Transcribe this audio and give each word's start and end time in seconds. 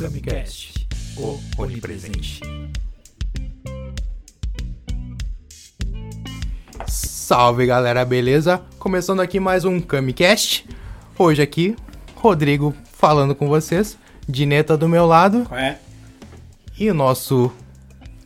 Camicast, 0.00 0.88
o 1.18 1.38
onipresente. 1.60 2.40
Salve 6.86 7.66
galera, 7.66 8.02
beleza? 8.02 8.62
Começando 8.78 9.20
aqui 9.20 9.38
mais 9.38 9.66
um 9.66 9.78
Camicast. 9.78 10.66
Hoje 11.18 11.42
aqui, 11.42 11.76
Rodrigo 12.16 12.74
falando 12.90 13.34
com 13.34 13.46
vocês, 13.46 13.98
Dineta 14.26 14.74
do 14.74 14.88
meu 14.88 15.04
lado 15.04 15.44
Qual 15.44 15.60
é? 15.60 15.78
e 16.78 16.90
o 16.90 16.94
nosso 16.94 17.52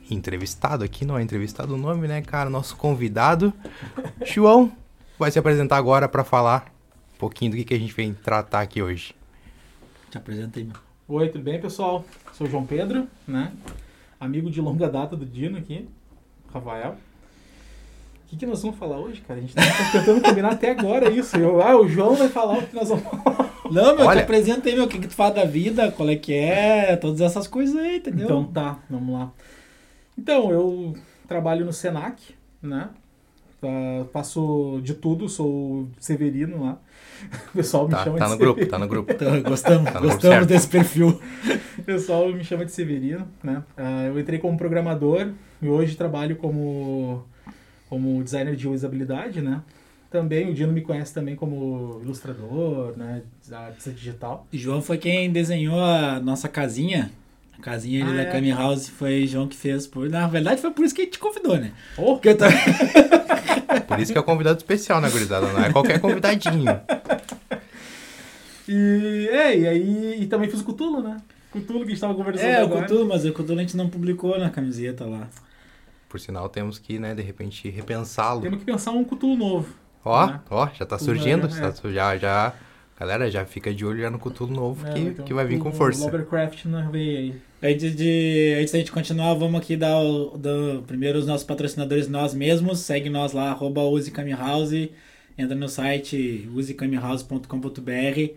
entrevistado 0.08 0.84
aqui, 0.84 1.04
não 1.04 1.18
é 1.18 1.24
entrevistado 1.24 1.74
o 1.74 1.76
nome, 1.76 2.06
né, 2.06 2.22
cara? 2.22 2.48
Nosso 2.48 2.76
convidado, 2.76 3.52
João, 4.24 4.70
vai 5.18 5.32
se 5.32 5.40
apresentar 5.40 5.78
agora 5.78 6.08
pra 6.08 6.22
falar 6.22 6.72
um 7.16 7.18
pouquinho 7.18 7.50
do 7.50 7.56
que, 7.56 7.64
que 7.64 7.74
a 7.74 7.78
gente 7.80 7.92
vem 7.92 8.14
tratar 8.14 8.60
aqui 8.60 8.80
hoje. 8.80 9.12
Te 10.08 10.18
apresenta 10.18 10.60
aí, 10.60 10.64
meu. 10.64 10.93
Oi, 11.06 11.28
tudo 11.28 11.44
bem, 11.44 11.60
pessoal? 11.60 12.04
Sou 12.32 12.46
o 12.46 12.50
João 12.50 12.64
Pedro, 12.64 13.06
né? 13.28 13.52
Amigo 14.18 14.50
de 14.50 14.60
longa 14.60 14.88
data 14.88 15.14
do 15.16 15.26
Dino 15.26 15.58
aqui, 15.58 15.86
Rafael. 16.52 16.92
O 18.24 18.28
que, 18.28 18.36
que 18.36 18.46
nós 18.46 18.62
vamos 18.62 18.78
falar 18.78 18.98
hoje, 18.98 19.20
cara? 19.20 19.38
A 19.38 19.42
gente 19.42 19.54
tá 19.54 19.62
tentando 19.92 20.22
combinar 20.22 20.52
até 20.52 20.70
agora 20.70 21.10
isso. 21.10 21.36
Eu, 21.36 21.60
ah, 21.62 21.76
o 21.76 21.86
João 21.86 22.14
vai 22.14 22.28
falar 22.28 22.58
o 22.58 22.66
que 22.66 22.74
nós 22.74 22.88
vamos 22.88 23.04
falar. 23.04 23.52
Não, 23.70 23.96
meu, 23.96 24.06
Olha- 24.06 24.20
te 24.20 24.24
apresenta 24.24 24.68
aí, 24.68 24.74
meu. 24.74 24.84
O 24.84 24.88
que, 24.88 24.98
que 24.98 25.08
tu 25.08 25.14
faz 25.14 25.34
da 25.34 25.44
vida, 25.44 25.90
qual 25.92 26.08
é 26.08 26.16
que 26.16 26.32
é, 26.32 26.96
todas 26.96 27.20
essas 27.20 27.46
coisas 27.46 27.76
aí, 27.76 27.96
entendeu? 27.98 28.24
Então 28.24 28.44
tá, 28.44 28.78
vamos 28.88 29.14
lá. 29.18 29.30
Então, 30.16 30.50
eu 30.50 30.96
trabalho 31.28 31.66
no 31.66 31.72
Senac, 31.72 32.34
né? 32.62 32.88
Tá, 33.64 34.04
faço 34.12 34.80
de 34.82 34.92
tudo, 34.94 35.28
sou 35.28 35.88
Severino 35.98 36.62
lá. 36.64 36.78
O 37.48 37.56
pessoal 37.56 37.84
me 37.86 37.92
Tá, 37.92 38.04
chama 38.04 38.18
tá 38.18 38.24
de 38.26 38.30
no 38.32 38.36
grupo, 38.38 38.58
Severino. 38.60 38.70
tá 38.70 38.78
no 38.78 38.88
grupo. 38.88 39.12
Então, 39.12 39.42
gostamos, 39.48 39.84
Tá 39.84 39.94
no 39.94 40.00
grupo 40.00 40.14
gostamos 40.14 40.36
certo. 40.36 40.48
desse 40.48 40.68
perfil. 40.68 41.20
O 41.78 41.82
pessoal 41.82 42.32
me 42.32 42.44
chama 42.44 42.64
de 42.64 42.72
Severino, 42.72 43.26
né? 43.42 43.62
Ah, 43.76 44.04
eu 44.04 44.18
entrei 44.18 44.38
como 44.38 44.56
programador 44.56 45.30
e 45.60 45.68
hoje 45.68 45.96
trabalho 45.96 46.36
como, 46.36 47.24
como 47.88 48.22
designer 48.22 48.54
de 48.56 48.68
usabilidade, 48.68 49.40
né? 49.40 49.60
Também 50.10 50.48
o 50.50 50.54
Dino 50.54 50.72
me 50.72 50.80
conhece 50.82 51.12
também 51.12 51.34
como 51.34 52.00
ilustrador, 52.04 52.96
né? 52.96 53.22
Artista 53.52 53.90
digital. 53.90 54.46
E 54.52 54.56
João 54.58 54.80
foi 54.80 54.96
quem 54.98 55.30
desenhou 55.32 55.80
a 55.80 56.20
nossa 56.20 56.48
casinha. 56.48 57.10
A 57.58 57.62
casinha 57.62 58.04
ali 58.04 58.12
Ah, 58.12 58.16
da 58.16 58.28
é. 58.28 58.32
Cami 58.32 58.50
House 58.52 58.88
foi 58.88 59.26
João 59.26 59.46
que 59.48 59.56
fez. 59.56 59.86
Por... 59.86 60.08
Na 60.10 60.26
verdade, 60.26 60.60
foi 60.60 60.70
por 60.70 60.84
isso 60.84 60.94
que 60.94 61.02
a 61.02 61.04
gente 61.04 61.14
te 61.14 61.18
convidou, 61.18 61.56
né? 61.58 61.72
Oh, 61.96 62.14
Porque 62.14 62.30
eu 62.30 62.36
também. 62.36 62.58
Por 63.88 63.98
isso 64.00 64.12
que 64.12 64.18
é 64.18 64.20
o 64.20 64.24
convidado 64.24 64.56
especial, 64.58 65.00
né, 65.00 65.10
gurizada? 65.10 65.52
Não 65.52 65.62
é 65.62 65.70
qualquer 65.72 66.00
convidadinho. 66.00 66.80
e, 68.68 69.28
é, 69.30 69.58
e 69.58 69.66
aí 69.68 70.22
e 70.22 70.26
também 70.26 70.48
fiz 70.48 70.60
o 70.60 70.64
Cutulo, 70.64 71.02
né? 71.02 71.18
Cutulo 71.50 71.80
que 71.80 71.86
a 71.86 71.88
gente 71.90 72.00
tava 72.00 72.14
conversando 72.14 72.46
É, 72.48 72.62
o 72.62 72.64
agora. 72.66 72.84
Cthulhu, 72.86 73.06
mas 73.06 73.24
o 73.24 73.32
Cthulhu 73.32 73.58
a 73.58 73.62
gente 73.62 73.76
não 73.76 73.88
publicou 73.88 74.38
na 74.38 74.50
camiseta 74.50 75.04
lá. 75.04 75.28
Por 76.08 76.18
sinal, 76.18 76.48
temos 76.48 76.78
que, 76.78 76.98
né, 76.98 77.14
de 77.14 77.22
repente, 77.22 77.68
repensá-lo. 77.68 78.40
Temos 78.40 78.58
que 78.60 78.64
pensar 78.64 78.92
um 78.92 79.04
Cutulo 79.04 79.36
novo. 79.36 79.68
Ó, 80.04 80.26
né? 80.26 80.40
ó, 80.50 80.68
já 80.76 80.86
tá 80.86 80.98
surgindo. 80.98 81.46
é, 81.46 81.50
é. 81.58 81.70
tá- 81.70 81.90
já, 81.90 82.16
já. 82.16 82.52
Galera, 82.98 83.28
já 83.30 83.44
fica 83.44 83.74
de 83.74 83.84
olho 83.84 84.00
já 84.00 84.10
no 84.10 84.18
Cutulo 84.18 84.54
novo 84.54 84.86
É, 84.86 84.92
que, 84.92 85.00
então, 85.00 85.24
que 85.24 85.34
vai 85.34 85.44
vir 85.44 85.58
com 85.58 85.70
o 85.70 85.72
força. 85.72 86.04
Lovecraft 86.04 86.64
na 86.66 86.88
veia 86.88 87.18
aí. 87.18 87.34
Antes, 87.62 87.96
de, 87.96 88.56
antes 88.60 88.72
da 88.72 88.78
gente 88.78 88.92
continuar, 88.92 89.34
vamos 89.34 89.60
aqui 89.60 89.76
dar 89.76 89.98
o, 89.98 90.36
dar 90.38 90.82
primeiro 90.86 91.18
os 91.18 91.26
nossos 91.26 91.44
patrocinadores 91.46 92.06
nós 92.08 92.34
mesmos. 92.34 92.78
Segue 92.80 93.10
nós 93.10 93.32
lá, 93.32 93.50
arroba. 93.50 93.80
Entra 95.36 95.56
no 95.56 95.68
site 95.68 96.48
usecamihouse.com.br. 96.54 98.30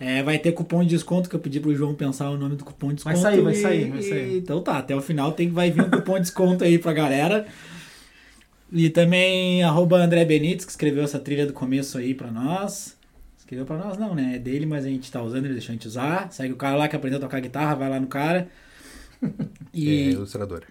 É, 0.00 0.22
vai 0.24 0.38
ter 0.38 0.50
cupom 0.52 0.82
de 0.82 0.88
desconto 0.90 1.28
que 1.30 1.36
eu 1.36 1.40
pedi 1.40 1.60
pro 1.60 1.74
João 1.74 1.94
pensar 1.94 2.28
o 2.30 2.36
nome 2.36 2.56
do 2.56 2.64
cupom 2.64 2.92
de 2.92 3.04
Vai 3.04 3.14
desconto. 3.14 3.32
sair, 3.34 3.42
vai 3.42 3.52
e- 3.52 3.56
sair, 3.56 3.90
vai 3.90 4.02
sair. 4.02 4.32
e- 4.34 4.38
então 4.38 4.60
tá, 4.60 4.78
até 4.78 4.94
o 4.96 5.00
final 5.00 5.30
tem, 5.32 5.48
vai 5.50 5.70
vir 5.70 5.82
um 5.82 5.90
cupom 5.90 6.14
de 6.14 6.22
desconto 6.22 6.64
aí 6.64 6.78
pra 6.78 6.92
galera. 6.92 7.46
E 8.72 8.90
também 8.90 9.62
arroba 9.62 9.98
André 9.98 10.24
Benites, 10.24 10.64
que 10.64 10.72
escreveu 10.72 11.04
essa 11.04 11.20
trilha 11.20 11.46
do 11.46 11.52
começo 11.52 11.96
aí 11.96 12.12
pra 12.12 12.32
nós. 12.32 12.96
Escreveu 13.44 13.66
pra 13.66 13.76
nós 13.76 13.98
não, 13.98 14.14
né? 14.14 14.36
É 14.36 14.38
dele, 14.38 14.64
mas 14.64 14.86
a 14.86 14.88
gente 14.88 15.12
tá 15.12 15.22
usando, 15.22 15.44
ele 15.44 15.52
deixou 15.52 15.72
a 15.72 15.76
gente 15.76 15.86
usar. 15.86 16.32
Segue 16.32 16.54
o 16.54 16.56
cara 16.56 16.76
lá 16.76 16.88
que 16.88 16.96
aprendeu 16.96 17.18
a 17.18 17.20
tocar 17.20 17.40
guitarra, 17.40 17.74
vai 17.74 17.90
lá 17.90 18.00
no 18.00 18.06
cara. 18.06 18.48
É, 19.22 19.30
E, 19.72 20.10
ilustradora. 20.12 20.66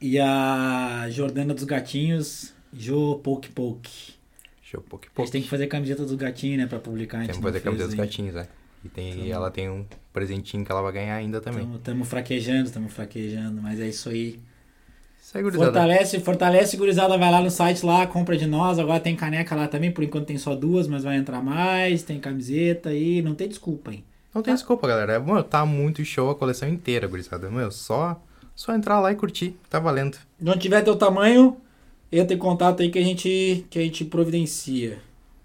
e 0.00 0.18
a 0.18 1.06
Jordana 1.10 1.52
dos 1.52 1.64
Gatinhos, 1.64 2.54
Jo 2.72 3.18
Poke 3.22 3.48
Poke. 3.50 4.14
Deixa 4.60 4.76
eu 4.76 4.82
pouco 4.82 5.06
A 5.16 5.20
gente 5.22 5.32
tem 5.32 5.42
que 5.42 5.48
fazer 5.48 5.66
camiseta 5.66 6.04
dos 6.04 6.14
gatinhos, 6.14 6.58
né? 6.58 6.66
Pra 6.66 6.78
publicar. 6.78 7.26
Tem 7.26 7.34
que 7.34 7.40
fazer 7.42 7.60
camiseta 7.60 7.88
dos 7.88 7.96
gatinhos, 7.96 8.34
né? 8.34 8.46
E, 8.84 8.88
tem, 8.88 9.08
e 9.08 9.12
Então- 9.14 9.26
ela 9.36 9.50
tem 9.50 9.68
um 9.68 9.84
presentinho 10.12 10.64
que 10.64 10.70
ela 10.70 10.82
vai 10.82 10.92
ganhar 10.92 11.16
ainda 11.16 11.40
também. 11.40 11.60
Tamo, 11.60 11.78
tamo 11.78 12.04
fraquejando, 12.04 12.70
tamo 12.70 12.88
fraquejando, 12.88 13.60
mas 13.62 13.80
é 13.80 13.88
isso 13.88 14.08
aí. 14.10 14.38
Segue, 15.30 15.44
gurizada. 15.44 15.66
Fortalece, 15.66 16.20
fortalece, 16.20 16.76
gurizada, 16.78 17.18
vai 17.18 17.30
lá 17.30 17.42
no 17.42 17.50
site 17.50 17.84
lá, 17.84 18.06
compra 18.06 18.34
de 18.34 18.46
nós. 18.46 18.78
Agora 18.78 18.98
tem 18.98 19.14
caneca 19.14 19.54
lá 19.54 19.68
também, 19.68 19.90
por 19.90 20.02
enquanto 20.02 20.24
tem 20.24 20.38
só 20.38 20.54
duas, 20.54 20.88
mas 20.88 21.04
vai 21.04 21.18
entrar 21.18 21.42
mais. 21.42 22.02
Tem 22.02 22.18
camiseta 22.18 22.88
aí, 22.88 23.20
não 23.20 23.34
tem 23.34 23.46
desculpa, 23.46 23.92
hein? 23.92 24.02
Não 24.34 24.40
tem 24.40 24.54
desculpa, 24.54 24.88
galera. 24.88 25.20
Mano, 25.20 25.42
tá 25.42 25.66
muito 25.66 26.02
show 26.02 26.30
a 26.30 26.34
coleção 26.34 26.66
inteira, 26.66 27.06
gurizada. 27.06 27.50
Meu, 27.50 27.70
só, 27.70 28.18
só 28.56 28.74
entrar 28.74 29.00
lá 29.00 29.12
e 29.12 29.16
curtir. 29.16 29.54
Tá 29.68 29.78
valendo. 29.78 30.16
Não 30.40 30.56
tiver 30.56 30.80
teu 30.80 30.96
tamanho, 30.96 31.58
entra 32.10 32.34
em 32.34 32.38
contato 32.38 32.80
aí 32.80 32.90
que 32.90 32.98
a 32.98 33.04
gente, 33.04 33.66
que 33.68 33.78
a 33.78 33.82
gente 33.82 34.06
providencia. 34.06 34.96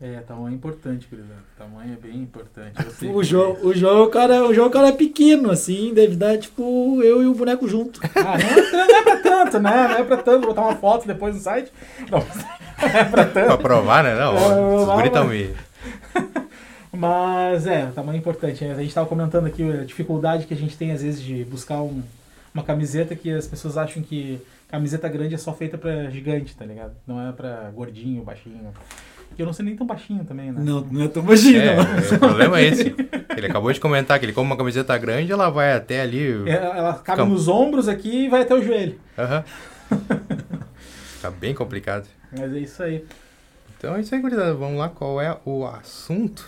É, 0.05 0.19
tamanho 0.19 0.49
é 0.51 0.55
importante, 0.55 1.07
gurizada. 1.09 1.39
Tamanho 1.57 1.93
é 1.93 1.95
bem 1.95 2.17
importante. 2.17 2.75
O 3.07 3.23
João, 3.23 3.55
o 3.63 3.73
João, 3.73 4.03
o 4.03 4.09
cara, 4.09 4.43
o 4.45 4.53
João, 4.53 4.67
é 4.67 4.69
cara 4.69 4.91
pequeno, 4.91 5.49
assim, 5.49 5.93
deve 5.93 6.17
dar 6.17 6.37
tipo 6.37 7.01
eu 7.01 7.23
e 7.23 7.25
o 7.25 7.33
boneco 7.33 7.65
junto. 7.69 8.01
Ah, 8.13 8.37
não 8.37 8.79
é, 8.81 8.89
não 8.89 8.95
é 8.97 9.01
pra 9.01 9.17
tanto, 9.17 9.59
né? 9.59 9.87
Não 9.87 9.97
é 9.99 10.03
pra 10.03 10.17
tanto. 10.17 10.45
Botar 10.47 10.61
uma 10.61 10.75
foto 10.75 11.07
depois 11.07 11.35
no 11.35 11.39
site. 11.39 11.71
Não, 12.11 12.19
não 12.19 12.99
é 12.99 13.03
pra 13.05 13.23
tanto. 13.25 13.45
pra 13.47 13.57
provar, 13.57 14.03
né? 14.03 14.13
Não, 14.13 14.35
É, 14.35 14.75
os 15.23 15.29
me... 15.29 15.55
Mas 16.91 17.65
é, 17.65 17.85
o 17.85 17.91
tamanho 17.93 18.17
é 18.17 18.19
importante. 18.19 18.63
né? 18.65 18.73
A 18.73 18.81
gente 18.81 18.93
tava 18.93 19.07
comentando 19.07 19.45
aqui 19.47 19.63
a 19.71 19.85
dificuldade 19.85 20.45
que 20.45 20.53
a 20.53 20.57
gente 20.57 20.75
tem 20.77 20.91
às 20.91 21.01
vezes 21.01 21.21
de 21.21 21.45
buscar 21.45 21.81
um- 21.81 22.03
uma 22.53 22.63
camiseta 22.63 23.15
que 23.15 23.31
as 23.31 23.47
pessoas 23.47 23.77
acham 23.77 24.03
que 24.03 24.39
camiseta 24.69 25.07
grande 25.07 25.33
é 25.33 25.37
só 25.37 25.53
feita 25.53 25.77
pra 25.77 26.09
gigante, 26.09 26.55
tá 26.55 26.65
ligado? 26.65 26.93
Não 27.07 27.25
é 27.25 27.31
pra 27.31 27.71
gordinho, 27.73 28.21
baixinho. 28.23 28.71
E 29.37 29.41
eu 29.41 29.45
não 29.45 29.53
sei 29.53 29.65
nem 29.65 29.75
tão 29.75 29.85
baixinho 29.87 30.23
também, 30.25 30.51
né? 30.51 30.61
Não, 30.63 30.81
não 30.81 31.01
é 31.01 31.07
tão 31.07 31.23
baixinho, 31.23 31.59
É, 31.59 31.75
não. 31.75 31.83
o 32.15 32.19
problema 32.19 32.59
é 32.59 32.65
esse. 32.65 32.95
Ele 33.35 33.47
acabou 33.47 33.71
de 33.73 33.79
comentar 33.79 34.19
que 34.19 34.25
ele 34.25 34.33
come 34.33 34.45
uma 34.47 34.55
camiseta 34.57 34.95
grande, 34.97 35.31
ela 35.31 35.49
vai 35.49 35.73
até 35.73 36.01
ali... 36.01 36.47
É, 36.47 36.53
Ela 36.53 36.93
cabe 36.99 37.23
nos 37.25 37.47
ombros 37.47 37.87
aqui 37.87 38.25
e 38.25 38.29
vai 38.29 38.41
até 38.43 38.53
o 38.53 38.61
joelho. 38.61 38.99
Aham. 39.17 39.43
Fica 41.15 41.31
bem 41.41 41.53
complicado. 41.55 42.07
Mas 42.31 42.53
é 42.53 42.59
isso 42.59 42.83
aí. 42.83 43.03
Então 43.77 43.95
é 43.95 44.01
isso 44.01 44.13
aí, 44.13 44.21
gurizada. 44.21 44.53
Vamos 44.53 44.77
lá, 44.77 44.87
qual 44.89 45.19
é 45.19 45.35
o 45.45 45.65
assunto? 45.65 46.45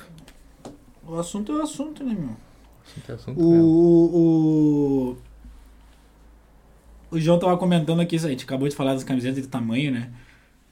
O 1.08 1.18
assunto 1.18 1.52
é 1.52 1.56
o 1.56 1.62
assunto, 1.64 2.04
né, 2.04 2.16
meu? 2.18 2.38
Assunto 2.86 3.12
é 3.12 3.16
assunto 3.16 3.42
O, 3.42 3.52
mesmo. 3.52 5.18
o, 7.12 7.16
o 7.16 7.20
João 7.20 7.40
tava 7.40 7.58
comentando 7.58 8.00
aqui, 8.00 8.16
a 8.16 8.20
gente 8.20 8.44
acabou 8.46 8.68
de 8.70 8.76
falar 8.76 8.94
das 8.94 9.04
camisetas 9.04 9.42
de 9.42 9.48
tamanho, 9.48 9.92
né? 9.92 10.10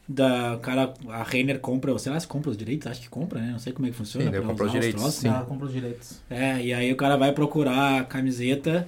Da 0.07 0.55
o 0.55 0.59
cara, 0.59 0.93
a 1.09 1.23
Renner 1.23 1.59
compra, 1.59 1.97
sei 1.97 2.11
lá 2.11 2.19
se 2.19 2.27
compra 2.27 2.49
os 2.51 2.57
direitos, 2.57 2.87
acho 2.87 2.99
que 2.99 3.09
compra, 3.09 3.39
né? 3.39 3.51
Não 3.51 3.59
sei 3.59 3.71
como 3.71 3.87
é 3.87 3.91
que 3.91 3.95
funciona. 3.95 4.25
Sim, 4.25 4.31
deve 4.31 4.43
pra 4.43 4.51
comprar 4.51 4.65
os 4.65 4.71
direitos, 4.71 5.01
troços, 5.01 5.19
sim. 5.19 5.29
né? 5.29 5.45
Compra 5.47 5.65
os 5.65 5.73
direitos. 5.73 6.21
É, 6.29 6.61
e 6.61 6.73
aí 6.73 6.91
o 6.91 6.95
cara 6.97 7.15
vai 7.15 7.31
procurar 7.31 8.01
a 8.01 8.03
camiseta. 8.03 8.87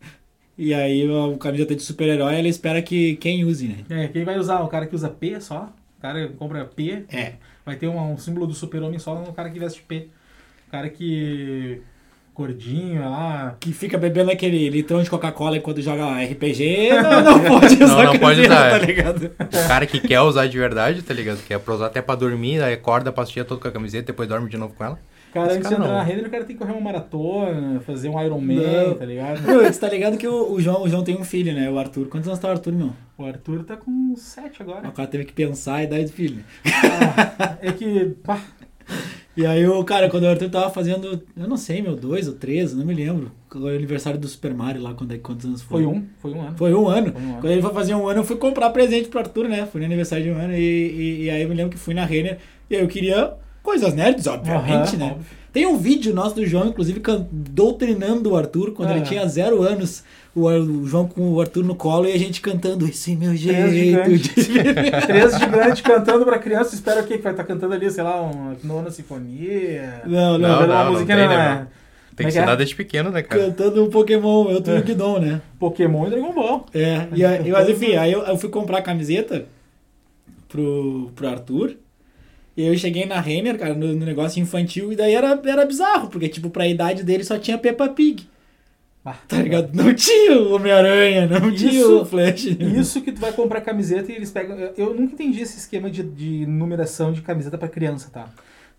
E 0.60 0.74
aí 0.74 1.04
a 1.04 1.38
camiseta 1.38 1.72
de 1.76 1.82
super-herói, 1.82 2.34
ele 2.34 2.48
espera 2.48 2.82
que 2.82 3.14
quem 3.18 3.44
use, 3.44 3.68
né? 3.68 3.84
É, 3.88 4.08
quem 4.08 4.24
vai 4.24 4.36
usar? 4.36 4.60
O 4.60 4.66
cara 4.66 4.88
que 4.88 4.94
usa 4.96 5.08
P 5.08 5.40
só. 5.40 5.72
O 5.96 6.02
cara 6.02 6.26
que 6.26 6.34
compra 6.34 6.64
P. 6.64 7.04
É. 7.12 7.34
Vai 7.64 7.76
ter 7.76 7.86
um, 7.86 8.12
um 8.12 8.18
símbolo 8.18 8.44
do 8.44 8.54
super-homem 8.54 8.98
só 8.98 9.14
no 9.22 9.32
cara 9.32 9.50
que 9.50 9.58
veste 9.60 9.82
P. 9.82 10.08
O 10.66 10.70
cara 10.72 10.90
que. 10.90 11.80
Gordinho, 12.38 13.02
é 13.02 13.06
lá. 13.08 13.56
Que 13.60 13.72
fica 13.72 13.98
bebendo 13.98 14.30
aquele 14.30 14.70
litrão 14.70 15.02
de 15.02 15.10
Coca-Cola 15.10 15.56
enquanto 15.56 15.82
joga 15.82 16.06
RPG, 16.22 16.90
não, 17.02 17.24
não 17.24 17.40
pode 17.60 17.74
usar 17.82 18.04
Não, 18.04 18.12
não 18.12 18.18
pode 18.18 18.40
usar, 18.42 18.70
tá 18.70 18.76
é. 18.76 18.86
ligado? 18.86 19.24
O 19.38 19.68
cara 19.68 19.86
que 19.86 20.00
quer 20.00 20.20
usar 20.20 20.46
de 20.46 20.56
verdade, 20.58 21.02
tá 21.02 21.12
ligado? 21.12 21.38
Quer 21.46 21.58
pra 21.58 21.74
usar 21.74 21.86
até 21.86 22.00
pra 22.00 22.14
dormir, 22.14 22.62
aí 22.62 22.74
acorda, 22.74 23.10
passa 23.12 23.30
o 23.32 23.34
dia 23.34 23.44
todo 23.44 23.60
com 23.60 23.68
a 23.68 23.72
camiseta, 23.72 24.06
depois 24.06 24.28
dorme 24.28 24.48
de 24.48 24.56
novo 24.56 24.72
com 24.74 24.84
ela. 24.84 24.98
Cara, 25.34 25.48
Esse 25.48 25.56
antes 25.58 25.68
cara 25.68 25.76
de 25.76 25.82
entrar 25.82 25.92
não. 25.94 25.98
na 25.98 26.02
rede, 26.04 26.26
o 26.26 26.30
cara 26.30 26.44
tem 26.44 26.56
que 26.56 26.62
correr 26.62 26.72
uma 26.72 26.80
maratona, 26.80 27.80
fazer 27.80 28.08
um 28.08 28.22
Iron 28.22 28.40
Man, 28.40 28.54
Não. 28.86 28.94
tá 28.94 29.04
ligado? 29.04 29.42
Você 29.42 29.78
tá 29.78 29.88
ligado 29.90 30.16
que 30.16 30.26
o, 30.26 30.52
o 30.52 30.60
João, 30.60 30.84
o 30.84 30.88
João 30.88 31.04
tem 31.04 31.16
um 31.18 31.24
filho, 31.24 31.52
né? 31.52 31.68
O 31.70 31.78
Arthur. 31.78 32.06
Quantos 32.06 32.26
anos 32.28 32.40
tá 32.40 32.48
o 32.48 32.52
Arthur, 32.52 32.72
meu? 32.72 32.92
O 33.18 33.26
Arthur 33.26 33.62
tá 33.64 33.76
com 33.76 34.14
7 34.16 34.62
agora. 34.62 34.88
O 34.88 34.92
cara 34.92 35.06
teve 35.06 35.24
que 35.26 35.32
pensar 35.34 35.82
e 35.82 35.86
dar 35.86 36.00
esse 36.00 36.12
filho. 36.14 36.42
Ah, 36.64 37.56
é 37.60 37.72
que. 37.72 38.16
pá, 38.24 38.40
E 39.38 39.46
aí 39.46 39.64
o 39.68 39.84
cara, 39.84 40.10
quando 40.10 40.24
o 40.24 40.28
Arthur 40.28 40.50
tava 40.50 40.68
fazendo, 40.68 41.22
eu 41.36 41.46
não 41.48 41.56
sei, 41.56 41.80
meu, 41.80 41.94
dois 41.94 42.26
ou 42.26 42.34
três, 42.34 42.74
não 42.74 42.84
me 42.84 42.92
lembro. 42.92 43.30
O 43.54 43.68
aniversário 43.68 44.18
do 44.18 44.26
Super 44.26 44.52
Mario 44.52 44.82
lá, 44.82 44.94
quando 44.94 45.12
é, 45.14 45.18
quantos 45.18 45.46
anos 45.46 45.62
foi? 45.62 45.84
foi 45.84 45.92
um, 45.94 46.04
foi 46.18 46.32
um 46.32 46.40
ano. 46.42 46.56
Foi 46.56 46.74
um 46.74 46.88
ano. 46.88 47.12
Foi 47.12 47.22
um 47.22 47.28
ano. 47.28 47.40
Quando 47.40 47.52
ele 47.52 47.62
foi 47.62 47.72
fazer 47.72 47.94
um 47.94 48.08
ano, 48.08 48.18
eu 48.18 48.24
fui 48.24 48.34
comprar 48.34 48.70
presente 48.70 49.08
pro 49.08 49.20
Arthur, 49.20 49.48
né? 49.48 49.64
Fui 49.70 49.80
no 49.80 49.86
aniversário 49.86 50.24
de 50.24 50.30
um 50.32 50.36
ano 50.36 50.54
e, 50.54 50.58
e, 50.58 51.22
e 51.26 51.30
aí 51.30 51.42
eu 51.42 51.48
me 51.48 51.54
lembro 51.54 51.70
que 51.70 51.78
fui 51.78 51.94
na 51.94 52.04
Renner 52.04 52.38
e 52.68 52.74
aí 52.74 52.82
eu 52.82 52.88
queria 52.88 53.34
coisas 53.62 53.94
nerds, 53.94 54.26
obviamente, 54.26 54.96
Aham, 54.96 54.98
né? 54.98 55.10
óbvio. 55.12 55.26
Tem 55.52 55.66
um 55.66 55.78
vídeo 55.78 56.12
nosso 56.12 56.34
do 56.34 56.44
João, 56.44 56.66
inclusive, 56.68 57.00
doutrinando 57.30 58.30
o 58.32 58.36
Arthur 58.36 58.72
quando 58.72 58.90
Ah. 58.90 58.96
ele 58.96 59.04
tinha 59.04 59.26
zero 59.28 59.62
anos. 59.62 60.02
O, 60.40 60.86
João 60.86 61.06
com 61.06 61.32
o 61.32 61.40
Arthur 61.40 61.64
no 61.64 61.74
colo 61.74 62.06
e 62.06 62.12
a 62.12 62.18
gente 62.18 62.40
cantando 62.40 62.86
esse 62.86 63.12
é 63.12 63.16
meu 63.16 63.30
Três 63.30 63.40
jeito 63.40 64.16
gigantes. 64.16 64.46
de. 64.46 65.06
Três 65.06 65.38
gigantes 65.38 65.80
cantando 65.82 66.24
pra 66.24 66.38
criança. 66.38 66.74
Espera 66.74 67.02
o 67.02 67.06
quê? 67.06 67.16
Que 67.16 67.22
vai 67.22 67.32
estar 67.32 67.44
cantando 67.44 67.74
ali, 67.74 67.90
sei 67.90 68.02
lá, 68.02 68.20
uma 68.20 68.56
nona 68.62 68.90
sinfonia. 68.90 70.02
Não, 70.06 70.38
não, 70.38 70.48
Não, 70.48 70.64
uma 70.64 70.84
não, 70.84 70.92
musiquinha 70.92 71.16
tem, 71.16 71.28
não 71.28 71.36
né, 71.36 71.68
é. 71.74 72.16
Tem 72.16 72.26
é 72.26 72.28
que 72.28 72.32
ser 72.32 72.40
é? 72.40 72.44
nada 72.44 72.56
desde 72.56 72.74
pequeno, 72.74 73.10
né, 73.10 73.22
cara? 73.22 73.44
Cantando 73.44 73.84
um 73.84 73.90
Pokémon, 73.90 74.50
eu 74.50 74.60
tenho 74.60 74.82
que 74.82 74.94
dom, 74.94 75.20
né? 75.20 75.40
Pokémon 75.58 76.08
e 76.08 76.10
Dragon 76.10 76.32
Ball. 76.32 76.66
É, 76.74 77.06
e 77.14 77.24
aí, 77.24 77.50
mas 77.50 77.68
enfim, 77.68 77.94
aí 77.94 78.12
eu, 78.12 78.22
eu 78.22 78.36
fui 78.36 78.48
comprar 78.48 78.78
a 78.78 78.82
camiseta 78.82 79.46
pro, 80.48 81.12
pro 81.14 81.28
Arthur. 81.28 81.76
E 82.56 82.66
eu 82.66 82.76
cheguei 82.76 83.06
na 83.06 83.20
Renner, 83.20 83.56
cara, 83.56 83.72
no, 83.72 83.94
no 83.94 84.04
negócio 84.04 84.42
infantil, 84.42 84.92
e 84.92 84.96
daí 84.96 85.14
era, 85.14 85.40
era 85.44 85.64
bizarro, 85.64 86.08
porque, 86.08 86.28
tipo, 86.28 86.50
pra 86.50 86.66
idade 86.66 87.04
dele 87.04 87.22
só 87.22 87.38
tinha 87.38 87.56
Peppa 87.56 87.88
Pig. 87.88 88.28
Ah, 89.10 89.16
Tá 89.28 89.42
ligado? 89.42 89.70
Não 89.74 89.94
tinha 89.94 90.38
o 90.38 90.52
Homem-Aranha, 90.54 91.26
não 91.26 91.52
tinha 91.54 91.72
Isso- 91.72 92.00
o 92.02 92.04
Flash. 92.04 92.44
Isso 92.44 93.00
que 93.02 93.12
tu 93.12 93.20
vai 93.20 93.32
comprar 93.32 93.60
camiseta 93.60 94.10
e 94.12 94.14
eles 94.16 94.30
pegam. 94.30 94.56
Eu 94.76 94.94
nunca 94.94 95.14
entendi 95.14 95.40
esse 95.40 95.58
esquema 95.58 95.90
de, 95.90 96.02
de 96.02 96.46
numeração 96.46 97.12
de 97.12 97.22
camiseta 97.22 97.56
pra 97.58 97.68
criança, 97.68 98.08
tá? 98.12 98.28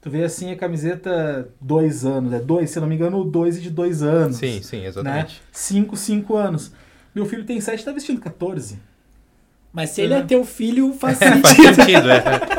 Tu 0.01 0.09
vê 0.09 0.23
assim 0.23 0.51
a 0.51 0.55
camiseta 0.55 1.49
dois 1.59 2.05
anos, 2.05 2.31
é 2.31 2.39
dois, 2.39 2.69
se 2.69 2.77
eu 2.77 2.81
não 2.81 2.87
me 2.87 2.95
engano, 2.95 3.23
dois 3.25 3.57
e 3.57 3.61
de 3.61 3.69
dois 3.69 4.01
anos. 4.01 4.37
Sim, 4.37 4.61
sim, 4.61 4.79
Né? 4.81 4.87
exatamente. 4.87 5.41
Cinco, 5.51 5.97
cinco 5.97 6.35
anos. 6.35 6.71
Meu 7.13 7.25
filho 7.25 7.43
tem 7.43 7.59
sete, 7.59 7.83
tá 7.83 7.91
vestindo 7.91 8.21
14. 8.21 8.77
Mas 9.73 9.89
se 9.91 10.01
ele 10.01 10.13
é 10.13 10.21
teu 10.21 10.45
filho, 10.45 10.93
faz 10.93 11.17
Faz 11.19 11.31
sentido. 11.49 11.75
sentido, 11.75 12.09
é. 12.11 12.58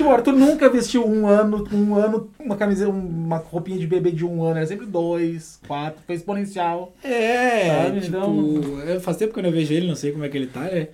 Tipo, 0.00 0.08
o 0.10 0.14
Arthur 0.14 0.32
nunca 0.32 0.70
vestiu 0.70 1.06
um 1.06 1.26
ano, 1.26 1.68
um 1.70 1.94
ano, 1.94 2.30
uma 2.38 2.56
camiseta, 2.56 2.88
uma 2.90 3.36
roupinha 3.36 3.78
de 3.78 3.86
bebê 3.86 4.10
de 4.10 4.24
um 4.24 4.42
ano, 4.42 4.56
era 4.56 4.66
sempre 4.66 4.86
dois, 4.86 5.60
quatro, 5.68 6.00
foi 6.06 6.14
exponencial. 6.14 6.94
É, 7.04 7.84
Sabe, 7.84 8.00
tipo, 8.00 8.16
então- 8.16 9.00
faz 9.00 9.18
tempo 9.18 9.34
que 9.34 9.40
eu 9.40 9.42
não 9.42 9.52
vejo 9.52 9.74
ele, 9.74 9.86
não 9.86 9.94
sei 9.94 10.10
como 10.12 10.24
é 10.24 10.30
que 10.30 10.38
ele 10.38 10.46
tá, 10.46 10.60
né? 10.60 10.88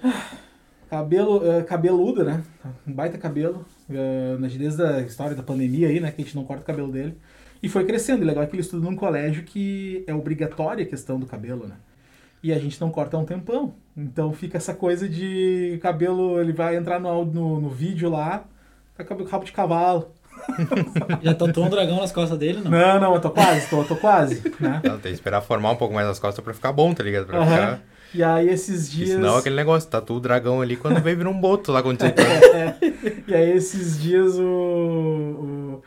Cabelo, 0.91 1.41
eh, 1.49 1.63
cabeludo, 1.63 2.25
né? 2.25 2.43
Um 2.87 2.93
baita 2.93 3.17
cabelo. 3.17 3.65
eh, 3.89 4.37
desde 4.59 4.83
a 4.83 5.01
história 5.03 5.37
da 5.37 5.43
pandemia 5.43 5.87
aí, 5.87 6.01
né? 6.01 6.11
Que 6.11 6.23
a 6.23 6.25
gente 6.25 6.35
não 6.35 6.45
corta 6.45 6.63
o 6.65 6.67
cabelo 6.67 6.91
dele. 6.91 7.17
E 7.63 7.69
foi 7.69 7.85
crescendo. 7.85 8.23
E 8.23 8.27
legal 8.27 8.43
é 8.43 8.47
que 8.49 8.55
ele 8.57 8.63
estuda 8.63 8.85
num 8.85 8.97
colégio 8.97 9.45
que 9.45 10.03
é 10.09 10.15
obrigatória 10.15 10.85
a 10.85 10.89
questão 10.89 11.19
do 11.21 11.27
cabelo, 11.27 11.69
né? 11.69 11.77
E 12.43 12.53
a 12.53 12.59
gente 12.59 12.81
não 12.81 12.91
corta 12.91 13.17
há 13.17 13.21
um 13.21 13.25
tempão. 13.25 13.75
Então 13.97 14.33
fica 14.33 14.57
essa 14.57 14.75
coisa 14.75 15.09
de 15.09 15.79
cabelo, 15.81 16.41
ele 16.41 16.53
vai 16.53 16.77
entrar 16.77 16.99
no, 17.01 17.25
no, 17.25 17.61
no 17.61 17.69
vídeo 17.71 18.11
lá, 18.11 18.45
tá 18.97 19.05
com 19.05 19.25
rabo 19.25 19.45
de 19.45 19.53
cavalo. 19.53 20.09
Já 21.23 21.35
tatuou 21.35 21.67
um 21.67 21.71
dragão 21.71 21.97
nas 22.01 22.13
costas 22.13 22.39
dele, 22.39 22.61
não? 22.63 22.71
Não, 22.71 23.01
não, 23.01 23.15
eu 23.15 23.21
tô 23.21 23.31
quase, 23.31 23.69
tô, 23.71 23.83
tô 23.85 23.97
quase, 23.97 24.43
né? 24.61 24.81
Não, 24.85 24.93
tem 24.99 25.11
que 25.13 25.17
esperar 25.17 25.41
formar 25.41 25.71
um 25.71 25.77
pouco 25.77 25.95
mais 25.95 26.07
as 26.07 26.19
costas 26.19 26.45
pra 26.45 26.53
ficar 26.53 26.73
bom, 26.73 26.93
tá 26.93 27.03
ligado? 27.03 27.27
Pra 27.27 27.39
Aham. 27.39 27.49
ficar... 27.51 27.83
E 28.15 28.23
aí 28.23 28.49
esses 28.49 28.91
dias. 28.91 29.11
senão 29.11 29.37
aquele 29.37 29.57
negócio, 29.57 29.91
tatua 29.91 30.17
o 30.17 30.21
dragão 30.21 30.63
ali 30.63 30.77
quando 30.77 31.01
vem 31.03 31.17
vira 31.17 31.29
um 31.29 31.39
boto 31.39 31.73
lá 31.73 31.83
quando 31.83 32.01
você 32.01 32.11
tá. 32.13 32.23
É. 32.23 32.77
E 33.27 33.35
aí 33.35 33.51
esses 33.51 34.01
dias 34.01 34.39
o, 34.39 34.43
o- 34.45 35.83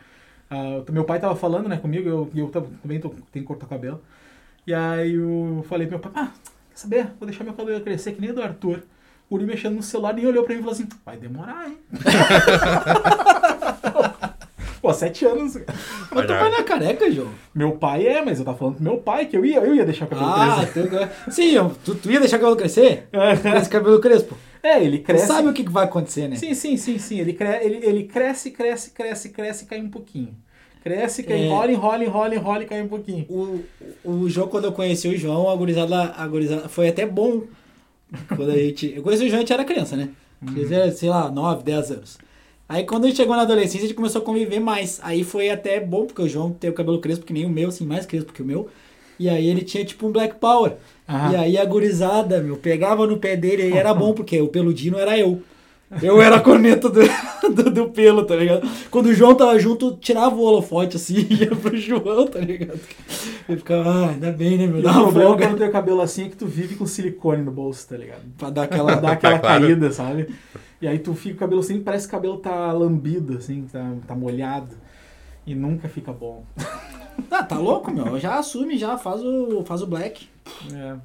a- 0.50 0.84
o 0.88 0.92
meu 0.92 1.06
pai 1.06 1.20
tava 1.20 1.36
falando, 1.36 1.70
né, 1.70 1.78
comigo, 1.78 2.10
eu, 2.10 2.30
e 2.34 2.40
eu 2.40 2.50
também 2.50 3.00
tô, 3.00 3.10
tenho 3.10 3.44
que 3.46 3.48
cortar 3.48 3.66
o 3.66 3.70
cabelo. 3.70 4.02
E 4.68 4.74
aí 4.74 5.14
eu 5.16 5.66
falei 5.70 5.88
pro 5.88 5.98
meu 6.00 6.10
pai, 6.10 6.12
ah, 6.24 6.32
quer 6.70 6.78
saber? 6.78 7.06
Vou 7.20 7.28
deixar 7.28 7.44
meu 7.44 7.54
cabelo 7.54 7.82
crescer 7.82 8.12
que 8.12 8.22
nem 8.22 8.32
o 8.32 8.34
do 8.34 8.42
Arthur. 8.44 8.82
O 9.30 9.36
Uri 9.36 9.46
mexendo 9.46 9.76
no 9.76 9.84
celular 9.84 10.14
nem 10.14 10.26
olhou 10.26 10.44
pra 10.44 10.54
mim 10.56 10.60
e 10.60 10.64
falou 10.64 10.74
assim, 10.76 10.88
vai 11.06 11.16
demorar, 11.18 11.68
hein? 11.70 11.78
Pô, 14.82 14.94
sete 14.94 15.26
anos. 15.26 15.56
Mas 15.56 16.26
tu 16.26 16.34
pai 16.34 16.50
não 16.50 16.58
é 16.58 16.64
careca, 16.64 17.12
João? 17.12 17.28
Meu 17.54 17.74
pai 17.74 18.08
é, 18.08 18.24
mas 18.24 18.40
eu 18.40 18.46
tava 18.46 18.58
falando 18.58 18.76
pro 18.76 18.84
meu 18.84 18.98
pai 18.98 19.26
que 19.26 19.36
eu 19.36 19.46
ia, 19.46 19.58
eu 19.58 19.76
ia 19.76 19.84
deixar 19.86 20.06
o 20.06 20.08
cabelo 20.08 20.30
Ah, 20.30 20.66
crescer. 20.66 20.90
tu... 21.28 21.32
sim, 21.32 21.52
eu- 21.52 21.76
tu, 21.84 21.96
tu 21.96 22.10
ia 22.10 22.20
deixar 22.20 22.38
o 22.38 22.40
cabelo 22.40 22.56
crescer? 22.58 23.10
Com 23.12 23.58
esse 23.58 23.70
cabelo 23.70 24.00
crespo. 24.00 24.38
É, 24.64 24.82
ele 24.82 25.00
Tu 25.00 25.04
cresce. 25.06 25.28
sabe 25.28 25.50
o 25.50 25.54
que 25.54 25.66
que 25.66 25.72
vai 25.72 25.84
acontecer, 25.84 26.30
né? 26.30 26.38
Sim, 26.38 26.54
sim, 26.54 26.78
sim, 26.78 26.98
sim. 26.98 27.20
Ele, 27.20 27.34
cre... 27.34 27.60
ele, 27.62 27.86
ele 27.86 28.04
cresce, 28.06 28.52
cresce, 28.52 28.92
cresce, 28.92 29.30
cresce 29.30 29.66
e 29.66 29.68
cai 29.68 29.82
um 29.82 29.90
pouquinho. 29.90 30.34
Cresce, 30.82 31.24
cai, 31.24 31.42
É. 31.42 31.46
enrola, 31.48 31.72
enrola, 31.74 32.04
enrola, 32.06 32.36
enrola 32.36 32.64
e 32.64 32.66
cai 32.66 32.82
um 32.82 32.88
pouquinho. 32.88 33.26
O, 33.30 33.62
o 34.04 34.30
João, 34.30 34.48
quando 34.48 34.64
eu 34.66 34.72
conheci 34.72 35.10
o 35.10 35.18
João, 35.18 35.50
a 35.50 35.56
gurizada, 35.58 36.14
a 36.16 36.26
gurizada 36.26 36.70
foi 36.70 36.88
até 36.88 37.06
bom. 37.06 37.44
Quando 38.36 38.52
a 38.52 38.58
gente. 38.58 38.94
Eu 38.96 39.04
conheci 39.04 39.26
o 39.26 39.28
João, 39.28 39.38
a 39.38 39.42
gente 39.42 39.54
era 39.54 39.64
criança, 39.64 39.96
né? 39.96 40.10
Eles 40.56 40.72
eram, 40.72 40.92
sei 40.92 41.10
lá, 41.10 41.30
9, 41.30 41.64
10 41.64 41.92
anos. 41.92 42.18
Aí 42.68 42.84
quando 42.84 43.06
a 43.06 43.08
gente 43.08 43.18
chegou 43.18 43.36
na 43.36 43.42
adolescência, 43.42 43.80
a 43.80 43.82
gente 43.82 43.96
começou 43.96 44.22
a 44.22 44.26
conviver 44.26 44.60
mais. 44.60 45.00
Aí 45.04 45.24
foi 45.24 45.50
até 45.50 45.80
bom, 45.80 46.06
porque 46.06 46.22
o 46.22 46.28
João 46.30 46.52
tem 46.52 46.70
o 46.70 46.74
cabelo 46.74 47.02
crespo, 47.02 47.26
que 47.26 47.34
nem 47.34 47.46
o 47.46 47.50
meu, 47.50 47.70
assim, 47.70 47.86
mais 47.86 48.06
crespo 48.06 48.32
que 48.32 48.42
o 48.42 48.46
meu. 48.46 48.70
E 49.20 49.28
aí 49.28 49.48
ele 49.48 49.62
tinha 49.62 49.84
tipo 49.84 50.08
um 50.08 50.12
Black 50.12 50.36
Power. 50.36 50.74
E 51.32 51.36
aí 51.36 51.58
a 51.58 51.66
gurizada, 51.66 52.42
meu, 52.42 52.56
pegava 52.58 53.06
no 53.06 53.18
pé 53.18 53.36
dele 53.36 53.70
e 53.70 53.74
era 53.74 53.94
bom, 53.94 54.14
porque 54.14 54.40
o 54.40 54.48
peludinho 54.48 54.98
era 54.98 55.18
eu. 55.18 55.42
Eu 56.02 56.22
era 56.22 56.36
a 56.36 56.40
corneta 56.40 56.88
do, 56.88 57.02
do, 57.52 57.72
do 57.72 57.90
pelo, 57.90 58.24
tá 58.24 58.36
ligado? 58.36 58.68
Quando 58.92 59.08
o 59.08 59.14
João 59.14 59.34
tava 59.34 59.58
junto, 59.58 59.98
tirava 59.98 60.36
o 60.36 60.42
holofote 60.42 60.98
assim 60.98 61.26
e 61.30 61.44
ia 61.44 61.56
pro 61.56 61.76
João, 61.76 62.28
tá 62.28 62.40
ligado? 62.40 62.80
Eu 63.48 63.58
ficava, 63.58 63.90
ah, 63.90 64.10
ainda 64.10 64.32
bem, 64.32 64.58
né, 64.58 64.68
meu? 64.68 64.84
Dá 64.84 65.00
o 65.00 65.04
uma 65.04 65.12
folga 65.12 65.48
quando 65.48 65.58
tem 65.58 65.68
o 65.68 65.72
cabelo 65.72 66.02
assim 66.02 66.26
é 66.26 66.30
que 66.30 66.36
tu 66.36 66.46
vive 66.46 66.76
com 66.76 66.86
silicone 66.86 67.42
no 67.42 67.52
bolso, 67.52 67.88
tá 67.88 67.98
ligado? 67.98 68.22
pra 68.38 68.52
dar 68.52 68.64
aquela. 68.64 68.96
dar 68.96 69.14
aquela 69.14 69.40
claro. 69.40 69.64
caída, 69.64 69.92
sabe? 69.92 70.30
E 70.80 70.88
aí 70.88 71.00
tu 71.00 71.14
fica 71.16 71.32
com 71.32 71.38
o 71.38 71.40
cabelo 71.40 71.62
assim, 71.62 71.82
parece 71.82 72.08
que 72.08 72.14
o 72.14 72.18
cabelo 72.18 72.38
tá 72.38 72.72
lambido, 72.72 73.38
assim, 73.38 73.68
tá, 73.72 73.92
tá 74.08 74.16
molhado. 74.16 74.76
E 75.46 75.56
nunca 75.56 75.90
fica 75.90 76.14
bom. 76.14 76.44
Ah, 77.30 77.44
tá 77.44 77.58
louco, 77.58 77.92
meu? 77.92 78.18
Já 78.18 78.40
assume, 78.40 78.78
já 78.78 78.98
faz 78.98 79.22
o, 79.22 79.62
faz 79.66 79.82
o 79.82 79.88
black, 79.88 80.30
É. 80.74 80.96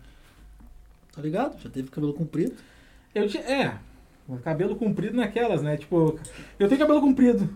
tá 1.13 1.21
ligado? 1.21 1.61
Já 1.61 1.69
teve 1.69 1.91
cabelo 1.91 2.13
comprido. 2.13 2.55
Eu. 3.13 3.25
É, 3.25 3.75
cabelo 4.43 4.77
comprido 4.77 5.17
naquelas, 5.17 5.63
né? 5.63 5.77
Tipo, 5.77 6.19
eu 6.59 6.69
tenho 6.69 6.81
cabelo 6.81 7.01
comprido. 7.01 7.49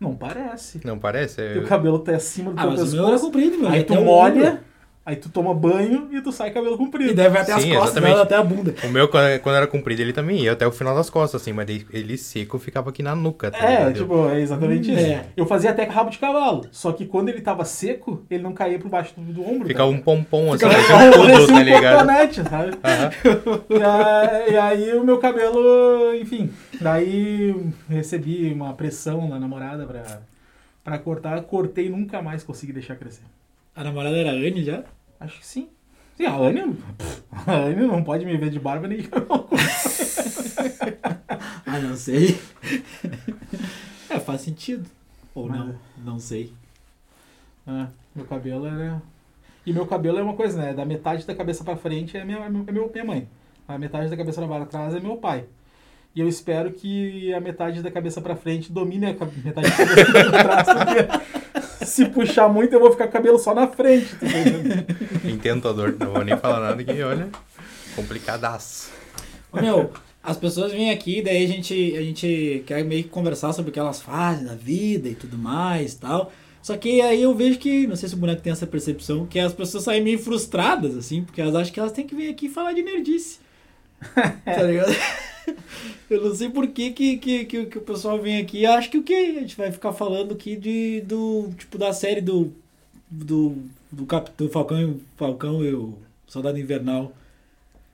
Não 0.00 0.14
parece. 0.14 0.80
Não 0.84 0.98
parece? 0.98 1.40
É- 1.40 1.52
Teu 1.54 1.64
cabelo 1.64 1.98
tá 1.98 2.12
acima 2.16 2.52
do 2.52 2.58
Ah, 2.58 2.62
teu 2.62 2.70
mas 2.70 2.80
o 2.80 2.82
pescoço. 2.84 2.96
meu 3.02 3.08
era 3.14 3.20
comprido, 3.20 3.58
meu. 3.58 3.68
Aí 3.68 3.80
até 3.80 3.94
tu 3.94 4.00
o 4.00 4.04
molha. 4.04 4.62
Aí 5.04 5.16
tu 5.16 5.28
toma 5.28 5.54
banho 5.54 6.08
e 6.12 6.20
tu 6.20 6.32
sai 6.32 6.50
cabelo 6.50 6.76
comprido. 6.78 7.10
E 7.10 7.14
deve 7.14 7.38
até 7.38 7.52
as 7.52 7.62
Sim, 7.62 7.70
costas, 7.70 7.84
exatamente. 7.96 8.12
dela, 8.12 8.22
até 8.24 8.36
a 8.36 8.42
bunda. 8.42 8.74
O 8.84 8.88
meu, 8.88 9.08
quando 9.08 9.56
era 9.56 9.66
comprido, 9.66 10.00
ele 10.00 10.12
também 10.12 10.40
ia 10.42 10.52
até 10.52 10.66
o 10.66 10.72
final 10.72 10.94
das 10.94 11.10
costas, 11.10 11.40
assim, 11.42 11.52
mas 11.52 11.68
ele 11.68 12.16
seco 12.16 12.58
ficava 12.58 12.90
aqui 12.90 13.02
na 13.02 13.14
nuca, 13.14 13.50
tá 13.50 13.58
É, 13.58 13.70
ligado? 13.70 13.94
tipo, 13.94 14.28
é 14.28 14.40
exatamente 14.40 14.90
Hum, 14.90 14.94
isso. 14.94 15.06
é. 15.06 15.26
Eu 15.36 15.46
fazia 15.46 15.70
até 15.70 15.86
com 15.86 15.92
rabo 15.92 16.10
de 16.10 16.18
cavalo. 16.18 16.66
Só 16.72 16.92
que 16.92 17.06
quando 17.06 17.28
ele 17.28 17.40
tava 17.40 17.64
seco, 17.64 18.22
ele 18.30 18.42
não 18.42 18.52
caía 18.52 18.78
por 18.78 18.88
baixo 18.88 19.14
do, 19.16 19.32
do 19.32 19.42
ombro. 19.42 19.66
Ficava 19.68 19.90
tá 19.90 19.96
um 19.96 20.00
pompom, 20.00 20.52
assim, 20.52 20.66
Ficava 20.68 21.04
um 21.04 21.10
parecia 21.10 21.12
poodle, 21.12 21.46
tá 21.46 21.62
ligado? 21.62 21.98
cotonete, 21.98 22.42
sabe? 22.48 22.78
Aham. 22.84 23.10
E, 23.70 23.82
a- 23.82 24.48
e 24.48 24.56
aí 24.56 24.92
o 24.96 25.04
meu 25.04 25.18
cabelo, 25.18 26.14
enfim. 26.14 26.50
Daí 26.80 27.54
recebi 27.88 28.52
uma 28.52 28.74
pressão 28.74 29.28
da 29.28 29.38
namorada 29.38 29.86
pra, 29.86 30.20
pra 30.82 30.98
cortar. 30.98 31.42
Cortei 31.42 31.86
e 31.86 31.90
nunca 31.90 32.22
mais 32.22 32.42
consegui 32.42 32.72
deixar 32.72 32.96
crescer. 32.96 33.22
A 33.74 33.82
namorada 33.84 34.16
era 34.16 34.30
a 34.30 34.34
Anne 34.34 34.62
já? 34.64 34.84
Acho 35.18 35.38
que 35.38 35.46
sim. 35.46 35.68
Sim, 36.16 36.26
a 36.26 36.36
Anne, 36.36 36.76
a 37.46 37.52
Anne 37.54 37.86
não 37.86 38.04
pode 38.04 38.24
me 38.24 38.36
ver 38.36 38.50
de 38.50 38.60
barba 38.60 38.86
nem 38.86 39.00
Ah, 41.66 41.78
não 41.80 41.96
sei. 41.96 42.38
é, 44.08 44.20
faz 44.20 44.42
sentido. 44.42 44.88
Ou 45.34 45.48
Mas- 45.48 45.58
não, 45.58 45.74
não 46.04 46.18
sei. 46.18 46.52
É, 47.66 47.86
meu 48.14 48.24
cabelo 48.26 48.66
era. 48.66 49.02
E 49.66 49.72
meu 49.72 49.86
cabelo 49.86 50.18
é 50.18 50.22
uma 50.22 50.34
coisa, 50.34 50.58
né? 50.60 50.74
Da 50.74 50.84
metade 50.84 51.26
da 51.26 51.34
cabeça 51.34 51.64
pra 51.64 51.76
frente 51.76 52.16
é 52.16 52.24
minha, 52.24 52.38
é 52.38 52.48
meu, 52.48 52.90
minha 52.92 53.04
mãe. 53.04 53.26
A 53.66 53.78
metade 53.78 54.10
da 54.10 54.16
cabeça 54.16 54.46
pra 54.46 54.66
trás 54.66 54.94
é 54.94 55.00
meu 55.00 55.16
pai. 55.16 55.46
E 56.14 56.20
eu 56.20 56.28
espero 56.28 56.70
que 56.72 57.32
a 57.34 57.40
metade 57.40 57.82
da 57.82 57.90
cabeça 57.90 58.20
pra 58.20 58.36
frente 58.36 58.70
domine 58.70 59.06
a 59.06 59.08
metade 59.14 59.40
da 59.42 59.52
cabeça 59.72 60.12
pra 60.12 60.62
trás. 60.62 60.66
Porque 60.68 61.43
se 61.84 62.06
puxar 62.06 62.48
muito, 62.48 62.72
eu 62.72 62.80
vou 62.80 62.90
ficar 62.90 63.04
com 63.04 63.10
o 63.10 63.12
cabelo 63.12 63.38
só 63.38 63.54
na 63.54 63.66
frente. 63.66 64.14
tá? 64.16 65.28
Entendo 65.28 65.68
a 65.68 65.72
dor, 65.72 65.96
não 65.98 66.12
vou 66.12 66.24
nem 66.24 66.36
falar 66.36 66.60
nada 66.60 66.82
que, 66.82 67.02
olha, 67.02 67.28
complicadaço. 67.94 68.90
Ô, 69.52 69.60
meu, 69.60 69.90
as 70.22 70.36
pessoas 70.36 70.72
vêm 70.72 70.90
aqui, 70.90 71.22
daí 71.22 71.44
a 71.44 71.48
gente, 71.48 71.96
a 71.96 72.02
gente 72.02 72.64
quer 72.66 72.82
meio 72.84 73.04
que 73.04 73.10
conversar 73.10 73.52
sobre 73.52 73.70
o 73.70 73.72
que 73.72 73.78
elas 73.78 74.00
fazem 74.00 74.46
da 74.46 74.54
vida 74.54 75.08
e 75.08 75.14
tudo 75.14 75.36
mais 75.36 75.92
e 75.92 75.98
tal. 75.98 76.32
Só 76.62 76.76
que 76.78 77.02
aí 77.02 77.22
eu 77.22 77.34
vejo 77.34 77.58
que, 77.58 77.86
não 77.86 77.94
sei 77.94 78.08
se 78.08 78.14
o 78.14 78.18
boneco 78.18 78.40
tem 78.40 78.50
essa 78.50 78.66
percepção, 78.66 79.26
que 79.26 79.38
as 79.38 79.52
pessoas 79.52 79.84
saem 79.84 80.02
meio 80.02 80.18
frustradas, 80.18 80.96
assim, 80.96 81.22
porque 81.22 81.42
elas 81.42 81.54
acham 81.54 81.74
que 81.74 81.78
elas 81.78 81.92
têm 81.92 82.06
que 82.06 82.14
vir 82.14 82.30
aqui 82.30 82.48
falar 82.48 82.72
de 82.72 82.82
nerdice. 82.82 83.38
tá 84.44 84.62
ligado? 84.62 84.94
Eu 86.10 86.22
não 86.24 86.34
sei 86.34 86.48
por 86.48 86.66
que, 86.68 86.90
que, 86.92 87.16
que, 87.18 87.44
que, 87.44 87.66
que 87.66 87.78
o 87.78 87.82
pessoal 87.82 88.20
vem 88.20 88.38
aqui 88.38 88.58
e 88.60 88.66
acha 88.66 88.88
que 88.88 88.98
o 88.98 89.02
quê? 89.02 89.34
A 89.36 89.40
gente 89.40 89.56
vai 89.56 89.70
ficar 89.72 89.92
falando 89.92 90.32
aqui 90.34 90.56
de, 90.56 91.00
do, 91.02 91.50
tipo, 91.58 91.78
da 91.78 91.92
série 91.92 92.20
do, 92.20 92.52
do, 93.10 93.56
do, 93.90 94.06
Cap, 94.06 94.30
do 94.36 94.48
Falcão, 94.48 94.80
e- 94.80 95.00
Falcão 95.16 95.64
e 95.64 95.72
o 95.74 95.94
Soldado 96.26 96.58
Invernal. 96.58 97.12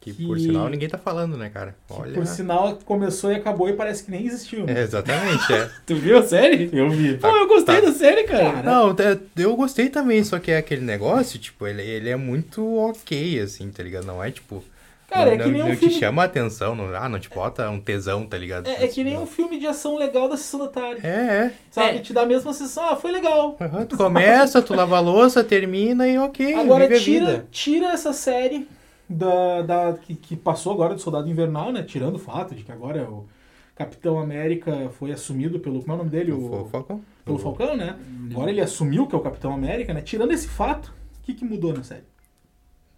Que, 0.01 0.15
Que- 0.15 0.27
por 0.27 0.41
sinal 0.41 0.67
ninguém 0.71 0.89
tá 0.89 0.97
falando, 0.97 1.37
né, 1.37 1.51
cara? 1.51 1.77
Que, 1.87 1.93
Olha. 1.93 2.15
por 2.15 2.27
sinal, 2.27 2.79
começou 2.87 3.31
e 3.31 3.35
acabou 3.35 3.69
e 3.69 3.75
parece 3.75 4.03
que 4.03 4.11
nem 4.11 4.25
existiu. 4.27 4.65
né? 4.65 4.81
É, 4.81 4.83
exatamente, 4.83 5.53
é. 5.53 5.71
Tu 5.87 5.95
viu 5.95 6.17
a 6.19 6.23
série? 6.23 6.71
Eu 6.73 6.89
vi. 6.89 7.19
Pô, 7.19 7.29
eu 7.29 7.47
gostei 7.47 7.81
tá. 7.83 7.87
da 7.89 7.93
série, 7.93 8.25
cara. 8.25 8.53
Cara, 8.53 8.63
Não, 8.63 8.97
eu 9.37 9.57
gostei 9.57 9.91
também, 9.91 10.25
só 10.25 10.39
que 10.39 10.51
é 10.51 10.57
aquele 10.57 10.81
negócio, 10.81 11.39
tipo, 11.39 11.67
ele, 11.67 11.83
ele 11.83 12.09
é 12.09 12.17
muito 12.17 12.65
ok, 12.79 13.41
assim, 13.41 13.71
tá 13.71 13.83
ligado? 13.83 14.07
Não 14.07 14.25
é 14.25 14.31
tipo. 14.31 14.65
Cara, 15.11 15.27
não, 15.27 15.33
é 15.33 15.37
que 15.39 15.45
não- 15.45 15.51
nem 15.53 15.63
um 15.63 15.69
não 15.69 15.77
filme- 15.77 15.95
te 15.95 15.99
chama 16.01 16.23
a 16.23 16.25
atenção, 16.25 16.75
não, 16.77 16.95
ah, 16.95 17.09
não 17.09 17.19
te 17.19 17.29
bota 17.29 17.69
um 17.69 17.81
tesão, 17.81 18.25
tá 18.27 18.39
ligado? 18.39 18.67
É, 18.69 18.85
é 18.85 18.89
que 18.89 19.03
nem 19.05 19.19
um 19.19 19.27
filme 19.27 19.59
de 19.59 19.67
ação 19.67 19.97
legal 19.97 20.29
da 20.29 20.37
sessão 20.37 20.61
da 20.61 20.69
tarde. 20.69 21.05
É, 21.05 21.09
é. 21.11 21.53
Sabe? 21.71 21.97
É. 21.97 22.01
Te 22.01 22.13
dá 22.13 22.23
a 22.23 22.27
mesma 22.27 22.53
sensação, 22.53 22.89
ah, 22.91 22.97
foi 22.97 23.11
legal. 23.11 23.57
Aham, 23.61 23.85
Tu 23.87 23.97
começa, 23.97 24.63
tu 24.63 24.75
lava 24.75 24.97
a 24.97 25.01
louça, 25.01 25.43
termina 25.45 26.07
e 26.09 26.17
ok, 26.17 26.55
Agora 26.55 26.87
tira, 26.99 27.27
vida. 27.27 27.47
tira 27.51 27.87
essa 27.89 28.13
série 28.13 28.69
da, 29.09 29.63
da, 29.63 29.93
que, 29.95 30.15
que 30.15 30.37
passou 30.37 30.73
agora 30.73 30.95
do 30.95 31.01
Soldado 31.01 31.29
Invernal, 31.29 31.73
né? 31.73 31.83
Tirando 31.83 32.15
o 32.15 32.19
fato 32.19 32.55
de 32.55 32.63
que 32.63 32.71
agora 32.71 33.03
o 33.11 33.27
Capitão 33.75 34.19
América 34.19 34.91
foi 34.99 35.11
assumido 35.11 35.59
pelo. 35.59 35.81
Como 35.81 35.93
é 35.93 35.95
o 35.95 35.99
nome 35.99 36.11
dele? 36.11 36.33
O 36.33 36.63
O, 36.63 36.69
Falcão? 36.69 37.01
pelo 37.25 37.39
Falcão, 37.39 37.77
né? 37.77 37.97
Agora 38.31 38.51
ele 38.51 38.61
assumiu 38.61 39.07
que 39.07 39.15
é 39.15 39.19
o 39.19 39.21
Capitão 39.21 39.53
América, 39.53 39.93
né? 39.93 40.03
Tirando 40.03 40.31
esse 40.33 40.47
fato, 40.49 40.93
o 41.21 41.23
que, 41.25 41.35
que 41.35 41.45
mudou 41.45 41.73
na 41.73 41.83
série? 41.83 42.03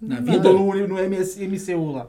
Na 0.02 0.16
vida? 0.16 0.32
Mudou 0.32 0.74
no, 0.74 0.88
no 0.88 0.98
MS 0.98 1.46
MCU 1.46 1.92
lá. 1.92 2.08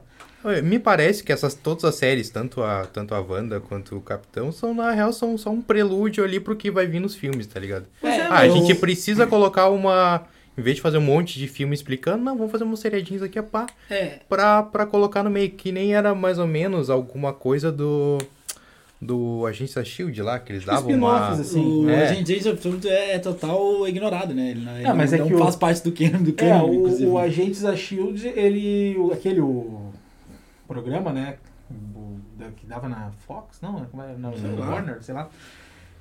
Me 0.62 0.77
parece 0.77 1.23
que 1.23 1.31
essas, 1.31 1.53
todas 1.53 1.85
as 1.85 1.95
séries, 1.95 2.29
tanto 2.29 2.62
a, 2.62 2.85
tanto 2.85 3.15
a 3.15 3.21
Wanda 3.21 3.62
quanto 3.62 3.95
o 3.95 4.01
Capitão, 4.01 4.51
são, 4.51 4.73
na 4.73 4.91
real, 4.91 5.13
são 5.13 5.38
só 5.38 5.50
um 5.50 5.62
prelúdio 5.62 6.21
ali 6.21 6.38
pro 6.38 6.53
que 6.55 6.69
vai 6.69 6.85
vir 6.85 7.00
nos 7.00 7.15
filmes, 7.15 7.47
tá 7.47 7.59
ligado? 7.59 7.85
É, 8.03 8.21
Ah, 8.23 8.39
a 8.39 8.50
gente 8.50 8.75
precisa 8.75 9.25
colocar 9.25 9.69
uma. 9.69 10.23
Em 10.57 10.62
vez 10.62 10.75
de 10.75 10.81
fazer 10.81 10.97
um 10.97 11.01
monte 11.01 11.39
de 11.39 11.47
filme 11.47 11.73
explicando, 11.73 12.23
não, 12.23 12.35
vamos 12.38 12.51
fazer 12.51 12.63
uns 12.65 12.79
seriadinhos 12.79 13.23
aqui 13.23 13.39
a 13.39 13.43
pá. 13.43 13.67
É. 13.89 14.19
Pra, 14.27 14.62
pra 14.62 14.85
colocar 14.85 15.23
no 15.23 15.29
meio, 15.29 15.50
que 15.50 15.71
nem 15.71 15.95
era 15.95 16.13
mais 16.13 16.38
ou 16.38 16.45
menos 16.45 16.89
alguma 16.89 17.31
coisa 17.31 17.71
do. 17.71 18.17
Do 19.05 19.45
Agência 19.45 19.83
Shield 19.83 20.22
lá, 20.22 20.39
que 20.39 20.51
eles 20.53 20.65
davam 20.65 20.91
uma. 20.93 21.29
assim. 21.29 21.86
O 21.86 21.89
É. 21.89 22.07
agente 22.10 22.29
James 22.31 22.48
Absoluto 22.48 22.88
é 22.88 23.19
total 23.19 23.88
ignorado, 23.88 24.33
né? 24.33 24.51
Ele, 24.51 24.65
não- 24.65 24.75
ele 24.77 24.86
Ah, 24.88 24.93
mas 24.93 25.12
não, 25.12 25.17
é 25.17 25.22
não 25.22 25.27
que 25.27 25.33
o- 25.36 25.38
faz 25.39 25.55
parte 25.55 25.83
do 25.83 25.91
canon, 25.91 26.24
do 26.24 26.29
É, 26.31 26.33
canon 26.33 26.74
inclusive. 26.74 27.05
o, 27.10 27.13
o 27.13 27.17
Agentes 27.17 27.62
da 27.62 27.75
Shield, 27.75 28.27
ele. 28.27 28.95
o- 28.98 29.12
aquele 29.13 29.41
o 29.41 29.91
programa, 30.67 31.12
né? 31.12 31.38
o- 31.95 32.17
da- 32.38 32.51
que 32.51 32.65
dava 32.65 32.88
na 32.88 33.12
Fox, 33.27 33.60
não? 33.62 33.86
Como 33.86 34.03
é? 34.03 34.15
Não, 34.17 34.31
na. 34.31 34.65
Warner, 34.65 35.01
sei 35.03 35.13
lá. 35.15 35.29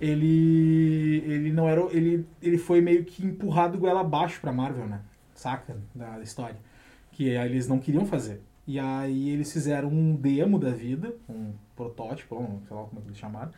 Ele. 0.00 1.22
Ele 1.26 1.52
não 1.52 1.68
era. 1.68 1.80
Ele, 1.92 2.26
ele 2.42 2.58
foi 2.58 2.80
meio 2.80 3.04
que 3.04 3.24
empurrado 3.24 3.78
goela 3.78 4.00
abaixo 4.00 4.40
pra 4.40 4.52
Marvel, 4.52 4.86
né? 4.86 5.00
Saca? 5.34 5.76
Da 5.94 6.20
história. 6.20 6.56
Que 7.12 7.36
aí 7.36 7.48
eles 7.50 7.68
não 7.68 7.78
queriam 7.78 8.04
fazer. 8.04 8.40
E 8.66 8.78
aí 8.78 9.30
eles 9.30 9.52
fizeram 9.52 9.88
um 9.88 10.14
demo 10.14 10.58
da 10.58 10.70
vida, 10.70 11.14
um 11.28 11.52
protótipo, 11.74 12.36
um, 12.36 12.60
sei 12.66 12.76
lá 12.76 12.84
como 12.84 12.98
é 12.98 13.02
que 13.02 13.08
eles 13.08 13.18
chamaram. 13.18 13.50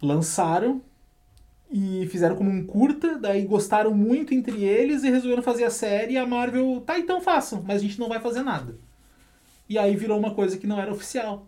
Lançaram 0.00 0.80
e 1.70 2.06
fizeram 2.10 2.36
como 2.36 2.50
um 2.50 2.64
curta, 2.64 3.18
daí 3.18 3.44
gostaram 3.44 3.92
muito 3.92 4.32
entre 4.32 4.64
eles 4.64 5.02
e 5.02 5.10
resolveram 5.10 5.42
fazer 5.42 5.64
a 5.64 5.70
série 5.70 6.14
e 6.14 6.18
a 6.18 6.26
Marvel, 6.26 6.82
tá, 6.86 6.98
então 6.98 7.20
façam, 7.20 7.62
mas 7.66 7.78
a 7.78 7.84
gente 7.84 7.98
não 7.98 8.08
vai 8.08 8.20
fazer 8.20 8.42
nada. 8.42 8.76
E 9.68 9.76
aí 9.76 9.94
virou 9.96 10.18
uma 10.18 10.34
coisa 10.34 10.56
que 10.56 10.66
não 10.66 10.80
era 10.80 10.90
oficial. 10.90 11.46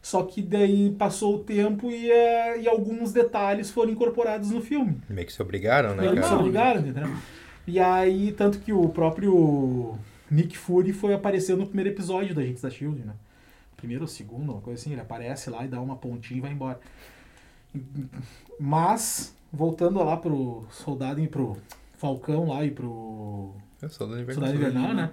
Só 0.00 0.24
que 0.24 0.42
daí 0.42 0.90
passou 0.98 1.36
o 1.36 1.38
tempo 1.44 1.88
e, 1.88 2.10
eh, 2.10 2.62
e 2.62 2.68
alguns 2.68 3.12
detalhes 3.12 3.70
foram 3.70 3.92
incorporados 3.92 4.50
no 4.50 4.60
filme. 4.60 5.00
Meio 5.08 5.24
que 5.24 5.32
se 5.32 5.40
obrigaram, 5.40 5.94
né, 5.94 6.06
Eles 6.06 6.24
se 6.24 6.30
cara? 6.30 6.40
obrigaram, 6.40 6.80
entendeu? 6.80 7.08
E 7.68 7.78
aí, 7.78 8.32
tanto 8.32 8.58
que 8.58 8.72
o 8.72 8.88
próprio 8.88 9.96
Nick 10.32 10.56
Fury 10.56 10.92
foi 10.92 11.12
aparecer 11.12 11.56
no 11.56 11.66
primeiro 11.66 11.90
episódio 11.90 12.34
da 12.34 12.40
Agentes 12.40 12.62
da 12.62 12.70
Shield, 12.70 13.02
né? 13.04 13.12
Primeiro 13.76 14.04
ou 14.04 14.08
segundo, 14.08 14.52
uma 14.52 14.62
coisa 14.62 14.80
assim, 14.80 14.92
ele 14.92 15.00
aparece 15.00 15.50
lá 15.50 15.64
e 15.64 15.68
dá 15.68 15.80
uma 15.80 15.96
pontinha 15.96 16.38
e 16.38 16.40
vai 16.40 16.52
embora. 16.52 16.80
Mas, 18.58 19.36
voltando 19.52 20.02
lá 20.02 20.16
pro 20.16 20.64
Soldado 20.70 21.20
e 21.20 21.28
pro 21.28 21.58
Falcão 21.94 22.48
lá 22.48 22.64
e 22.64 22.70
pro 22.70 23.54
Eu 23.80 23.88
sou 23.90 24.06
do 24.06 24.14
universo. 24.14 24.40
Soldado 24.40 24.58
Invernal, 24.58 24.94
né? 24.94 25.10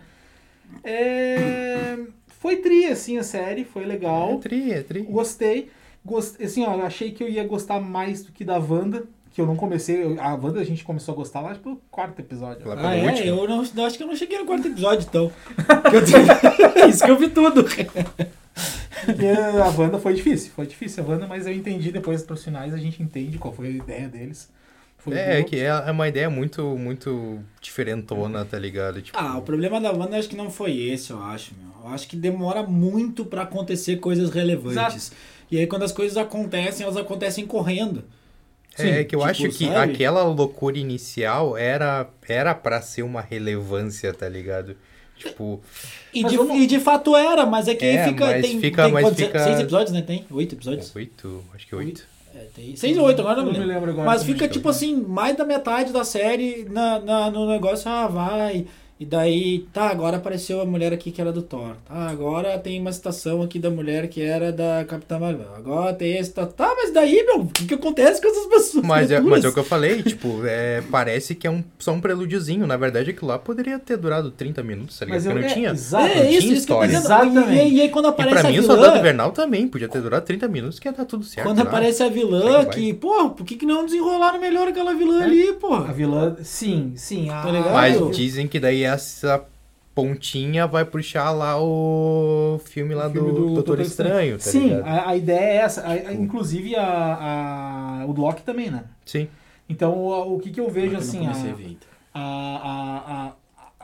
É... 0.84 1.98
Foi 2.28 2.58
tri, 2.58 2.86
assim, 2.86 3.18
a 3.18 3.24
série, 3.24 3.66
foi 3.66 3.84
É 3.84 3.88
legal. 3.88 4.40
tri, 4.40 4.72
é 4.72 4.84
tri. 4.84 5.02
Gostei. 5.02 5.70
Gost... 6.06 6.42
Assim, 6.42 6.64
ó, 6.64 6.82
achei 6.82 7.12
que 7.12 7.22
eu 7.22 7.28
ia 7.28 7.46
gostar 7.46 7.82
mais 7.82 8.24
do 8.24 8.32
que 8.32 8.46
da 8.46 8.58
Wanda, 8.58 9.06
que 9.39 9.41
eu 9.41 9.48
não 9.48 9.55
comecei. 9.55 10.03
eu- 10.03 10.19
A 10.22 10.36
Wanda 10.36 10.60
a 10.60 10.63
gente 10.65 10.84
começou 10.84 11.13
a 11.13 11.15
gostar 11.15 11.39
lá 11.39 11.55
pelo 11.55 11.77
quarto 11.89 12.19
episódio. 12.19 12.67
Lá 12.67 12.75
Ah, 12.77 12.96
é? 12.96 13.05
último. 13.05 13.27
Eu 13.27 13.48
não, 13.48 13.63
eu 13.77 13.86
acho 13.86 13.98
que 13.98 14.03
eu 14.03 14.08
não 14.08 14.15
cheguei 14.15 14.38
no 14.38 14.46
quarto 14.46 14.67
episódio, 14.67 15.08
então. 15.10 15.31
Que 15.89 15.96
eu 15.96 16.05
tenho- 16.05 16.88
Isso 16.89 17.05
que 17.05 17.12
eu 17.12 17.17
vi 17.17 17.29
tudo. 17.29 17.63
Porque 17.63 19.25
a 19.27 19.69
Wanda 19.81 19.98
foi 19.98 20.13
difícil, 20.13 20.51
foi 20.53 20.67
difícil 20.67 21.03
a 21.03 21.08
Wanda, 21.08 21.25
mas 21.25 21.48
eu 21.48 21.53
entendi 21.53 21.91
depois 21.91 22.22
pros 22.22 22.43
finais, 22.43 22.74
a 22.74 22.77
gente 22.77 23.01
entende 23.01 23.38
qual 23.38 23.53
foi 23.53 23.67
a 23.67 23.69
ideia 23.72 24.08
deles. 24.10 24.50
Foi 24.98 25.13
É, 25.13 25.39
é 25.39 25.43
que 25.43 25.55
é 25.55 25.67
é 25.67 25.91
uma 25.91 26.10
ideia 26.10 26.29
muito, 26.29 26.62
muito 26.77 27.39
diferentona, 27.62 28.43
tá 28.43 28.60
ligado? 28.60 29.01
Tipo, 29.01 29.17
Ah, 29.17 29.38
o 29.38 29.41
problema 29.41 29.79
da 29.79 29.91
Wanda 29.93 30.17
acho 30.17 30.27
que 30.27 30.36
não 30.36 30.50
foi 30.51 30.77
esse, 30.77 31.12
eu 31.12 31.22
acho, 31.24 31.53
meu. 31.58 31.69
Eu 31.89 31.93
acho 31.96 32.05
que 32.10 32.17
demora 32.17 32.63
muito 32.63 33.24
pra 33.24 33.43
acontecer 33.43 33.96
coisas 33.98 34.29
relevantes. 34.29 35.13
E 35.50 35.58
aí 35.58 35.65
quando 35.65 35.84
as 35.84 35.93
coisas 35.93 36.17
acontecem, 36.17 36.84
elas 36.84 36.98
acontecem 36.98 37.46
correndo. 37.48 38.03
É 38.80 38.98
Sim, 39.00 39.04
que 39.06 39.16
eu 39.16 39.20
tipo, 39.20 39.24
acho 39.32 39.50
que 39.50 39.68
sabe? 39.68 39.94
aquela 39.94 40.24
loucura 40.24 40.78
inicial 40.78 41.58
era 41.58 42.08
era 42.28 42.54
para 42.56 42.82
ser 42.82 43.04
uma 43.04 43.22
relevância, 43.22 44.14
tá 44.14 44.28
ligado? 44.30 44.76
Tipo, 45.18 45.60
E 46.14 46.24
de, 46.24 46.38
vamos- 46.38 46.56
e 46.62 46.66
de 46.66 46.80
fato 46.80 47.16
era, 47.16 47.46
mas 47.46 47.68
é 47.68 47.76
que 47.76 47.86
É, 47.86 48.06
fica. 48.08 48.26
mas 48.26 48.42
tem, 48.46 48.60
fica- 48.62 48.84
tem 48.84 48.92
mas 48.94 49.04
quantos- 49.06 49.20
fica- 49.26 49.44
Seis 49.44 49.60
episódios, 49.60 49.92
né? 49.92 50.02
Tem? 50.02 50.26
Oito 50.32 50.56
episódios? 50.56 50.96
oito, 50.96 51.44
acho 51.54 51.68
que 51.68 51.76
oito. 51.76 52.08
É, 52.34 52.46
tem 52.56 52.76
seis 52.76 52.98
ou 52.98 53.06
oito, 53.06 53.20
agora 53.22 53.40
Eu 53.42 53.46
não 53.46 53.52
me 53.52 53.58
lembro. 53.60 53.74
lembro 53.74 53.92
agora. 53.92 54.06
Mas 54.06 54.24
fica 54.24 54.48
tipo 54.48 54.70
assim, 54.70 54.96
mais 54.96 55.36
da 55.36 55.44
metade 55.44 55.92
da 55.92 56.06
série 56.06 56.66
na, 56.70 57.00
na- 57.00 57.32
no 57.32 57.50
negócio, 57.50 57.90
ah, 57.92 58.08
vai. 58.08 58.66
E 59.00 59.06
daí, 59.06 59.60
tá, 59.72 59.84
agora 59.89 60.18
apareceu 60.18 60.60
a 60.60 60.65
mulher 60.65 60.91
aqui 60.91 61.10
que 61.10 61.22
era 61.22 61.32
do 61.32 61.41
Thor. 61.41 61.75
Tá, 61.86 62.10
agora 62.10 62.60
tem 62.60 62.82
uma 62.82 62.91
citação 62.91 63.41
aqui 63.41 63.58
da 63.58 63.70
mulher 63.70 64.10
que 64.10 64.22
era 64.22 64.51
da 64.51 64.84
Capitã 64.84 65.18
Marvel. 65.18 65.48
Agora 65.56 65.94
tem 65.94 66.18
esse, 66.18 66.32
tá, 66.34 66.46
tá 66.46 66.74
mas 66.75 66.91
daí, 66.91 67.24
meu, 67.25 67.44
o 67.44 67.48
que, 67.48 67.65
que 67.65 67.74
acontece 67.75 68.22
com 68.22 68.27
essas 68.27 68.46
pessoas? 68.48 68.86
Mas 68.86 69.10
é, 69.10 69.22
mas 69.22 69.46
é 69.46 69.48
o 69.48 69.53
que 69.53 69.60
eu 69.60 69.63
falei, 69.63 70.03
tipo, 70.03 70.41
é, 70.46 70.82
parece 70.91 71.34
que 71.34 71.48
é 71.48 71.50
um, 71.50 71.63
só 71.79 71.94
um 71.94 72.01
prelúdiozinho. 72.01 72.68
Na 72.68 72.75
verdade, 72.75 73.12
aquilo 73.12 73.27
lá 73.29 73.39
poderia 73.39 73.79
ter 73.79 73.96
durado 73.96 74.32
30 74.32 74.62
minutos, 74.63 75.00
tá 75.00 75.06
ligado? 75.06 75.15
Mas 75.24 75.25
eu- 75.25 75.32
Porque 75.32 75.46
não 75.46 75.51
é, 75.51 75.53
tinha. 75.56 75.70
exato. 75.72 76.03
não 76.03 76.12
É 76.12 76.25
tinha 76.25 76.38
isso, 76.39 76.53
isso 76.53 76.68
que 76.68 76.74
eu 76.74 76.77
tô 76.77 76.84
história. 76.84 76.98
Exatamente. 76.98 77.70
E, 77.70 77.74
e 77.77 77.82
aí 77.82 77.89
quando 77.89 78.06
E 78.06 78.10
aparece 78.10 78.36
pra 78.38 78.50
a 78.50 78.51
mim, 78.51 78.60
o 78.60 78.62
vilã... 78.63 78.74
Soldado 78.75 78.98
Invernal 79.00 79.32
também 79.32 79.65
podia 79.65 79.88
ter 79.88 80.01
durado 80.01 80.25
30 80.25 80.46
minutos, 80.50 80.77
que 80.77 80.89
ia 80.89 80.91
dar 80.91 81.06
tudo 81.06 81.24
certo. 81.24 81.48
Quando 81.48 81.58
né? 81.60 81.63
aparece 81.63 82.03
a 82.03 82.10
vilã, 82.10 82.65
que, 82.65 82.94
porra, 82.96 83.29
por 83.29 83.46
que, 83.46 83.56
que 83.56 83.65
não 83.65 83.86
desenrolaram 83.86 84.41
melhor 84.41 84.68
aquela 84.68 84.94
vilã 84.94 85.22
É. 85.22 85.24
ali, 85.24 85.50
A 85.51 85.53
porra? 85.53 85.94
vilã, 85.94 86.36
sim, 86.44 86.91
sim. 86.98 87.29
A, 87.29 87.41
Tá 87.44 87.50
ligado? 87.50 87.72
Mas 87.74 87.96
eu- 87.96 88.12
dizem 88.12 88.46
que 88.46 88.60
daí 88.60 88.88
essa 88.89 89.46
pontinha 89.96 90.65
vai 90.67 90.86
puxar 90.86 91.31
lá 91.31 91.62
o 91.62 92.60
filme 92.65 92.93
lá 92.96 93.08
O 93.08 93.12
filme 93.12 93.27
do, 93.29 93.34
do 93.34 93.39
Doutor 93.48 93.55
Doutor 93.55 93.79
Estranho, 93.81 94.38
tá 94.38 94.43
Sim, 94.43 94.69
ligado? 94.69 94.88
a, 94.88 95.10
a 95.10 95.15
ideia 95.17 95.39
é 95.39 95.55
essa. 95.58 95.81
A- 95.81 95.91
a- 95.91 96.13
inclusive 96.13 96.75
a, 96.75 98.01
a- 98.01 98.05
o 98.05 98.12
Loki 98.13 98.43
também, 98.43 98.69
né? 98.72 98.84
Sim. 99.05 99.27
Então 99.67 99.93
o, 99.98 100.36
o 100.36 100.39
que, 100.39 100.51
que 100.51 100.60
eu 100.60 100.69
vejo 100.69 100.88
Eu 100.88 100.91
não 100.93 101.00
assim. 101.00 101.19
comecei 101.19 101.50
a- 101.50 101.53
a 101.53 101.55
ver 101.55 101.65
ainda. 101.65 101.79
a, 102.13 102.19
a, 102.22 102.98
a- 103.27 103.27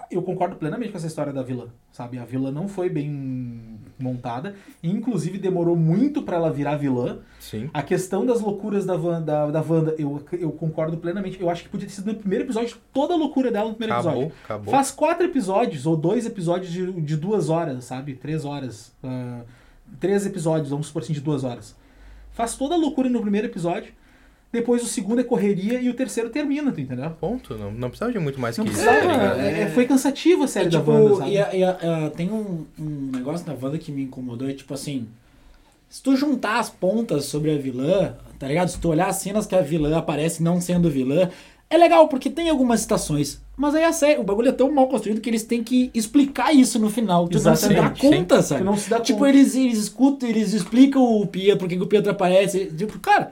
a- 0.02 0.06
eu 0.12 0.22
concordo 0.22 0.56
plenamente 0.56 0.92
com 0.92 0.98
essa 0.98 1.08
história 1.08 1.34
da 1.34 1.42
vilã, 1.44 1.68
sabe? 1.92 2.18
A 2.20 2.26
vilã 2.26 2.52
não 2.52 2.68
foi 2.68 2.90
bem 2.90 3.75
montada, 3.98 4.56
e 4.84 4.90
inclusive 4.90 5.38
demorou 5.38 5.76
muito 5.76 6.22
pra 6.22 6.38
ela 6.38 6.52
virar 6.52 6.76
vilã. 6.76 7.20
Sim. 7.40 7.70
A 7.74 7.82
questão 7.82 8.26
das 8.26 8.42
loucuras 8.42 8.86
da 8.86 8.96
Wanda, 8.96 9.22
da, 9.22 9.52
da 9.52 9.62
Wanda 9.62 9.96
eu, 9.98 10.22
eu 10.34 10.52
concordo 10.52 10.98
plenamente. 10.98 11.40
Eu 11.42 11.50
acho 11.50 11.64
que 11.64 11.70
podia 11.70 11.88
ter 11.88 11.94
sido 11.94 12.08
no 12.08 12.16
primeiro 12.16 12.46
episódio, 12.46 12.78
toda 12.94 13.14
a 13.14 13.18
loucura 13.18 13.52
dela 13.52 13.70
no 13.70 13.76
primeiro 13.76 13.94
Acabou, 13.94 14.22
episódio. 14.24 14.38
acabou. 14.44 14.72
Faz 14.72 14.92
quatro 14.92 15.26
episódios, 15.26 15.86
ou 15.86 15.96
dois 15.96 16.26
episódios 16.26 16.72
de, 16.72 16.92
de 17.02 17.16
duas 17.18 17.50
horas, 17.50 17.86
sabe? 17.86 18.16
Três 18.16 18.46
horas. 18.46 18.92
ah, 19.04 19.42
três 20.00 20.26
episódios, 20.26 20.70
vamos 20.70 20.88
supor 20.88 21.02
assim, 21.04 21.14
de 21.14 21.22
duas 21.22 21.44
horas. 21.44 21.76
Faz 22.32 22.56
toda 22.58 22.76
a 22.76 22.78
loucura 22.78 23.10
no 23.10 23.22
primeiro 23.22 23.48
episódio. 23.48 23.94
Depois 24.56 24.82
o 24.82 24.88
segundo 24.88 25.20
é 25.22 25.24
correria 25.24 25.80
e 25.82 25.90
o 25.90 25.94
terceiro 25.94 26.30
termina, 26.30 26.72
tu 26.72 26.80
entendeu? 26.82 27.10
Ponto. 27.12 27.56
Não, 27.58 27.72
não 27.72 27.90
precisava 27.90 28.12
de 28.12 28.20
muito 28.20 28.40
mais 28.40 28.58
Não 28.58 28.66
que 28.66 28.72
isso, 28.72 28.82
precisava, 28.84 29.14
tá 29.36 29.42
é- 29.44 29.62
é- 29.64 29.68
foi 29.68 29.86
cansativa 29.86 30.46
a 30.46 30.48
série 30.48 30.68
É, 30.68 30.70
da 30.70 30.80
tipo, 30.80 30.92
Wanda, 30.92 31.16
sabe? 31.18 31.32
e 31.32 31.38
a- 31.42 31.56
e 31.56 31.64
a- 31.64 32.06
a- 32.06 32.10
tem 32.12 32.32
um, 32.32 32.66
um 32.80 33.12
negócio 33.14 33.46
na 33.46 33.54
Wanda 33.62 33.78
que 33.78 33.92
me 33.92 34.04
incomodou, 34.04 34.50
é 34.50 34.54
tipo 34.54 34.74
assim, 34.74 35.08
se 35.90 36.02
tu 36.02 36.16
juntar 36.16 36.60
as 36.60 36.70
pontas 36.70 37.26
sobre 37.26 37.52
a 37.52 37.58
vilã, 37.58 38.14
tá 38.40 38.48
ligado? 38.48 38.70
Se 38.70 38.80
tu 38.80 38.90
olhar 38.90 39.08
as 39.08 39.18
cenas 39.18 39.46
que 39.46 39.56
a 39.56 39.62
vilã 39.62 39.98
aparece 39.98 40.42
não 40.42 40.60
sendo 40.60 40.90
vilã, 40.90 41.30
é 41.70 41.78
legal, 41.78 42.08
porque 42.08 42.30
tem 42.30 42.50
algumas 42.50 42.82
citações. 42.82 43.42
Mas 43.58 43.74
aí 43.74 43.84
a 43.84 43.94
série, 43.94 44.20
o 44.20 44.24
bagulho 44.24 44.50
é 44.50 44.52
tão 44.52 44.70
mal 44.72 44.88
construído 44.88 45.22
que 45.22 45.30
eles 45.30 45.44
têm 45.44 45.64
que 45.64 45.90
explicar 45.94 46.54
isso 46.54 46.78
no 46.78 46.90
final. 46.90 47.28
Tu 47.28 47.34
não 47.42 47.56
se 47.56 47.70
dá 47.70 47.74
Exatamente, 47.74 48.02
conta, 48.02 48.42
sabe? 48.42 48.62
Tu 48.62 48.66
não 48.66 48.78
se 48.78 48.90
dá 48.90 49.00
Tipo, 49.00 49.20
conta. 49.20 49.30
eles, 49.32 49.56
eles 49.56 49.78
escutam, 49.80 50.28
eles 50.30 50.54
explicam 50.54 51.02
o 51.02 51.26
Pietro, 51.26 51.60
porque 51.60 51.76
que 51.78 51.82
o 51.84 51.88
Pietro 51.88 52.12
aparece. 52.12 52.66
Tipo, 52.78 53.00
cara, 53.00 53.32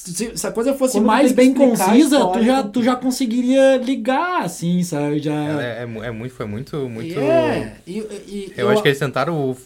se, 0.00 0.36
se 0.36 0.46
a 0.46 0.50
coisa 0.52 0.74
fosse 0.74 0.94
Quando 0.98 1.06
mais 1.06 1.32
bem 1.32 1.52
concisa, 1.52 2.26
tu 2.32 2.42
já, 2.42 2.62
tu- 2.62 2.82
já 2.82 2.96
conseguiria 2.96 3.76
ligar, 3.76 4.42
assim, 4.42 4.82
sabe? 4.82 5.18
Já... 5.20 5.32
Ela 5.34 5.62
é, 5.64 5.78
é 5.80 6.06
é 6.06 6.10
muito, 6.10 6.34
foi 6.34 6.46
muito, 6.46 6.88
muito. 6.88 7.18
É, 7.18 7.76
e, 7.86 7.98
e- 7.98 8.52
Eu, 8.56 8.68
acho 8.70 8.82
que 8.82 8.88
eles 8.88 8.98
tentaram, 8.98 9.56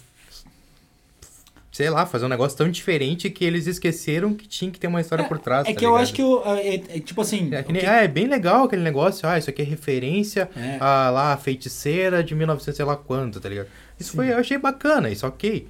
sei 1.70 1.90
lá, 1.90 2.06
fazer 2.06 2.24
um 2.24 2.28
negócio 2.28 2.56
tão 2.56 2.70
diferente 2.70 3.28
que 3.30 3.44
eles 3.44 3.66
esqueceram 3.66 4.32
que 4.34 4.46
tinha 4.46 4.70
que 4.70 4.78
ter 4.78 4.86
uma 4.86 5.00
história 5.00 5.24
por 5.24 5.38
trás. 5.38 5.66
É 5.66 5.72
tá 5.72 5.78
que 5.78 5.84
eu 5.84 5.90
ligado? 5.90 6.02
acho 6.02 6.12
que, 6.14 6.22
o, 6.22 6.42
é, 6.44 6.74
é, 6.74 6.78
tipo 7.00 7.20
assim... 7.20 7.52
É, 7.52 7.62
que 7.62 7.70
o 7.70 7.72
nem- 7.72 7.82
que- 7.82 7.88
ah, 7.88 8.02
é 8.02 8.08
bem 8.08 8.26
legal 8.26 8.64
aquele 8.64 8.82
negócio, 8.82 9.28
ah, 9.28 9.38
isso 9.38 9.50
aqui 9.50 9.62
é 9.62 9.64
referência 9.64 10.48
É. 10.56 10.76
a 10.80 11.10
lá, 11.10 11.32
a 11.32 11.36
feiticeira 11.36 12.22
de 12.22 12.34
1900 12.34 12.76
sei 12.76 12.84
lá 12.84 12.96
quanto, 12.96 13.40
tá 13.40 13.48
ligado? 13.48 13.68
Isso 13.98 14.12
foi, 14.12 14.30
eu 14.32 14.38
achei 14.38 14.58
bacana, 14.58 15.10
isso 15.10 15.26
ok. 15.26 15.66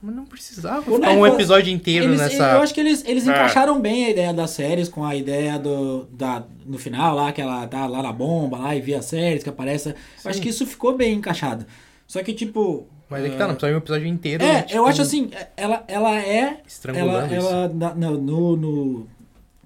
Mas 0.00 0.14
não 0.14 0.24
precisava 0.24 0.88
Não, 0.88 0.94
ficar 0.96 1.10
um 1.10 1.26
episódio 1.26 1.72
inteiro 1.72 2.04
Eles, 2.04 2.20
nessa... 2.20 2.52
Eu 2.52 2.60
acho 2.62 2.72
que 2.72 2.78
eles, 2.78 3.04
eles 3.04 3.26
É. 3.26 3.30
encaixaram 3.32 3.80
bem 3.80 4.04
a 4.04 4.10
ideia 4.10 4.32
das 4.32 4.50
séries 4.50 4.88
com 4.88 5.04
a 5.04 5.16
ideia 5.16 5.58
do. 5.58 6.04
Da, 6.12 6.44
no 6.64 6.78
final 6.78 7.16
lá, 7.16 7.32
que 7.32 7.40
ela 7.40 7.66
tá 7.66 7.84
lá 7.86 8.00
na 8.02 8.12
bomba 8.12 8.58
lá 8.58 8.76
e 8.76 8.80
vê 8.80 8.94
as 8.94 9.06
séries 9.06 9.42
que 9.42 9.48
aparece. 9.48 9.88
Eu 10.24 10.30
acho 10.30 10.40
que 10.40 10.48
isso 10.50 10.64
ficou 10.64 10.96
bem 10.96 11.14
encaixado. 11.14 11.66
Só 12.06 12.22
que, 12.22 12.32
tipo. 12.32 12.86
Mas 13.10 13.24
é 13.24 13.30
que 13.30 13.36
tá, 13.36 13.48
não 13.48 13.54
precisa 13.54 13.70
de 13.70 13.74
um 13.74 13.78
episódio 13.78 14.06
inteiro. 14.06 14.44
É, 14.44 14.62
tipo, 14.62 14.78
eu 14.78 14.86
acho 14.86 15.02
assim, 15.02 15.30
ela, 15.56 15.82
ela 15.88 16.14
é. 16.14 16.38
Ela, 16.42 16.56
Estrangulando 16.66 17.34
isso. 17.34 17.48
ela 17.48 17.68
na- 17.68 17.94
no, 17.94 18.10
no, 18.20 18.56
no 18.56 19.06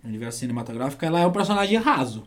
universo 0.05 0.39
cinematográfico, 0.39 1.05
ela 1.05 1.21
é 1.21 1.27
um 1.27 1.33
personagem 1.33 1.77
raso. 1.79 2.23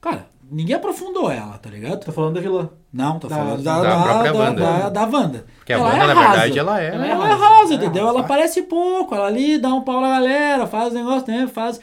Cara, 0.00 0.26
ninguém 0.50 0.74
aprofundou 0.76 1.30
ela, 1.30 1.58
tá 1.58 1.68
ligado? 1.70 2.04
Tá 2.04 2.12
falando 2.12 2.34
da 2.34 2.40
vilã. 2.40 2.70
Não, 2.92 3.18
tô 3.18 3.28
Da- 3.28 3.36
falando 3.36 3.62
da 3.62 3.82
da, 3.82 3.88
da, 3.96 4.02
própria 4.02 4.32
da, 4.32 4.38
Wanda. 4.38 4.60
da, 4.62 4.88
da 4.90 5.04
Wanda. 5.06 5.44
Porque 5.58 5.72
a 5.72 5.76
Ela 5.76 5.84
Wanda, 5.88 5.96
é 5.96 6.06
na 6.06 6.14
rasa. 6.14 6.28
verdade, 6.30 6.58
ela 6.58 6.80
é... 6.82 6.86
Ela 6.88 7.06
Ela 7.06 7.06
é 7.06 7.30
é 7.30 7.34
rasa. 7.34 7.44
rasa, 7.48 7.72
É 7.72 7.76
entendeu? 7.76 8.04
rasa. 8.04 8.16
Ela 8.16 8.24
aparece 8.24 8.62
pouco, 8.62 9.14
ela 9.14 9.26
ali 9.26 9.58
dá 9.58 9.72
um 9.74 9.82
pau 9.82 10.00
na 10.00 10.08
galera, 10.10 10.66
faz 10.66 10.92
negócio, 10.92 11.26
né? 11.28 11.46
Faz. 11.46 11.80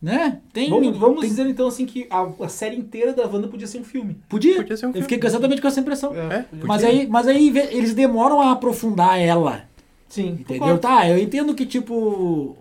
Né? 0.00 0.38
Tem. 0.52 0.68
Vamos, 0.70 0.96
vamos 0.98 1.20
tem- 1.20 1.30
dizer 1.30 1.46
então 1.46 1.66
assim 1.68 1.86
que 1.86 2.06
a, 2.10 2.28
a 2.44 2.48
série 2.48 2.76
inteira 2.76 3.12
da 3.14 3.26
Wanda 3.26 3.48
podia 3.48 3.66
ser 3.66 3.78
um 3.78 3.84
filme. 3.84 4.18
Podia. 4.28 4.56
Podia 4.56 4.76
ser 4.76 4.86
um 4.86 4.90
Eu 4.90 5.02
fiquei 5.02 5.16
filme. 5.18 5.26
exatamente 5.26 5.60
com 5.62 5.68
essa 5.68 5.80
impressão. 5.80 6.14
É, 6.14 6.44
Mas 6.52 6.82
podia. 6.82 6.88
aí, 6.88 7.06
mas 7.08 7.26
aí 7.26 7.48
eles 7.70 7.94
demoram 7.94 8.40
a 8.40 8.52
aprofundar 8.52 9.18
ela. 9.18 9.62
Sim, 10.08 10.36
Entendeu? 10.40 10.78
Tá, 10.78 11.08
eu 11.08 11.18
entendo 11.18 11.54
que, 11.54 11.64
tipo. 11.66 12.56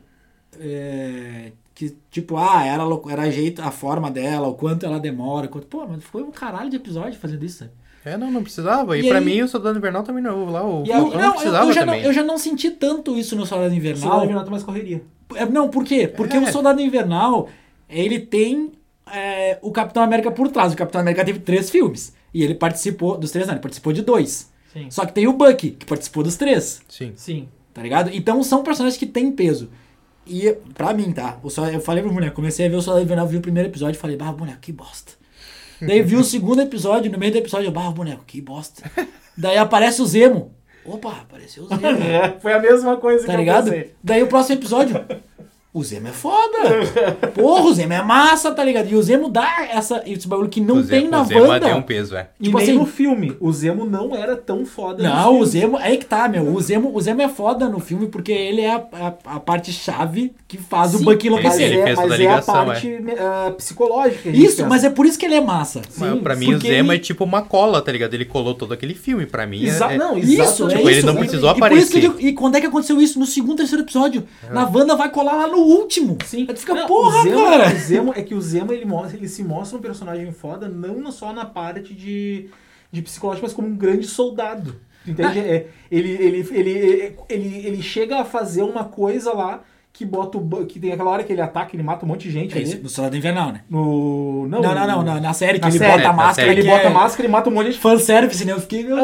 é, 0.60 1.52
que, 1.76 1.96
tipo, 2.10 2.38
ah, 2.38 2.64
era, 2.66 2.84
era 3.12 3.30
jeito, 3.30 3.62
a 3.62 3.70
forma 3.70 4.10
dela, 4.10 4.48
o 4.48 4.54
quanto 4.56 4.86
ela 4.86 5.00
demora. 5.00 5.48
Quanto, 5.48 5.68
pô, 5.68 5.86
mas 5.86 6.04
foi 6.06 6.24
um 6.24 6.32
caralho 6.32 6.70
de 6.70 6.78
episódio 6.78 7.20
fazendo 7.20 7.44
isso. 7.46 7.60
sabe? 7.60 7.72
É, 8.06 8.16
não, 8.18 8.32
não 8.32 8.42
precisava. 8.44 8.98
E, 8.98 9.02
E 9.06 9.10
pra 9.10 9.18
aí- 9.20 9.26
mim, 9.26 9.42
o 9.42 9.48
Soldado 9.48 9.78
Invernal 9.78 10.04
também 10.04 10.24
não. 10.24 10.46
Lá, 10.50 10.64
o 10.66 10.84
E 10.86 10.90
Não, 10.90 11.10
não 11.10 11.20
eu, 11.22 11.32
precisava 11.34 11.66
eu 11.70 11.74
já 11.74 11.86
não, 11.86 11.94
também. 11.94 12.06
eu 12.08 12.14
já 12.14 12.24
não 12.24 12.38
senti 12.38 12.72
tanto 12.72 13.18
isso 13.18 13.36
no 13.36 13.46
Soldado 13.46 13.72
Soldado 13.74 13.76
Invernal. 13.76 14.24
Invernal 14.24 14.44
tem 14.44 14.52
mais 14.52 14.64
correria. 14.64 15.04
É, 15.36 15.46
Não, 15.46 15.70
por 15.70 15.84
quê? 15.84 16.08
Porque 16.08 16.38
É. 16.38 16.40
o 16.40 16.48
Soldado 16.52 16.80
Invernal, 16.82 17.50
ele 17.90 18.20
tem 18.20 18.72
é, 19.12 19.58
o 19.62 19.72
Capitão 19.72 20.02
América 20.04 20.32
por 20.32 20.48
trás. 20.50 20.74
O 20.74 20.76
Capitão 20.78 21.02
América 21.02 21.24
teve 21.26 21.40
três 21.40 21.70
filmes. 21.70 22.14
E 22.34 22.44
ele 22.44 22.56
participou 22.56 23.18
dos 23.18 23.32
três, 23.32 23.48
não, 23.48 23.54
ele 23.56 23.62
participou 23.62 23.92
de 23.94 24.02
dois. 24.02 24.52
Sim. 24.74 24.88
Só 24.90 25.06
que 25.06 25.14
tem 25.14 25.28
o 25.28 25.34
Bucky, 25.34 25.72
que 25.72 25.86
participou 25.86 26.24
dos 26.24 26.36
três. 26.36 26.82
Sim. 26.90 27.14
Sim. 27.16 27.48
Tá 27.74 27.82
ligado? 27.84 28.10
Então 28.14 28.42
são 28.44 28.64
personagens 28.64 28.98
que 29.00 29.06
têm 29.06 29.32
peso. 29.32 29.70
E 30.28 30.52
pra 30.74 30.94
mim, 30.94 31.12
tá? 31.12 31.38
O 31.44 31.50
Sol- 31.50 31.68
eu 31.70 31.80
falei 31.80 32.02
pro 32.04 32.12
boneco, 32.12 32.36
comecei 32.36 32.66
a 32.66 32.70
ver 32.70 32.76
o 32.76 32.82
Soldado 32.82 33.06
Invernal, 33.06 33.28
vi 33.28 33.38
o 33.38 33.42
primeiro 33.42 33.70
episódio 33.70 33.98
e 33.98 34.00
falei, 34.00 34.18
bah, 34.18 34.32
boneco, 34.32 34.60
que 34.60 34.72
bosta. 34.72 35.14
Daí 35.82 36.02
vi 36.02 36.16
o 36.16 36.24
segundo 36.26 36.62
episódio, 36.62 37.12
no 37.12 37.18
meio 37.18 37.32
do 37.32 37.38
episódio, 37.38 37.68
eu, 37.68 37.72
bah, 37.72 37.90
boneco, 37.92 38.24
que 38.26 38.42
bosta. 38.42 38.90
Daí 39.38 39.58
aparece 39.58 40.02
o 40.02 40.06
Zemo. 40.06 40.54
Opa, 40.86 41.12
apareceu 41.12 41.64
o 41.64 41.68
Zemo. 41.68 41.82
É, 42.04 42.40
foi 42.40 42.54
a 42.54 42.60
mesma 42.60 42.98
coisa 42.98 43.26
Tá 43.26 43.34
que 43.34 43.38
ligado? 43.40 43.74
eu. 43.74 43.90
Daí 44.04 44.24
o 44.24 44.28
próximo 44.28 44.58
episódio. 44.60 44.96
O 45.78 45.84
Zemo 45.84 46.08
é 46.08 46.12
foda. 46.12 46.58
Porra, 47.36 47.66
o 47.66 47.74
Zemo 47.74 47.92
é 47.92 48.02
massa, 48.02 48.50
tá 48.54 48.64
ligado? 48.64 48.90
E 48.90 48.96
o 48.96 49.04
Zemo 49.04 49.28
dá 49.30 49.68
essa, 49.70 50.02
esse 50.06 50.26
bagulho 50.26 50.48
que 50.48 50.62
não 50.62 50.78
o 50.78 50.84
tem 50.84 51.02
Zemo, 51.02 51.12
na 51.12 51.22
o 51.22 51.26
Zemo 51.26 51.42
Wanda. 51.48 51.68
deu 51.68 51.76
um 51.76 51.82
peso, 51.82 52.16
é. 52.16 52.30
E 52.40 52.46
Tipo 52.46 52.58
nem 52.58 52.68
assim- 52.70 52.78
no 52.80 52.86
filme. 52.86 53.36
O 53.42 53.52
Zemo 53.52 53.84
não 53.86 54.16
era 54.16 54.38
tão 54.38 54.66
foda 54.66 55.04
Não, 55.04 55.38
o. 55.40 55.46
Zemo, 55.46 55.78
é 55.78 55.84
aí 55.88 55.98
que 55.98 56.06
tá, 56.06 56.30
meu. 56.30 56.48
O 56.48 56.62
Zemo, 56.62 56.92
o 56.96 57.02
Zemo 57.02 57.22
é 57.22 57.28
foda 57.28 57.68
no 57.68 57.80
filme 57.82 58.08
porque 58.08 58.32
ele 58.32 58.62
é 58.62 58.74
a, 58.74 58.84
a, 58.94 59.36
a 59.36 59.40
parte 59.42 59.74
chave 59.74 60.34
que 60.48 60.58
faz 60.58 60.96
o 60.96 61.00
Sim, 61.00 61.04
Bucky 61.04 61.30
mas 61.30 61.40
enlouquecer. 61.42 61.68
Ele 61.72 61.80
é, 61.82 61.84
fez 61.84 61.98
mas 61.98 62.12
é 62.12 62.14
a 62.14 62.18
ligação, 62.18 62.54
parte 62.66 62.98
ah, 63.20 63.54
psicológica. 63.58 64.22
que 64.22 64.30
a 64.30 64.32
gente 64.32 64.46
Isso, 64.46 64.56
pensa. 64.58 64.70
mas 64.70 64.84
é 64.86 64.90
por 64.90 65.06
isso 65.06 65.20
que 65.20 65.26
ele 65.26 65.36
é 65.36 65.42
massa. 65.42 65.82
Mas 65.98 66.12
Sim, 66.14 66.20
pra 66.22 66.36
mim, 66.38 66.54
o 66.54 66.60
Zemo 66.60 66.92
ele- 66.94 67.00
é 67.02 67.04
tipo 67.04 67.24
uma 67.26 67.42
cola, 67.42 67.82
tá 67.82 67.92
ligado? 67.92 68.14
Ele 68.14 68.24
colou 68.26 68.54
todo 68.54 68.74
aquele 68.74 68.94
filme. 68.94 69.26
Pra 69.26 69.46
mim, 69.46 69.66
é- 69.66 69.68
Exa 69.68 69.92
é, 69.92 69.98
não, 69.98 70.18
Isso, 70.18 70.66
é 70.66 70.70
Tipo, 70.70 70.90
ele 70.90 71.00
isso. 71.00 71.06
não 71.06 71.16
precisou 71.18 71.52
E 71.52 71.60
por 71.60 71.72
isso 71.74 71.92
que 71.92 71.98
eu 71.98 72.00
aparecer. 72.00 72.02
digo- 72.02 72.16
e 72.30 72.32
quando 72.34 72.56
é 72.56 72.62
que 72.62 72.68
aconteceu 72.68 73.02
isso? 73.02 73.20
No 73.20 73.26
segundo, 73.26 73.58
terceiro 73.58 73.84
episódio. 73.84 74.24
Na 74.50 74.64
Wanda 74.66 74.96
vai 74.96 75.10
colar 75.10 75.34
lá 75.36 75.48
no 75.48 75.65
último. 75.66 76.18
Sim. 76.26 76.46
Aí 76.48 76.54
tu 76.54 76.60
fica, 76.60 76.74
Não, 76.74 76.88
porra, 76.88 77.20
o 77.20 77.24
Zemo, 77.24 77.44
cara. 77.44 77.68
O 77.68 77.78
Zemo, 77.78 78.14
é 78.16 78.22
que 78.22 78.36
o 78.36 78.42
Zemo 78.42 78.74
ele, 78.74 78.86
mostra, 78.86 79.18
ele 79.18 79.28
se 79.28 79.44
mostra 79.44 79.78
um 79.78 79.82
personagem 79.82 80.32
foda, 80.32 80.68
não 80.68 81.12
só 81.12 81.34
na 81.34 81.46
parte 81.46 81.94
de, 81.94 82.50
de 82.92 83.02
psicológico, 83.02 83.46
mas 83.46 83.54
como 83.54 83.68
um 83.68 83.76
grande 83.76 84.08
soldado. 84.08 84.80
Tu 85.04 85.12
Entende? 85.12 85.40
Ah. 85.40 85.48
É, 85.48 85.68
ele, 85.92 86.12
ele, 86.12 86.48
ele, 86.52 87.16
ele, 87.30 87.68
ele 87.68 87.82
chega 87.82 88.22
a 88.22 88.26
fazer 88.26 88.64
uma 88.64 88.84
coisa 88.86 89.34
lá 89.34 89.62
que 89.96 90.06
bota 90.06 90.38
o. 90.38 90.66
Que 90.66 90.78
tem 90.80 90.92
aquela 90.92 91.10
hora 91.10 91.24
que 91.24 91.32
ele 91.32 91.42
ataca, 91.42 91.74
ele 91.74 91.84
mata 91.84 92.06
um 92.06 92.10
monte 92.10 92.24
de 92.24 92.32
gente 92.32 92.58
É 92.58 92.62
isso, 92.62 92.82
no 92.82 92.90
Soldado 92.90 93.16
Invernal, 93.16 93.54
né? 93.54 93.62
No. 93.70 94.46
Não, 94.50 94.62
Não, 94.62 94.76
não, 94.76 94.88
não. 94.88 95.04
Na, 95.04 95.22
na 95.22 95.34
série 95.34 95.58
que 95.58 95.62
Na 95.62 95.70
ele 95.70 95.78
série, 95.78 95.92
bota 95.94 96.10
a 96.10 96.14
máscara. 96.14 96.52
Ele 96.52 96.64
bota 96.64 96.84
é 96.84 96.88
a 96.88 96.90
máscara 96.90 97.28
e 97.28 97.32
mata 97.32 97.50
um 97.50 97.54
monte 97.54 97.68
de 97.68 97.72
gente. 97.74 97.82
Fanservice, 97.82 98.44
né? 98.44 98.52
Eu 98.52 98.60
fiquei, 98.60 98.84
meu 98.84 98.98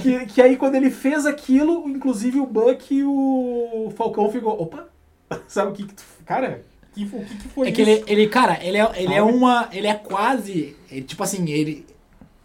que, 0.00 0.26
que 0.26 0.40
aí 0.40 0.56
quando 0.56 0.76
ele 0.76 0.90
fez 0.90 1.26
aquilo, 1.26 1.86
inclusive 1.86 2.40
o 2.40 2.46
Buck 2.46 2.94
e 2.94 3.04
o 3.04 3.92
Falcão 3.94 4.30
ficou. 4.30 4.60
Opa! 4.62 4.88
Sabe 5.48 5.70
o 5.70 5.74
que, 5.74 5.84
que 5.84 5.94
tu. 5.94 6.02
Cara, 6.26 6.62
que, 6.94 7.04
o 7.04 7.24
que, 7.24 7.34
que 7.36 7.48
foi 7.48 7.68
É 7.68 7.72
que 7.72 7.82
isso? 7.82 7.90
ele, 7.90 8.04
ele, 8.06 8.26
cara, 8.28 8.58
ele 8.62 8.76
é, 8.78 8.90
ele 8.96 9.14
é 9.14 9.22
uma. 9.22 9.68
Ele 9.72 9.86
é 9.86 9.94
quase. 9.94 10.76
ele, 10.90 11.02
tipo 11.02 11.22
assim, 11.22 11.48
ele. 11.48 11.86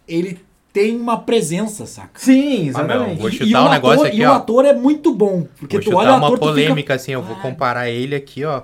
Ele 0.08 0.38
tem 0.72 0.94
uma 0.94 1.18
presença, 1.18 1.86
saca? 1.86 2.10
Sim, 2.20 2.70
Ah, 2.74 2.82
meu, 2.82 2.96
exatamente. 2.96 3.18
vou 3.20 3.28
E- 3.30 3.32
chutar 3.32 3.46
e 3.46 3.54
um 3.56 3.66
o 3.66 3.70
negócio 3.70 3.94
ator, 4.00 4.06
aqui, 4.08 4.16
E 4.18 4.26
o 4.26 4.30
ó. 4.30 4.34
ator 4.34 4.64
é 4.66 4.72
muito 4.74 5.14
bom. 5.14 5.46
Porque 5.58 5.78
Vou 5.78 5.84
tu 5.92 5.96
olha 5.98 6.12
o 6.12 6.16
uma 6.18 6.36
polêmica, 6.38 6.94
assim, 6.94 7.12
eu 7.12 7.22
vou 7.22 7.34
comparar 7.36 7.88
ele 7.88 8.14
aqui, 8.14 8.44
ó, 8.44 8.62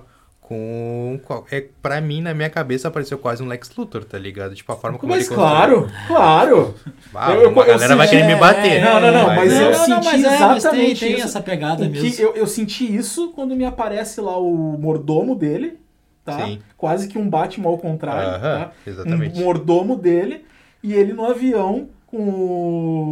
com... 1.27 1.45
É, 1.51 1.65
pra 1.83 2.01
mim, 2.01 2.21
na 2.21 2.33
minha 2.35 2.49
cabeça, 2.51 2.91
pareceu 2.91 3.19
quase 3.19 3.43
um 3.43 3.47
Lex 3.47 3.71
Luthor, 3.77 4.05
tá 4.05 4.19
ligado? 4.19 4.55
Tipo, 4.55 4.73
a 4.73 4.77
forma 4.77 4.99
como 4.99 5.13
Mas 5.13 5.27
ele 5.27 5.35
claro, 5.35 5.89
claro. 6.07 6.75
Ah, 7.15 7.33
Eu- 7.33 7.43
eu- 7.43 7.51
uma 7.51 7.63
eu 7.63 7.67
galera 7.69 7.97
vai 7.97 8.07
senti- 8.07 8.21
querer 8.23 8.35
me 8.35 8.41
bater. 8.41 8.81
Não, 8.83 9.01
não, 9.01 9.13
não, 9.13 9.27
mas 9.27 9.53
não, 9.53 9.61
eu 9.61 9.71
não, 9.73 9.79
não, 9.89 10.03
senti 10.03 10.05
mas 10.05 10.25
é, 10.25 10.39
mas 10.39 10.57
exatamente 10.59 11.01
tem, 11.01 11.15
tem 11.15 11.23
essa 11.23 11.41
pegada 11.41 11.89
mesmo. 11.89 12.11
que 12.11 12.23
eu, 12.23 12.35
eu 12.35 12.47
senti 12.47 12.95
isso 12.95 13.33
quando 13.35 13.55
me 13.55 13.65
aparece 13.65 14.21
lá 14.21 14.39
o 14.39 14.77
mordomo 14.79 15.35
dele, 15.35 15.79
tá? 16.25 16.45
Sim. 16.47 16.61
Quase 16.77 17.09
que 17.09 17.19
um 17.19 17.29
Batman 17.29 17.69
ao 17.69 17.79
contrário, 17.79 18.29
Aham, 18.31 18.65
tá? 18.65 18.73
exatamente. 18.87 19.39
Um 19.41 19.45
mordomo 19.45 19.97
dele 19.97 20.45
e 20.83 20.93
ele 20.95 21.13
no 21.13 21.25
avião 21.27 21.89
com 22.07 22.19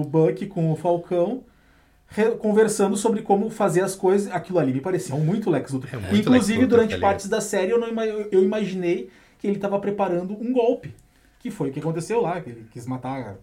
o 0.01 0.05
Buck, 0.05 0.47
com 0.47 0.73
o 0.73 0.77
Falcão, 0.77 1.43
conversando 2.39 2.97
sobre 2.97 3.23
como 3.23 3.51
fazer 3.51 3.83
as 3.83 3.95
coisas. 3.95 4.33
Aquilo 4.33 4.59
ali 4.59 4.73
me 4.73 4.81
parecia 4.81 5.15
muito 5.15 5.51
Lex 5.51 5.71
Luthor. 5.73 5.91
É 5.93 5.97
muito 5.97 6.11
Lex 6.11 6.21
Inclusive, 6.21 6.63
Luthor, 6.63 6.69
durante 6.69 6.99
partes 6.99 7.29
da 7.29 7.41
série, 7.41 7.71
eu, 7.71 7.79
não 7.79 7.89
eu 8.31 8.43
imaginei 8.43 9.11
que 9.39 9.47
ele 9.47 9.57
estava 9.57 9.79
preparando 9.79 10.35
um 10.35 10.53
golpe. 10.53 10.95
Que 11.39 11.51
foi 11.51 11.71
o 11.71 11.73
que 11.73 11.81
aconteceu 11.81 12.21
lá, 12.21 12.41
que 12.41 12.51
ele 12.51 12.67
quis 12.71 12.87
matar 12.87 13.39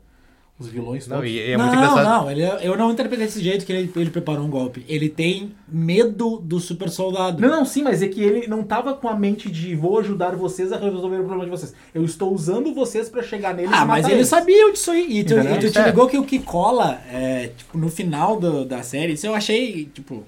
os 0.60 0.67
vilões 0.70 1.08
Não, 1.08 1.17
todos. 1.17 1.32
e 1.32 1.39
é 1.39 1.56
não, 1.56 1.65
muito 1.65 1.78
engraçado. 1.78 2.04
não, 2.04 2.32
ele, 2.32 2.41
eu 2.63 2.76
não 2.76 2.91
interpretei 2.91 3.28
desse 3.28 3.41
jeito 3.43 3.63
que 3.63 3.72
ele, 3.72 3.91
ele 3.96 4.10
preparou 4.10 4.43
um 4.43 4.50
golpe. 4.50 4.84
Ele 4.89 5.08
tem 5.08 5.52
medo 5.67 6.38
do 6.43 6.60
super 6.60 6.89
soldado. 6.89 7.39
Não, 7.39 7.48
não, 7.50 7.63
sim, 7.65 7.84
mas 7.84 8.02
é 8.02 8.08
que 8.08 8.24
ele 8.24 8.48
não 8.48 8.63
tava 8.63 8.96
com 8.96 9.08
a 9.08 9.15
mente 9.15 9.52
de 9.52 9.76
vou 9.76 10.00
ajudar 10.00 10.36
vocês 10.36 10.72
a 10.74 10.78
resolver 10.78 11.17
o 11.17 11.26
problema 11.26 11.46
de 11.46 11.52
vocês. 11.52 11.76
Eu 11.93 12.04
estou 12.04 12.34
usando 12.34 12.74
vocês 12.74 13.08
pra 13.08 13.22
chegar 13.22 13.54
neles 13.54 13.72
Ah, 13.72 13.84
e 13.84 13.86
mas 13.88 14.06
eles 14.06 14.17
eles. 14.17 14.28
sabiam 14.30 14.72
disso 14.72 14.89
aí. 14.89 15.20
E 15.20 15.24
tu, 15.24 15.34
e 15.36 15.60
tu 15.60 15.70
te 15.72 15.78
É. 15.78 15.86
ligou 15.86 16.08
que 16.08 16.17
o 16.17 16.24
que 16.24 16.39
cola, 16.39 17.00
é, 17.12 17.52
tipo, 17.56 17.78
no 17.78 17.89
final 17.89 18.39
do- 18.39 18.65
da 18.65 18.82
série, 18.82 19.13
isso 19.13 19.28
eu 19.28 19.36
achei, 19.36 19.86
tipo, 19.93 20.24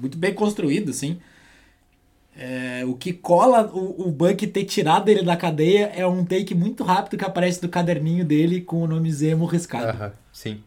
muito 0.00 0.18
bem 0.18 0.34
construído, 0.34 0.90
assim. 0.90 1.18
É, 2.38 2.84
o 2.84 2.94
que 2.94 3.14
cola 3.14 3.70
o, 3.72 4.08
o 4.08 4.10
Buck 4.10 4.46
ter 4.46 4.64
tirado 4.64 5.08
ele 5.08 5.22
da 5.22 5.36
cadeia 5.36 5.90
é 5.96 6.06
um 6.06 6.22
take 6.24 6.54
muito 6.54 6.84
rápido 6.84 7.16
que 7.16 7.24
aparece 7.24 7.60
do 7.62 7.68
caderninho 7.68 8.24
dele 8.26 8.60
com 8.60 8.82
o 8.82 8.86
nome 8.86 9.10
Zemo 9.10 9.46
riscado. 9.46 9.86
Aham, 9.88 10.12
sim. 10.32 10.58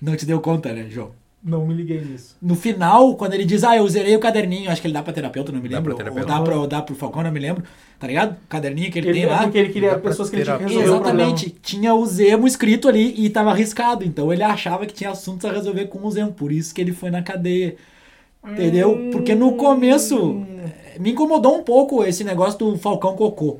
Não 0.00 0.16
te 0.16 0.24
deu 0.24 0.40
conta, 0.40 0.72
né, 0.72 0.86
João? 0.88 1.10
Não 1.44 1.66
me 1.66 1.72
liguei 1.74 2.00
nisso. 2.00 2.36
No 2.42 2.54
final, 2.56 3.14
quando 3.16 3.34
ele 3.34 3.44
diz, 3.44 3.62
ah, 3.62 3.76
eu 3.76 3.86
zerei 3.88 4.16
o 4.16 4.18
caderninho, 4.18 4.70
acho 4.70 4.80
que 4.80 4.86
ele 4.88 4.94
dá 4.94 5.02
pra 5.02 5.12
terapeuta, 5.12 5.52
não 5.52 5.60
me 5.60 5.68
Dá 5.68 5.76
lembro. 5.78 5.94
pra 5.94 6.04
ou 6.04 6.12
terapeuta. 6.14 6.32
dá 6.38 6.42
pra, 6.44 6.56
ou 6.60 6.66
dá 6.66 6.82
pro 6.82 6.94
Falcão, 6.96 7.22
não 7.22 7.30
me 7.30 7.38
lembro. 7.38 7.62
Tá 7.98 8.06
ligado? 8.06 8.32
O 8.32 8.46
caderninho 8.48 8.90
que 8.90 8.98
ele, 8.98 9.08
Ele, 9.10 9.20
tem 9.20 9.28
lá. 9.28 9.42
porque 9.42 9.58
ele 9.58 9.72
queria 9.72 9.90
Dá 9.92 9.98
pessoas 9.98 10.30
que 10.30 10.36
ele 10.36 10.44
tinha 10.44 10.56
que 10.58 10.64
resolver 10.64 10.88
o. 10.88 10.94
Exatamente. 10.94 11.50
Tinha 11.62 11.94
o 11.94 12.04
Zemo 12.06 12.46
escrito 12.46 12.88
ali 12.88 13.14
e 13.24 13.30
tava 13.30 13.50
arriscado. 13.50 14.04
Então 14.04 14.32
ele 14.32 14.42
achava 14.42 14.84
que 14.86 14.92
tinha 14.94 15.10
assuntos 15.10 15.44
a 15.44 15.52
resolver 15.52 15.86
com 15.86 16.04
o 16.04 16.10
Zemo. 16.10 16.32
Por 16.32 16.50
isso 16.50 16.74
que 16.74 16.80
ele 16.80 16.92
foi 16.92 17.10
na 17.10 17.22
cadeia. 17.22 17.76
Entendeu? 18.46 19.08
Porque 19.12 19.34
no 19.34 19.52
começo 19.52 20.42
eh, 20.94 20.98
me 20.98 21.10
incomodou 21.12 21.56
um 21.56 21.62
pouco 21.62 22.02
esse 22.04 22.24
negócio 22.24 22.58
do 22.58 22.78
Falcão 22.78 23.14
Cocô. 23.16 23.58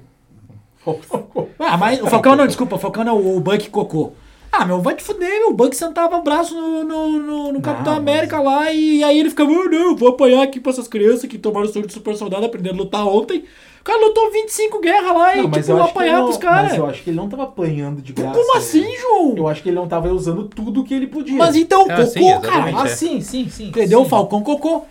Ah, 1.58 1.76
mas 1.76 2.00
o 2.00 2.06
Falcão 2.06 2.34
não, 2.36 2.46
desculpa, 2.46 2.76
o 2.76 2.78
Falcão 2.78 3.04
não, 3.04 3.36
o 3.36 3.40
Buck 3.40 3.68
Cocô. 3.70 4.12
Ah, 4.50 4.64
meu, 4.64 4.80
vai 4.80 4.94
te 4.94 5.02
fuder, 5.02 5.28
meu. 5.40 5.50
O 5.50 5.54
Buck 5.54 5.76
sentava 5.76 6.16
o 6.16 6.22
braço 6.22 6.54
no, 6.54 6.82
no, 6.82 7.08
no- 7.20 7.52
no 7.52 7.60
Capitão 7.60 7.92
mas- 7.94 8.00
América 8.02 8.40
lá 8.40 8.72
e 8.72 9.04
aí 9.04 9.18
ele 9.20 9.28
ficava, 9.28 9.50
"Ah, 9.52 9.68
não, 9.68 9.94
vou 9.94 10.08
apanhar 10.08 10.42
aqui 10.42 10.58
pra 10.58 10.72
essas 10.72 10.88
crianças 10.88 11.28
que 11.28 11.36
tomaram 11.36 11.68
soro 11.68 11.86
de 11.86 11.92
super 11.92 12.16
soldado 12.16 12.46
aprendendo 12.46 12.76
a 12.76 12.84
lutar 12.84 13.06
ontem. 13.06 13.44
O 13.88 13.90
cara 13.90 14.04
lutou 14.04 14.30
25 14.30 14.80
guerras 14.80 15.14
lá 15.16 15.34
e, 15.34 15.40
Não, 15.40 15.48
mas 15.48 15.64
tipo, 15.64 15.78
apanhar 15.80 16.18
não- 16.18 16.24
pros 16.26 16.36
caras. 16.36 16.68
Mas 16.72 16.78
eu 16.78 16.86
acho 16.86 17.02
que 17.02 17.08
ele 17.08 17.16
não 17.16 17.26
tava 17.26 17.44
apanhando 17.44 18.02
de 18.02 18.12
graça. 18.12 18.38
Como 18.38 18.56
assim, 18.58 18.84
João? 18.98 19.34
Eu 19.34 19.48
acho 19.48 19.62
que 19.62 19.70
ele 19.70 19.76
não 19.76 19.88
tava 19.88 20.12
usando 20.12 20.44
tudo 20.44 20.84
que 20.84 20.92
ele 20.92 21.06
podia. 21.06 21.38
Mas 21.38 21.56
então, 21.56 21.86
Ah, 21.88 21.96
cocô, 21.96 22.06
sim, 22.06 22.40
cara. 22.42 22.70
Ah, 22.82 22.84
é. 22.84 22.88
sim, 22.88 23.22
sim, 23.22 23.48
sim. 23.48 23.68
Entendeu? 23.68 24.00
O 24.00 24.04
sim. 24.04 24.10
Falcão 24.10 24.42
cocô. 24.42 24.82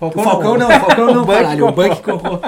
Falcão 0.00 0.20
o 0.20 0.24
Falcão 0.24 0.58
não, 0.58 0.66
o 0.66 0.70
Falcão 0.80 1.06
não, 1.14 1.24
caralho. 1.26 1.68
O. 1.68 1.70
Buck 1.72 2.02
cocô. 2.02 2.40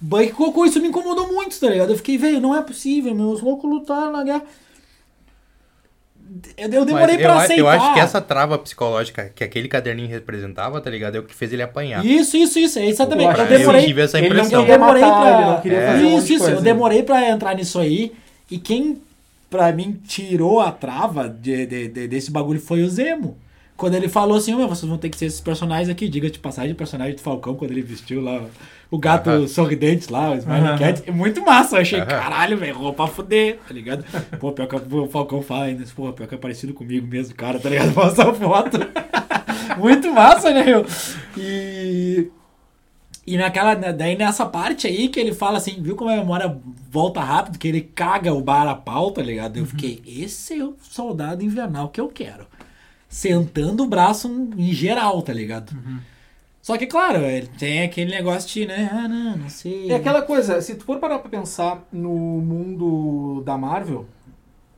Buck 0.00 0.32
cocô, 0.32 0.64
isso 0.64 0.80
me 0.80 0.86
incomodou 0.88 1.26
muito, 1.26 1.58
tá 1.58 1.68
ligado? 1.68 1.90
Eu 1.90 1.96
fiquei, 1.96 2.16
velho, 2.16 2.40
não 2.40 2.54
é 2.54 2.62
possível, 2.62 3.12
meus 3.12 3.40
loucos 3.42 3.68
lutaram 3.68 4.12
na 4.12 4.22
guerra. 4.22 4.42
Eu, 6.56 6.68
eu 6.70 6.84
demorei 6.84 7.16
Mas 7.16 7.22
pra 7.24 7.32
eu, 7.32 7.38
aceitar. 7.38 7.58
eu 7.62 7.68
acho 7.68 7.94
que 7.94 8.00
essa 8.00 8.20
trava 8.20 8.58
psicológica 8.58 9.32
que 9.34 9.42
aquele 9.42 9.66
caderninho 9.68 10.08
representava, 10.08 10.80
tá 10.80 10.90
ligado? 10.90 11.16
É 11.16 11.20
o 11.20 11.22
que 11.22 11.34
fez 11.34 11.52
ele 11.52 11.62
apanhar. 11.62 12.04
Isso, 12.04 12.36
isso, 12.36 12.58
isso, 12.58 12.78
é 12.78 12.86
exatamente. 12.86 13.38
Eu 13.38 13.44
Eu, 13.46 13.58
demorei. 13.58 13.80
eu 13.82 13.86
tive 13.86 14.00
essa 14.02 14.18
Ele 14.18 14.28
não 14.28 14.36
impressão. 14.36 14.60
Eu 14.60 14.66
queria 14.66 14.78
demorei 14.78 15.02
matar, 15.02 15.20
pra. 15.22 15.40
ele 15.40 15.50
não 15.50 15.60
queria 15.60 15.78
É. 15.78 15.86
fazer 15.92 16.04
um 16.04 16.18
isso, 16.18 16.28
coisa. 16.38 16.50
Eu 16.52 16.60
demorei 16.60 17.02
pra 17.02 17.28
entrar 17.30 17.54
nisso 17.54 17.78
aí. 17.78 18.12
E 18.50 18.58
quem, 18.58 19.00
pra 19.48 19.72
mim, 19.72 19.98
tirou 20.06 20.60
a 20.60 20.70
trava 20.70 21.28
de, 21.28 21.64
de- 21.66 21.88
de- 21.88 22.08
desse 22.08 22.30
bagulho 22.30 22.60
foi 22.60 22.82
o 22.82 22.88
Zemo. 22.90 23.36
Quando 23.78 23.94
ele 23.94 24.08
falou 24.08 24.36
assim, 24.36 24.54
"Meu, 24.56 24.68
vocês 24.68 24.86
vão 24.88 24.98
ter 24.98 25.08
que 25.08 25.16
ser 25.16 25.26
esses 25.26 25.40
personagens 25.40 25.88
aqui, 25.88 26.08
diga 26.08 26.28
de 26.28 26.38
passagem, 26.40 26.72
o 26.72 26.74
personagem 26.74 27.14
do 27.14 27.20
Falcão, 27.22 27.54
quando 27.54 27.70
ele 27.70 27.80
vestiu 27.80 28.20
lá 28.20 28.42
o 28.90 28.98
gato 28.98 29.30
Aham. 29.30 29.46
sorridente 29.46 30.10
lá, 30.12 30.32
o 30.32 30.34
Smiling 30.34 30.66
Aham. 30.66 30.78
Cat, 30.78 31.02
é 31.06 31.12
muito 31.12 31.40
massa. 31.44 31.76
Eu 31.76 31.82
achei, 31.82 32.00
Aham. 32.00 32.06
caralho, 32.08 32.56
velho, 32.58 32.76
roupa 32.76 33.06
fuder, 33.06 33.58
tá 33.66 33.72
ligado? 33.72 34.04
Pô, 34.40 34.50
pior 34.50 34.66
que 34.66 34.74
o 34.74 35.08
Falcão 35.08 35.40
fala 35.42 35.66
ainda, 35.66 35.84
pô, 35.94 36.12
pior 36.12 36.26
que 36.26 36.34
é 36.34 36.38
parecido 36.38 36.74
comigo 36.74 37.06
mesmo, 37.06 37.36
cara, 37.36 37.60
tá 37.60 37.68
ligado? 37.70 37.94
Mostra 37.96 38.30
a 38.30 38.34
foto. 38.34 38.78
muito 39.78 40.12
massa, 40.12 40.50
né, 40.52 40.64
meu? 40.64 40.84
E... 41.36 42.30
E 43.24 43.36
naquela, 43.36 43.74
daí 43.74 44.16
nessa 44.16 44.44
parte 44.46 44.86
aí 44.88 45.08
que 45.08 45.20
ele 45.20 45.34
fala 45.34 45.58
assim, 45.58 45.80
viu 45.82 45.94
como 45.94 46.10
a 46.10 46.16
memória 46.16 46.58
volta 46.90 47.20
rápido, 47.20 47.58
que 47.58 47.68
ele 47.68 47.82
caga 47.82 48.32
o 48.32 48.40
bar 48.40 48.66
a 48.66 48.74
pau, 48.74 49.10
tá 49.10 49.22
ligado? 49.22 49.58
Eu 49.58 49.66
fiquei, 49.66 50.02
esse 50.04 50.58
é 50.58 50.64
o 50.64 50.74
soldado 50.82 51.44
invernal 51.44 51.90
que 51.90 52.00
eu 52.00 52.08
quero. 52.08 52.46
Sentando 53.08 53.84
o 53.84 53.88
braço 53.88 54.28
em 54.56 54.72
geral, 54.72 55.22
tá 55.22 55.32
ligado? 55.32 55.72
Só 56.60 56.76
que, 56.76 56.86
claro, 56.86 57.20
ele 57.24 57.46
tem 57.58 57.82
aquele 57.82 58.10
negócio 58.10 58.48
de, 58.50 58.66
né? 58.66 58.90
Ah, 58.92 59.08
não, 59.08 59.36
não 59.38 59.48
sei. 59.48 59.90
É 59.90 59.94
aquela 59.96 60.20
coisa, 60.22 60.60
se 60.60 60.74
tu 60.74 60.84
for 60.84 60.98
parar 60.98 61.18
pra 61.18 61.30
pensar 61.30 61.86
no 61.90 62.10
mundo 62.12 63.42
da 63.46 63.56
Marvel, 63.56 64.06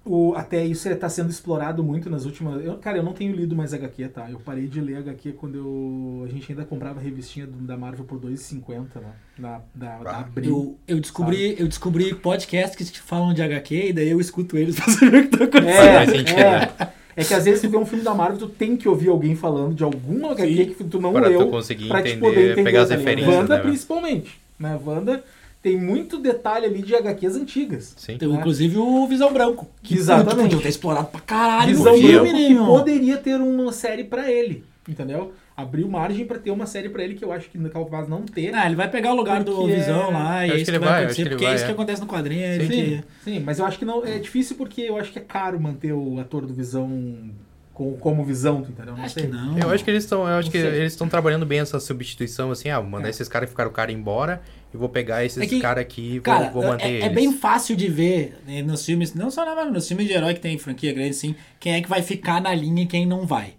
o, 0.04 0.32
até 0.36 0.64
isso 0.64 0.94
tá 0.96 1.08
sendo 1.08 1.30
explorado 1.30 1.82
muito 1.82 2.08
nas 2.08 2.24
últimas. 2.24 2.64
Eu, 2.64 2.76
cara, 2.78 2.98
eu 2.98 3.02
não 3.02 3.12
tenho 3.12 3.34
lido 3.34 3.56
mais 3.56 3.74
HQ, 3.74 4.08
tá? 4.08 4.30
Eu 4.30 4.38
parei 4.38 4.68
de 4.68 4.80
ler 4.80 4.98
HQ 4.98 5.32
quando 5.32 5.56
eu, 5.56 6.22
a 6.24 6.28
gente 6.28 6.52
ainda 6.52 6.64
comprava 6.64 7.00
a 7.00 7.02
revistinha 7.02 7.46
do- 7.46 7.58
da 7.66 7.76
Marvel 7.76 8.04
por 8.04 8.18
2,50, 8.20 9.00
né? 9.00 9.12
Na, 9.36 9.60
da, 9.74 9.98
da 9.98 10.10
Ah, 10.12 10.20
Abril. 10.20 10.78
Eu, 10.86 10.96
eu, 10.96 11.00
descobri, 11.00 11.56
eu 11.58 11.66
descobri 11.66 12.14
podcasts 12.14 12.88
que 12.88 13.00
falam 13.00 13.34
de 13.34 13.42
HQ 13.42 13.88
e 13.88 13.92
daí 13.92 14.08
eu 14.10 14.20
escuto 14.20 14.56
eles 14.56 14.76
pra 14.80 14.92
saber 14.92 15.24
o 15.24 15.28
que 15.28 15.36
tá 15.36 15.44
acontecendo. 15.44 16.38
É, 16.38 16.86
é. 16.86 16.99
É 17.16 17.24
que 17.24 17.34
às 17.34 17.44
vezes 17.44 17.60
tu 17.60 17.68
vê 17.68 17.76
um 17.76 17.84
filme 17.86 18.04
da 18.04 18.14
Marvel, 18.14 18.38
tu 18.38 18.48
tem 18.48 18.76
que 18.76 18.88
ouvir 18.88 19.08
alguém 19.08 19.34
falando 19.34 19.74
de 19.74 19.82
algum 19.84 20.26
HQ 20.30 20.66
que 20.76 20.84
tu 20.84 21.00
não 21.00 21.12
Pra 21.12 21.22
tu 21.22 21.28
leu. 21.30 21.48
conseguir 21.48 21.88
pra 21.88 22.02
te 22.02 22.10
entender, 22.10 22.20
poder 22.28 22.44
entender, 22.52 22.62
pegar 22.64 22.82
as 22.82 22.88
tá 22.88 22.96
referências, 22.96 23.34
Wanda, 23.34 23.56
né? 23.56 23.62
principalmente. 23.62 24.40
Né? 24.58 24.78
Wanda 24.84 25.24
tem 25.62 25.76
muito 25.76 26.18
detalhe 26.18 26.64
ali 26.66 26.82
de 26.82 26.94
HQs 26.94 27.36
antigas. 27.36 27.94
Sim. 27.96 28.16
Tem, 28.16 28.30
É. 28.30 28.34
inclusive 28.34 28.78
o 28.78 29.06
Visão 29.06 29.32
Branco. 29.32 29.66
Que 29.82 29.94
Exatamente. 29.94 30.30
puto, 30.34 30.42
Podia 30.46 30.58
ter 30.62 30.68
explorado 30.68 31.06
pra 31.08 31.20
caralho 31.20 31.76
Visão 31.76 32.00
Branco 32.00 32.32
né, 32.32 32.48
que 32.48 32.54
poderia 32.54 33.16
ter 33.18 33.34
uma 33.40 33.72
série 33.72 34.04
pra 34.04 34.30
ele, 34.30 34.64
entendeu? 34.88 35.32
Abriu 35.60 35.88
margem 35.88 36.24
pra 36.26 36.38
ter 36.38 36.50
uma 36.50 36.66
série 36.66 36.88
pra 36.88 37.02
ele 37.02 37.14
que 37.14 37.24
eu 37.24 37.32
acho 37.32 37.48
que 37.50 37.58
capaz 37.68 38.08
não 38.08 38.22
ter. 38.22 38.54
Ah, 38.54 38.66
ele 38.66 38.76
vai 38.76 38.90
pegar 38.90 39.12
o 39.12 39.16
lugar 39.16 39.42
do 39.44 39.66
Visão 39.66 40.08
é- 40.08 40.12
lá, 40.12 40.46
e 40.46 40.50
é 40.50 40.56
isso 40.56 40.70
que 40.72 40.78
vai 40.78 40.88
vai, 40.88 41.04
acontecer, 41.04 41.28
porque 41.28 41.44
é 41.44 41.54
isso 41.54 41.64
que 41.64 41.70
é. 41.70 41.74
acontece 41.74 42.00
no 42.00 42.06
quadrinho. 42.06 42.44
é 42.44 42.58
Sim, 42.60 42.68
que- 42.68 43.04
sim, 43.24 43.40
mas 43.40 43.58
eu 43.58 43.64
acho 43.66 43.78
que 43.78 43.84
não 43.84 44.04
é 44.04 44.18
difícil 44.18 44.56
porque 44.56 44.80
eu 44.82 44.96
acho 44.96 45.12
que 45.12 45.18
é 45.18 45.22
caro 45.22 45.60
manter 45.60 45.92
o 45.92 46.18
ator 46.20 46.46
do 46.46 46.54
Visão 46.54 47.30
com, 47.74 47.92
como 47.96 48.22
Visão, 48.24 48.60
tu 48.62 48.70
entendeu? 48.70 48.94
Não 48.94 49.04
Acho 49.04 49.14
sei. 49.14 49.22
que 49.24 49.28
não. 49.32 49.58
Eu 49.58 49.70
acho 49.70 49.82
que 49.82 49.90
eles 49.90 50.04
estão, 50.04 50.20
eu 50.28 50.34
acho 50.34 50.48
Não 50.48 50.52
que 50.52 50.60
sei. 50.60 50.68
eles 50.80 50.92
estão 50.92 51.08
trabalhando 51.08 51.46
bem 51.46 51.60
essa 51.60 51.80
substituição 51.80 52.50
assim, 52.50 52.68
ah, 52.68 52.78
vou 52.78 52.90
mandar 52.90 53.06
É. 53.06 53.10
esses 53.10 53.26
caras 53.28 53.46
que 53.48 53.52
ficaram 53.52 53.70
o 53.70 53.72
cara 53.72 53.90
embora 53.90 54.42
e 54.72 54.76
vou 54.76 54.88
pegar 54.88 55.24
esses 55.24 55.42
É 55.42 55.46
que, 55.46 55.58
caras 55.60 55.80
aqui 55.82 56.02
e 56.02 56.12
vou, 56.18 56.22
Cara, 56.22 56.50
vou 56.50 56.62
manter 56.62 56.84
é, 56.84 56.90
eles. 56.90 57.04
é 57.04 57.08
bem 57.08 57.32
fácil 57.32 57.74
de 57.74 57.88
ver 57.88 58.36
né, 58.46 58.60
nos 58.62 58.84
filmes, 58.84 59.14
não 59.14 59.30
só 59.30 59.46
na 59.46 59.54
Marvel, 59.54 59.72
nos 59.72 59.88
filmes 59.88 60.06
de 60.06 60.12
herói 60.12 60.34
que 60.34 60.40
tem 60.40 60.58
franquia 60.58 60.92
grande, 60.92 61.14
sim, 61.16 61.34
quem 61.58 61.72
é 61.74 61.80
que 61.80 61.88
vai 61.88 62.02
ficar 62.02 62.40
na 62.42 62.54
linha 62.54 62.82
e 62.82 62.86
quem 62.86 63.06
não 63.06 63.26
vai. 63.26 63.54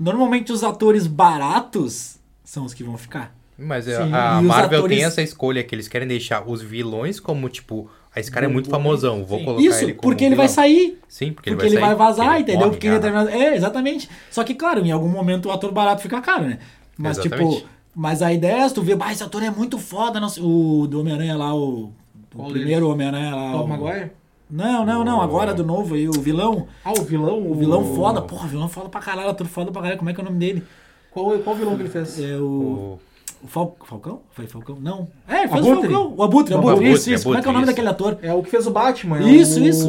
Normalmente 0.00 0.50
os 0.50 0.64
atores 0.64 1.06
baratos 1.06 2.18
são 2.42 2.64
os 2.64 2.72
que 2.74 2.82
vão 2.82 2.96
ficar. 2.96 3.34
Mas 3.58 3.84
Sim. 3.84 3.92
a, 3.92 4.40
E 4.40 4.44
Marvel 4.46 4.78
atores- 4.78 4.96
tem 4.96 5.04
essa 5.04 5.20
escolha 5.20 5.62
que 5.62 5.74
eles 5.74 5.86
querem 5.86 6.08
deixar 6.08 6.42
os 6.48 6.62
vilões 6.62 7.20
como 7.20 7.46
tipo, 7.50 7.90
ah, 8.16 8.18
esse 8.18 8.30
cara 8.30 8.46
é 8.46 8.48
muito 8.48 8.70
famosão, 8.70 9.22
vou 9.22 9.38
sim. 9.38 9.44
colocar 9.44 9.62
Isso, 9.62 9.84
ele 9.84 9.92
como 9.92 10.00
porque 10.00 10.24
ele 10.24 10.34
vai 10.34 10.46
vilão. 10.46 10.54
sair. 10.54 10.98
Sim, 11.06 11.32
porque, 11.34 11.50
Porque, 11.50 11.66
ele 11.66 11.78
vai, 11.78 11.90
sair, 11.90 11.98
vazar, 11.98 12.32
ele 12.36 12.42
entendeu? 12.42 12.60
morre, 12.60 12.70
Porque 12.70 12.90
determinado... 12.90 13.28
É, 13.28 13.54
exatamente. 13.54 14.08
Só 14.30 14.42
que, 14.42 14.54
claro, 14.54 14.80
em 14.84 14.90
algum 14.90 15.08
momento 15.08 15.46
o 15.50 15.52
ator 15.52 15.70
barato 15.72 16.00
fica 16.00 16.20
caro, 16.22 16.44
né? 16.44 16.58
Mas, 16.96 17.18
Exatamente. 17.18 17.56
tipo, 17.56 17.68
mas 17.94 18.22
a 18.22 18.32
ideia 18.32 18.64
é 18.64 18.68
tu 18.70 18.80
ver, 18.82 18.96
ah, 18.98 19.12
esse 19.12 19.22
ator 19.22 19.42
é 19.42 19.50
muito 19.50 19.78
foda, 19.78 20.18
não 20.18 20.28
o 20.40 20.86
do 20.86 21.00
Homem-Aranha 21.00 21.36
lá, 21.36 21.54
o, 21.54 21.92
o 22.34 22.44
primeiro 22.50 22.88
Homem-Aranha 22.88 23.34
lá. 23.36 23.52
Tom 23.52 23.64
o- 23.64 23.68
Maguire? 23.68 24.10
Não, 24.50 24.84
não, 24.84 25.04
não, 25.04 25.18
O- 25.18 25.22
agora 25.22 25.54
do 25.54 25.64
novo 25.64 25.94
aí, 25.94 26.08
o 26.08 26.12
vilão. 26.12 26.66
Ah, 26.84 26.92
o 26.92 27.02
vilão? 27.02 27.38
O 27.50 27.54
vilão 27.54 27.94
foda, 27.94 28.20
porra, 28.22 28.48
vilão 28.48 28.68
foda 28.68 28.88
pra 28.88 29.00
caralho, 29.00 29.30
ator 29.30 29.46
foda 29.46 29.70
pra 29.70 29.80
caralho, 29.82 29.98
como 29.98 30.10
é 30.10 30.14
que 30.14 30.20
é 30.20 30.22
o 30.22 30.26
nome 30.26 30.38
dele? 30.38 30.64
Qual, 31.10 31.30
qual 31.40 31.56
vilão 31.56 31.76
que 31.76 31.82
ele 31.82 31.88
fez? 31.90 32.18
É 32.20 32.36
o. 32.36 32.42
O- 32.42 33.00
O 33.42 33.46
Fal... 33.48 33.74
Falcão? 33.86 34.20
Foi 34.32 34.46
Falcão? 34.46 34.76
Não. 34.80 35.08
É, 35.26 35.40
ele 35.44 35.48
fez 35.48 35.64
o 35.64 35.70
Abutre? 35.72 35.90
Falcão. 35.92 36.14
O 36.16 36.22
Abutre, 36.22 36.54
o 36.54 36.56
Não, 36.58 36.62
Abutre. 36.68 36.84
Abutre, 36.86 36.92
Isso, 36.92 37.10
isso. 37.12 37.24
Como 37.24 37.38
é 37.38 37.40
que 37.40 37.48
é 37.48 37.50
o 37.50 37.52
nome 37.54 37.64
Abutre, 37.64 37.84
daquele 37.84 37.88
ator? 37.88 38.18
É 38.22 38.34
o 38.34 38.42
que 38.42 38.50
fez 38.50 38.66
o 38.66 38.70
Batman. 38.70 39.18
é 39.18 39.22
Isso, 39.30 39.60
o- 39.60 39.64
isso. 39.64 39.88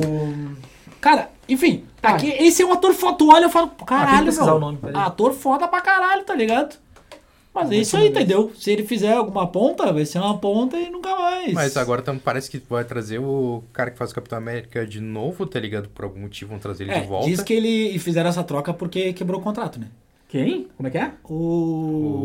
Cara, 1.01 1.29
enfim, 1.49 1.83
Tá. 2.01 2.09
aqui, 2.09 2.29
esse 2.29 2.61
é 2.61 2.65
um 2.65 2.71
ator 2.71 2.93
foda, 2.93 3.17
tu 3.17 3.29
olha 3.33 3.47
e 3.47 3.49
fala, 3.49 3.67
tem 3.67 3.77
que 3.79 3.85
caralho, 3.85 4.25
pesquisar 4.25 4.45
meu. 4.45 4.55
o 4.55 4.59
nome, 4.59 4.77
ator 4.93 5.33
foda 5.33 5.67
pra 5.67 5.81
caralho, 5.81 6.23
tá 6.23 6.33
ligado? 6.35 6.75
Mas 7.53 7.69
é 7.71 7.75
isso 7.75 7.97
aí, 7.97 8.07
entendeu? 8.07 8.51
Se 8.57 8.71
ele 8.71 8.85
fizer 8.85 9.11
alguma 9.13 9.45
ponta, 9.45 9.91
vai 9.91 10.05
ser 10.05 10.19
uma 10.19 10.37
ponta 10.37 10.77
e 10.77 10.89
nunca 10.89 11.13
mais. 11.15 11.51
Mas 11.53 11.75
agora 11.75 12.01
tam- 12.01 12.17
parece 12.17 12.49
que 12.49 12.61
vai 12.69 12.83
trazer 12.85 13.19
o 13.19 13.61
cara 13.73 13.91
que 13.91 13.97
faz 13.97 14.11
o 14.11 14.15
Capitão 14.15 14.37
América 14.37 14.85
de 14.87 15.01
novo, 15.01 15.45
tá 15.45 15.59
ligado? 15.59 15.89
Por 15.89 16.05
algum 16.05 16.21
motivo 16.21 16.51
vão 16.51 16.59
trazer 16.59 16.85
ele 16.85 16.91
É, 16.93 17.01
de 17.01 17.07
volta. 17.07 17.27
diz 17.29 17.41
que 17.41 17.53
ele 17.53 17.89
e 17.95 17.99
fizeram 17.99 18.29
essa 18.29 18.43
troca 18.43 18.73
porque 18.73 19.11
quebrou 19.11 19.41
o 19.41 19.43
contrato, 19.43 19.79
né? 19.79 19.87
Quem? 20.31 20.67
Como 20.77 20.87
é 20.87 20.89
que 20.89 20.97
é? 20.97 21.11
O, 21.25 21.33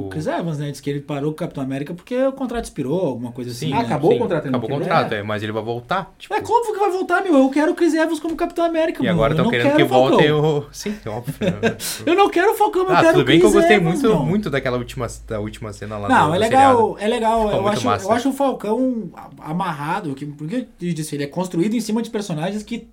O- 0.07 0.09
Chris 0.13 0.29
Evans, 0.29 0.59
né? 0.59 0.71
Diz 0.71 0.79
que 0.81 0.89
ele 0.89 1.01
parou 1.01 1.31
com 1.33 1.35
o 1.35 1.39
Capitão 1.39 1.61
América 1.61 1.93
porque 1.93 2.17
o 2.25 2.31
contrato 2.31 2.63
expirou, 2.63 3.05
alguma 3.05 3.33
coisa 3.33 3.51
assim. 3.51 3.67
Sim, 3.67 3.73
né? 3.73 3.81
acabou 3.81 4.13
sim, 4.13 4.17
o 4.17 4.21
contrato, 4.21 4.47
Acabou 4.47 4.71
o 4.71 4.73
contrato, 4.73 5.13
é, 5.13 5.25
mas 5.25 5.43
ele 5.43 5.51
vai 5.51 5.61
voltar. 5.65 6.15
Tipo, 6.17 6.33
É 6.33 6.39
óbvio 6.39 6.73
que 6.73 6.79
vai 6.79 6.91
voltar, 6.93 7.21
meu. 7.25 7.35
Eu 7.37 7.51
quero 7.51 7.73
o 7.73 7.75
Chris 7.75 7.95
Evans 7.95 8.21
como 8.21 8.37
Capitão 8.37 8.65
América, 8.65 9.01
e 9.01 9.03
meu. 9.03 9.13
agora 9.13 9.33
estão 9.33 9.51
querendo 9.51 9.75
que 9.75 9.83
voltem 9.83 10.31
o. 10.31 10.67
Sim, 10.71 10.95
é 11.05 11.09
óbvio. 11.09 11.35
né? 11.41 11.77
Eu 12.07 12.15
não 12.15 12.31
quero 12.31 12.53
o 12.53 12.55
Falcão, 12.55 12.85
eu 12.85 12.91
ah, 12.93 13.01
quero 13.01 13.13
tudo 13.15 13.25
bem 13.27 13.41
Chris 13.41 13.51
que 13.51 13.57
eu 13.57 13.61
gostei 13.61 13.77
Evans, 13.79 14.01
muito, 14.03 14.19
muito 14.21 14.51
daquela 14.51 14.79
última, 14.79 15.09
da 15.27 15.41
última 15.41 15.73
cena 15.73 15.99
lá 15.99 16.09
Não, 16.09 16.29
do, 16.29 16.35
é 16.35 16.39
do 16.39 16.41
legal, 16.43 16.77
seriado. 16.77 16.99
é 17.01 17.09
legal. 17.09 17.43
Ficou 17.49 17.61
Eu 17.61 17.69
acho, 17.69 17.87
massa. 17.87 18.07
eu 18.07 18.13
acho 18.13 18.29
o 18.29 18.33
Falcão 18.33 19.11
amarrado, 19.41 20.15
que, 20.15 20.25
porque 20.27 20.69
eu 20.81 20.95
disse, 20.95 21.17
ele 21.17 21.25
é 21.25 21.27
construído 21.27 21.75
em 21.75 21.81
cima 21.81 22.01
de 22.03 22.11
personagens 22.11 22.63
que 22.63 22.87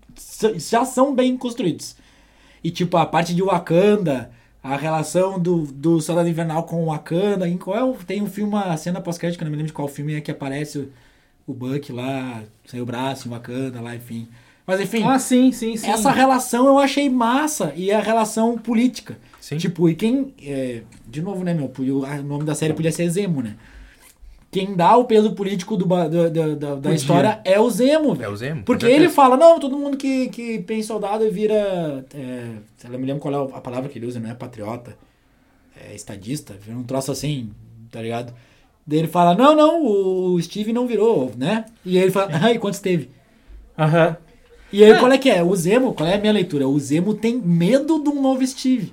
já 0.55 0.83
são 0.85 1.13
bem 1.13 1.37
construídos. 1.37 1.95
E 2.63 2.71
tipo, 2.71 2.97
a 2.97 3.05
parte 3.05 3.35
de 3.35 3.43
Wakanda, 3.43 4.31
a 4.63 4.77
relação 4.77 5.37
do, 5.39 5.63
do 5.63 5.99
Soldado 6.01 6.29
Invernal 6.29 6.63
com 6.63 6.83
o 6.83 6.85
Wakanda, 6.87 7.47
em 7.49 7.57
qual 7.57 7.77
é 7.77 7.83
o- 7.83 7.93
tem 7.95 8.21
um 8.21 8.27
filme, 8.27 8.49
uma 8.53 8.75
cena 8.77 9.01
pós-crédito, 9.01 9.37
que 9.37 9.43
eu 9.43 9.45
não 9.45 9.51
me 9.51 9.57
lembro 9.57 9.67
de 9.67 9.73
qual 9.73 9.87
filme 9.87 10.15
é 10.15 10.21
que 10.21 10.31
aparece 10.31 10.79
o, 10.79 10.89
o 11.47 11.53
Buck 11.53 11.91
lá, 11.91 12.41
sem 12.65 12.79
o 12.81 12.85
braço 12.85 13.27
em 13.27 13.31
Wakanda 13.31 13.81
lá, 13.81 13.95
enfim. 13.95 14.27
Mas 14.65 14.79
enfim, 14.79 15.03
Ah, 15.03 15.19
sim, 15.19 15.51
sim, 15.51 15.75
sim. 15.75 15.89
essa 15.89 16.09
relação 16.09 16.65
eu 16.67 16.79
achei 16.79 17.09
massa 17.09 17.73
e 17.75 17.91
a 17.91 17.99
relação 17.99 18.57
política. 18.57 19.17
Sim. 19.41 19.57
Tipo, 19.57 19.89
e 19.89 19.95
quem. 19.95 20.33
é, 20.41 20.83
de 21.05 21.21
novo, 21.21 21.43
né, 21.43 21.53
meu? 21.53 21.65
O 21.77 21.81
o 22.05 22.23
nome 22.23 22.45
da 22.45 22.55
série 22.55 22.73
podia 22.73 22.91
ser 22.91 23.09
Zemo, 23.09 23.41
né? 23.41 23.57
Quem 24.53 24.75
dá 24.75 24.95
o 24.95 25.05
peso 25.05 25.33
político 25.33 25.75
do, 25.75 25.85
ba- 25.85 26.07
da, 26.07 26.29
da, 26.29 26.75
Podia. 26.75 26.93
história 26.93 27.41
é 27.43 27.59
o 27.59 27.69
Zemo. 27.69 28.15
É 28.21 28.29
o 28.29 28.35
Zemo. 28.35 28.63
Porque 28.63 28.85
ele 28.85 29.09
fala, 29.09 29.35
não, 29.35 29.59
todo 29.59 29.77
mundo 29.77 29.97
que, 29.97 30.29
que 30.29 30.59
pensa 30.59 30.89
soldado 30.89 31.29
vira. 31.31 32.05
É, 32.13 32.49
eu 32.85 32.89
não 32.91 32.99
me 32.99 33.05
lembro 33.05 33.21
qual 33.21 33.33
é 33.33 33.57
a 33.57 33.59
palavra 33.61 33.89
que 33.89 33.97
ele 33.99 34.05
usa, 34.05 34.19
não 34.19 34.29
é 34.29 34.33
patriota. 34.33 34.95
É 35.89 35.95
estadista, 35.95 36.53
vira 36.61 36.77
um 36.77 36.83
troço 36.83 37.11
assim, 37.11 37.49
tá 37.91 38.01
ligado? 38.01 38.33
Daí 38.85 38.99
ele 38.99 39.07
fala, 39.07 39.33
não, 39.33 39.55
não, 39.55 39.85
o 39.85 40.41
Steve 40.41 40.71
não 40.71 40.85
virou, 40.85 41.31
né? 41.37 41.65
E 41.85 41.97
aí 41.97 42.03
ele 42.03 42.11
fala, 42.11 42.29
ah, 42.41 42.51
e 42.53 42.59
quantos 42.59 42.79
teve? 42.79 43.09
Aham. 43.77 44.15
E 44.71 44.83
aí, 44.83 44.91
É. 44.91 44.99
qual 44.99 45.11
é 45.11 45.17
que 45.17 45.29
é? 45.29 45.43
O 45.43 45.55
Zemo, 45.55 45.93
qual 45.93 46.07
é 46.09 46.15
a 46.15 46.19
minha 46.19 46.33
leitura? 46.33 46.67
O 46.67 46.79
Zemo 46.79 47.13
tem 47.13 47.37
medo 47.37 48.01
de 48.03 48.09
um 48.09 48.21
novo 48.21 48.45
Steve. 48.45 48.91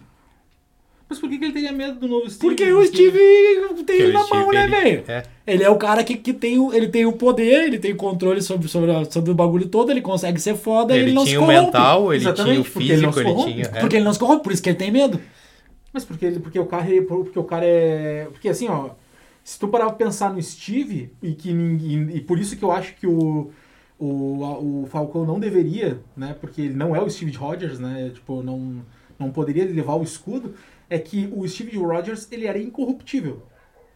Mas 1.10 1.18
por 1.18 1.28
que, 1.28 1.38
que 1.38 1.44
ele 1.44 1.52
teria 1.52 1.72
medo 1.72 1.98
do 1.98 2.06
novo 2.06 2.30
Steve? 2.30 2.38
Porque 2.54 2.72
o 2.72 2.86
Steve 2.86 3.18
tem 3.84 3.96
ele 4.00 4.10
o 4.10 4.12
na 4.14 4.20
Steve, 4.22 4.38
mão, 4.44 4.52
né, 4.52 4.62
ele- 4.62 4.70
velho? 4.70 5.04
É. 5.08 5.22
Ele 5.46 5.64
é 5.64 5.68
o 5.68 5.76
cara 5.76 6.04
que, 6.04 6.16
que 6.16 6.32
tem, 6.32 6.56
o, 6.58 6.72
ele 6.72 6.86
tem 6.86 7.04
o 7.04 7.12
poder, 7.12 7.64
ele 7.64 7.78
tem 7.80 7.92
o 7.92 7.96
controle 7.96 8.40
sobre, 8.40 8.68
sobre, 8.68 8.92
sobre 9.10 9.32
o 9.32 9.34
bagulho 9.34 9.66
todo, 9.66 9.90
ele 9.90 10.00
consegue 10.00 10.40
ser 10.40 10.54
foda 10.54 10.94
e 10.94 10.98
Ele, 11.00 11.06
ele 11.06 11.12
não 11.14 11.22
se 11.22 11.30
tinha 11.30 11.40
o 11.40 11.44
corrompe. 11.46 11.64
mental, 11.66 12.14
ele 12.14 12.22
Exatamente, 12.22 12.52
tinha 12.54 12.60
o 12.60 12.72
porque 12.72 12.92
ele 12.92 13.02
não 13.02 13.12
físico, 13.12 13.14
se 13.14 13.20
ele, 13.20 13.34
corrompe. 13.34 13.52
tinha. 13.52 13.64
é. 13.76 13.80
Porque 13.80 13.96
ele 13.96 14.04
não 14.04 14.12
se 14.12 14.18
corrompe, 14.20 14.42
por 14.44 14.52
isso 14.52 14.62
que 14.62 14.68
ele 14.68 14.78
tem 14.78 14.92
medo. 14.92 15.20
Mas 15.92 16.04
porque, 16.04 16.24
ele, 16.24 16.38
porque, 16.38 16.58
o 16.60 16.66
cara, 16.66 16.94
é- 16.94 17.00
porque 17.00 17.38
o 17.38 17.42
cara 17.44 17.64
é. 17.66 18.28
Porque 18.30 18.48
assim, 18.48 18.68
ó. 18.68 18.90
Se 19.42 19.58
tu 19.58 19.66
parar 19.66 19.86
pra 19.86 19.94
pensar 19.94 20.32
no 20.32 20.40
Steve, 20.40 21.10
e 21.20 21.32
que 21.32 21.52
ninguém. 21.52 22.08
E 22.14 22.20
por 22.20 22.38
isso 22.38 22.56
que 22.56 22.62
eu 22.62 22.70
acho 22.70 22.94
que 22.94 23.06
o. 23.08 23.50
O, 23.98 24.82
o 24.82 24.86
Falcão 24.88 25.26
não 25.26 25.38
deveria, 25.40 25.98
né? 26.16 26.34
Porque 26.40 26.62
ele 26.62 26.74
não 26.74 26.94
é 26.96 27.02
o 27.02 27.10
Steve 27.10 27.32
Rogers, 27.36 27.78
né? 27.78 28.10
Tipo, 28.14 28.42
não, 28.42 28.76
não 29.18 29.30
poderia 29.30 29.64
levar 29.64 29.94
o 29.96 30.02
escudo. 30.02 30.54
É 30.90 30.98
que 30.98 31.30
o 31.32 31.46
Steve 31.48 31.78
Rogers, 31.78 32.26
ele 32.32 32.46
era 32.46 32.58
incorruptível. 32.58 33.42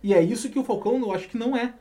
E 0.02 0.14
é 0.14 0.22
isso 0.22 0.48
que 0.48 0.58
o 0.58 0.64
Falcão, 0.64 0.96
eu 1.00 1.12
acho 1.12 1.28
que 1.28 1.36
não 1.36 1.56
é. 1.56 1.74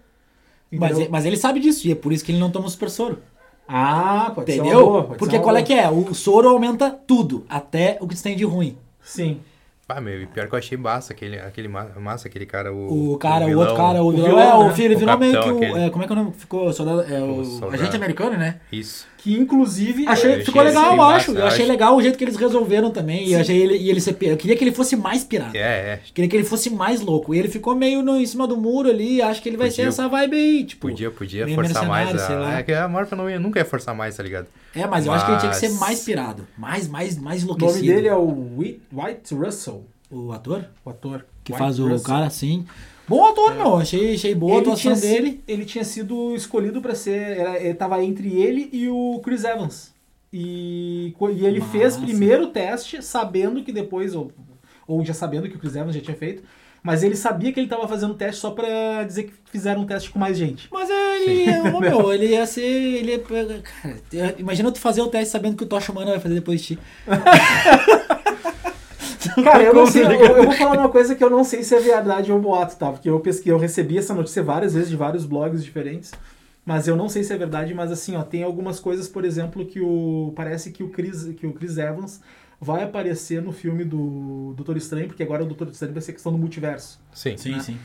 Mas, 0.71 0.91
Entendeu? 0.91 1.10
mas 1.12 1.26
ele 1.26 1.38
sabe 1.38 1.60
disso, 1.60 1.88
e 1.88 1.91
é 1.91 1.95
por 1.95 2.12
isso 2.12 2.26
que 2.26 2.32
ele 2.32 2.39
não 2.39 2.49
toma 2.49 2.65
o 2.65 2.69
super 2.69 2.89
soro. 2.89 3.19
Ah, 3.67 4.32
pode 4.34 4.52
ser 4.52 4.60
uma 4.62 4.67
Entendeu? 4.69 4.86
boa, 4.86 5.04
pode 5.04 5.19
Porque 5.19 5.36
ser 5.36 5.38
uma 5.38 5.43
qual 5.43 5.56
é 5.56 5.60
boa. 5.60 5.67
que 5.67 5.73
é? 5.73 5.89
O 5.89 6.13
soro 6.15 6.49
aumenta 6.49 6.89
tudo, 6.89 7.45
até 7.47 7.97
o 8.02 8.08
que 8.08 8.21
tem 8.21 8.36
de 8.36 8.43
ruim. 8.43 8.78
Sim. 9.02 9.39
Ah, 9.88 10.02
meu, 10.02 10.19
e 10.23 10.26
pior 10.26 10.47
que 10.47 10.56
eu 10.56 10.58
achei 10.58 10.76
massa 10.76 11.13
aquele, 11.13 11.38
aquele 11.39 11.67
ma- 11.67 11.89
massa, 11.99 12.28
aquele 12.28 12.47
cara, 12.47 12.73
o. 12.73 13.13
O 13.13 13.17
cara, 13.19 13.45
o, 13.45 13.49
vilão. 13.49 13.62
outro 13.62 13.76
cara, 13.78 14.02
o, 14.02 14.08
O 14.08 14.12
vilão, 14.12 14.30
vilão, 14.30 14.41
é, 14.41 14.56
o 14.56 14.67
né? 14.69 14.73
filho 14.73 14.95
O 14.95 14.99
virou 14.99 15.17
meio 15.19 15.43
que 15.43 15.49
o. 15.49 15.78
é, 15.78 15.89
como 15.91 16.04
é 16.04 16.08
que 16.08 16.13
o 16.13 16.15
nome 16.15 16.32
ficou? 16.34 16.73
Soldado, 16.73 17.02
é, 17.13 17.21
o, 17.21 17.36
O 17.41 17.45
soldado. 17.45 17.73
agente 17.84 17.95
americano, 17.95 18.36
né? 18.36 18.60
Isso. 18.71 19.06
Que 19.24 19.34
inclusive. 19.38 20.06
Achei, 20.06 20.44
ficou 20.44 20.62
legal, 20.62 20.96
eu 20.96 21.02
acho. 21.02 21.32
massa, 21.32 21.40
Eu 21.40 21.48
achei 21.48 21.62
acho. 21.64 21.72
legal 21.72 21.96
o 21.96 22.02
jeito 22.02 22.18
que 22.18 22.26
eles 22.26 22.36
resolveram 22.36 22.92
também. 22.92 23.26
E 23.26 23.32
eu 23.34 23.40
achei 23.40 23.56
ele, 23.56 23.78
e 23.78 23.90
ele 23.90 24.02
ser, 24.02 24.18
eu 24.20 24.36
queria 24.36 24.54
que 24.58 24.64
ele 24.66 24.74
fosse 24.74 24.98
mais 24.98 25.24
pirata. 25.24 25.58
É, 25.58 25.62
é. 25.62 26.00
Queria 26.14 26.30
que 26.30 26.36
ele 26.36 26.44
fosse 26.44 26.70
mais 26.70 27.00
louco. 27.00 27.34
E 27.34 27.40
ele 27.40 27.48
ficou 27.48 27.74
meio 27.74 28.02
no, 28.04 28.18
em 28.20 28.26
cima 28.26 28.46
do 28.46 28.58
muro 28.58 28.90
ali. 28.90 29.22
Acho 29.22 29.42
que 29.42 29.48
ele 29.48 29.56
vai 29.56 29.70
Podia- 29.70 29.86
ser 29.86 29.90
essa 29.90 30.10
vibe 30.10 30.36
aí. 30.36 30.64
Tipo, 30.66 30.90
Podia, 30.90 31.10
podia 31.10 31.48
forçar 31.56 31.88
mais 31.88 32.12
mercenário, 32.12 32.20
sei 32.28 32.36
a. 32.36 32.40
lá. 32.40 32.60
É 32.60 32.64
que 32.64 32.74
a 32.74 32.88
Marvel 32.90 33.18
não 33.18 33.30
ia, 33.30 33.40
nunca 33.40 33.60
ia 33.60 33.66
forçar 33.66 33.96
mais, 33.96 34.18
tá 34.18 34.24
ligado? 34.24 34.48
É, 34.76 34.86
mas 34.86 35.06
eu 35.06 35.14
acho 35.14 35.26
que 35.26 35.32
ele 35.32 35.40
tinha 35.40 35.52
que 35.52 35.58
ser 35.58 35.70
Mas- 35.70 35.80
mais 35.80 36.00
pirado. 36.04 36.46
Mais, 36.58 36.88
mais, 36.90 37.18
mais 37.18 37.42
O 37.44 37.46
enlouquecido. 37.46 37.80
nome 37.82 37.96
dele 37.96 38.08
é 38.10 38.16
o 38.16 38.58
Whit- 38.58 38.82
White 38.92 39.34
Russell, 39.36 39.86
O 40.12 40.34
ator? 40.34 40.66
o 40.84 40.90
ator. 40.90 41.26
Que 41.46 41.54
White 41.54 41.60
faz 41.64 41.80
o 41.80 41.88
Russell. 41.88 42.06
cara 42.06 42.26
assim. 42.26 42.66
Bom 43.08 43.26
ator, 43.26 43.54
meu. 43.56 43.78
Achei, 43.78 44.13
achei 44.16 44.34
boa 44.34 44.58
a 44.58 44.62
atuação 44.62 44.94
dele. 44.94 45.44
Ele 45.48 45.66
tinha 45.66 45.84
sido 45.84 46.36
escolhido 46.36 46.82
pra 46.82 46.96
ser. 46.96 47.38
Era, 47.38 47.62
ele 47.62 47.74
tava 47.74 48.04
entre 48.04 48.30
ele 48.30 48.70
e 48.72 48.88
o 48.88 49.20
Chris 49.24 49.44
Evans. 49.44 49.94
E, 50.32 51.13
e 51.36 51.46
ele 51.46 51.60
Massa. 51.60 51.72
fez 51.72 51.98
primeiro 51.98 52.46
o 52.46 52.48
teste, 52.48 53.04
sabendo 53.04 53.63
que 53.63 53.72
depois, 53.72 54.16
ou, 54.16 54.32
ou 54.88 55.06
já 55.06 55.13
sabendo 55.13 55.48
que 55.48 55.56
o 55.56 55.60
Chris 55.60 55.76
Evans 55.76 55.94
já 55.94 56.02
tinha 56.02 56.18
feito, 56.18 56.42
mas 56.82 57.04
ele 57.04 57.16
sabia 57.16 57.54
que 57.54 57.60
ele 57.60 57.68
tava 57.68 57.88
fazendo 57.88 58.12
o 58.12 58.16
teste 58.16 58.42
só 58.42 58.50
pra 58.50 59.04
dizer 59.04 59.24
que 59.26 59.34
fizeram 59.52 59.82
um 59.82 59.86
teste 59.86 60.10
com 60.10 60.18
mais 60.18 60.36
gente. 60.36 60.68
Mas 60.72 60.89
ele, 60.89 61.70
ô, 61.70 61.80
meu, 61.80 62.12
ele 62.12 62.28
ia 62.30 62.48
ser. 62.48 62.62
Ele 62.62 63.12
ia, 63.12 63.20
cara, 63.20 63.62
imagina 64.39 64.72
tu 64.72 64.80
fazer 64.80 65.02
o 65.02 65.08
teste 65.08 65.32
sabendo 65.32 65.56
que 65.56 65.63
o 65.63 65.68
Tocha 65.68 65.92
Humana 65.92 66.12
vai 66.12 66.20
fazer 66.20 66.36
depois 66.36 66.62
de 66.62 66.68
ti. 66.68 66.80
Cara, 69.44 69.64
eu 69.64 69.74
não 69.74 69.86
sei, 69.86 70.04
eu, 70.04 70.08
tá 70.08 70.26
eu 70.26 70.44
vou 70.46 70.52
falar 70.54 70.78
uma 70.78 70.90
coisa 70.90 71.16
que 71.16 71.24
eu 71.24 71.30
não 71.30 71.44
sei 71.44 71.64
se 71.64 71.76
é 71.76 71.80
verdade 71.80 72.32
ou 72.32 72.40
boato, 72.40 72.76
tá? 72.76 72.92
Porque 72.92 73.10
eu 73.10 73.20
pesquei, 73.20 73.52
eu 73.52 73.58
recebi 73.58 73.98
essa 73.98 74.14
notícia 74.14 74.44
várias 74.44 74.74
vezes 74.74 74.90
de 74.90 74.96
vários 74.96 75.26
blogs 75.26 75.64
diferentes, 75.64 76.12
mas 76.66 76.88
eu 76.88 76.96
não 76.96 77.10
sei 77.10 77.24
se 77.24 77.34
é 77.34 77.38
verdade, 77.38 77.74
mas 77.74 77.92
assim, 77.92 78.16
ó, 78.16 78.24
tem 78.24 78.44
algumas 78.44 78.80
coisas, 78.80 79.08
por 79.08 79.26
exemplo, 79.26 79.66
que 79.66 79.80
o 79.82 80.34
parece 80.36 80.72
que 80.72 80.84
o 80.84 80.90
Chris, 80.90 81.26
que 81.38 81.46
o 81.46 81.54
Chris 81.54 81.78
Evans 81.78 82.22
vai 82.60 82.84
aparecer 82.84 83.42
no 83.42 83.52
filme 83.52 83.84
do 83.84 84.54
Doutor 84.56 84.78
Estranho, 84.78 85.08
porque 85.08 85.24
agora 85.24 85.44
o 85.44 85.46
Doutor 85.46 85.68
Estranho 85.70 85.94
vai 85.94 86.02
ser 86.02 86.14
questão 86.14 86.32
do 86.32 86.38
multiverso. 86.38 87.00
Sim. 87.14 87.36
Sim, 87.38 87.52
né? 87.52 87.60
sim. 87.60 87.78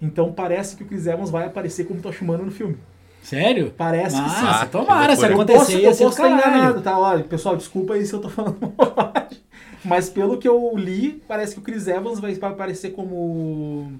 Então 0.00 0.32
parece 0.32 0.76
que 0.76 0.82
o 0.82 0.86
Chris 0.86 1.06
Evans 1.06 1.30
vai 1.30 1.46
aparecer 1.46 1.84
como 1.84 2.00
Tocha 2.00 2.22
Humana 2.22 2.44
no 2.44 2.50
filme. 2.50 2.76
Sério? 3.22 3.74
Parece 3.76 4.16
que 4.22 4.30
sim. 4.30 4.44
Nossa, 4.44 4.62
Ah, 4.62 4.66
tomara, 4.66 5.16
se 5.16 5.22
loucura. 5.22 5.52
Eu 5.52 5.56
posso, 5.58 5.72
acontecer, 5.72 5.86
eu 5.86 5.90
posso 5.90 6.22
estar 6.22 6.30
enganado, 6.30 6.80
tá? 6.80 6.98
Olha, 6.98 7.24
pessoal, 7.24 7.56
desculpa 7.56 7.94
aí 7.94 8.06
se 8.06 8.12
eu 8.12 8.20
tô 8.20 8.28
falando 8.28 8.56
bobagem. 8.60 9.38
Mas 9.88 10.10
pelo 10.10 10.38
que 10.38 10.46
eu 10.46 10.76
li, 10.76 11.22
parece 11.26 11.54
que 11.54 11.60
o 11.60 11.62
Chris 11.62 11.86
Evans 11.86 12.20
vai 12.20 12.34
aparecer 12.34 12.90
como 12.90 13.92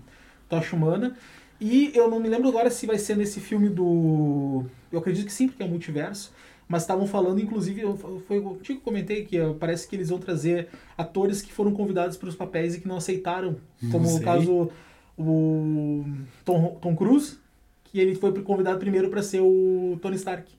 Tocha 0.48 0.77
Humana. 0.77 1.16
E 1.61 1.90
eu 1.94 2.09
não 2.09 2.20
me 2.20 2.29
lembro 2.29 2.48
agora 2.48 2.70
se 2.70 2.87
vai 2.87 2.98
ser 2.98 3.16
nesse 3.16 3.40
filme 3.40 3.68
do. 3.68 4.64
Eu 4.92 4.98
acredito 4.98 5.27
que 5.27 5.33
sim, 5.33 5.48
porque 5.48 5.62
é 5.62 5.66
um 5.66 5.70
multiverso. 5.70 6.33
Mas 6.68 6.83
estavam 6.83 7.07
falando, 7.07 7.40
inclusive, 7.40 7.83
foi 8.27 8.40
contigo 8.42 8.61
que 8.62 8.72
eu 8.72 8.81
comentei 8.81 9.24
que 9.24 9.38
parece 9.59 9.88
que 9.88 9.96
eles 9.96 10.11
vão 10.11 10.18
trazer 10.18 10.68
atores 10.98 11.40
que 11.40 11.51
foram 11.51 11.72
convidados 11.72 12.18
para 12.18 12.29
os 12.29 12.37
papéis 12.37 12.74
e 12.74 12.81
que 12.81 12.87
não 12.87 12.98
aceitaram. 12.98 13.57
Como 13.90 14.07
sei. 14.07 14.18
no 14.18 14.24
caso 14.24 14.70
o 15.16 16.05
Tom, 16.44 16.79
Tom 16.81 16.94
Cruise, 16.94 17.38
que 17.85 17.98
ele 17.98 18.14
foi 18.14 18.33
convidado 18.42 18.79
primeiro 18.79 19.09
para 19.09 19.22
ser 19.22 19.40
o 19.40 19.98
Tony 20.03 20.16
Stark. 20.16 20.53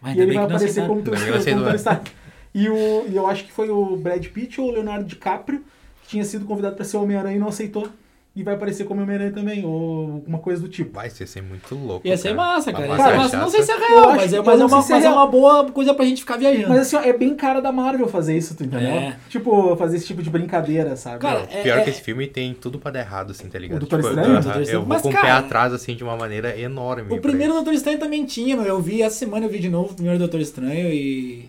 Mas 0.00 0.16
E 0.16 0.20
ele 0.20 0.32
vai 0.32 0.36
não 0.36 0.44
aparecer 0.44 0.86
como, 0.86 1.02
como 1.04 1.16
não 1.16 1.64
Tony 1.64 1.76
Stark. 1.76 2.10
E, 2.54 2.68
o, 2.68 3.06
e 3.08 3.14
eu 3.16 3.26
acho 3.26 3.44
que 3.44 3.52
foi 3.52 3.70
o 3.70 3.96
Brad 3.96 4.26
Pitt 4.26 4.60
ou 4.60 4.68
o 4.68 4.72
Leonardo 4.72 5.04
DiCaprio 5.04 5.62
que 6.02 6.08
tinha 6.08 6.24
sido 6.24 6.44
convidado 6.44 6.74
para 6.76 6.84
ser 6.84 6.96
o 6.96 7.02
Homem-Aranha 7.02 7.36
e 7.36 7.38
não 7.40 7.48
aceitou. 7.48 7.88
E 8.34 8.44
vai 8.44 8.54
aparecer 8.54 8.84
como 8.84 9.02
Homem-Aranha 9.02 9.32
também, 9.32 9.64
ou 9.66 10.12
alguma 10.12 10.38
coisa 10.38 10.62
do 10.62 10.68
tipo. 10.68 10.92
Vai 10.94 11.10
ser, 11.10 11.26
ser 11.26 11.42
muito 11.42 11.74
louco. 11.74 12.06
Ia 12.06 12.16
ser 12.16 12.32
massa, 12.32 12.70
cara. 12.72 12.86
Ia 12.86 12.90
Uma 12.92 12.96
ser 12.96 13.02
Cara, 13.02 13.16
massa. 13.16 13.36
Não 13.38 13.48
sei 13.50 13.62
se 13.64 13.72
é 13.72 13.76
real, 13.76 13.98
acho 13.98 14.16
mas, 14.16 14.30
que- 14.30 14.36
é, 14.36 14.42
mas, 14.42 14.54
é 14.54 14.58
não 14.58 14.66
uma, 14.68 14.82
se 14.82 14.92
é 14.92 14.94
mas 14.94 15.04
é 15.04 15.10
uma 15.10 15.26
boa 15.26 15.70
coisa 15.72 15.92
pra 15.94 16.04
gente 16.04 16.20
ficar 16.20 16.36
viajando. 16.36 16.68
Mas 16.68 16.78
assim, 16.82 16.94
ó, 16.96 17.00
é 17.02 17.12
bem 17.12 17.34
cara 17.34 17.60
da 17.60 17.72
Marvel 17.72 18.06
fazer 18.06 18.36
isso, 18.38 18.54
tu 18.56 18.62
entendeu? 18.64 18.88
É. 18.88 19.16
Tipo, 19.28 19.74
fazer 19.76 19.96
esse 19.96 20.06
tipo 20.06 20.22
de 20.22 20.30
brincadeira, 20.30 20.94
sabe? 20.94 21.18
Cara, 21.18 21.40
é- 21.50 21.62
pior 21.64 21.78
é- 21.78 21.82
que 21.82 21.90
esse 21.90 22.00
filme 22.02 22.28
tem 22.28 22.54
tudo 22.54 22.78
pra 22.78 22.92
dar 22.92 23.00
errado, 23.00 23.32
assim, 23.32 23.48
tá 23.48 23.58
ligado? 23.58 23.78
O 23.78 23.80
Doutor 23.80 23.96
Tipo, 23.98 24.08
Estranho? 24.10 24.28
eu- 24.34 24.38
O 24.38 24.42
Doutor 24.42 24.62
Estranho. 24.62 24.76
Eu 24.76 24.80
vou 24.82 24.88
Mas, 24.88 25.02
com 25.02 25.08
o 25.08 25.12
pé 25.12 25.20
cara- 25.20 25.38
atrás, 25.38 25.72
assim, 25.72 25.96
de 25.96 26.04
uma 26.04 26.16
maneira 26.16 26.56
enorme. 26.58 27.12
O 27.12 27.20
primeiro. 27.20 27.52
Doutor 27.54 27.74
Estranho 27.74 27.98
também 27.98 28.24
tinha, 28.24 28.56
meu. 28.56 28.64
Eu 28.64 28.80
vi 28.80 29.02
essa 29.02 29.16
semana, 29.16 29.44
eu 29.46 29.50
vi 29.50 29.58
de 29.58 29.68
novo 29.68 29.90
o 29.90 29.94
primeiro 29.94 30.18
Doutor 30.20 30.40
Estranho 30.40 30.88
e. 30.92 31.48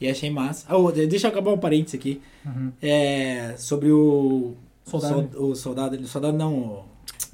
E 0.00 0.08
achei 0.08 0.28
massa. 0.30 0.66
Ah, 0.68 0.76
deixa 1.08 1.26
eu 1.26 1.30
acabar 1.30 1.52
um 1.52 1.58
parênteses 1.58 1.94
aqui. 1.98 2.20
Uhum. 2.44 2.72
É. 2.82 3.54
Sobre 3.56 3.90
o. 3.90 4.54
Soldado. 4.84 5.30
sol- 5.32 5.50
o 5.50 5.54
soldado. 5.56 5.96
O 5.96 6.06
soldado 6.06 6.36
não. 6.36 6.54
o 6.54 6.84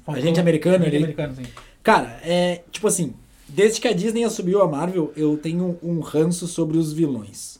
Faltou- 0.05 0.23
agente 0.23 0.39
americano 0.39 0.75
Agente 0.77 0.87
ali. 0.95 0.97
americano, 1.03 1.35
sim. 1.35 1.43
Cara, 1.83 2.19
é. 2.23 2.61
Tipo 2.71 2.87
assim. 2.87 3.13
Desde 3.49 3.81
que 3.81 3.87
a 3.89 3.93
Disney 3.93 4.23
assumiu 4.23 4.61
a 4.61 4.67
Marvel, 4.67 5.11
eu 5.17 5.35
tenho 5.35 5.77
um 5.83 5.99
ranço 5.99 6.47
sobre 6.47 6.77
os 6.77 6.93
vilões. 6.93 7.59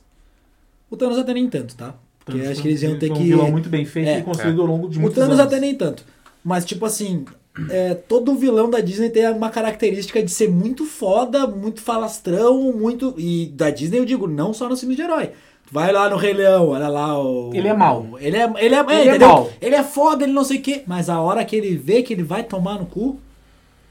O 0.90 0.96
Thanos 0.96 1.18
até 1.18 1.34
nem 1.34 1.50
tanto, 1.50 1.76
tá? 1.76 1.96
Porque 2.24 2.40
acho 2.42 2.62
que 2.62 2.68
eles 2.70 2.82
iam 2.82 2.98
ter 2.98 3.12
que. 3.12 3.20
Um 3.20 3.24
vilão 3.24 3.52
muito 3.52 3.68
bem 3.68 3.84
feito 3.84 4.08
É. 4.08 4.20
e 4.20 4.24
construído 4.24 4.62
ao 4.62 4.68
longo 4.68 4.88
de 4.88 4.98
O 4.98 5.02
muitos 5.02 5.18
Thanos 5.20 5.38
anos. 5.38 5.48
até 5.52 5.60
nem 5.60 5.76
tanto. 5.76 6.06
Mas, 6.44 6.64
tipo 6.64 6.86
assim, 6.86 7.26
é, 7.70 7.94
todo 7.94 8.36
vilão 8.36 8.70
da 8.70 8.80
Disney 8.80 9.10
tem 9.10 9.30
uma 9.30 9.50
característica 9.50 10.22
de 10.24 10.32
ser 10.32 10.50
muito 10.50 10.86
foda, 10.86 11.46
muito 11.48 11.82
falastrão, 11.82 12.72
muito. 12.74 13.14
E 13.18 13.48
da 13.48 13.70
Disney 13.70 14.00
eu 14.00 14.06
digo, 14.06 14.28
não 14.28 14.54
só 14.54 14.70
nos 14.70 14.80
filmes 14.80 14.96
de 14.98 15.04
herói. 15.04 15.32
Vai 15.74 15.92
lá 15.94 16.10
no 16.10 16.18
Rei 16.18 16.34
Leão, 16.34 16.70
olha 16.70 16.88
lá 16.90 17.18
o. 17.22 17.52
Ele 17.54 17.68
é 17.68 17.74
mau. 17.74 18.08
o- 18.12 18.20
Ele 18.20 18.36
é, 18.38 18.44
ele 18.58 18.76
é, 18.76 18.80
é, 18.80 18.82
Ele 18.84 18.94
é 18.94 19.06
entendeu? 19.10 19.28
mau. 19.28 19.50
Ele 19.62 19.76
é 19.76 19.84
foda, 19.84 20.24
ele 20.26 20.34
não 20.34 20.44
sei 20.44 20.58
o 20.58 20.62
quê. 20.62 20.84
Mas 20.86 21.10
a 21.10 21.20
hora 21.22 21.46
que 21.46 21.56
ele 21.56 21.76
vê 21.78 22.02
que 22.04 22.14
ele 22.14 22.24
vai 22.24 22.44
tomar 22.44 22.78
no 22.80 22.86
cu, 22.86 23.18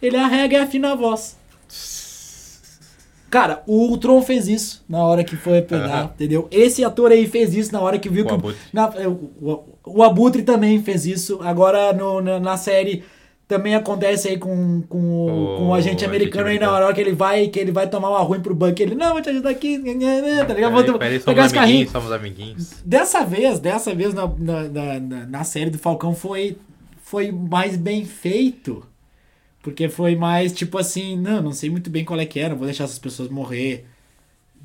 ele 0.02 0.16
arrega 0.16 0.58
e 0.58 0.60
afina 0.60 0.92
a 0.92 0.94
voz. 0.94 1.38
Cara, 3.30 3.62
o 3.66 3.76
Ultron 3.90 4.20
fez 4.22 4.48
isso 4.48 4.84
na 4.88 5.04
hora 5.04 5.22
que 5.22 5.36
foi 5.36 5.62
pegar, 5.62 5.84
Aham. 6.00 6.10
entendeu? 6.14 6.48
Esse 6.50 6.82
ator 6.82 7.12
aí 7.12 7.28
fez 7.28 7.54
isso 7.54 7.72
na 7.72 7.80
hora 7.80 7.96
que 7.98 8.08
viu 8.08 8.24
O 8.24 8.26
que. 8.28 8.34
Abutre. 8.34 8.58
Na- 8.72 8.92
é, 8.96 9.06
o, 9.06 9.12
o- 9.40 9.64
o 9.86 10.02
Abutre 10.02 10.42
também 10.42 10.82
fez 10.82 11.06
isso. 11.06 11.38
Agora 11.40 11.92
no- 11.92 12.20
na, 12.20 12.40
na 12.40 12.56
série 12.56 13.04
também 13.50 13.74
acontece 13.74 14.28
aí 14.28 14.38
com, 14.38 14.80
com, 14.82 14.98
o, 15.26 15.56
com 15.58 15.68
o 15.70 15.74
agente 15.74 16.04
americano 16.04 16.46
aí 16.48 16.56
na 16.56 16.70
hora 16.70 16.94
que 16.94 17.00
ele 17.00 17.12
vai 17.12 17.48
que 17.48 17.58
ele 17.58 17.72
vai 17.72 17.90
tomar 17.90 18.08
uma 18.10 18.20
ruim 18.20 18.40
pro 18.40 18.54
Buck. 18.54 18.80
Ele, 18.80 18.94
não, 18.94 19.12
vou 19.12 19.20
te 19.20 19.28
ajudar 19.28 19.50
aqui, 19.50 19.76
tá 20.46 20.54
ligado? 20.54 20.72
Vou 20.72 20.98
Peraí, 20.98 21.18
pegar 21.18 21.42
somos 21.42 21.46
os 21.46 21.52
carrinhos. 21.52 21.90
somos 21.90 22.12
amiguinhos. 22.12 22.80
Dessa 22.84 23.24
vez, 23.24 23.58
dessa 23.58 23.92
vez 23.92 24.14
na, 24.14 24.28
na, 24.38 24.68
na, 24.68 25.00
na- 25.26 25.44
série 25.44 25.68
do 25.68 25.78
Falcão 25.78 26.14
foi, 26.14 26.58
foi 27.02 27.32
mais 27.32 27.76
bem 27.76 28.04
feito. 28.04 28.86
Porque 29.60 29.88
foi 29.88 30.14
mais 30.14 30.52
tipo 30.52 30.78
assim, 30.78 31.18
não, 31.18 31.42
não 31.42 31.52
sei 31.52 31.68
muito 31.70 31.90
bem 31.90 32.04
qual 32.04 32.20
é 32.20 32.24
que 32.24 32.48
não 32.48 32.56
vou 32.56 32.66
deixar 32.66 32.84
essas 32.84 33.00
pessoas 33.00 33.28
morrer. 33.28 33.84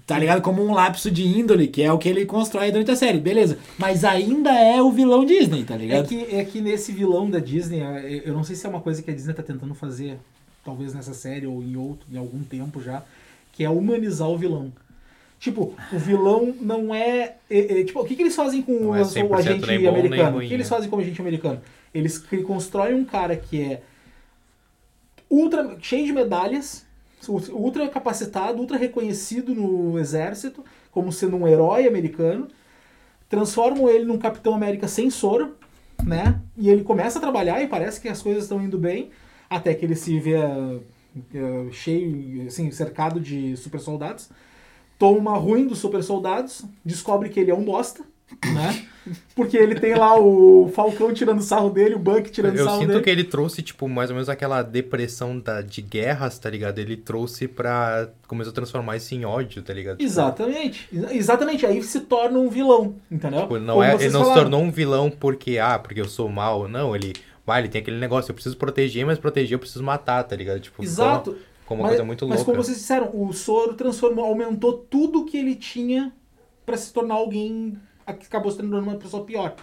Tá 0.06 0.20
ligado? 0.20 0.40
Como 0.42 0.64
um 0.64 0.72
lapso 0.72 1.10
de 1.10 1.24
índole, 1.26 1.68
que 1.68 1.82
é 1.82 1.92
o 1.92 1.98
que 1.98 2.08
ele 2.08 2.26
constrói 2.28 2.72
durante 2.72 2.92
a 2.92 2.96
série, 2.96 3.20
beleza. 3.20 3.58
Mas 3.78 4.04
ainda 4.04 4.52
é 4.52 4.80
o 4.80 4.92
vilão 4.92 5.26
Disney, 5.26 5.64
tá 5.64 5.74
É 5.74 5.78
ligado? 5.78 6.08
que, 6.08 6.36
é 6.36 6.46
que 6.46 6.62
nesse 6.62 6.92
vilão 6.92 7.28
da 7.28 7.40
Disney, 7.40 7.80
é, 7.82 8.22
eu 8.24 8.34
não 8.34 8.44
sei 8.44 8.56
se 8.56 8.68
é 8.68 8.70
uma 8.70 8.82
coisa 8.82 9.02
que 9.02 9.10
a 9.10 9.14
Disney 9.16 9.34
tá 9.34 9.42
tentando 9.42 9.74
fazer, 9.74 10.20
talvez 10.64 10.94
nessa 10.94 11.14
série 11.16 11.48
ou 11.48 11.64
em 11.64 11.76
outro, 11.76 12.06
em 12.12 12.18
algum 12.18 12.44
tempo 12.44 12.80
já, 12.84 13.02
que 13.52 13.64
é 13.64 13.70
humanizar 13.70 14.30
o 14.30 14.38
vilão. 14.38 14.72
Tipo, 15.40 15.76
o 15.92 15.98
vilão 15.98 16.54
não 16.62 16.94
é. 16.94 17.36
é- 17.50 17.82
é- 17.82 17.84
tipo, 17.84 18.00
o 18.00 18.06
que, 18.06 18.16
que 18.16 18.22
eles 18.22 18.36
fazem 18.36 18.62
com 18.62 18.90
o, 18.90 18.96
é 18.96 19.02
o 19.02 19.06
100% 19.06 19.34
agente 19.34 19.66
nem 19.68 19.78
bom, 19.80 19.92
nem 19.92 20.00
americano? 20.02 20.30
o 20.30 20.34
ruim, 20.36 20.48
que 20.48 20.54
eles 20.54 20.70
né? 20.70 20.76
fazem 20.76 20.90
com 20.90 20.98
o 20.98 21.00
agente 21.00 21.20
americano? 21.20 21.60
Eles 21.94 22.20
constroem 22.46 22.94
um 22.94 23.06
cara 23.06 23.36
que 23.36 23.60
é 23.60 23.82
ultra 25.30 25.76
cheio 25.82 26.06
de 26.06 26.14
medalhas, 26.14 26.85
ultra 27.30 27.88
capacitado, 27.90 28.60
ultra 28.60 28.78
reconhecido 28.78 29.54
no 29.54 29.98
exército, 30.00 30.64
como 30.92 31.12
sendo 31.12 31.38
um 31.38 31.48
herói 31.48 31.88
americano, 31.88 32.48
transformam 33.30 33.90
ele 33.90 34.06
num 34.06 34.18
Capitão 34.18 34.54
América 34.54 34.88
sem 34.88 35.10
soro, 35.10 35.56
né? 36.04 36.40
E 36.58 36.70
ele 36.70 36.84
começa 36.84 37.18
a 37.18 37.22
trabalhar 37.22 37.62
e 37.62 37.68
parece 37.68 38.00
que 38.00 38.08
as 38.08 38.22
coisas 38.22 38.44
estão 38.44 38.62
indo 38.62 38.78
bem, 38.78 39.10
até 39.50 39.74
que 39.74 39.86
ele 39.86 39.96
se 39.96 40.20
vê 40.20 40.36
eh, 40.36 41.68
cheio, 41.72 42.48
assim, 42.48 42.70
cercado 42.72 43.20
de 43.20 43.56
super 43.58 43.80
soldados. 43.80 44.30
Toma 44.98 45.38
ruim 45.38 45.68
dos 45.68 45.80
super 45.80 46.04
soldados, 46.04 46.64
descobre 46.84 47.30
que 47.30 47.40
ele 47.40 47.52
é 47.52 47.56
um 47.56 47.64
bosta, 47.64 48.04
né? 48.54 48.86
Porque 49.36 49.56
ele 49.56 49.76
tem 49.80 49.94
lá 49.94 50.20
o 50.20 50.68
Falcão 50.74 51.14
tirando 51.14 51.40
sarro 51.40 51.70
dele, 51.70 51.94
o 51.94 52.00
Buck 52.00 52.32
tirando 52.32 52.56
Eu 52.58 52.66
sarro 52.66 52.80
sinto 52.80 52.88
dele. 52.88 53.04
que 53.04 53.10
ele 53.12 53.24
trouxe, 53.24 53.62
tipo, 53.62 53.88
mais 53.88 54.10
ou 54.10 54.16
menos 54.16 54.30
aquela 54.30 54.64
depressão 54.64 55.38
da, 55.40 55.62
de 55.62 55.80
guerras, 55.80 56.40
tá 56.40 56.50
ligado? 56.50 56.80
Ele 56.80 56.98
trouxe 56.98 57.48
pra. 57.48 58.10
Começou 58.28 58.50
a 58.50 58.54
transformar 58.56 58.98
isso 58.98 59.14
em 59.14 59.24
ódio, 59.24 59.62
tá 59.62 59.72
ligado? 59.74 59.98
Tipo, 59.98 60.08
Exatamente, 60.10 60.90
exa- 60.92 61.14
exatamente. 61.14 61.66
Aí 61.68 61.84
se 61.84 62.00
torna 62.02 62.40
um 62.40 62.50
vilão, 62.50 62.96
entendeu? 63.12 63.42
Tipo, 63.42 63.60
não 63.60 63.76
Como 63.76 63.84
é, 63.86 63.94
ele 63.94 64.10
não 64.10 64.22
se 64.22 64.26
falaram. 64.30 64.42
tornou 64.42 64.62
um 64.64 64.72
vilão 64.72 65.12
porque, 65.12 65.60
ah, 65.60 65.78
porque 65.78 66.02
eu 66.02 66.10
sou 66.10 66.28
mal. 66.28 66.68
Não, 66.68 66.96
ele. 66.96 67.14
Vai, 67.46 67.62
ele 67.62 67.70
tem 67.70 67.82
aquele 67.82 68.00
negócio, 68.00 68.32
eu 68.32 68.34
preciso 68.34 68.58
proteger, 68.58 69.06
mas 69.06 69.20
proteger 69.20 69.54
eu 69.54 69.60
preciso 69.60 69.84
matar, 69.84 70.24
tá 70.24 70.36
ligado? 70.36 70.60
Tipo, 70.60 70.84
Exato. 70.84 71.30
uma- 71.32 71.40
Ficou 71.62 71.78
uma 71.78 71.82
mas, 71.84 71.92
coisa 71.92 72.04
muito 72.04 72.28
mas 72.28 72.38
louca. 72.40 72.52
como 72.52 72.64
vocês 72.64 72.78
disseram, 72.78 73.12
o 73.14 73.32
soro 73.34 73.76
transformou, 73.76 74.26
aumentou 74.26 74.74
tudo 74.74 75.26
que 75.26 75.38
ele 75.38 75.54
tinha 75.56 76.12
pra 76.66 76.76
se 76.76 76.92
tornar 76.92 77.14
alguém 77.16 77.76
acabou 78.06 78.52
se 78.52 78.58
tornando 78.58 78.84
uma 78.90 78.96
pessoa 78.98 79.24
pior. 79.26 79.56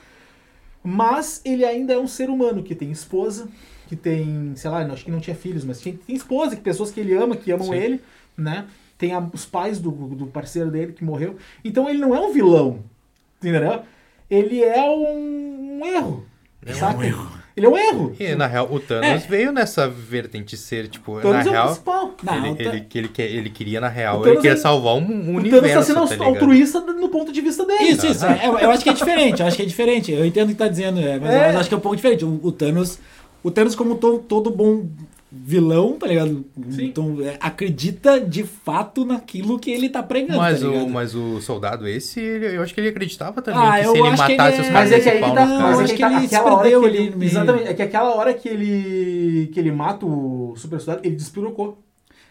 Mas 0.84 1.40
ele 1.44 1.64
ainda 1.64 1.92
é 1.92 1.98
um 1.98 2.08
ser 2.08 2.28
humano 2.28 2.62
que 2.62 2.74
tem 2.74 2.90
esposa, 2.90 3.48
que 3.88 3.94
tem, 3.94 4.52
sei 4.56 4.70
lá, 4.70 4.80
acho 4.86 5.04
que 5.04 5.10
não 5.10 5.20
tinha 5.20 5.36
filhos, 5.36 5.64
mas 5.64 5.80
tinha, 5.80 5.96
tem 6.06 6.16
esposa, 6.16 6.56
que 6.56 6.62
pessoas 6.62 6.90
que 6.90 6.98
ele 7.00 7.14
ama, 7.14 7.36
que 7.36 7.52
amam 7.52 7.68
Sim. 7.68 7.74
ele, 7.74 8.00
né? 8.36 8.66
Tem 8.98 9.12
a- 9.12 9.28
os 9.32 9.44
pais 9.44 9.78
do, 9.78 9.90
do 9.90 10.26
parceiro 10.26 10.70
dele 10.70 10.92
que 10.92 11.04
morreu. 11.04 11.36
Então 11.64 11.88
ele 11.88 11.98
não 11.98 12.14
é 12.14 12.20
um 12.20 12.32
vilão, 12.32 12.80
entendeu? 13.38 13.82
Ele 14.28 14.62
é 14.62 14.82
um, 14.90 15.78
um 15.80 15.86
erro. 15.86 16.26
É 16.64 16.72
um 16.72 16.74
saca? 16.74 17.06
erro. 17.06 17.41
Ele 17.56 17.66
é 17.66 17.68
um 17.68 17.76
erro. 17.76 18.16
E 18.18 18.34
na 18.34 18.46
real, 18.46 18.66
o 18.72 18.80
Thanos 18.80 19.24
veio 19.26 19.52
nessa 19.52 19.86
vertente 19.88 20.56
ser, 20.56 20.88
tipo, 20.88 21.20
Thanos 21.20 21.36
na 21.36 21.42
é 21.44 21.48
o 21.48 21.50
real. 21.52 21.66
principal. 21.66 22.14
Não, 22.22 22.46
ele, 22.46 22.68
ele, 22.68 22.80
que 22.80 22.98
ele, 22.98 23.10
ele 23.18 23.50
queria, 23.50 23.80
na 23.80 23.88
real, 23.88 24.16
O 24.16 24.18
ele 24.20 24.24
Thanos 24.30 24.40
queria 24.42 24.54
é- 24.56 24.60
salvar 24.60 24.94
um 24.94 25.00
O 25.00 25.06
Thanos 25.08 25.28
universo, 25.36 25.94
tá 25.94 26.06
sendo 26.06 26.18
tá 26.18 26.24
altruísta 26.24 26.80
no 26.80 27.08
ponto 27.10 27.30
de 27.32 27.40
vista 27.40 27.64
dele. 27.66 27.84
Isso, 27.84 28.06
isso. 28.06 28.24
é, 28.24 28.46
eu 28.46 28.70
acho 28.70 28.82
que 28.82 28.90
é 28.90 28.92
diferente, 28.94 29.40
eu 29.42 29.46
acho 29.46 29.56
que 29.56 29.62
é 29.62 29.66
diferente. 29.66 30.10
Eu 30.12 30.24
entendo 30.24 30.48
o 30.48 30.52
que 30.52 30.58
tá 30.58 30.68
dizendo, 30.68 30.98
é, 31.00 31.18
mas 31.18 31.30
É. 31.30 31.52
eu 31.54 31.58
acho 31.58 31.68
que 31.68 31.74
é 31.74 31.78
um 31.78 31.80
pouco 31.80 31.96
diferente. 31.96 32.24
O, 32.24 32.40
o 32.42 32.50
Thanos, 32.52 32.98
o 33.42 33.50
Thanos 33.50 33.74
como 33.74 33.96
to- 33.96 34.24
todo 34.26 34.50
bom 34.50 34.86
vilão, 35.34 35.96
tá 35.98 36.06
ligado? 36.06 36.44
Sim. 36.70 36.84
Então, 36.86 37.16
é, 37.22 37.36
acredita 37.40 38.20
de 38.20 38.44
fato 38.44 39.04
naquilo 39.04 39.58
que 39.58 39.70
ele 39.70 39.88
tá 39.88 40.02
pregando, 40.02 40.38
Mas, 40.38 40.60
tá 40.60 40.68
o, 40.68 40.88
mas 40.90 41.14
o 41.14 41.40
soldado 41.40 41.88
esse, 41.88 42.20
ele- 42.20 42.56
eu 42.56 42.62
acho 42.62 42.74
que 42.74 42.80
ele 42.80 42.88
acreditava 42.90 43.40
também 43.40 43.60
Ah, 43.60 43.78
que 43.78 43.88
se 43.88 43.96
ele 43.98 44.08
acho 44.08 44.18
matasse 44.22 44.52
ele 44.56 44.62
os 44.62 44.68
é- 44.68 44.72
caras 44.72 44.90
Mas 44.90 44.92
é 44.92 45.00
que 45.00 45.08
aí 45.08 45.14
que 45.14 45.20
pau 45.22 45.34
tá, 45.34 45.46
Não, 45.46 45.54
mas 45.60 45.62
caras. 45.62 45.78
é 45.80 45.84
acho 45.84 45.94
que 45.94 46.02
tá 46.02 46.12
ele 46.18 46.28
se 46.28 46.42
perdeu 46.42 46.86
ele, 46.86 46.98
ali 47.14 47.24
exatamente, 47.26 47.66
é 47.68 47.74
que 47.74 47.82
aquela 47.82 48.14
hora 48.14 48.34
que 48.34 48.48
ele 48.48 49.46
que 49.52 49.58
ele 49.60 49.72
mata 49.72 50.04
o 50.04 50.54
super 50.56 50.80
soldado, 50.80 51.06
ele 51.06 51.16
despirocou. 51.16 51.82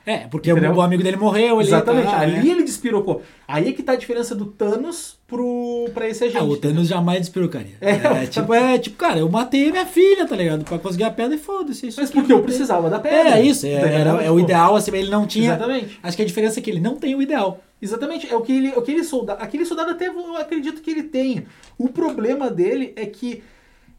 É, 0.06 0.20
porque 0.20 0.52
Entendeu? 0.52 0.72
o, 0.72 0.76
o 0.78 0.82
amigo 0.82 1.04
dele 1.04 1.18
morreu, 1.18 1.60
ele 1.62 1.70
Exatamente. 1.70 2.10
tá, 2.10 2.20
Ali 2.20 2.34
né? 2.34 2.48
ele 2.48 2.64
despirocou. 2.64 3.22
Aí 3.48 3.70
é 3.70 3.72
que 3.72 3.84
tá 3.84 3.92
a 3.92 3.96
diferença 3.96 4.34
do 4.34 4.46
Thanos 4.46 5.20
pro 5.28 5.90
para 5.94 6.08
esse 6.10 6.24
agente. 6.24 6.40
Ah, 6.40 6.44
o 6.44 6.58
Thanos 6.58 6.88
jamais 6.88 7.20
despirocaria. 7.20 7.76
É, 7.80 7.92
É, 7.92 8.24
o 8.24 8.28
tipo, 8.28 8.54
é 8.54 8.80
tipo, 8.80 8.98
cara, 8.98 9.20
eu 9.20 9.30
matei 9.30 9.72
minha 9.72 9.86
filha, 9.86 10.26
tá 10.26 10.36
ligado? 10.36 10.66
Pra 10.66 10.80
conseguir 10.80 11.04
a 11.04 11.12
pedra 11.12 11.36
e 11.36 11.40
foda-se. 11.40 11.88
isso 11.88 12.02
Mas 12.02 12.10
porque 12.10 12.32
eu 12.32 12.38
matei. 12.38 12.48
precisava 12.48 12.90
da 12.90 13.00
pedra. 13.00 13.38
É, 13.38 13.42
isso, 13.44 13.66
é, 13.68 13.74
era, 13.74 14.24
é 14.24 14.32
o 14.32 14.40
ideal, 14.40 14.76
assim, 14.76 14.96
ele 14.96 15.10
não 15.10 15.28
tinha. 15.28 15.54
Exatamente. 15.54 16.00
Acho 16.02 16.18
que 16.18 16.24
a 16.24 16.26
diferença 16.26 16.60
é 16.60 16.64
que 16.64 16.70
ele 16.70 16.80
não 16.80 16.96
tem 16.96 17.14
o 17.14 17.22
ideal. 17.22 17.62
Exatamente. 17.82 18.32
É 18.32 18.36
o 18.36 18.42
que 18.42 18.52
ele, 18.54 18.70
aquele 18.70 19.04
soldado, 19.04 19.42
aquele 19.42 19.66
soldado 19.66 19.92
até 19.92 20.08
eu 20.08 20.38
acredito 20.38 20.82
que 20.82 20.90
ele 20.90 21.04
tenha. 21.04 21.46
O 21.78 21.90
problema 21.90 22.50
dele 22.50 22.94
é 22.96 23.06
que 23.06 23.44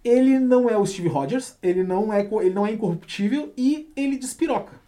ele 0.05 0.39
não 0.39 0.69
é 0.69 0.77
o 0.77 0.85
Steve 0.85 1.09
Rogers, 1.09 1.57
ele 1.63 1.85
não 1.85 2.13
é, 2.13 2.29
ele 2.41 2.55
não 2.55 2.67
é 2.67 2.73
incorruptível 2.73 3.53
e 3.57 3.89
ele 3.97 4.17
despiroca. 4.17 4.82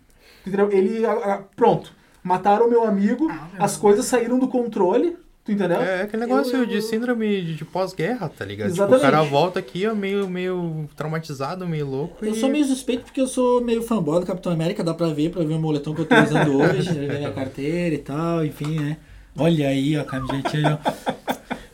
Entendeu? 0.46 0.70
Ele, 0.70 1.04
a- 1.06 1.12
a- 1.12 1.42
pronto, 1.56 1.92
mataram 2.22 2.68
meu 2.68 2.84
amigo, 2.84 3.30
as 3.58 3.76
coisas 3.76 4.04
saíram 4.06 4.38
do 4.38 4.46
controle, 4.48 5.16
tu 5.44 5.52
entendeu? 5.52 5.80
É 5.80 6.02
aquele 6.02 6.22
negócio 6.26 6.56
Eu- 6.58 6.66
de 6.66 6.80
síndrome 6.82 7.42
de, 7.42 7.54
de 7.56 7.64
pós-guerra, 7.64 8.28
tá 8.28 8.44
ligado? 8.44 8.68
Tipo, 8.70 8.82
Exatamente. 8.82 9.00
o 9.06 9.10
cara 9.10 9.22
volta 9.22 9.58
aqui, 9.58 9.86
ó, 9.86 9.94
meio, 9.94 10.28
meio 10.28 10.88
traumatizado, 10.96 11.66
meio 11.66 11.86
louco. 11.86 12.24
Eu 12.24 12.32
e... 12.32 12.34
sou 12.40 12.48
meio 12.48 12.64
suspeito 12.64 13.04
porque 13.04 13.20
eu 13.20 13.26
sou 13.26 13.60
meio 13.62 13.82
fanboy 13.82 14.20
do 14.20 14.26
Capitão 14.26 14.52
América, 14.52 14.84
dá 14.84 14.92
pra 14.94 15.08
ver, 15.08 15.30
pra 15.30 15.44
ver 15.44 15.54
o 15.54 15.58
moletom 15.58 15.94
que 15.94 16.02
eu 16.02 16.06
tô 16.06 16.14
usando 16.14 16.56
hoje, 16.60 16.92
ver 16.92 17.18
minha 17.18 17.32
carteira 17.32 17.94
e 17.94 17.98
tal, 17.98 18.44
enfim, 18.44 18.78
né? 18.80 18.96
Olha 19.36 19.68
aí, 19.68 19.96
ó, 19.96 20.02
a 20.02 20.04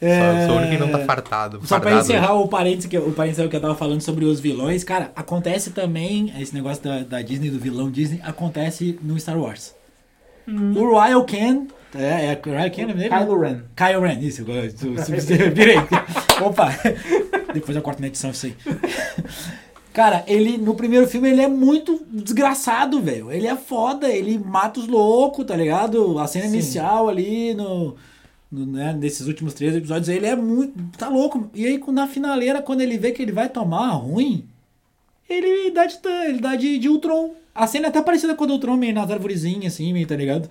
camisetinha. 0.00 0.40
Só, 0.40 0.46
sou 0.46 0.54
o 0.54 0.58
único 0.58 0.72
que 0.72 0.78
não 0.78 0.88
tá 0.88 0.98
fartado. 1.00 1.60
Só 1.64 1.78
pra 1.78 1.90
fardado. 1.90 2.00
encerrar 2.00 2.34
o 2.34 2.48
parênteses 2.48 2.86
que, 2.86 2.98
o 2.98 3.12
parênteses 3.12 3.48
que 3.48 3.56
eu 3.56 3.60
tava 3.60 3.74
falando 3.74 4.00
sobre 4.00 4.24
os 4.24 4.40
vilões, 4.40 4.82
cara, 4.82 5.12
acontece 5.14 5.70
também, 5.70 6.32
esse 6.38 6.54
negócio 6.54 6.82
da, 6.82 7.00
da 7.00 7.22
Disney, 7.22 7.50
do 7.50 7.58
vilão 7.58 7.90
Disney, 7.90 8.20
acontece 8.22 8.98
no 9.02 9.18
Star 9.18 9.38
Wars. 9.38 9.74
O 10.48 10.98
Ryan 10.98 11.24
Ken, 11.24 11.66
é, 11.94 12.26
é 12.26 12.40
Ryan 12.44 12.70
Ken, 12.70 12.82
é 12.82 12.94
dele? 12.94 13.08
Kylo 13.08 13.40
Ren. 13.40 13.62
Kylo 13.76 14.00
Ren, 14.02 14.18
isso, 14.20 14.44
virei. 14.44 15.76
Opa, 16.42 16.70
depois 17.52 17.76
eu 17.76 17.82
corto 17.82 18.00
na 18.00 18.08
edição 18.08 18.30
isso 18.30 18.46
aí. 18.46 18.56
Cara, 19.92 20.24
ele 20.26 20.56
no 20.56 20.74
primeiro 20.74 21.08
filme 21.08 21.28
ele 21.28 21.42
é 21.42 21.48
muito 21.48 22.00
desgraçado, 22.08 23.00
velho. 23.00 23.30
Ele 23.32 23.46
é 23.46 23.56
foda, 23.56 24.08
ele 24.08 24.38
mata 24.38 24.78
os 24.78 24.86
loucos, 24.86 25.44
tá 25.44 25.56
ligado? 25.56 26.18
A 26.18 26.26
cena 26.28 26.46
Sim. 26.46 26.54
inicial 26.54 27.08
ali 27.08 27.54
no, 27.54 27.96
né, 28.50 28.92
nesses 28.92 29.26
últimos 29.26 29.54
três 29.54 29.74
episódios, 29.76 30.08
ele 30.08 30.26
é 30.26 30.34
muito. 30.34 30.74
tá 30.96 31.08
louco. 31.08 31.50
E 31.54 31.66
aí 31.66 31.80
na 31.92 32.06
finaleira, 32.06 32.60
quando 32.60 32.80
ele 32.80 32.98
vê 32.98 33.12
que 33.12 33.22
ele 33.22 33.32
vai 33.32 33.48
tomar 33.48 33.90
ruim, 33.92 34.44
ele 35.28 35.70
dá 35.70 35.86
de, 35.86 35.98
ele 36.26 36.40
dá 36.40 36.56
de, 36.56 36.78
de 36.78 36.88
Ultron. 36.88 37.34
A 37.54 37.66
cena 37.66 37.86
é 37.86 37.88
até 37.88 38.02
parecida 38.02 38.34
com 38.34 38.44
a 38.44 38.46
do 38.46 38.52
Ultron, 38.54 38.76
meio 38.76 38.94
nas 38.94 39.10
arvorezinhas, 39.10 39.74
assim, 39.74 39.92
meio, 39.92 40.06
tá 40.06 40.16
ligado? 40.16 40.50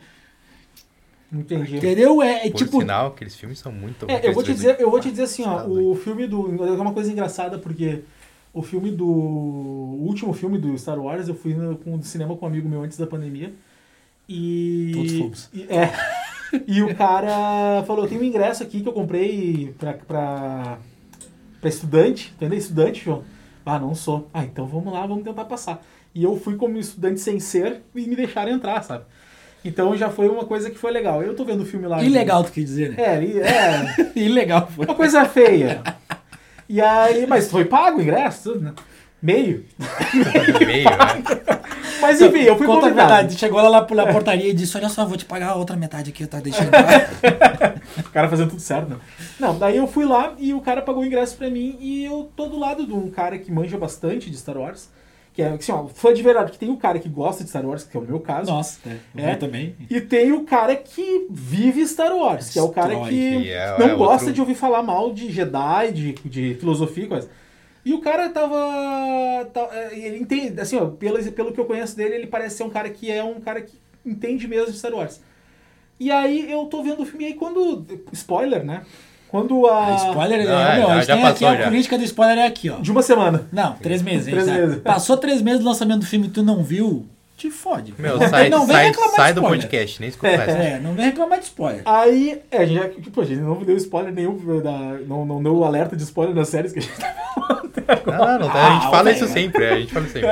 Entendi. 1.31 1.77
Entendeu? 1.77 2.21
É, 2.21 2.47
é 2.47 2.49
Por 2.49 2.57
tipo. 2.57 2.79
sinal, 2.79 3.07
aqueles 3.07 3.35
filmes 3.35 3.59
são 3.59 3.71
muito 3.71 4.09
É, 4.09 4.27
eu 4.27 4.33
vou 4.33 4.43
te 4.43 4.53
dizer, 4.53 4.79
eu 4.79 4.89
vou 4.89 4.99
te 4.99 5.11
dizer 5.11 5.23
assim, 5.23 5.43
ó, 5.43 5.67
o 5.67 5.95
filme 5.95 6.25
do. 6.25 6.65
É 6.65 6.71
uma 6.71 6.93
coisa 6.93 7.11
engraçada 7.11 7.57
porque 7.59 8.01
o 8.53 8.61
filme 8.61 8.91
do. 8.91 9.07
O 9.07 10.05
último 10.07 10.33
filme 10.33 10.57
do 10.57 10.75
Star 10.77 10.99
Wars, 10.99 11.27
eu 11.27 11.35
fui 11.35 11.53
no, 11.53 11.77
com, 11.77 11.97
no 11.97 12.03
cinema 12.03 12.35
com 12.35 12.45
um 12.45 12.49
amigo 12.49 12.67
meu 12.67 12.81
antes 12.81 12.97
da 12.97 13.05
pandemia. 13.05 13.53
E. 14.27 14.91
Todos 14.93 15.17
fomos. 15.17 15.49
E, 15.53 15.63
é. 15.63 15.91
E 16.67 16.81
o 16.81 16.95
cara 16.95 17.83
falou: 17.85 18.07
tem 18.07 18.17
um 18.17 18.23
ingresso 18.23 18.63
aqui 18.63 18.81
que 18.81 18.87
eu 18.87 18.93
comprei 18.93 19.73
pra, 19.77 19.93
pra, 19.93 20.77
pra 21.59 21.69
estudante, 21.69 22.33
entendeu? 22.35 22.57
Estudante, 22.57 23.03
João. 23.05 23.23
Ah, 23.65 23.77
não 23.77 23.93
sou. 23.93 24.27
Ah, 24.33 24.43
então 24.43 24.65
vamos 24.65 24.91
lá, 24.91 25.05
vamos 25.05 25.23
tentar 25.23 25.45
passar. 25.45 25.83
E 26.15 26.23
eu 26.23 26.35
fui 26.37 26.55
como 26.55 26.77
estudante 26.77 27.19
sem 27.19 27.39
ser 27.39 27.81
e 27.95 28.07
me 28.07 28.15
deixaram 28.15 28.51
entrar, 28.51 28.81
sabe? 28.83 29.03
Então 29.63 29.95
já 29.95 30.09
foi 30.09 30.27
uma 30.29 30.45
coisa 30.45 30.69
que 30.71 30.77
foi 30.77 30.91
legal. 30.91 31.21
Eu 31.21 31.35
tô 31.35 31.43
vendo 31.45 31.61
o 31.61 31.65
filme 31.65 31.85
lá. 31.85 32.01
Ilegal, 32.01 32.43
tu 32.43 32.51
quer 32.51 32.61
dizer, 32.61 32.91
né? 32.91 32.95
É, 32.97 33.23
e- 33.23 33.39
é. 33.39 34.11
Ilegal 34.19 34.67
foi. 34.73 34.85
Uma 34.85 34.95
coisa 34.95 35.25
feia. 35.25 35.83
E 36.67 36.81
aí, 36.81 37.27
mas 37.27 37.51
foi 37.51 37.65
pago 37.65 37.99
o 37.99 38.01
ingresso, 38.01 38.53
tudo, 38.53 38.65
né? 38.65 38.73
Meio. 39.21 39.65
meio, 40.65 40.85
né? 40.85 41.58
Mas 42.01 42.21
enfim, 42.21 42.39
eu 42.41 42.57
fui 42.57 42.65
Conta 42.67 42.79
a 42.79 42.89
convidado. 42.89 43.09
verdade. 43.13 43.37
Chegou 43.37 43.61
lá 43.61 43.69
na 43.69 43.95
na 43.95 44.13
portaria 44.13 44.49
e 44.49 44.53
disse: 44.53 44.75
Olha 44.77 44.89
só, 44.89 45.05
vou 45.05 45.17
te 45.17 45.25
pagar 45.25 45.49
a 45.49 45.55
outra 45.55 45.75
metade 45.75 46.09
aqui, 46.11 46.25
tá 46.27 46.39
deixando. 46.39 46.69
pra-" 46.69 47.75
O 48.05 48.09
cara 48.11 48.29
fazendo 48.29 48.49
tudo 48.49 48.61
certo, 48.61 48.89
né? 48.89 48.97
Não, 49.39 49.57
daí 49.57 49.77
eu 49.77 49.87
fui 49.87 50.05
lá 50.05 50.33
e 50.37 50.53
o 50.53 50.61
cara 50.61 50.81
pagou 50.81 51.01
o 51.03 51.05
ingresso 51.05 51.35
pra 51.37 51.49
mim 51.49 51.77
e 51.79 52.05
eu 52.05 52.29
tô 52.35 52.47
do 52.47 52.57
lado 52.57 52.85
de 52.85 52.93
um 52.93 53.09
cara 53.09 53.37
que 53.37 53.51
manja 53.51 53.77
bastante 53.77 54.29
de 54.29 54.37
Star 54.37 54.57
Wars. 54.57 54.89
Que 55.33 55.43
é, 55.43 55.49
assim, 55.49 55.71
ó, 55.71 55.85
fã 55.87 56.13
de 56.13 56.21
verdade, 56.23 56.51
que 56.51 56.57
tem 56.57 56.69
o 56.69 56.75
cara 56.77 56.97
que 56.99 57.07
gosta 57.07 57.43
de 57.43 57.49
Star 57.49 57.65
Wars, 57.65 57.83
que 57.83 57.95
é 57.95 57.99
o 57.99 58.03
meu 58.03 58.19
caso. 58.19 58.51
Nossa, 58.51 58.79
é, 58.85 58.95
eu 59.15 59.25
É. 59.29 59.35
também. 59.35 59.75
E 59.89 60.01
tem 60.01 60.31
o 60.33 60.43
cara 60.43 60.75
que 60.75 61.27
vive 61.29 61.85
Star 61.87 62.11
Wars, 62.13 62.49
que 62.49 62.59
é 62.59 62.61
o 62.61 62.69
cara 62.69 62.89
Destrói, 62.89 63.09
que 63.09 63.43
que 63.43 63.51
é- 63.51 63.75
não 63.79 63.85
é 63.89 63.95
gosta 63.95 64.13
outro- 64.25 64.33
de 64.33 64.41
ouvir 64.41 64.55
falar 64.55 64.81
mal 64.83 65.13
de 65.13 65.31
Jedi, 65.31 65.91
de, 65.93 66.13
de 66.25 66.55
filosofia 66.59 67.03
e 67.05 67.07
coisa. 67.07 67.29
E 67.85 67.93
o 67.93 68.01
cara 68.01 68.29
tava. 68.29 68.55
é, 69.71 69.97
ele 69.97 70.17
entende, 70.17 70.59
assim, 70.59 70.77
ó, 70.77 70.87
pelo, 70.87 71.23
pelo 71.31 71.51
que 71.53 71.59
eu 71.59 71.65
conheço 71.65 71.95
dele, 71.95 72.15
ele 72.15 72.27
parece 72.27 72.57
ser 72.57 72.63
um 72.63 72.69
cara 72.69 72.89
que 72.89 73.09
é 73.09 73.23
um 73.23 73.39
cara 73.39 73.61
que 73.61 73.79
entende 74.05 74.47
mesmo 74.47 74.71
de 74.71 74.77
Star 74.77 74.93
Wars. 74.93 75.21
E 75.99 76.11
aí 76.11 76.49
eu 76.51 76.65
tô 76.65 76.81
vendo 76.83 77.01
o 77.03 77.05
filme 77.05 77.25
e 77.25 77.27
aí 77.27 77.33
quando. 77.33 77.85
Spoiler, 78.11 78.63
né? 78.63 78.83
Quando 79.29 79.67
a. 79.67 79.87
Ah, 79.87 79.95
spoiler, 80.09 80.45
Não, 80.47 80.59
é, 80.59 80.73
é, 80.75 80.77
meu, 80.79 80.87
já- 80.87 80.93
a 80.93 80.95
gente 80.97 81.07
já 81.07 81.13
tem 81.13 81.23
passou, 81.23 81.47
aqui 81.47 81.57
a 81.57 81.61
já. 81.61 81.69
política 81.69 81.97
do 81.97 82.03
spoiler 82.03 82.37
é 82.39 82.47
aqui, 82.47 82.69
ó. 82.69 82.79
De 82.79 82.91
uma 82.91 83.01
semana. 83.01 83.47
Não, 83.51 83.73
três 83.73 84.01
meses. 84.01 84.27
Três 84.31 84.45
tá? 84.45 84.53
meses. 84.53 84.77
Passou 84.81 85.17
três 85.17 85.41
meses 85.41 85.59
do 85.59 85.65
lançamento 85.65 85.99
do 85.99 86.05
filme 86.05 86.27
e 86.27 86.29
tu 86.29 86.41
não 86.41 86.63
viu, 86.63 87.05
te 87.37 87.51
fode. 87.51 87.93
Meu, 87.97 88.17
sai, 88.27 88.49
não 88.49 88.65
vem 88.65 88.75
sai, 88.75 88.85
reclamar 88.87 89.15
sai 89.15 89.33
do 89.33 89.41
podcast, 89.41 89.99
nem 89.99 90.09
escuta 90.09 90.27
essa. 90.29 90.57
É, 90.57 90.79
não 90.79 90.93
vem 90.93 91.05
reclamar 91.05 91.37
de 91.39 91.45
spoiler. 91.45 91.81
Aí, 91.85 92.41
é, 92.49 92.57
a 92.57 92.65
gente 92.65 92.79
já. 92.79 93.11
Pô, 93.11 93.21
a 93.21 93.25
gente 93.25 93.39
não 93.41 93.63
deu 93.63 93.77
spoiler 93.77 94.13
nenhum, 94.13 94.61
da, 94.61 94.77
não, 95.05 95.25
não 95.25 95.43
deu 95.43 95.63
alerta 95.63 95.95
de 95.95 96.03
spoiler 96.03 96.33
nas 96.33 96.49
séries 96.49 96.71
que 96.73 96.79
a 96.79 96.81
gente 96.81 96.97
tá 96.97 97.61
Não, 98.05 98.39
não, 98.39 98.49
a 98.51 98.73
gente 98.73 98.85
Ah, 98.85 98.89
fala 98.91 99.11
isso 99.11 99.27
sempre, 99.27 99.63
é, 99.65 99.73
a 99.73 99.79
gente 99.79 99.93
fala 99.93 100.07
sempre. 100.07 100.29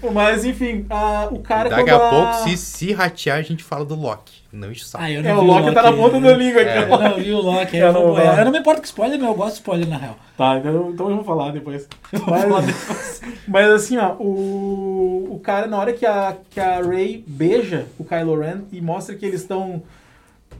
Mas 0.14 0.44
enfim, 0.46 0.86
ah, 0.88 1.28
o 1.30 1.40
cara 1.40 1.68
Daqui 1.68 1.90
quando 1.90 2.02
a 2.02 2.08
pouco, 2.08 2.32
se, 2.48 2.56
se 2.56 2.92
ratear, 2.92 3.36
a 3.38 3.42
gente 3.42 3.62
fala 3.62 3.84
do 3.84 3.94
Loki. 3.94 4.40
Não 4.50 4.70
enche 4.70 4.82
o 4.82 4.86
saco. 4.86 5.04
Ah, 5.04 5.10
eu 5.10 5.20
É, 5.20 5.22
não 5.24 5.38
o 5.38 5.40
vi 5.42 5.46
Loki 5.46 5.74
tá 5.74 5.82
na 5.82 5.92
ponta 5.92 6.20
da 6.20 6.32
língua 6.36 6.62
aqui. 6.62 6.78
Eu 6.90 6.98
não 6.98 7.16
vi 7.16 7.32
o 7.32 7.40
Loki. 7.40 7.76
Eu 7.76 7.86
Eu, 7.88 7.92
não 7.92 8.00
vou- 8.06 8.18
eu 8.18 8.44
não 8.46 8.50
me 8.52 8.58
importo 8.58 8.80
com 8.80 8.86
spoiler, 8.86 9.18
mas 9.18 9.28
eu 9.28 9.34
gosto 9.34 9.50
de 9.50 9.58
spoiler 9.60 9.86
na 9.88 9.98
real. 9.98 10.16
Tá, 10.38 10.56
então, 10.58 10.90
então 10.90 11.10
eu 11.10 11.16
vou 11.16 11.24
falar 11.24 11.52
depois. 11.52 11.86
falar 12.24 12.46
Mas, 12.48 13.20
mas 13.46 13.70
assim, 13.70 13.98
ó, 13.98 14.14
o, 14.18 15.28
o 15.34 15.40
cara, 15.40 15.66
na 15.66 15.76
hora 15.76 15.92
que 15.92 16.06
a, 16.06 16.34
que 16.48 16.58
a 16.58 16.80
Ray 16.80 17.22
beija 17.26 17.86
o 17.98 18.04
Kylo 18.04 18.40
Ren 18.40 18.62
e 18.72 18.80
mostra 18.80 19.14
que 19.14 19.26
eles 19.26 19.42
estão. 19.42 19.82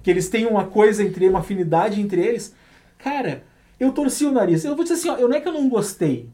que 0.02 0.10
eles 0.10 0.28
têm 0.28 0.46
uma 0.46 0.64
coisa 0.64 1.02
entre 1.02 1.26
uma 1.28 1.38
afinidade 1.38 1.98
entre 1.98 2.20
eles, 2.20 2.54
cara, 2.98 3.42
eu 3.78 3.90
torci 3.92 4.26
o 4.26 4.32
nariz. 4.32 4.62
Eu 4.64 4.74
vou 4.76 4.84
dizer 4.84 4.96
assim, 4.96 5.08
ó, 5.08 5.16
eu 5.16 5.28
não 5.28 5.36
é 5.36 5.40
que 5.40 5.48
eu 5.48 5.52
não 5.54 5.66
gostei. 5.70 6.28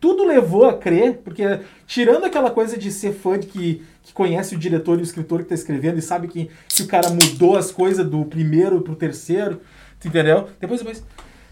Tudo 0.00 0.24
levou 0.24 0.66
a 0.68 0.74
crer, 0.78 1.18
porque 1.24 1.42
tirando 1.86 2.24
aquela 2.24 2.50
coisa 2.50 2.78
de 2.78 2.92
ser 2.92 3.12
fã 3.12 3.38
de 3.38 3.46
que, 3.48 3.84
que 4.04 4.12
conhece 4.12 4.54
o 4.54 4.58
diretor 4.58 4.98
e 4.98 5.02
o 5.02 5.04
escritor 5.04 5.42
que 5.42 5.48
tá 5.48 5.54
escrevendo 5.54 5.98
e 5.98 6.02
sabe 6.02 6.28
que, 6.28 6.48
que 6.68 6.82
o 6.82 6.86
cara 6.86 7.10
mudou 7.10 7.56
as 7.56 7.72
coisas 7.72 8.06
do 8.08 8.24
primeiro 8.24 8.80
pro 8.82 8.94
terceiro, 8.94 9.60
tu 9.98 10.06
entendeu? 10.08 10.48
Depois, 10.60 10.80
depois, 10.80 11.04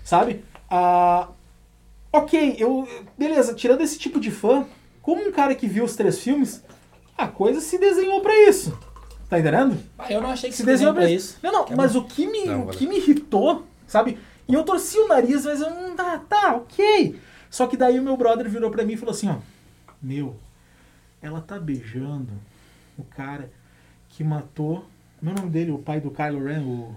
sabe? 0.04 0.44
Ah, 0.70 1.28
ok, 2.12 2.56
eu. 2.58 2.86
Beleza, 3.18 3.54
tirando 3.54 3.80
esse 3.82 3.98
tipo 3.98 4.20
de 4.20 4.30
fã, 4.30 4.64
como 5.00 5.26
um 5.26 5.32
cara 5.32 5.54
que 5.54 5.66
viu 5.66 5.84
os 5.84 5.96
três 5.96 6.20
filmes, 6.20 6.62
a 7.18 7.26
coisa 7.26 7.60
se 7.60 7.76
desenhou 7.76 8.20
pra 8.20 8.48
isso. 8.48 8.78
Tá 9.28 9.40
entendendo? 9.40 9.78
Ah, 9.98 10.12
eu 10.12 10.20
não 10.20 10.30
achei 10.30 10.48
que 10.50 10.54
Se 10.56 10.62
se 10.62 10.66
desenhou 10.66 10.92
desenhou 10.94 11.08
pra 11.08 11.16
isso. 11.16 11.34
isso. 11.34 11.38
Não, 11.42 11.66
não, 11.68 11.76
mas 11.76 11.96
o 11.96 12.04
que 12.04 12.26
me, 12.26 12.44
Não, 12.46 12.66
o 12.66 12.68
que 12.68 12.86
me 12.86 12.98
irritou, 12.98 13.64
sabe? 13.86 14.18
E 14.46 14.54
eu 14.54 14.62
torci 14.62 14.98
o 14.98 15.08
nariz, 15.08 15.44
mas 15.44 15.60
eu 15.60 15.70
não 15.70 15.96
tá, 15.96 16.18
tá, 16.28 16.54
ok. 16.54 17.16
Só 17.52 17.66
que 17.66 17.76
daí 17.76 18.00
o 18.00 18.02
meu 18.02 18.16
brother 18.16 18.48
virou 18.48 18.70
pra 18.70 18.82
mim 18.82 18.94
e 18.94 18.96
falou 18.96 19.14
assim, 19.14 19.28
ó. 19.28 19.36
Meu, 20.00 20.34
ela 21.20 21.38
tá 21.42 21.58
beijando 21.58 22.32
o 22.96 23.04
cara 23.04 23.52
que 24.08 24.24
matou. 24.24 24.86
Meu 25.20 25.34
nome 25.34 25.50
dele, 25.50 25.70
o 25.70 25.78
pai 25.78 26.00
do 26.00 26.10
Kylo 26.10 26.42
Ren, 26.42 26.62
o. 26.62 26.96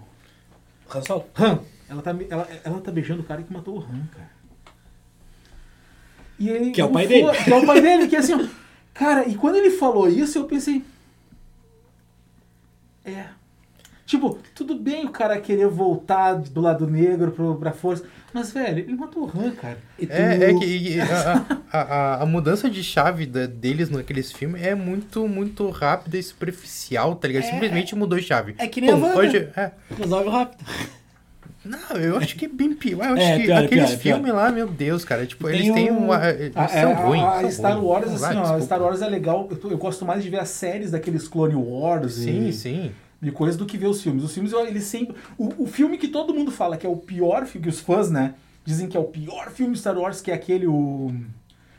Han 0.89 1.01
Solo. 1.01 1.26
Han. 1.38 1.60
Ela 1.89 2.01
tá, 2.01 2.16
ela, 2.30 2.47
ela 2.64 2.80
tá 2.80 2.89
beijando 2.89 3.22
o 3.22 3.26
cara 3.26 3.43
que 3.43 3.51
matou 3.51 3.80
o 3.80 3.82
Han, 3.84 4.08
cara. 4.14 4.32
E 6.39 6.49
ele, 6.49 6.72
Que 6.72 6.80
é 6.80 6.86
o 6.86 6.91
pai 6.91 7.06
dele. 7.06 7.30
Que 7.43 7.51
é 7.51 7.56
o 7.58 7.66
pai 7.66 7.82
dele, 7.82 8.08
que 8.08 8.16
é 8.16 8.20
assim, 8.20 8.34
ó. 8.34 8.47
Cara, 8.93 9.28
e 9.28 9.36
quando 9.36 9.56
ele 9.56 9.72
falou 9.72 10.08
isso, 10.08 10.38
eu 10.38 10.45
pensei. 10.45 10.86
É. 13.03 13.28
Tipo, 14.06 14.38
tudo 14.53 14.76
bem 14.76 15.06
o 15.06 15.10
cara 15.10 15.39
querer 15.39 15.68
voltar 15.68 16.36
do 16.36 16.62
lado 16.62 16.86
negro 16.88 17.32
pro, 17.32 17.56
pra 17.56 17.72
força. 17.72 18.03
Mas, 18.32 18.51
velho, 18.51 18.80
ele 18.80 18.95
matou 18.95 19.24
o 19.24 19.32
Han, 19.39 19.51
cara. 19.51 19.78
E 19.97 20.06
tu- 20.06 20.12
É, 20.14 20.51
é 20.51 20.53
que 20.53 20.66
e- 20.66 21.01
a, 21.01 21.45
a, 21.72 21.82
a- 21.82 22.22
a 22.22 22.26
mudança 22.26 22.70
de 22.70 22.84
chave 22.84 23.26
da- 23.26 23.45
deles 23.47 23.89
naqueles 23.89 24.32
filmes 24.32 24.62
é 24.62 24.76
muito, 24.76 25.28
muito 25.28 25.70
rápida 25.70 26.18
e 26.18 26.24
superficial, 26.24 27.16
tá 27.16 27.28
ligado? 27.28 27.45
É. 27.45 27.49
Simplesmente 27.51 27.95
mudou 27.95 28.20
de 28.20 28.26
chave. 28.26 28.53
É 28.60 28.68
que 28.68 28.80
nem 28.80 28.91
a 28.91 28.95
Wanda. 28.95 29.18
hoje, 29.18 29.49
é. 29.56 29.72
Resolve 29.97 30.30
rápido. 30.30 30.64
Não, 31.64 31.97
eu 31.97 32.18
acho 32.18 32.36
que 32.36 32.45
é 32.45 32.47
bem 32.47 32.76
pior. 32.76 33.08
Eu 33.08 33.14
acho 33.14 33.24
É, 33.24 33.38
que 33.39 33.45
pior, 33.45 33.64
aqueles 33.64 33.86
pior, 33.86 33.93
é 33.95 33.97
pior. 33.97 34.14
filmes 34.18 34.34
lá, 34.36 34.51
meu 34.51 34.68
Deus, 34.68 35.03
cara, 35.03 35.26
tipo, 35.26 35.47
Tem 35.47 35.56
eles 35.56 35.74
têm 35.74 35.91
um- 35.91 35.97
uma. 36.06 36.30
Eles 36.30 36.56
A, 36.56 36.68
são 36.68 36.80
é, 36.91 36.93
ruins. 36.93 37.24
a- 37.24 37.38
a 37.38 37.41
são 37.41 37.51
Star 37.51 37.72
ruins. 37.80 37.86
Wars, 37.88 38.06
assim, 38.24 38.24
ó, 38.24 38.28
a 38.28 38.41
desculpa. 38.43 38.62
Star 38.62 38.82
Wars 38.84 39.01
é 39.01 39.08
legal. 39.08 39.49
Eu, 39.49 39.72
eu 39.72 39.78
gosto 39.80 40.06
mais 40.06 40.22
de 40.24 40.30
ver 40.30 40.39
as 40.41 40.49
séries 40.49 40.91
daqueles 40.91 41.28
Clone 41.28 41.56
Wars 41.56 42.14
Sim, 42.14 42.49
e, 42.49 42.53
sim. 42.53 42.91
De 43.26 43.32
coisas 43.32 43.57
do 43.57 43.65
que 43.65 43.78
ver 43.78 43.88
os 43.88 44.01
filmes. 44.01 44.23
Os 44.23 44.34
filmes, 44.34 44.53
eles 44.53 44.84
sempre. 44.86 45.15
O, 45.38 45.63
o 45.63 45.67
filme 45.67 45.97
que 45.97 46.07
todo 46.07 46.34
mundo 46.34 46.51
fala 46.51 46.78
que 46.78 46.86
é 46.86 46.89
o 46.89 46.95
pior 46.97 47.45
filme, 47.45 47.63
que 47.67 47.69
os 47.73 47.80
fãs, 47.82 48.09
né? 48.09 48.36
Dizem 48.63 48.88
que 48.88 48.95
é 48.95 48.99
o 48.99 49.03
pior 49.03 49.49
filme 49.51 49.73
de 49.73 49.80
Star 49.80 49.97
Wars, 49.97 50.21
que 50.21 50.32
é 50.32 50.34
aquele. 50.34 50.65
O... 50.67 51.13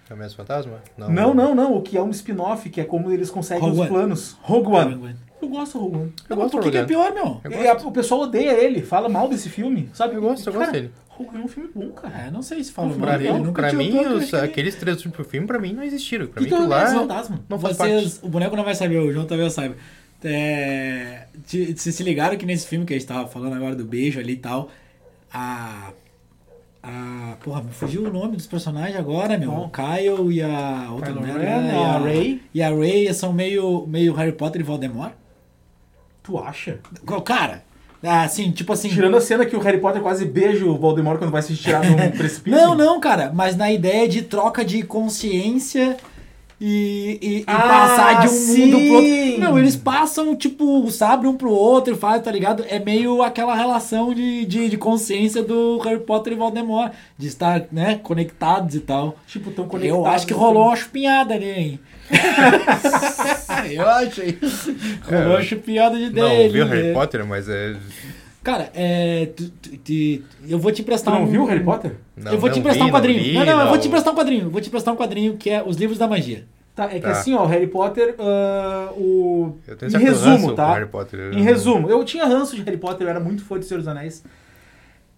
É 0.09 0.14
o 0.14 0.16
mesmo 0.16 0.36
fantasma? 0.36 0.80
Não, 0.97 1.34
não, 1.34 1.55
não. 1.55 1.74
O 1.76 1.82
que 1.82 1.97
é 1.97 2.03
um 2.03 2.11
spin-off, 2.11 2.68
que 2.70 2.80
é 2.80 2.84
como 2.84 3.11
eles 3.11 3.28
conseguem 3.30 3.62
Rogue 3.62 3.74
os 3.74 3.80
One. 3.80 3.88
planos. 3.90 4.36
Rogue 4.42 4.68
One. 4.68 5.16
Eu 5.42 5.49
gosto 5.49 5.78
do 5.78 5.84
Rogue 5.84 5.97
One. 5.97 6.12
Eu 6.28 6.36
Não, 6.36 6.42
gosto 6.44 6.53
por 6.59 6.70
que, 6.70 6.76
é 6.76 6.80
Rogue 6.80 6.92
pior, 6.92 7.12
meu? 7.12 7.40
Eu 7.44 7.72
a- 7.72 7.76
o 7.86 7.92
pessoal 7.92 8.20
odeia 8.22 8.53
ele, 8.53 8.82
fala 8.82 9.09
mal 9.09 9.28
desse 9.28 9.49
filme, 9.49 9.90
sabe? 9.92 10.14
Eu 10.14 10.20
gosto, 10.22 10.47
eu 10.47 10.53
Cara, 10.53 10.64
gosto 10.66 10.72
dele. 10.74 10.90
Rogue 11.09 11.30
One 11.30 11.40
é 11.42 11.44
um 11.44 11.49
filme 11.49 11.70
bom, 11.74 11.88
cara. 11.90 12.26
É, 12.26 12.30
não 12.30 12.40
sei 12.42 12.62
se 12.62 12.70
fala 12.72 12.88
Não, 12.88 12.99
Pra 12.99 13.07
mal 13.12 13.18
legal, 13.18 13.38
mim, 13.40 13.53
pra 13.53 13.72
mim 13.72 13.90
tanto, 13.92 14.14
os- 14.16 14.30
que- 14.30 14.36
aqueles 14.36 14.74
três 14.76 15.05
últimos 15.05 15.26
filmes, 15.26 15.47
pra 15.49 15.59
mim, 15.59 15.72
não 15.72 15.82
existiram. 15.82 16.26
Pra 16.28 16.40
mim, 16.40 16.47
Então, 16.47 16.59
aquilo 16.61 16.72
é 16.72 16.76
lá 16.84 16.86
fantasma. 17.01 17.40
não 17.49 17.59
faz 17.59 17.76
Vocês, 17.76 18.12
parte. 18.14 18.26
o 18.26 18.28
boneco 18.28 18.55
não 18.57 18.64
vai 18.64 18.74
saber, 18.76 18.99
o 18.99 19.12
João 19.12 19.26
talvez 19.26 19.53
saiba. 19.53 19.74
É, 20.25 21.27
vocês 21.45 21.95
se 21.95 22.03
ligaram 22.03 22.37
que 22.37 22.47
nesse 22.47 22.67
filme 22.67 22.87
que 22.87 22.95
a 22.95 22.99
gente 22.99 23.07
tava 23.07 23.29
falando 23.29 23.55
agora 23.55 23.75
do 23.75 23.85
beijo 23.85 24.19
ali 24.19 24.33
e 24.33 24.37
tal, 24.37 24.71
a. 25.33 25.91
A. 26.83 27.37
Porra, 27.43 27.62
me 27.62 27.73
fugiu 27.73 28.05
o 28.05 28.12
nome 28.12 28.37
dos 28.37 28.47
personagens 28.47 28.97
agora, 28.97 29.37
meu. 29.37 29.53
O 29.53 29.71
Kyle 29.71 30.33
e 30.33 30.43
a 30.43 30.89
outra 30.93 31.12
mulher, 31.12 31.61
né, 31.61 31.75
e 31.75 31.85
a 31.85 31.99
Rey. 31.99 32.43
E 32.55 32.62
a 32.62 32.71
Ray 32.71 33.12
são 33.12 33.33
meio, 33.33 33.87
meio 33.87 34.14
Harry 34.14 34.33
Potter 34.33 34.61
e 34.61 34.64
Voldemort. 34.64 35.12
Tu 36.23 36.39
acha? 36.39 36.81
Cara, 37.25 37.62
assim, 38.03 38.51
tipo 38.51 38.73
assim. 38.73 38.89
Tirando 38.89 39.17
a 39.17 39.21
cena 39.21 39.45
que 39.45 39.57
o 39.57 39.61
Harry 39.61 39.79
Potter 39.79 40.01
quase 40.01 40.25
beija 40.25 40.64
o 40.64 40.79
Voldemort 40.79 41.19
quando 41.19 41.31
vai 41.31 41.43
se 41.43 41.57
tirar 41.57 41.85
num 41.85 42.11
precipício. 42.17 42.59
Não, 42.59 42.75
não, 42.75 43.01
cara, 43.01 43.33
mas 43.35 43.57
na 43.57 43.71
ideia 43.71 44.09
de 44.09 44.23
troca 44.23 44.64
de 44.64 44.83
consciência 44.83 45.97
e, 46.61 47.19
e- 47.21 47.37
e 47.41 47.45
Ah, 47.47 47.59
passar 47.61 48.21
de 48.23 48.27
um 48.29 48.31
sim! 48.31 48.67
mundo 48.73 48.79
pro 48.87 48.95
outro. 48.95 49.41
Não, 49.41 49.59
eles 49.59 49.77
passam, 49.77 50.35
tipo, 50.35 50.83
o 50.85 50.91
sabre 50.91 51.29
um 51.29 51.37
pro 51.37 51.51
outro 51.51 51.93
e 51.95 51.97
fazem, 51.97 52.23
tá 52.23 52.31
ligado? 52.33 52.65
É 52.69 52.79
meio 52.79 53.23
aquela 53.23 53.55
relação 53.55 54.15
de, 54.15 54.45
de, 54.47 54.69
de 54.71 54.77
consciência 54.79 55.43
do 55.43 55.79
Harry 55.79 56.01
Potter 56.01 56.33
e 56.33 56.37
Voldemort, 56.37 56.93
de 57.19 57.27
estar, 57.27 57.67
né, 57.71 58.01
conectados 58.03 58.75
e 58.75 58.81
tal. 58.81 59.17
Tipo, 59.27 59.51
tão 59.51 59.67
conectados. 59.69 60.05
Eu 60.07 60.11
acho 60.11 60.27
que 60.27 60.33
rolou 60.33 60.65
uma 60.69 60.77
chupinhada 60.77 61.35
ali, 61.35 61.51
hein? 61.51 61.81
Eu 63.71 63.89
achei. 63.89 64.39
Rolou 65.05 65.31
uma 65.31 65.43
chupinhada 65.43 65.97
de 65.99 66.11
Não, 66.11 66.29
dele. 66.29 66.49
vi 66.49 66.61
o 66.63 66.67
Harry 66.67 66.83
né? 66.89 66.93
Potter, 66.93 67.27
mas 67.27 67.49
é. 67.49 67.75
Cara, 68.47 68.70
é. 68.74 69.26
tu- 69.34 69.51
tu- 69.61 69.76
tu- 69.78 70.22
eu 70.49 70.57
vou 70.57 70.70
te 70.70 70.76
Tu 70.76 70.82
emprestar 70.82 71.12
não 71.12 71.24
um. 71.24 71.26
viu 71.26 71.42
o 71.42 71.47
Harry 71.47 71.64
Potter? 71.64 71.97
Não, 72.16 72.32
eu 72.32 72.38
vou 72.38 72.49
te 72.49 72.53
não 72.53 72.61
emprestar 72.61 72.84
vi, 72.84 72.90
um 72.90 72.94
quadrinho. 72.94 73.22
vi, 73.24 73.32
Não, 73.34 73.44
não, 73.44 73.61
eu 73.62 73.68
vou 73.68 73.76
te 73.78 73.88
emprestar 73.88 74.12
um 74.12 74.16
quadrinho. 74.16 74.49
Vou 74.51 74.61
te 74.61 74.68
emprestar 74.68 74.94
um 74.94 74.97
quadrinho 74.97 75.36
que 75.36 75.51
é 75.51 75.62
Os 75.66 75.76
Livros 75.76 75.99
da 75.99 76.07
Magia. 76.07 76.44
Tá, 76.74 76.84
é 76.84 76.88
que 76.90 77.01
Tá. 77.01 77.11
assim, 77.11 77.34
ó, 77.34 77.42
o 77.42 77.47
Harry 77.47 77.66
Potter, 77.66 78.14
ah, 78.20 78.90
o... 78.97 79.57
Eu 79.66 79.76
tenho 79.76 79.97
em 79.97 79.99
resumo, 79.99 80.53
tá? 80.55 80.74
Harry 80.74 80.86
Potter. 80.86 81.18
eu 81.18 81.32
Em 81.32 81.36
não- 81.38 81.42
resumo, 81.42 81.90
eu 81.90 82.05
tinha 82.05 82.24
ranço 82.24 82.55
de 82.55 82.62
Harry 82.62 82.76
Potter, 82.76 83.07
eu 83.07 83.11
era 83.11 83.18
muito 83.18 83.42
fã 83.44 83.59
de 83.59 83.64
Senhor 83.66 83.78
dos 83.80 83.88
Anéis. 83.88 84.22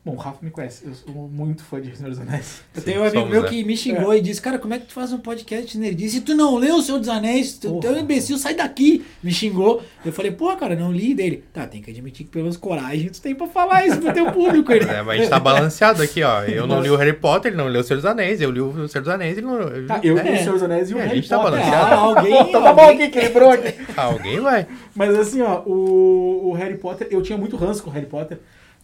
Bom, 0.08 0.14
o 0.14 0.16
Rafa 0.16 0.38
me 0.40 0.50
conhece, 0.50 0.86
eu 0.86 0.94
sou 0.94 1.28
muito 1.28 1.62
fã 1.62 1.78
de 1.78 1.94
Senhor 1.94 2.08
dos 2.08 2.18
Anéis. 2.18 2.62
Eu 2.74 2.80
Sim, 2.80 2.86
tenho 2.86 3.00
um 3.00 3.02
amigo 3.02 3.18
somos, 3.18 3.30
meu 3.30 3.44
é. 3.44 3.48
que 3.48 3.62
me 3.62 3.76
xingou 3.76 4.14
e 4.14 4.22
disse, 4.22 4.40
cara, 4.40 4.58
como 4.58 4.72
é 4.72 4.78
que 4.78 4.86
tu 4.86 4.94
faz 4.94 5.12
um 5.12 5.18
podcast 5.18 5.76
nerdice? 5.76 6.16
E 6.16 6.20
tu 6.22 6.34
não 6.34 6.56
leu 6.56 6.76
o 6.76 6.82
Senhor 6.82 6.98
dos 6.98 7.10
Anéis? 7.10 7.58
Tu, 7.58 7.80
é 7.84 7.90
um 7.90 7.98
imbecil, 7.98 8.38
sai 8.38 8.54
daqui! 8.54 9.04
Me 9.22 9.30
xingou. 9.30 9.82
Eu 10.02 10.10
falei, 10.10 10.30
pô, 10.30 10.56
cara, 10.56 10.74
não 10.74 10.90
li 10.90 11.14
dele. 11.14 11.44
Tá, 11.52 11.66
tem 11.66 11.82
que 11.82 11.90
admitir 11.90 12.24
que 12.24 12.30
pelo 12.30 12.44
menos 12.44 12.56
coragem 12.56 13.10
tu 13.10 13.20
tem 13.20 13.34
pra 13.34 13.46
falar 13.48 13.86
isso 13.86 13.98
pro 14.00 14.14
teu 14.14 14.32
público. 14.32 14.72
Ele. 14.72 14.88
É, 14.88 15.02
mas 15.02 15.08
a 15.08 15.20
gente 15.20 15.28
tá 15.28 15.38
balanceado 15.38 16.02
aqui, 16.02 16.22
ó. 16.22 16.42
Eu 16.44 16.66
não 16.66 16.80
li 16.80 16.88
o 16.88 16.96
Harry 16.96 17.12
Potter, 17.12 17.50
ele 17.50 17.58
não 17.58 17.68
leu 17.68 17.82
o 17.82 17.84
Senhor 17.84 17.96
dos 17.98 18.06
Anéis. 18.06 18.40
Eu 18.40 18.50
li 18.50 18.60
o 18.60 18.88
Senhor 18.88 19.02
dos 19.02 19.08
Anéis 19.12 19.36
e 19.36 19.40
ele 19.40 19.46
não. 19.46 19.58
Tá, 19.86 20.00
eu 20.02 20.18
é, 20.18 20.22
li 20.22 20.32
o 20.32 20.38
Senhor 20.38 20.52
dos 20.54 20.62
Anéis 20.62 20.90
e 20.90 20.94
o 20.94 20.98
É, 20.98 21.02
a 21.02 21.04
Harry 21.04 21.16
gente 21.16 21.28
tá 21.28 21.38
Potter. 21.38 21.52
balanceado. 21.60 21.94
Ah, 21.94 21.98
alguém, 21.98 22.52
Tá 22.52 22.72
bom 22.72 22.88
aqui, 22.88 23.02
equilibrou 23.02 23.50
aqui. 23.50 23.74
Alguém 23.94 24.40
vai. 24.40 24.66
Mas 24.94 25.14
assim, 25.14 25.42
ó, 25.42 25.60
o, 25.66 26.48
o 26.50 26.52
Harry 26.54 26.78
Potter, 26.78 27.08
eu 27.10 27.20
tinha 27.20 27.36
muito 27.36 27.56
ranço 27.56 27.82
com 27.82 27.90
o 27.90 27.92
Harry 27.92 28.06
Potter, 28.06 28.38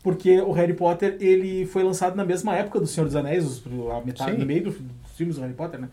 porque 0.04 0.38
o 0.42 0.52
Harry 0.52 0.74
Potter, 0.74 1.16
ele 1.18 1.64
foi 1.66 1.82
lançado 1.82 2.14
na 2.14 2.24
mesma 2.24 2.54
época 2.54 2.78
do 2.78 2.86
Senhor 2.86 3.06
dos 3.06 3.16
Anéis, 3.16 3.62
a 3.90 4.00
metade, 4.04 4.32
Sim. 4.32 4.38
no 4.38 4.44
meio 4.46 4.64
do- 4.64 4.70
dos 4.70 5.10
filmes 5.16 5.34
do 5.36 5.40
Harry 5.42 5.54
Potter, 5.54 5.80
né? 5.80 5.88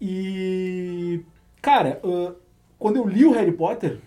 E, 0.00 1.20
cara, 1.62 2.00
ah, 2.04 2.32
quando 2.78 2.96
eu 2.96 3.06
li 3.06 3.24
o 3.24 3.32
Harry 3.32 3.52
Potter, 3.52 3.98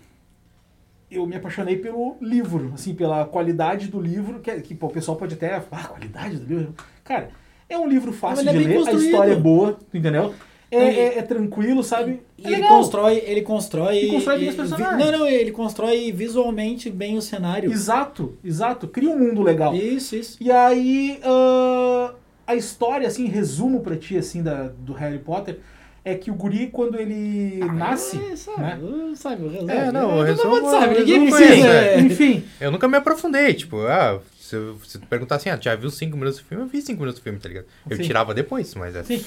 eu 1.10 1.26
me 1.28 1.36
apaixonei 1.36 1.78
pelo 1.78 2.18
livro, 2.20 2.72
assim, 2.74 2.94
pela 2.96 3.26
qualidade 3.26 3.88
do 3.88 4.02
livro, 4.02 4.40
que, 4.40 4.52
que 4.62 4.76
pô, 4.76 4.88
o 4.88 4.92
pessoal 4.92 5.16
pode 5.18 5.36
até, 5.36 5.56
ah, 5.56 5.84
qualidade 5.88 6.38
do 6.38 6.46
livro. 6.46 6.74
Cara, 7.04 7.30
é 7.70 7.78
um 7.78 7.88
livro 7.88 8.12
fácil 8.12 8.50
é 8.50 8.52
de 8.52 8.58
ler, 8.58 8.72
a 8.74 8.76
construído. 8.80 9.04
história 9.06 9.32
é 9.34 9.36
boa, 9.40 9.80
entendeu? 9.94 10.34
É, 10.74 10.80
Não, 10.80 10.88
é- 10.88 11.18
é 11.18 11.22
tranquilo, 11.22 11.84
sabe? 11.84 12.22
E 12.38 12.44
É 12.46 12.48
ele 12.48 12.56
legal. 12.58 12.78
constrói, 12.78 13.24
ele 13.26 13.42
constrói. 13.42 13.98
E 14.06 14.08
constrói 14.10 14.40
bem 14.40 14.50
os 14.50 14.56
personagens. 14.56 15.00
Não, 15.12 15.20
não, 15.20 15.28
ele 15.28 15.52
constrói 15.52 16.12
visualmente 16.12 16.90
bem 16.90 17.18
o 17.18 17.22
cenário. 17.22 17.72
Exato, 17.72 18.38
exato. 18.44 18.88
Cria 18.88 19.10
um 19.10 19.18
mundo 19.18 19.42
legal. 19.42 19.76
Isso, 19.76 20.16
isso. 20.16 20.38
E 20.42 20.52
aí, 20.52 21.20
ah, 21.24 22.14
a 22.48 22.56
história, 22.56 23.08
assim, 23.08 23.26
resumo 23.28 23.82
pra 23.82 23.96
ti, 23.96 24.18
assim, 24.18 24.42
da, 24.44 24.70
do 24.78 24.94
Harry 24.94 25.20
Potter, 25.20 25.60
é 26.06 26.16
que 26.16 26.30
o 26.30 26.34
guri, 26.34 26.68
quando 26.68 27.00
ele 27.00 27.60
nasce, 27.74 28.20
É, 28.32 28.36
sabe, 28.36 28.62
né? 28.62 28.80
sabe, 29.16 29.44
o 29.46 29.50
resumo. 29.50 29.72
É, 29.72 29.90
não, 29.90 30.08
o 30.08 30.12
Todo 30.18 30.24
resumo- 30.26 30.56
mundo 30.58 30.70
sabe, 30.70 30.96
o 30.96 31.00
ninguém 31.00 31.30
precisa. 31.32 31.68
é. 31.68 32.00
Enfim, 32.02 32.44
Eu 32.60 32.72
nunca 32.72 32.88
me 32.90 32.98
aprofundei. 32.98 33.54
Tipo, 33.54 33.78
ah, 33.88 34.20
se, 34.44 34.56
eu- 34.56 34.78
se 34.86 35.00
tu 35.00 35.08
perguntar 35.08 35.36
assim, 35.36 35.50
ah, 35.50 35.58
tu 35.58 35.64
já 35.64 35.76
viu 35.76 35.90
5 35.90 36.18
minutos 36.18 36.40
do 36.40 36.46
filme? 36.46 36.64
Eu 36.64 36.68
vi 36.68 36.82
5 36.82 37.00
minutos 37.00 37.20
do 37.20 37.24
filme, 37.24 37.40
tá 37.40 37.48
ligado? 37.50 37.66
Eu 37.90 37.98
Sim. 37.98 38.04
tirava 38.04 38.34
depois, 38.34 38.74
mas 38.76 38.96
é. 38.96 39.04
sim. 39.04 39.24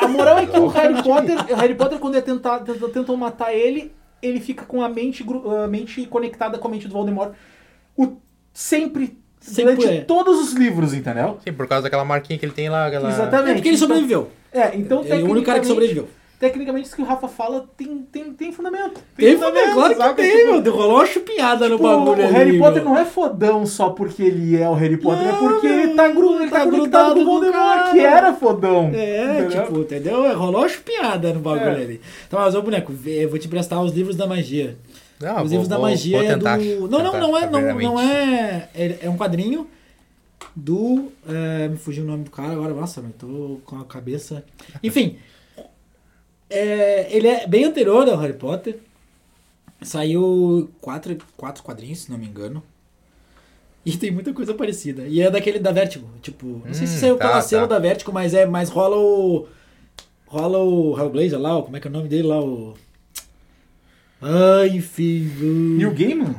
A 0.00 0.08
moral 0.08 0.38
é 0.38 0.46
que 0.46 0.58
o 0.58 0.66
Harry 0.68 1.02
Potter, 1.02 1.38
o 1.52 1.56
Harry 1.56 1.74
Potter, 1.74 1.98
quando 1.98 2.16
é 2.16 2.20
tentar, 2.20 2.60
tentam, 2.92 3.16
matar 3.16 3.54
ele, 3.54 3.92
ele 4.20 4.40
fica 4.40 4.64
com 4.64 4.82
a 4.82 4.88
mente, 4.88 5.24
a 5.64 5.66
mente 5.68 6.04
conectada 6.06 6.58
com 6.58 6.68
a 6.68 6.70
mente 6.70 6.88
do 6.88 6.92
Voldemort. 6.92 7.32
O, 7.96 8.16
sempre, 8.52 9.16
Sempre 9.40 9.74
durante 9.76 9.98
é. 9.98 10.00
todos 10.02 10.38
os 10.40 10.52
livros, 10.54 10.92
entendeu? 10.94 11.38
Sim, 11.44 11.52
por 11.52 11.66
causa 11.66 11.82
daquela 11.84 12.04
marquinha 12.04 12.38
que 12.38 12.44
ele 12.44 12.52
tem 12.52 12.68
lá. 12.68 12.86
Aquela... 12.86 13.08
Exatamente. 13.10 13.50
É 13.50 13.54
porque 13.54 13.68
ele 13.68 13.76
Então- 13.76 13.88
sobreviveu. 13.88 14.30
É, 14.52 14.76
então 14.76 15.02
Ele 15.02 15.12
é 15.12 15.16
o 15.16 15.30
único 15.30 15.46
cara 15.46 15.60
que 15.60 15.66
sobreviveu. 15.66 16.08
Tecnicamente 16.42 16.86
isso 16.86 16.96
que 16.96 17.02
o 17.02 17.04
Rafa 17.04 17.28
fala 17.28 17.68
tem, 17.76 17.98
tem, 18.10 18.32
tem 18.32 18.50
fundamento. 18.50 19.00
Tem 19.16 19.34
fundamento, 19.36 19.74
claro 19.94 20.14
que 20.16 20.22
tem, 20.22 20.36
Tipo, 20.38 20.60
meu. 20.60 20.72
Rolou 20.74 20.96
uma 20.96 21.06
chupinhada 21.06 21.68
no 21.68 21.76
tipo, 21.76 21.88
bagulho 21.88 22.20
o 22.20 22.24
ali, 22.24 22.32
Harry 22.34 22.58
Potter 22.58 22.82
meu. 22.82 22.92
não 22.92 22.98
é 22.98 23.04
fodão 23.04 23.64
só 23.64 23.90
porque 23.90 24.24
ele 24.24 24.56
é 24.60 24.68
o 24.68 24.74
Harry 24.74 24.96
Potter, 24.96 25.24
é 25.28 25.30
Não, 25.32 25.38
porque 25.38 25.68
meu, 25.68 25.78
ele 25.80 25.94
tá, 25.94 26.08
gru, 26.08 26.42
ele 26.42 26.50
tá, 26.50 26.58
tá 26.58 26.64
grudado 26.66 27.14
com 27.14 27.20
o 27.20 27.24
com 27.24 27.30
o 27.30 27.34
Voldemort, 27.34 27.54
cara. 27.76 27.90
que 27.92 28.00
era 28.00 28.32
fodão. 28.34 28.90
É, 28.92 29.38
entendeu? 29.40 29.64
tipo, 29.66 29.78
entendeu? 29.80 30.36
Rolou 30.38 30.62
uma 30.62 30.68
chupinhada 30.68 31.32
no 31.32 31.38
bagulho 31.40 31.64
É. 31.78 31.82
ali. 31.82 32.00
Então, 32.26 32.40
mas, 32.40 32.54
ô 32.56 32.60
boneco, 32.62 32.92
eu 33.06 33.30
vou 33.30 33.38
te 33.38 33.46
emprestar 33.46 33.80
os 33.80 33.92
livros 33.92 34.16
da 34.16 34.26
magia. 34.26 34.76
Não, 35.20 35.30
os 35.36 35.36
vou- 35.42 35.48
livros 35.50 35.68
da 35.68 35.76
vou- 35.76 35.86
magia 35.88 36.18
vou 36.18 36.26
é 36.26 36.34
tentar, 36.34 36.58
do. 36.58 36.64
Não, 36.64 36.98
não, 36.98 37.12
tentar, 37.12 37.20
não 37.20 37.36
é. 37.38 37.46
Não, 37.48 37.60
não 37.80 38.00
é. 38.00 38.68
É 38.74 38.98
é 39.02 39.08
um 39.08 39.16
quadrinho 39.16 39.68
do. 40.56 41.12
é, 41.28 41.68
me 41.68 41.76
fugiu 41.76 42.02
o 42.02 42.06
nome 42.06 42.24
do 42.24 42.30
cara 42.30 42.52
agora, 42.52 42.74
nossa, 42.74 43.00
mas 43.00 43.12
tô 43.16 43.60
com 43.64 43.78
a 43.78 43.84
cabeça. 43.84 44.44
Enfim. 44.82 45.16
É, 46.52 47.08
ele 47.10 47.26
é 47.28 47.46
bem 47.46 47.64
anterior 47.64 48.08
ao 48.08 48.16
Harry 48.18 48.34
Potter. 48.34 48.78
Saiu 49.80 50.70
quatro, 50.80 51.16
quatro 51.36 51.62
quadrinhos, 51.62 52.00
se 52.00 52.10
não 52.10 52.18
me 52.18 52.26
engano. 52.26 52.62
E 53.84 53.96
tem 53.96 54.12
muita 54.12 54.32
coisa 54.32 54.54
parecida. 54.54 55.02
E 55.08 55.20
é 55.20 55.28
daquele 55.30 55.58
da 55.58 55.72
Vertigo. 55.72 56.06
Tipo, 56.22 56.62
não 56.64 56.72
sei 56.72 56.86
se 56.86 56.96
Hum, 56.96 57.00
saiu 57.00 57.16
tá, 57.16 57.26
pela 57.28 57.42
selo 57.42 57.66
tá. 57.66 57.74
da 57.74 57.80
Vertigo, 57.80 58.12
mas 58.12 58.32
é. 58.32 58.46
Mas 58.46 58.68
rola 58.70 58.96
o. 58.96 59.48
Rola 60.26 60.58
o 60.58 60.96
Hellblazer 60.98 61.38
lá, 61.38 61.58
o- 61.58 61.64
como 61.64 61.76
é 61.76 61.80
que 61.80 61.88
é 61.88 61.90
o 61.90 61.92
nome 61.92 62.08
dele 62.08 62.28
lá? 62.28 62.40
O. 62.40 62.74
Ai, 64.20 64.68
enfim. 64.76 65.28
o- 65.40 65.76
Neil 65.76 65.92
Gaiman? 65.92 66.34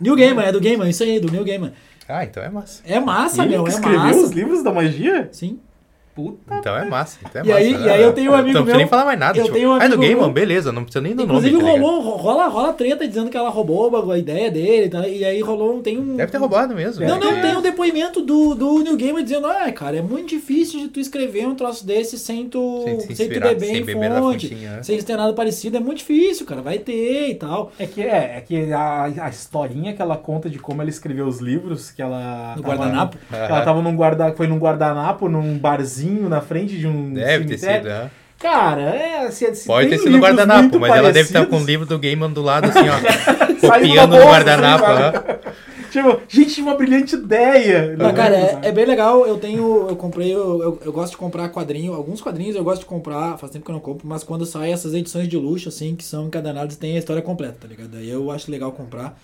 New 0.00 0.14
Gamer, 0.14 0.46
é 0.46 0.52
do 0.52 0.60
Gamer, 0.60 0.86
isso 0.88 1.02
aí, 1.02 1.18
do 1.18 1.30
New 1.30 1.42
Gamer. 1.44 1.72
Ah, 2.08 2.24
então 2.24 2.40
é 2.42 2.48
massa. 2.48 2.82
É 2.86 3.00
massa, 3.00 3.42
ele 3.42 3.50
meu, 3.50 3.64
que 3.64 3.70
é 3.70 3.72
escreveu 3.74 3.98
massa. 4.00 4.20
os 4.20 4.30
livros 4.30 4.62
da 4.62 4.72
magia? 4.72 5.28
Sim. 5.32 5.58
Puta. 6.18 6.56
Então 6.58 6.76
é 6.76 6.84
massa. 6.84 7.16
Então 7.24 7.42
é 7.42 7.44
E 7.44 7.48
massa. 7.48 7.60
aí- 7.60 7.72
e 7.84 7.88
aí 7.90 8.02
eu 8.02 8.12
tenho 8.12 8.32
um 8.32 8.34
amigo 8.34 8.54
Não 8.58 8.64
precisa 8.64 8.76
meu- 8.76 8.76
nem 8.78 8.86
falar 8.88 9.04
mais 9.04 9.18
nada. 9.20 9.38
eu 9.38 9.44
tipo, 9.44 9.54
tenho 9.56 9.70
um 9.70 9.74
ah, 9.74 9.76
é 9.76 9.80
do 9.80 9.84
amigo 9.94 10.02
Game, 10.02 10.20
meu- 10.20 10.30
beleza, 10.32 10.72
não 10.72 10.82
precisa 10.82 11.00
nem 11.00 11.14
do 11.14 11.22
Inclusive 11.22 11.52
nome. 11.52 11.64
tá 11.64 11.72
ligado? 11.76 11.90
rolou, 11.92 12.16
rola, 12.16 12.48
rola 12.48 12.72
treta 12.72 13.06
dizendo 13.06 13.30
que 13.30 13.36
ela 13.36 13.48
roubou 13.50 14.10
a 14.10 14.18
ideia 14.18 14.50
dele, 14.50 14.88
tá? 14.88 15.06
e 15.06 15.24
aí 15.24 15.40
rolou, 15.40 15.80
tem 15.80 15.96
um... 15.96 16.16
Deve 16.16 16.32
ter 16.32 16.38
roubado 16.38 16.74
mesmo. 16.74 17.06
Não, 17.06 17.18
né? 17.20 17.24
não, 17.24 17.32
É. 17.36 17.40
tem 17.40 17.56
um 17.56 17.62
depoimento 17.62 18.20
do, 18.20 18.56
do 18.56 18.80
New 18.80 18.96
Gamer 18.96 19.22
dizendo, 19.22 19.46
ah, 19.46 19.70
cara, 19.70 19.96
é 19.98 20.02
muito 20.02 20.30
difícil 20.30 20.80
de 20.80 20.88
tu 20.88 20.98
escrever 20.98 21.46
um 21.46 21.54
troço 21.54 21.86
desse 21.86 22.18
sem 22.18 22.48
tu, 22.48 22.82
Sem 22.84 23.00
se 23.00 23.14
sem 23.14 23.28
tu 23.28 23.38
beber 23.40 23.60
sem 23.66 23.76
em 23.76 23.84
beber 23.84 24.10
fonte, 24.10 24.48
fontinha, 24.48 24.70
né? 24.72 24.82
sem 24.82 25.00
ter 25.00 25.16
nada 25.16 25.32
parecido, 25.32 25.76
é 25.76 25.80
muito 25.80 25.98
difícil, 25.98 26.44
cara, 26.44 26.60
vai 26.60 26.78
ter 26.78 27.28
e 27.30 27.34
tal. 27.36 27.70
É 27.78 27.86
que, 27.86 28.02
é, 28.02 28.34
é 28.38 28.40
que 28.40 28.72
a, 28.72 29.04
a 29.04 29.28
historinha 29.28 29.92
que 29.92 30.02
ela 30.02 30.16
conta 30.16 30.50
de 30.50 30.58
como 30.58 30.80
ela 30.82 30.90
escreveu 30.90 31.26
os 31.26 31.38
livros, 31.38 31.92
que 31.92 32.02
ela. 32.02 32.54
No 32.56 32.62
tava- 32.62 32.74
guardanapo? 32.76 33.16
Ela 33.30 33.60
tava 33.62 33.80
num 33.82 33.94
guarda, 33.94 34.32
foi 34.32 34.48
num 34.48 34.58
guardanapo, 34.58 35.28
num 35.28 35.56
barzinho 35.58 36.07
na 36.12 36.40
frente 36.40 36.76
de 36.78 36.86
um. 36.86 37.12
Deve 37.12 37.44
ter 37.46 37.58
cemitério. 37.58 37.82
sido. 37.84 37.92
aham. 37.92 38.10
Cara, 38.38 38.82
é. 38.94 39.30
Se, 39.32 39.52
se 39.54 39.66
Pode 39.66 39.88
tem 39.88 39.98
ter 39.98 40.04
sido 40.04 40.12
no 40.12 40.18
guardanapo, 40.22 40.78
mas 40.78 40.94
ela 40.94 41.12
deve 41.12 41.26
estar 41.28 41.40
com 41.40 41.46
o 41.46 41.48
parecidos- 41.50 41.68
livro 41.68 41.86
do 41.86 41.98
Game 41.98 42.28
do 42.28 42.40
lado, 42.42 42.68
assim, 42.68 42.88
ó. 42.88 42.98
Copiando 43.68 44.16
no 44.16 44.22
guardanapo. 44.22 44.84
assim. 44.84 45.58
Tipo, 45.90 46.20
gente, 46.28 46.50
tive 46.54 46.68
uma 46.68 46.76
brilhante 46.76 47.16
ideia. 47.16 47.96
Mas, 47.98 48.14
cara, 48.14 48.36
é, 48.36 48.58
é 48.64 48.70
bem 48.72 48.84
legal. 48.84 49.26
Eu 49.26 49.38
tenho. 49.38 49.88
Eu 49.88 49.96
comprei. 49.96 50.32
Eu, 50.32 50.62
eu, 50.62 50.80
eu 50.84 50.92
gosto 50.92 51.12
de 51.12 51.16
comprar 51.16 51.48
quadrinho. 51.48 51.94
Alguns 51.94 52.20
quadrinhos 52.20 52.54
eu 52.54 52.62
gosto 52.62 52.80
de 52.80 52.86
comprar. 52.86 53.36
Faz 53.38 53.50
tempo 53.50 53.64
que 53.64 53.70
eu 53.70 53.74
não 53.74 53.80
compro. 53.80 54.06
Mas 54.06 54.22
quando 54.22 54.46
saem 54.46 54.72
essas 54.72 54.94
edições 54.94 55.26
de 55.26 55.36
luxo, 55.36 55.68
assim, 55.68 55.96
que 55.96 56.04
são 56.04 56.26
encadernadas 56.26 56.74
e 56.74 56.78
tem 56.78 56.94
a 56.94 56.98
história 56.98 57.22
completa, 57.22 57.56
tá 57.62 57.66
ligado? 57.66 57.96
Aí 57.96 58.08
eu 58.08 58.30
acho 58.30 58.50
legal 58.50 58.70
comprar. 58.70 59.18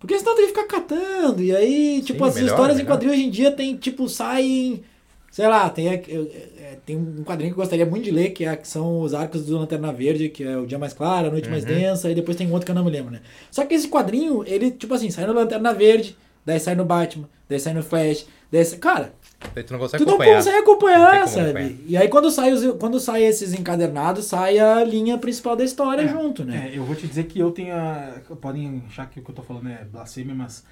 Porque 0.00 0.18
senão 0.18 0.34
tem 0.34 0.46
que 0.46 0.52
ficar 0.52 0.66
catando. 0.66 1.42
E 1.42 1.54
aí, 1.54 2.02
tipo, 2.04 2.24
as 2.24 2.34
melhor, 2.34 2.48
histórias 2.48 2.76
em 2.78 2.82
melhor. 2.82 2.94
quadrinho 2.96 3.12
hoje 3.12 3.22
em 3.24 3.30
dia 3.30 3.52
tem, 3.52 3.76
tipo, 3.76 4.08
saem. 4.08 4.82
Sei 5.30 5.46
lá, 5.46 5.70
tem, 5.70 5.88
a- 5.88 6.00
eu- 6.08 6.28
é, 6.58 6.76
tem 6.84 6.96
um 6.96 7.22
quadrinho 7.22 7.52
que 7.52 7.58
eu 7.58 7.62
gostaria 7.62 7.86
muito 7.86 8.04
de 8.04 8.10
ler, 8.10 8.30
que, 8.30 8.44
é, 8.44 8.56
que 8.56 8.66
são 8.66 9.00
os 9.00 9.14
arcos 9.14 9.46
do 9.46 9.56
Lanterna 9.58 9.92
Verde, 9.92 10.28
que 10.28 10.42
é 10.42 10.56
o 10.56 10.66
dia 10.66 10.78
mais 10.78 10.92
claro, 10.92 11.28
a 11.28 11.30
noite 11.30 11.48
mais 11.48 11.62
Uhum. 11.62 11.68
densa, 11.68 12.10
e 12.10 12.14
depois 12.14 12.36
tem 12.36 12.48
um 12.48 12.52
outro 12.52 12.66
que 12.66 12.72
eu 12.72 12.74
não 12.74 12.84
me 12.84 12.90
lembro, 12.90 13.12
né? 13.12 13.20
Só 13.50 13.64
que 13.64 13.74
esse 13.74 13.88
quadrinho, 13.88 14.42
ele, 14.44 14.70
tipo 14.72 14.92
assim, 14.92 15.08
sai 15.10 15.26
no 15.26 15.32
Lanterna 15.32 15.72
Verde, 15.72 16.16
daí 16.44 16.58
sai 16.58 16.74
no 16.74 16.84
Batman, 16.84 17.28
daí 17.48 17.60
sai 17.60 17.74
no 17.74 17.82
Flash, 17.82 18.26
daí 18.50 18.64
sai... 18.64 18.78
Cara, 18.80 19.12
Daí 19.54 19.64
Tu 19.64 19.72
não 19.72 19.80
consegue 19.80 20.04
tu 20.04 20.06
não 20.06 20.14
acompanhar. 20.16 20.36
consegue 20.36 20.56
Não 20.58 20.64
tem 20.64 20.72
acompanhar, 20.74 21.20
como 21.22 21.28
sabe? 21.34 21.48
acompanhar. 21.48 21.72
E 21.86 21.96
aí 21.96 22.08
quando 22.08 22.30
sai, 22.30 22.52
os, 22.52 22.76
quando 22.78 23.00
sai 23.00 23.22
esses 23.22 23.54
encadernados, 23.54 24.26
sai 24.26 24.58
a 24.58 24.84
linha 24.84 25.16
principal 25.16 25.56
da 25.56 25.64
história 25.64 26.02
É, 26.02 26.08
junto, 26.08 26.44
né? 26.44 26.70
É, 26.74 26.76
eu 26.78 26.84
vou 26.84 26.94
te 26.94 27.06
dizer 27.06 27.24
que 27.24 27.38
eu 27.38 27.50
tenho 27.50 27.74
a. 27.74 28.20
Podem 28.38 28.82
achar 28.86 29.08
que 29.08 29.18
o 29.18 29.22
que 29.22 29.30
eu 29.30 29.34
tô 29.34 29.42
falando 29.42 29.68
é 29.70 29.82
blasfêmia, 29.90 30.34
mas 30.34 30.62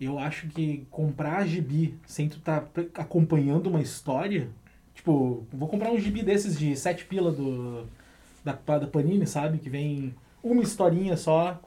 eu 0.00 0.18
acho 0.18 0.46
que 0.48 0.86
comprar 0.90 1.46
gibi 1.46 1.94
sem 2.06 2.28
tu 2.28 2.38
tá 2.40 2.64
acompanhando 2.94 3.68
uma 3.68 3.80
história. 3.80 4.48
Tipo, 4.94 5.44
vou 5.52 5.68
comprar 5.68 5.90
um 5.90 5.98
gibi 5.98 6.22
desses 6.22 6.58
de 6.58 6.76
sete 6.76 7.04
pila 7.04 7.32
do. 7.32 7.84
Da, 8.44 8.52
da 8.78 8.86
Panini, 8.86 9.26
sabe? 9.26 9.58
Que 9.58 9.68
vem 9.68 10.14
uma 10.42 10.62
historinha 10.62 11.16
só. 11.16 11.60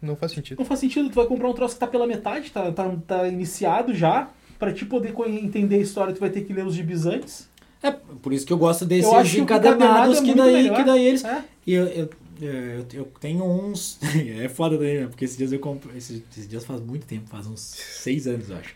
Não 0.00 0.16
faz 0.16 0.32
sentido. 0.32 0.58
Não 0.58 0.64
faz 0.64 0.80
sentido, 0.80 1.08
tu 1.08 1.14
vai 1.16 1.26
comprar 1.26 1.48
um 1.48 1.52
troço 1.52 1.74
que 1.74 1.80
tá 1.80 1.86
pela 1.86 2.06
metade, 2.06 2.50
tá, 2.50 2.70
tá, 2.72 2.90
tá 3.06 3.28
iniciado 3.28 3.94
já. 3.94 4.30
Pra 4.58 4.72
te 4.72 4.84
poder 4.84 5.14
entender 5.28 5.76
a 5.76 5.80
história, 5.80 6.12
tu 6.12 6.20
vai 6.20 6.30
ter 6.30 6.42
que 6.42 6.52
ler 6.52 6.66
os 6.66 6.74
gibis 6.74 7.06
antes. 7.06 7.48
É, 7.82 7.92
por 7.92 8.32
isso 8.32 8.44
que 8.44 8.52
eu 8.52 8.58
gosto 8.58 8.84
desses 8.84 9.10
Eu 9.10 9.22
que 9.22 9.40
encadernados 9.40 10.18
encadernado 10.18 10.18
é 10.18 10.22
que, 10.22 10.34
daí, 10.34 10.62
melhor. 10.64 10.76
que 10.76 10.84
daí 10.84 11.06
eles... 11.06 11.24
É? 11.24 11.44
E 11.64 11.74
eu, 11.74 11.86
eu, 11.86 12.10
eu, 12.40 12.86
eu 12.92 13.04
tenho 13.20 13.44
uns... 13.44 13.98
é 14.42 14.48
foda 14.48 14.76
daí, 14.78 15.00
né? 15.00 15.06
Porque 15.06 15.24
esses 15.24 15.36
dias 15.36 15.52
eu 15.52 15.58
comprei... 15.58 15.96
Esses, 15.96 16.22
esses 16.30 16.48
dias 16.48 16.64
faz 16.64 16.80
muito 16.80 17.06
tempo, 17.06 17.28
faz 17.28 17.46
uns 17.46 17.60
seis 17.60 18.26
anos, 18.26 18.50
eu 18.50 18.56
acho. 18.56 18.74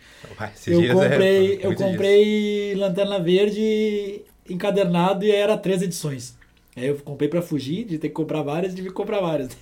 Esses 0.55 0.67
Eu 0.67 0.81
é 0.83 0.87
comprei, 0.93 1.53
eu 1.55 1.65
muitos 1.67 1.77
dias. 1.77 1.91
comprei 1.91 2.75
Lanterna 2.75 3.19
Verde 3.19 4.21
encadernado 4.49 5.25
e 5.25 5.31
era 5.31 5.57
três 5.57 5.81
edições. 5.81 6.35
Aí 6.75 6.87
eu 6.87 6.95
comprei 6.97 7.29
pra 7.29 7.41
fugir 7.41 7.85
de 7.85 7.97
ter 7.97 8.09
que 8.09 8.13
comprar 8.15 8.41
várias 8.41 8.73
e 8.73 8.75
tive 8.75 8.89
que 8.89 8.93
comprar 8.95 9.21
várias. 9.21 9.55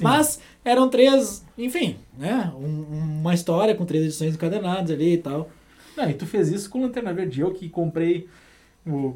Mas 0.00 0.40
eram 0.64 0.88
três, 0.88 1.44
enfim, 1.56 1.96
né? 2.18 2.52
Um- 2.56 3.20
uma 3.20 3.34
história 3.34 3.74
com 3.74 3.84
três 3.84 4.04
edições 4.04 4.34
encadernadas 4.34 4.90
ali 4.90 5.14
e 5.14 5.18
tal. 5.18 5.50
Não, 5.96 6.08
e 6.08 6.14
tu 6.14 6.26
fez 6.26 6.48
isso 6.48 6.68
com 6.70 6.80
Lanterna 6.80 7.12
Verde. 7.12 7.40
Eu 7.40 7.52
que 7.52 7.68
comprei. 7.68 8.26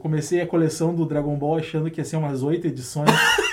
comecei 0.01 0.41
a 0.41 0.47
coleção 0.47 0.95
do 0.95 1.07
Dragon 1.07 1.35
Ball 1.37 1.57
achando 1.57 1.91
que 1.91 2.01
ia 2.01 2.05
ser 2.05 2.17
umas 2.17 2.43
oito 2.43 2.67
edições. 2.67 3.09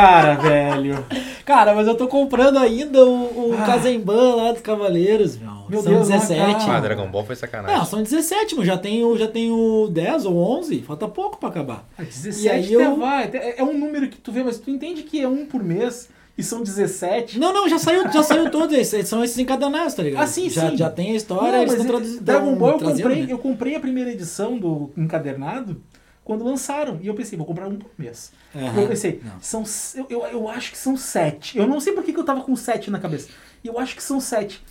Cara, 0.00 0.34
velho. 0.34 1.04
Cara, 1.44 1.74
mas 1.74 1.86
eu 1.86 1.94
tô 1.94 2.06
comprando 2.08 2.58
ainda 2.58 3.04
o, 3.04 3.50
o 3.50 3.56
Ah. 3.58 3.64
Kazemban 3.64 4.34
lá 4.36 4.52
dos 4.52 4.60
Cavaleiros, 4.62 5.36
meu. 5.36 5.48
Meu 5.68 5.82
são 5.82 5.92
Deus, 5.92 6.08
não 6.08 6.18
17. 6.18 6.40
acaba. 6.50 6.76
Ah, 6.76 6.80
Dragon 6.80 7.10
Ball 7.10 7.24
foi 7.26 7.36
sacanagem. 7.36 7.76
Não, 7.76 7.84
são 7.84 8.02
17, 8.02 8.54
mas 8.56 8.66
já 8.66 8.78
tenho, 8.78 9.16
já 9.18 9.26
tenho 9.26 9.88
10 9.90 10.24
ou 10.26 10.36
11, 10.36 10.80
falta 10.82 11.06
pouco 11.08 11.36
pra 11.38 11.48
acabar. 11.48 11.84
Ah, 11.98 12.02
17 12.02 12.44
E 12.44 12.48
aí 12.48 12.72
eu- 12.72 12.96
vai. 12.96 13.24
É 13.32 13.60
é 13.60 13.64
um 13.64 13.76
número 13.76 14.08
que 14.08 14.16
tu 14.18 14.30
vê, 14.32 14.42
mas 14.42 14.58
tu 14.58 14.70
entende 14.70 15.02
que 15.02 15.20
é 15.20 15.28
um 15.28 15.44
por 15.46 15.62
mês 15.62 16.08
e 16.36 16.42
são 16.42 16.62
17. 16.62 17.38
Não, 17.38 17.52
não, 17.52 17.68
já 17.68 17.78
saiu, 17.78 18.10
já 18.12 18.22
saiu 18.22 18.50
todos 18.50 18.76
esses, 18.78 19.08
são 19.08 19.22
esses 19.24 19.36
encadernados, 19.38 19.92
tá 19.94 20.02
ligado? 20.02 20.22
Ah, 20.22 20.26
sim, 20.26 20.48
já, 20.48 20.70
sim. 20.70 20.76
já 20.76 20.88
tem 20.88 21.12
a 21.12 21.16
história, 21.16 21.52
Não, 21.52 21.58
eles 21.62 21.72
estão 21.72 21.84
é- 21.86 21.88
traduzindo. 21.88 22.22
Dragon 22.22 22.54
Ball 22.54 22.70
eu 22.72 22.78
trazendo, 22.78 23.02
comprei, 23.02 23.22
né? 23.26 23.32
eu 23.32 23.38
comprei 23.38 23.74
a 23.74 23.80
primeira 23.80 24.10
edição 24.12 24.56
do 24.58 24.90
encadernado 24.96 25.82
quando 26.28 26.44
lançaram. 26.44 26.98
E 27.02 27.06
eu 27.08 27.14
pensei, 27.14 27.38
vou 27.38 27.46
comprar 27.46 27.66
um 27.66 27.76
por 27.76 27.90
mês. 27.98 28.30
Aham. 28.54 28.82
Eu 28.82 28.86
pensei, 28.88 29.20
Não. 29.24 29.40
são, 29.40 29.64
eu, 29.96 30.06
eu, 30.10 30.26
eu 30.26 30.48
acho 30.48 30.70
que 30.70 30.76
são 30.78 30.94
sete. 30.96 31.56
Eu 31.58 31.66
não 31.66 31.80
sei 31.80 31.94
por 31.94 32.04
que, 32.04 32.12
que 32.12 32.20
eu 32.20 32.24
tava 32.24 32.42
com 32.42 32.54
sete 32.54 32.90
na 32.90 32.98
cabeça. 33.00 33.28
E 33.64 33.68
eu 33.68 33.78
acho 33.78 33.96
que 33.96 34.02
são 34.02 34.20
sete. 34.20 34.62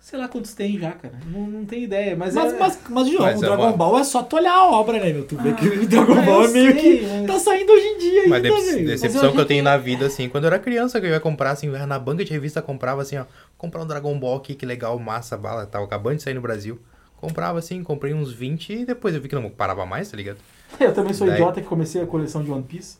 Sei 0.00 0.18
lá 0.18 0.26
quantos 0.26 0.54
tem 0.54 0.78
já, 0.78 0.92
cara. 0.92 1.12
Não, 1.26 1.40
não 1.46 1.64
tenho 1.66 1.84
ideia. 1.84 2.16
Mas, 2.16 2.34
Mas, 2.34 2.54
é, 2.54 2.58
mas, 2.58 2.78
mas, 2.88 3.08
João, 3.08 3.20
Mas 3.24 3.40
o 3.40 3.44
é 3.44 3.46
Dragon 3.48 3.62
uma- 3.64 3.72
Ball 3.76 3.98
é 3.98 4.04
só 4.04 4.22
tu 4.22 4.36
olhar 4.36 4.54
a 4.54 4.70
obra, 4.70 4.98
né, 4.98 5.12
meu? 5.12 5.26
Tu 5.26 5.36
vê 5.36 5.52
que 5.52 5.68
o 5.68 5.86
Dragon 5.86 6.14
Ah, 6.18 6.22
Ball 6.22 6.44
é 6.46 6.48
meio 6.48 6.72
sei, 6.72 6.98
que 7.00 7.06
mas- 7.06 7.26
tá 7.26 7.38
saindo 7.38 7.70
hoje 7.70 7.84
em 7.86 7.98
dia 7.98 8.22
Mas 8.28 8.42
ainda, 8.42 8.56
dece- 8.56 8.72
velho. 8.72 8.86
decepção 8.86 9.24
eu 9.24 9.32
que 9.32 9.40
eu 9.40 9.44
tenho 9.44 9.62
tenho- 9.62 9.64
na 9.64 9.76
vida, 9.76 10.06
assim, 10.06 10.30
quando 10.30 10.44
eu 10.44 10.48
era 10.48 10.58
criança, 10.58 10.98
que 10.98 11.06
eu 11.06 11.10
ia 11.10 11.20
comprar, 11.20 11.50
assim, 11.50 11.68
na 11.68 11.98
banca 11.98 12.24
de 12.24 12.32
revista, 12.32 12.62
comprava 12.62 13.02
assim, 13.02 13.18
ó, 13.18 13.26
comprar 13.58 13.82
um 13.82 13.86
Dragon 13.86 14.18
Ball 14.18 14.38
aqui, 14.38 14.54
que 14.54 14.64
legal, 14.64 14.98
massa, 14.98 15.36
bala, 15.36 15.66
tava 15.66 15.84
acabando 15.84 16.16
de 16.16 16.22
sair 16.22 16.34
no 16.34 16.40
Brasil. 16.40 16.80
Comprava 17.18 17.58
assim, 17.58 17.84
comprei 17.84 18.14
uns 18.14 18.32
20 18.32 18.72
e 18.72 18.84
depois 18.86 19.14
eu 19.14 19.20
vi 19.20 19.28
que 19.28 19.34
não 19.34 19.50
parava 19.50 19.84
mais, 19.84 20.10
tá 20.10 20.16
ligado? 20.16 20.38
Eu 20.80 20.92
também 20.94 21.12
sou 21.12 21.26
Daí- 21.26 21.36
idiota 21.36 21.60
que 21.60 21.66
comecei 21.66 22.02
a 22.02 22.06
coleção 22.06 22.42
de 22.42 22.50
One 22.50 22.62
Piece. 22.62 22.98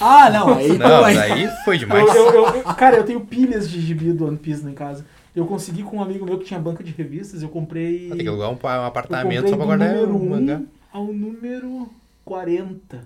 Ah, 0.00 0.30
não, 0.30 0.54
aí 0.54 0.78
Não, 0.78 1.04
aí- 1.04 1.14
daí 1.14 1.48
foi 1.64 1.76
demais. 1.76 2.06
Eu, 2.14 2.30
eu- 2.32 2.46
eu- 2.56 2.62
cara, 2.74 2.96
eu 2.96 3.04
tenho 3.04 3.20
pilhas 3.20 3.68
de 3.68 3.80
gibi 3.80 4.12
do 4.12 4.26
One 4.26 4.38
Piece 4.38 4.66
em 4.66 4.72
casa. 4.72 5.04
Eu 5.36 5.46
consegui 5.46 5.82
com 5.82 5.96
um 5.98 6.02
amigo 6.02 6.24
meu 6.24 6.38
que 6.38 6.44
tinha 6.44 6.60
banca 6.60 6.82
de 6.82 6.92
revistas, 6.92 7.42
eu 7.42 7.48
comprei. 7.48 8.08
Tem 8.08 8.18
que 8.18 8.28
alugar 8.28 8.50
um, 8.50 8.58
um 8.62 8.84
apartamento 8.86 9.48
só 9.48 9.56
pra 9.56 9.66
guardar 9.66 9.94
número 9.94 10.16
o 10.16 10.30
mangá. 10.30 10.58
1 10.58 10.66
ao 10.92 11.06
número 11.06 11.88
40. 12.24 13.04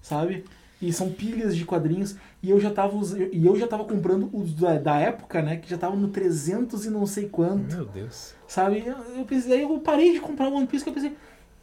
Sabe? 0.00 0.44
E 0.80 0.92
são 0.92 1.10
pilhas 1.10 1.54
de 1.56 1.64
quadrinhos. 1.64 2.16
E 2.42 2.50
eu 2.50 2.58
já 2.60 2.70
tava, 2.70 2.98
e 3.32 3.46
eu 3.46 3.56
já 3.58 3.66
tava 3.66 3.84
comprando 3.84 4.28
os 4.32 4.54
da, 4.54 4.76
da 4.78 4.98
época, 4.98 5.40
né? 5.42 5.56
Que 5.56 5.68
já 5.70 5.78
tava 5.78 5.94
no 5.96 6.08
300 6.08 6.84
e 6.86 6.90
não 6.90 7.06
sei 7.06 7.28
quanto. 7.28 7.74
Meu 7.76 7.84
Deus. 7.86 8.34
Sabe? 8.48 8.82
Eu, 8.86 8.96
eu 9.18 9.24
pensei, 9.24 9.52
aí 9.54 9.62
eu 9.62 9.78
parei 9.78 10.12
de 10.12 10.20
comprar 10.20 10.48
One 10.48 10.66
Piece 10.66 10.82
que 10.82 10.90
eu 10.90 10.94
pensei, 10.94 11.14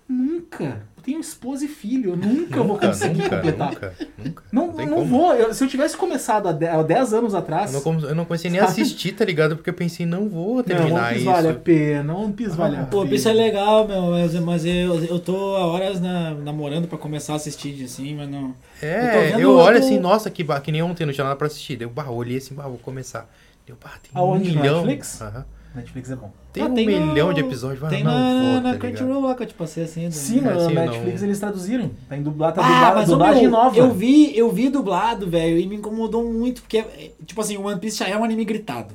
Nunca. 0.08 0.84
Eu 1.02 1.06
tenho 1.06 1.20
esposa 1.20 1.66
e 1.66 1.68
filho. 1.68 2.12
Eu 2.12 2.16
nunca, 2.16 2.58
vou 2.58 2.68
Nunca, 2.76 2.88
conseguir 2.90 3.24
nunca, 3.24 3.36
completar. 3.38 3.70
nunca, 3.72 3.96
nunca. 4.24 4.44
Não, 4.52 4.68
não 4.68 4.88
como. 4.90 5.06
vou. 5.06 5.34
Eu- 5.34 5.52
se 5.54 5.64
eu 5.64 5.68
tivesse 5.68 5.98
começado 5.98 6.48
há 6.48 6.52
de- 6.52 6.68
há 6.68 6.84
10 6.84 7.12
anos 7.14 7.34
atrás. 7.34 7.74
Eu 7.74 7.82
não, 7.94 8.00
eu 8.10 8.16
não 8.16 8.24
comecei 8.26 8.52
nem 8.52 8.60
a 8.60 8.66
assistir, 8.66 9.14
tá 9.14 9.26
ligado? 9.26 9.56
Porque 9.56 9.70
eu 9.70 9.74
pensei, 9.74 10.06
não 10.06 10.30
vou 10.30 10.58
Não, 10.58 10.64
terminar 10.64 10.94
One 11.06 11.08
Piece 11.14 11.16
isso. 11.24 11.26
vale 11.32 11.48
a 11.50 11.54
pena. 11.56 12.16
One 12.16 12.34
Piece 12.34 12.56
vale 12.56 12.76
a 12.76 12.82
Ah, 12.82 12.86
Pô, 12.86 13.02
pena. 13.02 13.16
isso 13.16 13.28
é 13.30 13.34
legal, 13.34 13.88
meu, 13.88 14.02
mas, 14.12 14.36
mas 14.36 14.64
eu, 14.66 15.04
eu 15.06 15.20
tô 15.20 15.56
há 15.56 15.66
horas 15.66 16.00
na- 16.00 16.36
namorando 16.36 16.88
pra 16.88 16.98
começar 17.00 17.34
a 17.34 17.36
assistir 17.38 17.84
assim, 17.84 18.16
mas 18.16 18.30
não. 18.30 18.54
Eu 18.82 18.90
É, 18.90 19.10
tô 19.12 19.18
eu, 19.18 19.24
vendo- 19.32 19.40
eu 19.42 19.56
olho 19.58 19.80
tô- 19.80 19.86
assim, 19.86 20.00
nossa, 20.00 20.30
que, 20.30 20.44
que 20.44 20.72
nem 20.72 20.84
ontem 20.84 21.06
não 21.06 21.14
tinha 21.14 21.24
nada 21.24 21.36
pra 21.36 21.48
assistir. 21.48 21.78
Daí 21.78 21.88
eu 21.88 21.92
bah, 21.92 22.10
olhei 22.12 22.38
assim, 22.38 22.54
bah, 22.54 22.68
vou 22.68 22.78
começar. 22.78 23.28
Deu, 23.66 23.76
bah, 23.84 23.94
tem 24.04 24.12
Aonde, 24.14 24.52
um 24.52 24.56
milhão. 24.56 24.76
Netflix? 24.86 25.20
Aham. 25.22 25.46
Netflix 25.76 26.12
é 26.12 26.16
bom. 26.16 26.32
Tem 26.52 26.64
Ah, 26.64 26.66
um 26.68 26.74
tem 26.76 26.86
milhão 26.86 27.30
no- 27.30 27.34
de 27.34 27.40
episódios, 27.40 27.80
mas 27.82 27.90
Tem 27.92 28.04
não 28.04 28.12
na, 28.12 28.52
vou, 28.54 28.62
na 28.62 28.74
tá? 28.74 28.80
Crunchyroll 28.80 29.22
lá 29.22 29.36
que 29.36 29.44
eu 29.44 29.48
te 29.48 29.54
passei 29.54 29.84
assim. 29.86 30.08
do- 30.10 30.14
Sim, 30.14 30.40
É, 30.40 30.42
mas 30.42 30.58
assim, 30.64 30.74
na 30.74 30.86
não- 30.86 30.92
Netflix 30.92 31.24
eles 31.24 31.40
traduziram. 31.40 31.92
Tá 32.10 32.18
em 32.18 32.22
dublado, 32.24 32.56
tá 32.56 32.62
Ah, 32.62 32.68
dublado, 32.74 32.96
mas 32.98 33.08
dublagem 33.10 33.42
meu, 33.44 33.52
nova. 33.52 33.78
Eu 33.78 33.92
vi, 33.92 34.38
eu 34.38 34.52
vi 34.52 34.70
dublado, 34.70 35.30
velho, 35.30 35.58
e 35.58 35.66
me 35.66 35.78
incomodou 35.78 36.24
muito, 36.26 36.62
porque, 36.62 36.80
é, 36.80 37.12
tipo 37.26 37.40
assim, 37.40 37.56
o 37.58 37.64
One 37.68 37.80
Piece 37.80 38.00
já 38.00 38.08
é 38.10 38.18
um 38.18 38.24
anime 38.24 38.44
gritado. 38.46 38.94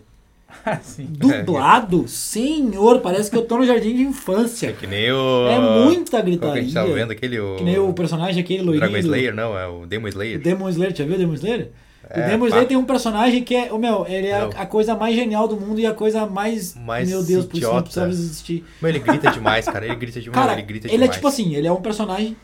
Ah, 0.64 0.78
Sim. 0.82 1.06
Dublado? 1.10 2.08
Senhor, 2.08 3.00
parece 3.00 3.30
que 3.30 3.36
eu 3.36 3.42
tô 3.42 3.58
no 3.58 3.64
jardim 3.66 3.94
de 3.94 4.02
É 4.02 4.06
infância. 4.06 4.72
que 4.72 4.86
nem 4.86 5.12
o... 5.12 5.48
É 5.48 5.58
muita 5.60 6.20
Qual 6.20 6.22
que 6.22 6.30
a 6.30 6.30
gente 6.30 6.40
gritaria. 6.40 6.72
tava 6.72 6.92
vendo? 6.92 7.10
Aquele, 7.12 7.38
o... 7.38 7.56
Que 7.56 7.64
nem 7.64 7.78
o 7.78 7.92
personagem 7.92 8.42
aquele 8.42 8.62
loirinho. 8.62 8.80
Dragon 8.90 8.96
Slayer, 8.98 9.34
não, 9.34 9.56
é 9.56 9.66
o 9.68 9.86
Demon 9.86 10.08
Slayer. 10.08 10.38
O 10.38 10.42
Demon 10.42 10.68
Slayer, 10.70 10.96
já 10.96 11.04
viu 11.04 11.14
o 11.14 11.18
Demon 11.18 11.34
Slayer? 11.34 11.70
É, 12.08 12.20
o 12.26 12.30
Demon. 12.30 12.46
Slayer 12.46 12.68
tem 12.68 12.76
um 12.76 12.84
personagem 12.84 13.42
que 13.42 13.54
é, 13.54 13.72
o 13.72 13.78
meu, 13.78 14.06
ele 14.08 14.28
é 14.28 14.40
Não. 14.40 14.50
a 14.56 14.64
coisa 14.66 14.94
mais 14.94 15.14
genial 15.16 15.48
do 15.48 15.56
mundo 15.60 15.80
e 15.80 15.86
a 15.86 15.92
coisa 15.92 16.24
mais, 16.24 16.74
Mais 16.76 17.08
meu 17.08 17.22
Deus, 17.24 17.44
por 17.46 17.56
isso 17.58 17.72
não 17.72 17.82
precisava 17.82 18.10
existir. 18.10 18.64
Meu, 18.80 18.90
ele 18.90 19.00
grita 19.00 19.30
demais, 19.30 19.64
cara. 19.66 19.84
Ele 19.86 19.96
grita 19.96 20.20
demais, 20.20 20.38
Cara, 20.40 20.52
ele 20.52 20.62
grita 20.62 20.86
ele 20.86 20.94
é 20.94 20.98
demais. 20.98 21.16
tipo 21.16 21.26
assim, 21.26 21.54
ele 21.54 21.66
é 21.66 21.72
um 21.72 21.82
personagem 21.82 22.36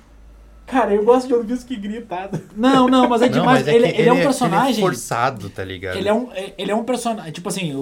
Cara, 0.64 0.94
eu 0.94 1.04
gosto 1.04 1.26
de 1.28 1.44
Piece 1.44 1.66
que 1.66 1.76
gritado. 1.76 2.40
Não, 2.56 2.88
não, 2.88 3.08
mas 3.08 3.20
é 3.20 3.26
Não, 3.26 3.32
demais. 3.40 3.58
mas 3.58 3.68
é 3.68 3.74
ele, 3.74 3.92
que 3.92 4.00
ele 4.00 4.08
é 4.08 4.12
um 4.12 4.16
Ele 4.16 4.24
personagem. 4.24 4.78
é 4.78 4.80
forçado, 4.80 5.50
tá 5.50 5.62
ligado? 5.64 5.96
Ele 5.98 6.08
é 6.08 6.14
um, 6.14 6.28
ele 6.56 6.70
é 6.70 6.74
um 6.74 6.84
personagem. 6.84 7.32
Tipo 7.32 7.48
assim, 7.48 7.74
o, 7.74 7.78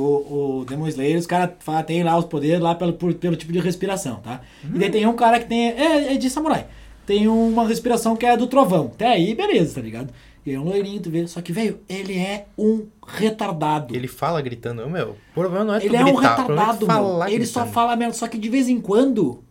o 0.60 0.64
Demon 0.68 0.88
Slayer, 0.88 1.18
os 1.18 1.26
caras 1.26 1.50
tem 1.86 2.02
lá 2.02 2.16
os 2.18 2.24
poderes 2.24 2.58
lá 2.58 2.74
pelo, 2.74 2.94
por- 2.94 3.14
pelo 3.14 3.36
tipo 3.36 3.52
de 3.52 3.60
respiração, 3.60 4.16
tá? 4.16 4.40
E 4.64 4.78
daí 4.78 4.90
tem 4.90 5.06
um 5.06 5.12
cara 5.12 5.38
que 5.38 5.46
tem. 5.46 5.68
É, 5.68 6.14
é 6.14 6.16
de 6.16 6.28
samurai. 6.30 6.66
Tem 7.06 7.28
uma 7.28 7.66
respiração 7.68 8.16
que 8.16 8.24
é 8.26 8.30
a 8.32 8.36
do 8.36 8.46
trovão. 8.46 8.90
Até 8.94 9.06
aí, 9.08 9.34
beleza, 9.34 9.74
tá 9.74 9.80
ligado? 9.82 10.08
E 10.50 10.54
é 10.54 10.60
um 10.60 10.64
loirinho, 10.64 11.00
tu 11.00 11.10
vê. 11.10 11.26
Só 11.26 11.40
que, 11.40 11.52
velho, 11.52 11.78
ele 11.88 12.16
é 12.18 12.46
um 12.58 12.86
retardado. 13.06 13.94
Ele 13.94 14.08
fala 14.08 14.40
gritando. 14.40 14.88
Meu, 14.88 15.10
o 15.10 15.34
problema 15.34 15.64
não 15.64 15.74
é 15.74 15.80
tu 15.80 15.86
Ele 15.86 15.96
é 15.96 16.00
um 16.04 16.12
gritar, 16.14 16.26
é 16.26 16.40
retardado, 16.42 16.78
meu. 16.78 16.86
falar 16.86 17.30
Ele 17.30 17.46
só 17.46 17.60
gritando. 17.60 17.74
fala 17.74 17.96
merda. 17.96 18.14
Só 18.14 18.26
que 18.28 18.38
de 18.38 18.48
vez 18.48 18.68
em 18.68 18.80
quando, 18.80 19.42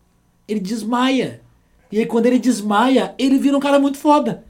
ele 0.48 0.60
desmaia. 0.60 1.42
E 1.92 1.98
aí, 2.00 2.06
quando 2.06 2.26
ele 2.28 2.38
desmaia, 2.40 3.16
ele 3.18 3.38
vira 3.40 3.58
um 3.58 3.60
cara 3.60 3.80
muito 3.80 3.98
foda. 3.98 4.44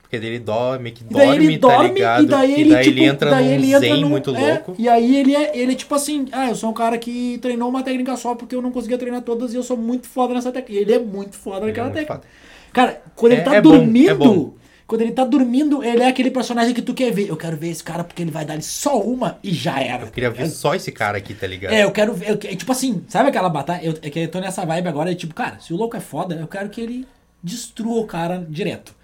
Porque 0.00 0.20
daí 0.20 0.28
ele 0.28 0.38
dorme, 0.38 0.92
que 0.92 1.02
E 1.02 1.12
daí 1.12 1.26
dorme, 1.26 1.44
ele 1.46 1.58
dorme 1.58 1.88
tá 1.88 1.92
ligado? 1.94 2.22
e 2.22 2.26
daí 2.26 2.60
ele, 2.60 2.78
tipo, 2.84 3.00
entra 3.02 3.30
daí 3.30 3.44
num 3.44 3.50
ele 3.54 3.66
entra 3.66 3.80
zen 3.80 4.00
num- 4.02 4.08
muito 4.08 4.36
é, 4.36 4.52
louco. 4.52 4.74
E 4.78 4.88
aí 4.88 5.16
ele 5.16 5.34
é, 5.34 5.58
ele 5.58 5.72
é 5.72 5.74
tipo 5.74 5.92
assim, 5.96 6.26
ah, 6.30 6.48
eu 6.48 6.54
sou 6.54 6.70
um 6.70 6.72
cara 6.72 6.96
que 6.96 7.38
treinou 7.42 7.68
uma 7.68 7.82
técnica 7.82 8.16
só 8.16 8.36
porque 8.36 8.54
eu 8.54 8.62
não 8.62 8.70
conseguia 8.70 8.96
treinar 8.96 9.22
todas 9.22 9.52
e 9.52 9.56
eu 9.56 9.64
sou 9.64 9.76
muito 9.76 10.06
foda 10.06 10.32
nessa 10.32 10.52
técnica. 10.52 10.80
Ele 10.80 10.92
é 10.94 10.98
muito 11.00 11.36
foda 11.36 11.56
Ele 11.56 11.64
é 11.64 11.68
naquela 11.70 11.86
muito 11.88 11.94
técnica. 12.06 12.14
foda. 12.14 12.26
Cara, 12.72 13.02
quando 13.16 13.32
ele 13.32 13.40
É- 13.40 13.44
tá 13.44 13.54
é 13.56 13.60
bom, 13.60 13.70
dormindo, 13.72 14.08
é 14.10 14.14
bom. 14.14 14.54
Quando 14.86 15.00
ele 15.00 15.12
tá 15.12 15.24
dormindo, 15.24 15.82
ele 15.82 16.02
é 16.02 16.08
aquele 16.08 16.30
personagem 16.30 16.72
que 16.72 16.80
tu 16.80 16.94
quer 16.94 17.10
ver. 17.10 17.28
Eu 17.28 17.36
quero 17.36 17.56
ver 17.56 17.70
esse 17.70 17.82
cara 17.82 18.04
porque 18.04 18.22
ele 18.22 18.30
vai 18.30 18.44
dar 18.44 18.60
só 18.62 19.00
uma 19.00 19.38
e 19.42 19.52
já 19.52 19.80
era. 19.80 20.04
Eu 20.04 20.10
queria 20.10 20.30
ver 20.30 20.48
só 20.48 20.74
esse 20.74 20.92
cara 20.92 21.18
aqui, 21.18 21.34
tá 21.34 21.46
ligado? 21.46 21.72
É, 21.72 21.82
eu 21.84 21.90
quero 21.90 22.14
ver. 22.14 22.30
eu 22.30 22.36
tipo 22.38 22.70
assim, 22.70 23.04
sabe 23.08 23.28
aquela 23.28 23.48
batalha? 23.48 23.80
Eu, 23.84 23.94
é 24.00 24.10
que 24.10 24.20
eu 24.20 24.28
tô 24.28 24.38
nessa 24.38 24.64
vibe 24.64 24.88
agora, 24.88 25.10
é 25.10 25.14
tipo, 25.14 25.34
cara, 25.34 25.58
se 25.58 25.72
o 25.72 25.76
louco 25.76 25.96
é 25.96 26.00
foda, 26.00 26.36
eu 26.36 26.46
quero 26.46 26.68
que 26.68 26.80
ele 26.80 27.06
destrua 27.42 28.00
o 28.00 28.06
cara 28.06 28.46
direto. 28.48 28.94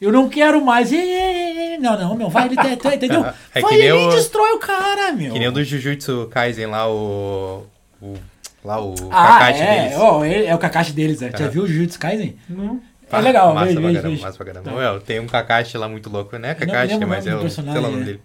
Eu 0.00 0.10
não 0.12 0.28
quero 0.28 0.62
mais. 0.64 0.90
Não, 1.80 1.98
não, 1.98 2.14
meu, 2.16 2.28
vai 2.28 2.46
ele, 2.46 2.56
te- 2.56 2.76
te- 2.76 2.94
entendeu? 2.94 3.24
É 3.54 3.60
vai 3.60 3.74
ele 3.74 3.92
o- 3.92 4.10
e 4.10 4.16
destrói 4.16 4.52
o 4.52 4.58
cara, 4.58 5.12
meu. 5.12 5.32
Que 5.32 5.38
nem 5.38 5.48
o 5.48 5.52
do 5.52 5.62
Jujutsu 5.62 6.28
Kaisen 6.30 6.66
lá, 6.66 6.90
o. 6.90 7.64
o 8.02 8.14
lá 8.64 8.82
o 8.82 8.94
ah, 9.10 9.38
Kakashi 9.38 9.60
é, 9.62 9.82
deles. 9.82 9.98
ó, 9.98 10.24
ele- 10.24 10.46
é 10.46 10.54
o 10.54 10.58
Kakashi 10.58 10.92
deles, 10.92 11.20
né? 11.20 11.30
Já 11.38 11.48
viu 11.48 11.62
o 11.62 11.66
Jujutsu 11.68 11.98
Kaisen? 11.98 12.36
Não. 12.48 12.80
É 13.10 13.20
legal, 13.20 13.54
massa 13.54 13.66
vejo, 13.66 13.78
pra 13.80 13.86
vejo, 13.88 13.94
caramba, 14.00 14.10
vejo. 14.14 14.22
massa 14.26 14.36
pra 14.36 14.46
caramba. 14.46 14.70
Tá. 14.70 14.76
Meu, 14.76 15.00
tem 15.00 15.20
um 15.20 15.26
Kakashi 15.26 15.78
lá 15.78 15.88
muito 15.88 16.10
louco, 16.10 16.36
né? 16.36 16.48
não 16.58 16.66
Kakashi, 16.66 16.92
lembro 16.92 17.06
o 17.06 17.10
mas 17.10 17.26
eu 17.26 17.38
do 17.40 17.50
sei 17.50 17.64
lá 17.64 17.72
o 17.72 17.80
nome 17.82 18.00
é. 18.02 18.04
dele. 18.04 18.20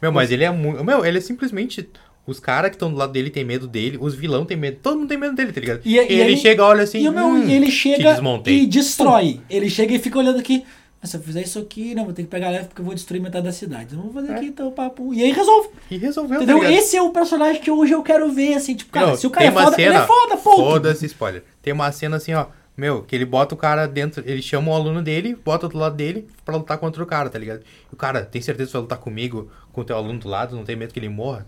Meu, 0.00 0.10
mas 0.12 0.30
ele 0.30 0.44
é 0.44 0.50
muito. 0.50 0.82
Meu, 0.84 1.04
ele 1.04 1.18
é 1.18 1.20
simplesmente. 1.20 1.88
Os 2.24 2.38
caras 2.38 2.70
que 2.70 2.76
estão 2.76 2.88
do 2.88 2.96
lado 2.96 3.12
dele 3.12 3.30
tem 3.30 3.44
medo 3.44 3.66
dele, 3.66 3.98
os 4.00 4.14
vilão 4.14 4.44
tem 4.44 4.56
medo, 4.56 4.78
todo 4.80 4.96
mundo 4.96 5.08
tem 5.08 5.18
medo 5.18 5.34
dele, 5.34 5.52
tá 5.52 5.60
ligado? 5.60 5.80
E- 5.84 5.94
E, 5.94 5.98
ele, 5.98 6.14
ele- 6.20 6.36
chega, 6.36 6.64
olha 6.64 6.84
assim. 6.84 7.00
e, 7.00 7.08
o 7.08 7.12
meu, 7.12 7.26
hum, 7.26 7.50
ele 7.50 7.68
chega 7.68 8.16
e 8.46 8.64
destrói. 8.66 9.40
Ele 9.50 9.68
chega 9.68 9.92
e 9.94 9.98
fica 9.98 10.18
olhando 10.20 10.38
aqui. 10.38 10.64
"Ah, 11.02 11.06
Se 11.08 11.16
eu 11.16 11.20
fizer 11.20 11.42
isso 11.42 11.58
aqui, 11.58 11.96
não, 11.96 12.04
vou 12.04 12.12
ter 12.12 12.22
que 12.22 12.28
pegar 12.28 12.50
leve 12.50 12.66
porque 12.66 12.80
eu 12.80 12.84
vou 12.84 12.94
destruir 12.94 13.20
metade 13.20 13.44
da 13.44 13.50
cidade. 13.52 13.96
Não 13.96 14.04
vou 14.04 14.12
fazer 14.12 14.30
É. 14.32 14.36
aqui, 14.36 14.46
então, 14.46 14.70
papo. 14.70 15.12
E 15.12 15.20
aí 15.20 15.32
resolve. 15.32 15.70
E 15.90 15.96
resolveu, 15.98 16.36
Entendeu? 16.36 16.60
tá? 16.60 16.70
Esse 16.72 16.96
é 16.96 17.02
o 17.02 17.10
personagem 17.10 17.60
que 17.60 17.72
hoje 17.72 17.92
eu 17.92 18.04
quero 18.04 18.30
ver, 18.32 18.54
assim, 18.54 18.76
tipo, 18.76 18.92
cara, 18.92 19.08
Meu, 19.08 19.16
se 19.16 19.26
o 19.26 19.30
cara 19.30 19.46
é 19.46 19.50
foda, 19.50 19.74
ele 19.82 19.88
é 19.88 19.92
cena- 19.92 20.06
foda. 20.06 20.36
Foda-se, 20.36 21.06
spoiler. 21.06 21.42
Tem 21.60 21.72
uma 21.72 21.90
cena 21.90 22.18
assim, 22.18 22.32
ó. 22.34 22.46
Meu, 22.76 23.02
que 23.02 23.14
ele 23.14 23.24
bota 23.26 23.54
o 23.54 23.58
cara 23.58 23.86
dentro. 23.86 24.22
Ele 24.26 24.40
chama 24.40 24.70
o 24.70 24.74
aluno 24.74 25.02
dele, 25.02 25.36
bota 25.44 25.68
do 25.68 25.76
lado 25.78 25.94
dele 25.94 26.26
pra 26.44 26.56
lutar 26.56 26.78
contra 26.78 27.02
o 27.02 27.06
cara, 27.06 27.28
tá 27.28 27.38
ligado? 27.38 27.60
E 27.60 27.94
o 27.94 27.96
cara, 27.96 28.24
tem 28.24 28.40
certeza 28.40 28.68
que 28.68 28.72
vai 28.72 28.82
lutar 28.82 28.98
comigo, 28.98 29.50
com 29.72 29.82
o 29.82 29.84
teu 29.84 29.96
aluno 29.96 30.18
do 30.18 30.28
lado, 30.28 30.56
não 30.56 30.64
tem 30.64 30.74
medo 30.76 30.92
que 30.92 30.98
ele 30.98 31.08
morra? 31.08 31.46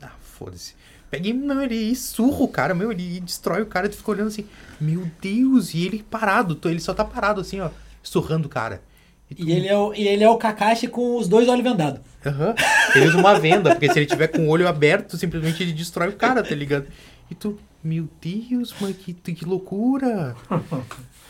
Ah, 0.00 0.12
foda-se. 0.20 0.74
Pega 1.10 1.28
e, 1.28 1.32
não, 1.32 1.62
ele 1.62 1.94
surra 1.94 2.42
o 2.44 2.48
cara, 2.48 2.74
meu, 2.74 2.90
ele 2.92 3.20
destrói 3.20 3.62
o 3.62 3.66
cara, 3.66 3.88
tu 3.88 3.96
fica 3.96 4.10
olhando 4.10 4.28
assim, 4.28 4.46
meu 4.80 5.08
Deus, 5.20 5.74
e 5.74 5.86
ele 5.86 6.02
parado, 6.02 6.58
ele 6.68 6.80
só 6.80 6.92
tá 6.94 7.04
parado 7.04 7.40
assim, 7.40 7.60
ó, 7.60 7.70
surrando 8.02 8.46
o 8.46 8.48
cara. 8.48 8.80
tu- 9.28 9.42
E 9.42 9.52
ele, 9.52 9.68
é 9.68 9.76
o, 9.76 9.92
e 9.94 10.06
ele 10.08 10.24
é 10.24 10.28
o 10.28 10.36
Kakashi 10.36 10.88
com 10.88 11.16
os 11.18 11.28
dois 11.28 11.48
olhos 11.48 11.62
vendados. 11.62 12.00
Aham. 12.24 12.54
Ele 12.96 13.06
usa 13.08 13.18
uma 13.18 13.38
venda, 13.38 13.70
porque 13.70 13.92
se 13.92 13.98
ele 13.98 14.06
tiver 14.06 14.28
com 14.28 14.46
o 14.46 14.48
olho 14.48 14.66
aberto, 14.66 15.16
simplesmente 15.16 15.62
ele 15.62 15.72
destrói 15.72 16.08
o 16.08 16.12
cara, 16.16 16.42
tá 16.42 16.54
ligado? 16.54 16.86
E 17.30 17.34
tu, 17.34 17.58
meu 17.84 18.08
Deus, 18.20 18.74
mano, 18.80 18.94
que, 18.94 19.12
que 19.12 19.44
loucura! 19.44 20.34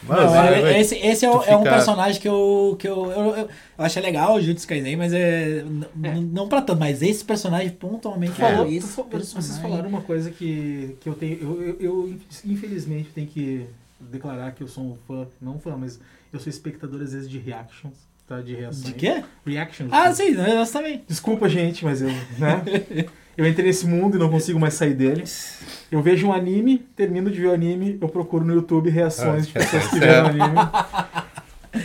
Mas, 0.06 0.20
Não, 0.20 0.36
é, 0.36 0.60
é- 0.60 0.72
é, 0.74 0.80
esse 0.82 0.94
esse 0.96 1.24
é, 1.24 1.30
o- 1.30 1.42
é 1.44 1.56
um 1.56 1.62
personagem 1.62 2.20
que 2.20 2.28
eu, 2.28 2.76
que 2.78 2.86
eu, 2.86 3.10
eu, 3.10 3.20
eu, 3.36 3.36
eu 3.38 3.48
acho 3.78 3.98
legal 4.00 4.34
o 4.34 4.40
Jujutsu 4.40 4.68
Kaisen, 4.68 4.96
mas 4.96 5.14
é, 5.14 5.60
n- 5.64 5.86
não 6.30 6.46
pra 6.46 6.60
tanto, 6.60 6.78
mas 6.78 7.00
esse 7.00 7.24
personagem 7.24 7.70
pontualmente 7.70 8.32
É. 8.32 8.50
Falou, 8.52 8.70
esse 8.70 8.86
tu 8.86 8.92
fa- 8.92 9.02
vocês 9.18 9.56
falaram 9.60 9.88
uma 9.88 10.02
coisa 10.02 10.30
que, 10.30 10.94
que 11.00 11.08
eu 11.08 11.14
tenho. 11.14 11.38
Eu, 11.40 11.62
eu, 11.62 11.76
eu, 11.80 12.14
infelizmente 12.44 13.08
tenho 13.14 13.26
que 13.26 13.64
declarar 13.98 14.52
que 14.52 14.62
eu 14.62 14.68
sou 14.68 14.84
um 14.84 14.96
fã, 15.08 15.26
não 15.40 15.58
fã, 15.58 15.74
mas 15.74 15.98
eu 16.30 16.38
sou 16.38 16.50
espectador 16.50 17.00
às 17.00 17.14
vezes 17.14 17.30
de 17.30 17.38
reactions, 17.38 17.94
tá? 18.28 18.42
De 18.42 18.54
reações. 18.54 18.84
De 18.84 18.92
quê? 18.92 19.24
Reactions. 19.46 19.88
Ah, 19.90 20.12
sim, 20.12 20.32
nós 20.32 20.70
também. 20.70 21.02
Desculpa, 21.08 21.48
gente, 21.48 21.82
mas 21.82 22.02
eu, 22.02 22.08
né? 22.38 22.62
Eu 23.36 23.46
entrei 23.46 23.66
nesse 23.66 23.86
mundo 23.86 24.16
e 24.16 24.18
não 24.18 24.30
consigo 24.30 24.58
mais 24.60 24.74
sair 24.74 24.94
dele. 24.94 25.24
Eu 25.90 26.00
vejo 26.02 26.26
um 26.28 26.32
anime, 26.32 26.78
termino 26.96 27.30
de 27.30 27.40
ver 27.40 27.48
o 27.48 27.52
anime, 27.52 27.98
eu 28.00 28.08
procuro 28.08 28.44
no 28.44 28.54
YouTube 28.54 28.90
reações 28.90 29.44
Ah, 29.44 29.46
de 29.46 29.52
pessoas 29.52 29.86
que 29.88 29.96
é. 29.96 29.98
viram 30.00 30.24
o 30.24 30.28
anime. 30.28 30.60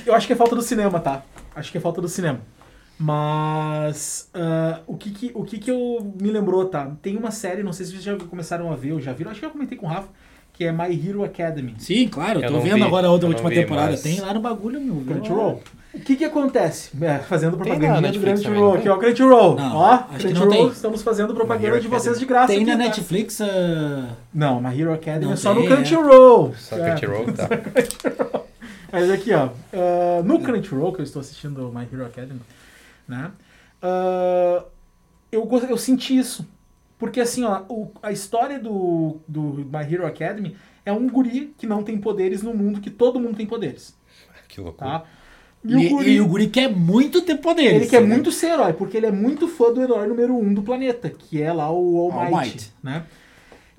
Eu 0.06 0.14
acho 0.14 0.28
que 0.28 0.34
é 0.34 0.36
falta 0.36 0.56
do 0.56 0.62
cinema, 0.62 1.00
tá? 1.00 1.24
Acho 1.56 1.72
que 1.72 1.78
é 1.78 1.82
falta 1.82 2.00
do 2.02 2.08
cinema. 2.08 2.41
Mas 3.00 4.30
ah, 4.34 4.82
o, 4.86 4.95
que, 4.97 5.10
que, 5.12 5.32
o 5.34 5.43
que, 5.43 5.58
que 5.58 5.72
eu 5.72 6.14
me 6.20 6.30
lembrou, 6.30 6.66
tá? 6.66 6.91
Tem 7.02 7.18
uma 7.18 7.32
série, 7.32 7.64
não 7.64 7.74
sei 7.74 7.86
se 7.86 7.93
vocês 7.93 8.04
já 8.04 8.16
começaram 8.18 8.72
a 8.72 8.76
ver 8.76 8.91
ou 8.91 9.00
já 9.02 9.14
viram, 9.14 9.32
acho 9.32 9.39
que 9.39 9.45
eu 9.45 9.50
comentei 9.52 9.78
com 9.78 9.86
o 9.86 9.89
Rafa, 9.89 10.10
que 10.60 10.66
é 10.66 10.74
My 10.74 10.91
Hero 10.93 11.24
Academy. 11.24 11.74
Sim, 11.78 12.10
claro, 12.10 12.41
eu 12.43 12.51
tô 12.51 12.60
vendo 12.60 12.76
vi, 12.76 12.84
agora 12.84 13.07
a 13.07 13.12
outra 13.12 13.28
eu 13.30 13.32
última 13.32 13.49
temporada. 13.49 13.91
mas- 13.91 14.01
Tem 14.01 14.20
lá 14.20 14.34
no 14.34 14.41
bagulho, 14.41 14.82
meu. 14.82 15.01
Crunchyroll. 15.05 15.64
O 15.93 15.99
que 16.01 16.18
que 16.18 16.26
acontece? 16.26 16.91
É, 17.01 17.20
fazendo 17.20 17.55
propaganda 17.55 18.12
também, 18.12 18.20
Crunchyroll 18.20 18.74
aqui, 18.74 18.89
ó. 18.89 18.97
Crunchyroll. 18.97 19.55
Não, 19.55 19.78
ó, 19.78 19.97
Crunchyroll, 19.99 20.68
estamos 20.74 21.01
fazendo 21.01 21.34
propaganda 21.34 21.80
de 21.80 21.88
vocês 21.88 22.20
de 22.20 22.26
graça. 22.26 22.47
Tem 22.47 22.57
aqui, 22.57 22.66
na 22.66 22.74
tá? 22.78 22.84
Netflix. 22.84 23.39
ah, 23.39 24.10
Não, 24.34 24.60
My 24.62 24.78
Hero 24.78 24.91
Academy 24.93 25.24
Não 25.28 25.32
é 25.32 25.36
só 25.38 25.53
tem, 25.55 25.64
no 25.64 25.72
é. 25.72 25.76
Crunchyroll. 25.78 26.53
Só 26.55 26.76
É. 26.78 26.89
Crunchyroll, 26.89 27.26
tá. 27.32 27.47
Mas 28.91 29.10
aqui, 29.12 29.32
ó, 29.34 29.47
ah, 29.74 30.22
no 30.26 30.41
Crunchyroll, 30.41 30.91
que 30.91 30.99
eu 30.99 31.05
estou 31.05 31.22
assistindo 31.22 31.72
My 31.74 31.88
Hero 31.89 32.05
Academy, 32.05 32.41
né? 33.07 33.32
ah, 33.82 34.66
eu, 35.32 35.47
eu 35.70 35.78
senti 35.78 36.18
isso. 36.18 36.45
Porque 37.00 37.20
assim, 37.22 37.43
ó, 37.45 37.64
o- 37.70 37.91
a 38.04 38.12
história 38.12 38.60
do, 38.60 39.18
do 39.28 39.41
My 39.41 39.91
Hero 39.91 40.06
Academy 40.06 40.56
é 40.86 40.91
um 40.93 41.08
guri 41.10 41.54
que 41.58 41.66
não 41.66 41.82
tem 41.82 41.97
poderes 41.97 42.43
no 42.43 42.54
mundo 42.54 42.80
que 42.82 42.89
todo 42.91 43.20
mundo 43.20 43.38
tem 43.38 43.45
poderes, 43.47 43.95
Que 44.47 44.60
loucura. 44.62 44.89
tá? 45.00 45.04
E, 45.66 45.72
e 46.14 46.22
o 46.22 46.28
Guri 46.28 46.47
quer 46.47 46.70
muito 46.74 47.22
ter 47.22 47.36
poderes. 47.36 47.74
Ele 47.82 47.88
quer 47.88 48.00
né? 48.02 48.08
muito 48.08 48.32
ser 48.32 48.52
herói, 48.52 48.72
porque 48.72 48.95
ele 48.95 49.08
é 49.08 49.12
muito 49.12 49.45
fã 49.45 49.74
do 49.74 49.82
herói 49.82 50.08
número 50.08 50.34
um 50.34 50.54
do 50.54 50.62
planeta, 50.62 51.10
que 51.10 51.41
é 51.41 51.52
lá 51.52 51.70
o 51.70 51.97
All 51.97 52.12
Might, 52.14 52.34
All 52.34 52.41
Might. 52.41 52.74
né? 52.82 53.04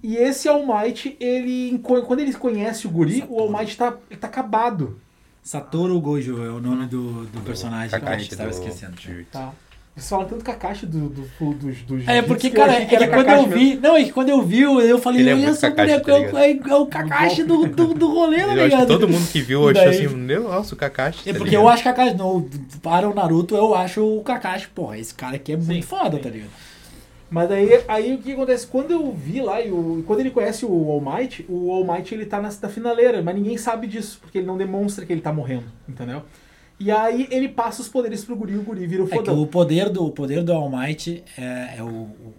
E 0.03 0.15
esse 0.17 0.47
All 0.47 0.65
Might, 0.67 1.17
ele, 1.19 1.79
quando 1.83 2.21
ele 2.21 2.35
conhece 2.35 2.87
o 2.87 2.91
guri, 2.91 3.25
o 3.29 3.41
All 3.41 3.51
Might 3.51 3.77
tá, 3.79 3.93
tá 4.21 4.27
acabado, 4.27 5.01
Satoru 5.43 5.99
Gojo 6.01 6.45
é 6.45 6.51
o 6.51 6.61
nome 6.61 6.87
do, 6.87 7.25
do 7.25 7.41
personagem 7.41 7.89
que 7.89 7.97
a 7.97 8.01
Kakashi 8.01 8.25
gente 8.25 8.37
tava 8.37 8.51
do 8.51 8.55
esquecendo. 8.57 9.01
Jujutsu. 9.01 9.31
tá? 9.33 9.53
Vocês 9.97 10.09
falam 10.09 10.27
tanto 10.27 10.45
Kakashi 10.45 10.87
do, 10.87 11.09
do, 11.11 11.23
do, 11.23 11.53
do, 11.55 11.97
do 11.97 12.11
É, 12.11 12.23
porque, 12.23 12.49
cara, 12.51 12.75
é 12.75 12.87
que 12.87 12.97
quando 13.09 13.29
eu 13.29 13.43
mesmo. 13.43 13.53
vi. 13.53 13.75
Não, 13.75 13.97
é 13.97 14.05
que 14.05 14.13
quando 14.13 14.29
eu 14.31 14.41
vi, 14.41 14.61
eu 14.61 14.99
falei, 14.99 15.21
Ele 15.21 15.31
é 15.31 15.35
olha 15.35 15.47
essa 15.49 15.69
boneco, 15.69 16.07
tá 16.07 16.13
é, 16.13 16.15
o- 16.15 16.19
ligado? 16.27 16.39
é, 16.39 16.71
é 16.73 16.77
o 16.77 16.87
Kakashi 16.87 17.43
do, 17.43 17.67
do, 17.67 17.95
do 17.95 18.09
rolê, 18.09 18.39
tá 18.45 18.55
ligado? 18.55 18.87
todo 18.87 19.09
mundo 19.09 19.29
que 19.31 19.43
viu 19.43 19.69
achou 19.69 19.85
Daí- 19.85 20.07
assim, 20.07 20.09
meu, 20.17 20.45
nossa, 20.45 20.75
o 20.75 20.79
Kakashi. 20.79 21.29
É 21.29 21.33
tá 21.33 21.39
porque 21.39 21.51
ligado? 21.51 21.65
eu 21.65 21.69
acho 21.69 21.85
Kakashi, 21.85 22.15
não, 22.17 22.49
para 22.83 23.09
o 23.11 23.15
Naruto, 23.15 23.55
eu 23.57 23.75
acho 23.75 24.03
o 24.03 24.23
Kakashi, 24.23 24.69
porra, 24.69 24.97
esse 24.97 25.13
cara 25.13 25.37
aqui 25.37 25.53
é 25.53 25.57
muito 25.57 25.87
foda, 25.87 26.17
sim. 26.17 26.23
tá 26.23 26.31
ligado? 26.31 26.51
Mas 27.29 27.49
daí, 27.49 27.81
aí 27.87 28.15
o 28.15 28.19
que 28.19 28.33
acontece? 28.33 28.67
Quando 28.67 28.93
eu 28.93 29.13
vi 29.13 29.41
lá, 29.43 29.61
e 29.61 29.71
o- 29.71 30.03
quando 30.07 30.21
ele 30.21 30.31
conhece 30.31 30.65
o 30.65 30.91
All 30.91 31.01
Might, 31.01 31.45
o 31.49 31.71
All 31.73 31.85
Might 31.85 32.15
ele 32.15 32.25
tá 32.27 32.41
na, 32.41 32.49
na 32.63 32.69
finaleira, 32.69 33.21
mas 33.23 33.35
ninguém 33.35 33.59
sabe 33.59 33.87
disso, 33.87 34.19
porque 34.23 34.39
ele 34.39 34.47
não 34.47 34.57
demonstra 34.57 35.05
que 35.05 35.13
ele 35.13 35.21
tá 35.21 35.33
morrendo, 35.33 35.65
entendeu? 35.89 36.23
E 36.81 36.91
aí 36.91 37.29
ele 37.31 37.49
passa 37.49 37.83
os 37.83 37.89
poderes 37.89 38.25
pro 38.25 38.35
guri, 38.35 38.57
o 38.57 38.63
guri 38.63 38.87
vira 38.87 39.03
o 39.03 39.07
É 39.07 39.09
fodão. 39.11 39.41
o 39.43 39.47
poder 39.47 39.91
do, 39.91 40.07
o 40.07 40.11
poder 40.11 40.43
do 40.43 40.51
All 40.53 40.71
Might 40.71 41.23
é, 41.37 41.75
é 41.77 41.83
o, 41.83 41.87
o 41.87 42.35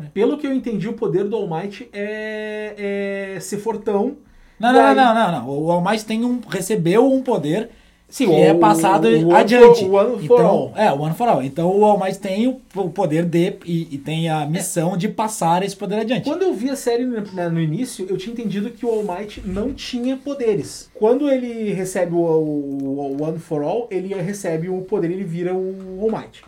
né? 0.00 0.10
Pelo 0.14 0.38
que 0.38 0.46
eu 0.46 0.54
entendi, 0.54 0.88
o 0.88 0.94
poder 0.94 1.24
do 1.24 1.36
All 1.36 1.46
Might 1.46 1.86
é, 1.92 3.34
é 3.36 3.40
ser 3.40 3.58
fortão. 3.58 4.16
Não, 4.58 4.70
E 4.70 4.72
não, 4.72 4.94
não, 4.94 5.14
não, 5.14 5.32
não. 5.32 5.48
O 5.50 5.70
All 5.70 5.82
Might 5.82 6.04
tem 6.06 6.24
um, 6.24 6.40
recebeu 6.48 7.12
um 7.12 7.22
poder 7.22 7.68
Sim, 8.12 8.26
que 8.26 8.30
o- 8.30 8.44
é 8.44 8.52
passado 8.52 9.08
o 9.08 9.28
one 9.28 9.32
adiante. 9.34 9.80
for- 9.80 9.88
o 9.88 9.94
one 9.94 10.26
for 10.28 10.34
então, 10.40 10.46
all. 10.46 10.72
É, 10.76 10.92
o 10.92 11.00
One 11.00 11.14
for 11.14 11.28
All. 11.28 11.42
Então 11.42 11.74
o 11.78 11.82
All 11.82 11.98
Might 11.98 12.18
tem 12.18 12.46
o, 12.46 12.60
o 12.76 12.90
poder 12.90 13.24
de 13.24 13.54
e, 13.64 13.88
e 13.94 13.96
tem 13.98 14.28
a 14.28 14.44
missão 14.44 14.98
de 14.98 15.08
passar 15.08 15.62
esse 15.62 15.74
poder 15.74 15.94
adiante. 16.00 16.28
Quando 16.28 16.42
eu 16.42 16.52
vi 16.52 16.68
a 16.68 16.76
série 16.76 17.06
no, 17.06 17.20
né, 17.32 17.48
no 17.48 17.58
início, 17.58 18.06
eu 18.10 18.18
tinha 18.18 18.34
entendido 18.34 18.68
que 18.70 18.84
o 18.84 18.90
All 18.90 19.02
Might 19.02 19.40
não 19.46 19.72
tinha 19.72 20.14
poderes. 20.18 20.90
Quando 20.92 21.30
ele 21.30 21.72
recebe 21.72 22.14
o, 22.14 22.18
o- 22.18 23.16
o 23.18 23.22
One 23.24 23.38
for 23.38 23.62
All, 23.62 23.88
ele 23.90 24.14
recebe 24.14 24.68
o 24.68 24.82
poder, 24.82 25.10
ele 25.10 25.24
vira 25.24 25.54
o 25.54 25.98
All 26.02 26.10
Might. 26.20 26.44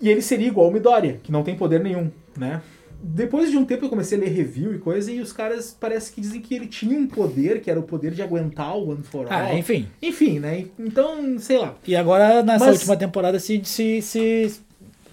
E 0.00 0.08
ele 0.08 0.22
seria 0.22 0.46
igual 0.48 0.68
o 0.68 0.72
Midoriya, 0.72 1.20
que 1.22 1.30
não 1.30 1.42
tem 1.42 1.54
poder 1.54 1.80
nenhum, 1.80 2.10
né? 2.34 2.62
Depois 3.02 3.50
de 3.50 3.56
um 3.56 3.64
tempo 3.64 3.84
eu 3.86 3.88
comecei 3.88 4.18
a 4.18 4.20
ler 4.20 4.28
review 4.28 4.74
e 4.74 4.78
coisa, 4.78 5.10
e 5.10 5.20
os 5.20 5.32
caras 5.32 5.76
parece 5.78 6.12
que 6.12 6.20
dizem 6.20 6.40
que 6.40 6.54
ele 6.54 6.66
tinha 6.66 6.98
um 6.98 7.06
poder, 7.06 7.60
que 7.62 7.70
era 7.70 7.80
o 7.80 7.82
poder 7.82 8.12
de 8.12 8.20
aguentar 8.22 8.76
o 8.76 8.90
One 8.90 9.02
for 9.02 9.26
All. 9.26 9.28
Ah, 9.30 9.54
enfim. 9.54 9.86
Enfim, 10.02 10.38
né? 10.38 10.66
Então, 10.78 11.38
sei 11.38 11.58
lá. 11.58 11.74
E 11.86 11.96
agora, 11.96 12.42
nessa 12.42 12.66
Mas- 12.66 12.76
última 12.76 12.96
temporada, 12.96 13.38
se, 13.38 13.60
se, 13.64 14.02
se, 14.02 14.60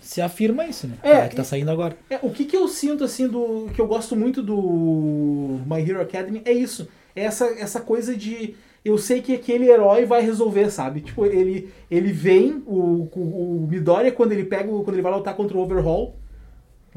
se 0.01 0.21
afirma 0.21 0.65
isso, 0.65 0.85
né? 0.87 0.95
É, 1.01 1.27
que 1.29 1.35
tá 1.35 1.43
saindo 1.45 1.71
agora. 1.71 1.95
É, 2.09 2.19
o 2.21 2.29
que, 2.29 2.43
que 2.43 2.57
eu 2.57 2.67
sinto, 2.67 3.03
assim, 3.05 3.27
do. 3.27 3.69
que 3.73 3.79
eu 3.79 3.87
gosto 3.87 4.15
muito 4.15 4.43
do 4.43 5.59
My 5.65 5.81
Hero 5.81 6.01
Academy 6.01 6.41
é 6.43 6.51
isso. 6.51 6.87
É 7.15 7.23
essa, 7.23 7.45
essa 7.57 7.79
coisa 7.79 8.15
de. 8.15 8.53
Eu 8.83 8.97
sei 8.97 9.21
que 9.21 9.33
aquele 9.33 9.69
herói 9.69 10.05
vai 10.05 10.21
resolver, 10.21 10.69
sabe? 10.71 11.01
Tipo, 11.01 11.25
ele, 11.25 11.69
ele 11.89 12.11
vem, 12.11 12.63
o, 12.65 13.09
o, 13.13 13.19
o 13.63 13.67
Midoriya, 13.69 14.11
quando 14.11 14.31
ele 14.33 14.43
pega. 14.43 14.69
Quando 14.69 14.93
ele 14.93 15.01
vai 15.01 15.13
lutar 15.13 15.35
contra 15.35 15.57
o 15.57 15.61
Overhaul. 15.61 16.15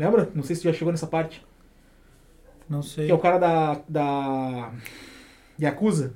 Lembra? 0.00 0.30
Não 0.34 0.42
sei 0.42 0.56
se 0.56 0.64
já 0.64 0.72
chegou 0.72 0.90
nessa 0.90 1.06
parte. 1.06 1.42
Não 2.68 2.82
sei. 2.82 3.04
Que 3.06 3.12
é 3.12 3.14
o 3.14 3.18
cara 3.18 3.36
da. 3.36 3.80
da. 3.86 4.70
Yakuza. 5.60 6.14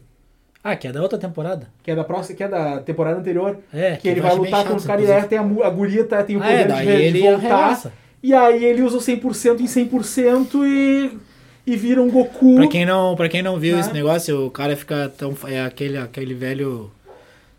Ah, 0.63 0.75
que 0.75 0.89
é 0.89 0.93
da 0.93 1.03
outra 1.03 1.19
temporada? 1.19 1.69
Que 1.83 1.91
é 1.91 1.95
da 1.95 2.03
próxima, 2.05 2.35
que 2.37 2.43
é 2.43 2.49
da 2.49 2.81
temporada 2.81 3.19
anterior. 3.21 3.59
É, 3.71 3.97
Que 3.97 4.09
ele 4.09 4.21
eu 4.21 4.23
vai 4.25 4.35
lutar 4.35 4.63
contra 4.63 4.77
os 4.77 4.87
caras 4.87 5.07
e 5.07 5.13
aí 5.13 5.23
tem 5.25 5.37
a, 5.37 5.43
a 5.43 5.69
guria 5.71 6.05
tá, 6.05 6.23
tem 6.23 6.37
o 6.37 6.41
Ah, 6.41 6.45
poder 6.47 6.61
é, 6.61 6.67
de, 6.67 6.73
re- 6.73 6.97
de 6.97 7.03
ele 7.03 7.21
voltar. 7.21 7.93
E 8.23 8.33
aí 8.33 8.65
ele 8.65 8.81
usa 8.81 8.97
o 8.97 9.01
100% 9.01 9.61
em 9.61 9.65
100% 9.67 10.65
e, 10.65 11.19
e 11.67 11.77
vira 11.77 12.01
um 12.01 12.11
Goku. 12.11 12.55
Pra 12.55 12.69
quem 12.69 12.87
não, 12.87 13.15
pra 13.15 13.29
quem 13.29 13.43
não 13.43 13.59
viu 13.61 13.75
Tá. 13.75 13.81
esse 13.81 13.93
negócio, 13.93 14.47
o 14.47 14.51
cara 14.51 14.75
fica 14.75 15.13
tão. 15.19 15.37
É 15.47 15.61
aquele, 15.63 15.99
aquele 15.99 16.33
velho. 16.33 16.91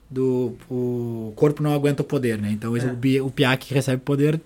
Do. 0.09 0.55
O 0.69 1.31
corpo 1.35 1.61
não 1.61 1.73
aguenta 1.75 2.01
o 2.01 2.05
poder, 2.05 2.39
né? 2.39 2.49
Então 2.51 2.75
É. 2.75 2.79
o, 3.21 3.25
o 3.27 3.29
Piá 3.31 3.55
que 3.55 3.71
recebe 3.71 4.01
poder. 4.01 4.39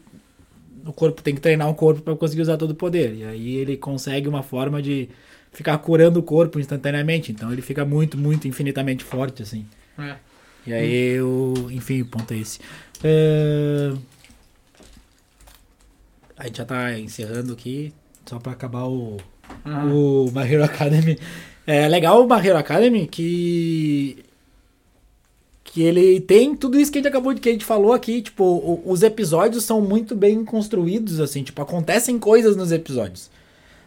O 0.85 0.93
corpo 0.93 1.21
tem 1.21 1.35
que 1.35 1.41
treinar 1.41 1.69
o 1.69 1.75
corpo 1.75 2.01
pra 2.01 2.15
conseguir 2.15 2.41
usar 2.41 2.57
todo 2.57 2.71
o 2.71 2.75
poder. 2.75 3.13
E 3.15 3.23
aí 3.23 3.55
ele 3.55 3.77
consegue 3.77 4.27
uma 4.27 4.43
forma 4.43 4.81
de 4.81 5.09
ficar 5.51 5.77
curando 5.79 6.19
o 6.19 6.23
corpo 6.23 6.59
instantaneamente. 6.59 7.31
Então 7.31 7.51
ele 7.51 7.61
fica 7.61 7.83
muito, 7.85 8.17
muito 8.17 8.47
infinitamente 8.47 9.03
forte, 9.03 9.41
assim. 9.43 9.65
É. 9.97 10.15
E 10.67 10.73
aí, 10.73 11.21
o, 11.21 11.53
enfim, 11.71 12.01
o 12.01 12.05
ponto 12.05 12.33
é 12.33 12.37
esse. 12.37 12.59
É, 13.03 13.91
A 16.37 16.45
gente 16.45 16.57
já 16.57 16.65
tá 16.65 16.97
encerrando 16.97 17.53
aqui, 17.53 17.93
só 18.25 18.39
pra 18.39 18.51
acabar 18.53 18.85
o, 18.85 19.17
Ah. 19.65 19.83
o 19.85 20.31
Hero 20.39 20.63
Academy. 20.63 21.17
É 21.67 21.87
legal 21.87 22.25
o 22.25 22.33
Hero 22.33 22.57
Academy 22.57 23.07
que 23.07 24.23
que 25.71 25.81
ele 25.83 26.19
tem 26.19 26.55
tudo 26.55 26.79
isso 26.79 26.91
que 26.91 26.97
a 26.97 27.01
gente 27.01 27.09
acabou 27.09 27.33
de 27.33 27.39
que 27.41 27.49
a 27.49 27.51
gente 27.51 27.63
falou 27.65 27.93
aqui, 27.93 28.21
tipo, 28.21 28.43
o- 28.43 28.81
os 28.85 29.03
episódios 29.03 29.63
são 29.63 29.79
muito 29.81 30.15
bem 30.15 30.43
construídos 30.43 31.19
assim, 31.19 31.43
tipo, 31.43 31.61
acontecem 31.61 32.17
coisas 32.17 32.55
nos 32.55 32.71
episódios. 32.71 33.29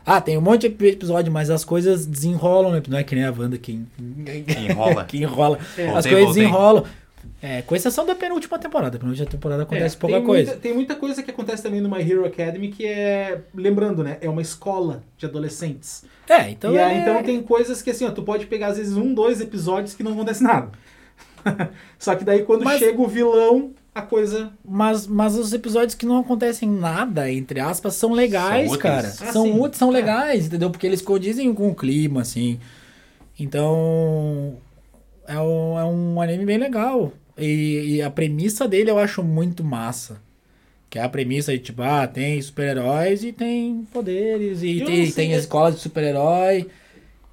Ah, 0.06 0.20
tem 0.20 0.36
um 0.36 0.40
monte 0.40 0.68
de 0.68 0.86
episódio, 0.88 1.32
mas 1.32 1.48
as 1.50 1.64
coisas 1.64 2.04
desenrolam? 2.06 2.80
Não 2.88 2.98
é 2.98 3.04
que 3.04 3.14
nem 3.14 3.24
a 3.24 3.30
Wanda 3.30 3.56
que, 3.58 3.80
Enrola. 4.70 5.04
que 5.06 5.18
enrola. 5.18 5.58
É. 5.78 5.86
As 5.88 5.92
Voltei, 5.92 6.10
coisas 6.12 6.24
voltei. 6.26 6.42
desenrolam. 6.44 6.84
É, 7.40 7.62
com 7.62 7.74
exceção 7.74 8.04
da 8.06 8.14
penúltima 8.14 8.58
temporada. 8.58 8.96
A 8.96 9.00
penúltima 9.00 9.26
temporada 9.26 9.62
acontece 9.64 9.96
É, 9.96 9.98
pouca 9.98 10.16
tem 10.16 10.24
coisa. 10.24 10.50
Muita, 10.50 10.60
tem 10.60 10.74
muita 10.74 10.94
coisa 10.96 11.22
que 11.22 11.30
acontece 11.30 11.62
também 11.62 11.80
no 11.80 11.88
My 11.88 12.00
Hero 12.00 12.24
Academy 12.24 12.68
que 12.68 12.84
é. 12.86 13.40
Lembrando, 13.54 14.02
né? 14.04 14.18
É 14.20 14.28
uma 14.28 14.42
escola 14.42 15.02
de 15.18 15.26
adolescentes. 15.26 16.04
É, 16.28 16.50
então. 16.50 16.72
e 16.72 16.78
aí, 16.78 16.98
é- 16.98 17.00
então 17.02 17.22
tem 17.22 17.40
coisas 17.42 17.82
que 17.82 17.90
assim, 17.90 18.04
ó, 18.04 18.10
tu 18.10 18.22
pode 18.22 18.46
pegar 18.46 18.68
às 18.68 18.76
vezes 18.76 18.96
um, 18.96 19.12
dois 19.12 19.40
episódios 19.40 19.94
que 19.94 20.02
não 20.02 20.12
acontece 20.12 20.42
nada. 20.42 20.70
Só 21.98 22.14
que 22.14 22.24
daí 22.24 22.42
quando 22.44 22.64
Mas- 22.64 22.78
chega 22.78 23.00
o 23.00 23.06
vilão, 23.08 23.72
a 23.94 24.02
coisa. 24.02 24.52
Mas, 24.64 25.06
mas 25.06 25.36
os 25.36 25.52
episódios 25.52 25.94
que 25.94 26.06
não 26.06 26.18
acontecem 26.18 26.68
nada, 26.68 27.30
entre 27.30 27.60
aspas, 27.60 27.94
são 27.94 28.12
legais, 28.12 28.70
São 28.70 28.78
cara. 28.78 29.08
Ah, 29.08 29.32
são 29.32 29.44
sim. 29.44 29.58
úteis, 29.58 29.76
são 29.78 29.90
É. 29.90 29.92
legais, 29.92 30.46
entendeu? 30.46 30.70
Porque 30.70 30.86
eles 30.86 31.02
condizem 31.02 31.52
com 31.52 31.68
o 31.68 31.74
clima, 31.74 32.22
assim. 32.22 32.58
Então. 33.38 34.56
É 35.26 35.38
um, 35.38 35.78
é 35.78 35.84
um 35.84 36.20
anime 36.20 36.44
bem 36.44 36.58
legal. 36.58 37.12
E, 37.38 37.96
e 37.96 38.02
a 38.02 38.10
premissa 38.10 38.66
dele 38.66 38.90
eu 38.90 38.98
acho 38.98 39.22
muito 39.22 39.62
massa. 39.64 40.20
Que 40.90 40.98
é 40.98 41.02
a 41.02 41.08
premissa 41.08 41.52
de 41.52 41.58
tipo, 41.60 41.80
ah, 41.82 42.06
tem 42.06 42.40
super-heróis 42.42 43.24
e 43.24 43.32
tem 43.32 43.86
poderes, 43.92 44.62
e 44.62 44.80
Eu 44.80 44.86
tem, 44.86 45.10
tem 45.10 45.32
é- 45.32 45.38
escolas 45.38 45.76
de 45.76 45.80
super-herói. 45.80 46.66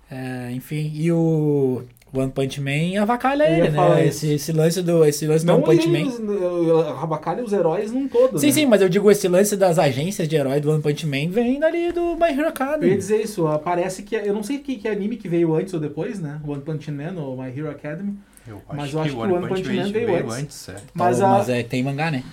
é, 0.10 0.51
enfim, 0.53 0.91
e 0.95 1.12
o 1.12 1.84
One 2.12 2.32
Punch 2.32 2.60
Man 2.60 2.99
avacalha 3.01 3.43
Eu 3.49 3.66
ele, 3.66 3.70
né? 3.70 4.05
Esse, 4.05 4.34
esse 4.34 4.51
lance 4.51 4.82
do, 4.82 5.05
esse 5.05 5.28
lance 5.28 5.45
do 5.45 5.47
Não 5.47 5.57
One 5.64 5.66
Punch 5.66 5.88
ele, 5.88 6.03
Man. 6.05 6.93
Rabacalha 6.95 7.43
os 7.43 7.53
heróis 7.53 7.91
num 7.91 8.07
todo. 8.07 8.39
Sim, 8.39 8.47
né? 8.47 8.51
sim, 8.51 8.66
mas 8.66 8.82
eu 8.82 8.89
digo 8.89 9.10
esse 9.12 9.28
lance 9.28 9.55
das 9.55 9.78
agências 9.78 10.28
de 10.28 10.36
herói 10.36 10.60
do 10.60 10.72
One 10.72 10.82
Punch 10.82 11.05
Man 11.05 11.30
vem 11.30 11.60
dali 11.60 11.91
do 11.91 12.16
My 12.16 12.30
Hero 12.30 12.39
Eu 12.39 12.43
ia 12.43 12.47
Academy. 12.49 12.95
dizer 12.95 13.22
isso, 13.22 13.45
parece 13.64 14.03
que. 14.03 14.16
Eu 14.16 14.34
não 14.34 14.43
sei 14.43 14.60
que, 14.60 14.76
que 14.78 14.88
anime 14.88 15.18
que 15.18 15.28
veio 15.30 15.53
antes 15.55 15.74
ou 15.74 15.80
depois, 15.80 16.20
né? 16.20 16.39
One 16.47 16.62
Punch 16.62 16.89
Man 16.91 17.14
ou 17.18 17.38
My 17.41 17.49
Hero 17.49 17.70
Academy. 17.70 18.16
Eu 18.47 18.62
Mas 18.74 18.93
eu 18.93 19.01
acho 19.01 19.12
que 19.12 19.16
o 19.16 19.22
One 19.36 19.47
Punch 19.47 19.64
Man 19.72 19.91
veio 19.91 20.32
antes. 20.32 20.70
é. 20.70 20.76
Mas, 20.93 21.22
a- 21.22 21.28
mas 21.28 21.49
é, 21.49 21.62
tem 21.64 21.84
mangá, 21.84 22.10
né? 22.10 22.24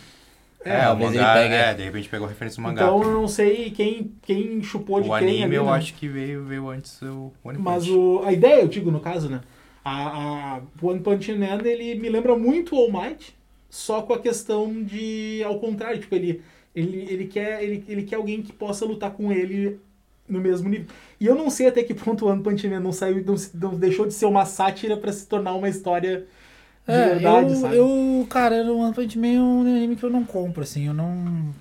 É, 0.64 0.79
o 0.79 0.83
talvez 0.87 1.11
ele 1.12 1.18
mangá, 1.20 1.35
pegue- 1.35 1.55
é, 1.55 1.74
de 1.74 1.83
repente 1.85 2.09
pegou 2.09 2.27
referência 2.27 2.61
no 2.61 2.66
mangá. 2.68 2.83
Então 2.87 3.03
eu 3.03 3.11
não 3.12 3.29
sei 3.29 3.70
quem, 3.70 4.11
quem 4.22 4.61
chupou 4.64 5.01
de 5.01 5.09
o 5.09 5.16
quem. 5.16 5.29
anime 5.29 5.45
ali, 5.45 5.55
eu 5.55 5.64
né? 5.66 5.70
acho 5.72 5.95
que 5.95 6.09
veio, 6.09 6.43
veio 6.45 6.68
antes 6.68 7.01
o 7.03 7.33
One 7.45 7.57
Mas 7.59 7.87
Punch. 7.87 7.97
o, 7.97 8.22
a 8.24 8.33
ideia, 8.33 8.62
eu 8.62 8.66
digo 8.68 8.91
no 8.91 8.99
caso, 8.99 9.29
né? 9.29 9.41
A, 9.89 10.57
a 10.59 10.62
One 10.82 11.01
Punch 11.01 11.32
Man, 11.34 11.61
ele 11.64 11.95
me 12.01 12.09
lembra 12.09 12.37
muito 12.37 12.74
o 12.74 12.78
All 12.78 12.91
Might, 12.93 13.37
só 13.70 14.03
com 14.03 14.12
a 14.14 14.18
questão 14.20 14.82
de, 14.82 15.43
ao 15.45 15.61
contrário, 15.61 16.01
tipo, 16.01 16.14
ele, 16.14 16.43
ele, 16.74 17.07
ele, 17.11 17.26
quer, 17.28 17.62
ele, 17.62 17.84
ele 17.89 18.03
quer 18.05 18.16
alguém 18.16 18.43
que 18.43 18.53
possa 18.53 18.84
lutar 18.84 19.12
com 19.12 19.30
ele 19.32 19.80
no 20.28 20.41
mesmo 20.41 20.68
nível. 20.68 20.87
E 21.20 21.26
eu 21.26 21.34
não 21.37 21.51
sei 21.51 21.68
até 21.68 21.82
que 21.84 21.95
ponto 21.95 22.24
o 22.26 22.28
One 22.28 22.43
Punch 22.43 22.66
Man 22.68 22.80
não 22.80 22.93
saiu, 22.93 23.24
não, 23.24 23.34
não 23.55 23.78
deixou 23.78 24.07
de 24.07 24.14
ser 24.14 24.26
uma 24.26 24.45
sátira 24.45 24.97
pra 24.97 25.12
se 25.12 25.26
tornar 25.28 25.55
uma 25.55 25.68
história 25.68 26.26
de 26.89 27.01
É, 27.01 27.03
verdade, 27.03 27.53
eu, 27.53 27.57
sabe? 27.57 27.76
eu, 27.76 28.26
cara, 28.30 28.64
o 28.72 28.78
One 28.78 28.95
Punch 28.95 29.18
Man 29.18 29.28
é 29.28 29.41
um 29.41 29.61
anime 29.62 29.97
que 29.97 30.05
eu 30.05 30.11
não 30.11 30.24
compro, 30.24 30.62
assim, 30.62 30.87
eu 30.87 30.95
não... 30.95 31.55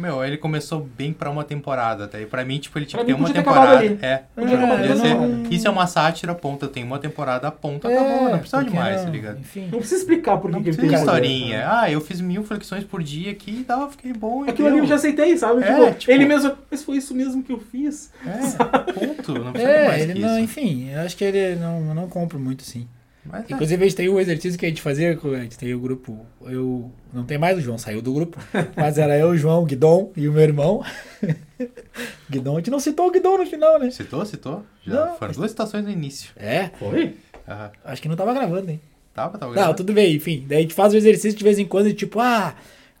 Meu, 0.00 0.24
ele 0.24 0.36
começou 0.36 0.80
bem 0.96 1.12
pra 1.12 1.30
uma 1.30 1.44
temporada, 1.44 2.08
tá? 2.08 2.18
E 2.20 2.26
pra 2.26 2.44
mim, 2.44 2.58
tipo, 2.58 2.78
ele 2.78 2.86
tinha 2.86 3.00
que 3.00 3.06
ter 3.06 3.12
uma 3.14 3.30
temporada. 3.30 3.78
ali. 3.78 3.98
É, 4.00 4.22
Podia 4.34 4.58
ali, 4.58 4.98
ser- 4.98 5.14
não- 5.14 5.42
Isso 5.50 5.66
é 5.68 5.70
uma 5.70 5.86
sátira, 5.86 6.34
ponto. 6.34 6.64
Eu 6.64 6.68
tenho 6.70 6.86
uma 6.86 6.98
temporada, 6.98 7.50
ponto, 7.50 7.86
É, 7.86 7.94
acabou. 7.96 8.30
Não 8.30 8.38
precisa 8.38 8.64
de 8.64 8.70
mais, 8.74 8.96
não, 8.98 9.04
tá 9.04 9.10
ligado? 9.10 9.38
Enfim. 9.40 9.68
Não 9.70 9.78
precisa 9.78 10.00
explicar 10.00 10.38
por 10.38 10.50
que 10.50 10.56
ele 10.56 10.64
precisa 10.64 10.80
tem 10.82 10.90
de 10.90 10.96
poder, 11.04 11.22
historinha. 11.26 11.58
né? 11.58 11.66
Ah, 11.70 11.90
eu 11.90 12.00
fiz 12.00 12.20
mil 12.20 12.42
flexões 12.44 12.84
por 12.84 13.02
dia 13.02 13.30
aqui 13.30 13.60
e 13.60 13.64
tava, 13.64 13.90
fiquei 13.90 14.12
bom. 14.12 14.44
Aquilo 14.48 14.68
ali 14.68 14.76
deu. 14.76 14.84
eu 14.84 14.88
já 14.88 14.94
aceitei, 14.94 15.36
sabe? 15.36 15.62
É, 15.62 15.66
Tipo, 15.86 15.94
tipo- 15.98 16.12
ele 16.12 16.24
mesmo, 16.24 16.52
mas 16.70 16.82
foi 16.82 16.96
isso 16.96 17.14
mesmo 17.14 17.42
que 17.42 17.52
eu 17.52 17.58
fiz. 17.58 18.10
É, 18.26 18.30
ponto. 18.92 19.34
Não 19.34 19.52
precisa 19.52 19.72
de 19.72 19.78
É, 19.78 19.86
mais 19.88 20.02
ele 20.02 20.12
que 20.14 20.20
não, 20.20 20.30
isso. 20.36 20.40
enfim, 20.44 20.90
eu 20.92 21.00
acho 21.00 21.16
que 21.16 21.24
ele 21.24 21.56
não, 21.56 21.88
eu 21.88 21.94
não 21.94 22.08
compro 22.08 22.38
muito, 22.38 22.62
sim. 22.62 22.88
Mas 23.24 23.42
é. 23.50 23.52
Inclusive, 23.54 23.82
a 23.84 23.86
gente 23.86 23.96
tem 23.96 24.08
um 24.08 24.18
exercício 24.18 24.58
que 24.58 24.64
a 24.64 24.68
gente 24.68 24.80
fazia, 24.80 25.10
a 25.22 25.40
gente 25.42 25.58
tem 25.58 25.74
o 25.74 25.78
grupo, 25.80 26.24
eu, 26.46 26.90
não 27.12 27.24
tem 27.24 27.36
mais 27.36 27.58
o 27.58 27.60
João, 27.60 27.76
saiu 27.76 28.00
do 28.00 28.12
grupo, 28.14 28.38
mas 28.76 28.96
era 28.98 29.16
eu, 29.18 29.28
o 29.28 29.36
João, 29.36 29.62
o 29.62 29.66
Guidon 29.66 30.10
e 30.16 30.26
o 30.28 30.32
meu 30.32 30.42
irmão. 30.42 30.82
Guidon, 32.30 32.54
a 32.54 32.56
gente 32.60 32.70
não 32.70 32.80
citou 32.80 33.08
o 33.08 33.10
Guidon 33.10 33.38
no 33.38 33.46
final, 33.46 33.78
né? 33.78 33.90
Citou, 33.90 34.24
citou? 34.24 34.64
Já 34.86 35.06
Não, 35.06 35.16
foram 35.16 35.32
duas 35.32 35.50
citações 35.50 35.84
no 35.84 35.90
início. 35.90 36.30
É, 36.36 36.70
Foi? 36.78 37.14
Aham. 37.46 37.70
acho 37.84 38.00
que 38.02 38.08
não 38.08 38.16
tava 38.16 38.32
gravando, 38.32 38.70
hein? 38.70 38.80
Tava, 39.12 39.36
tava 39.36 39.50
Não, 39.50 39.54
gravando. 39.56 39.76
tudo 39.76 39.92
bem, 39.92 40.14
enfim. 40.16 40.44
Daí 40.48 40.58
a 40.58 40.62
gente 40.62 40.74
faz 40.74 40.94
o 40.94 40.96
exercício 40.96 41.36
de 41.36 41.44
vez 41.44 41.58
em 41.58 41.64
quando 41.66 41.88
e 41.88 41.92
tipo, 41.94 42.20
ah, 42.20 42.54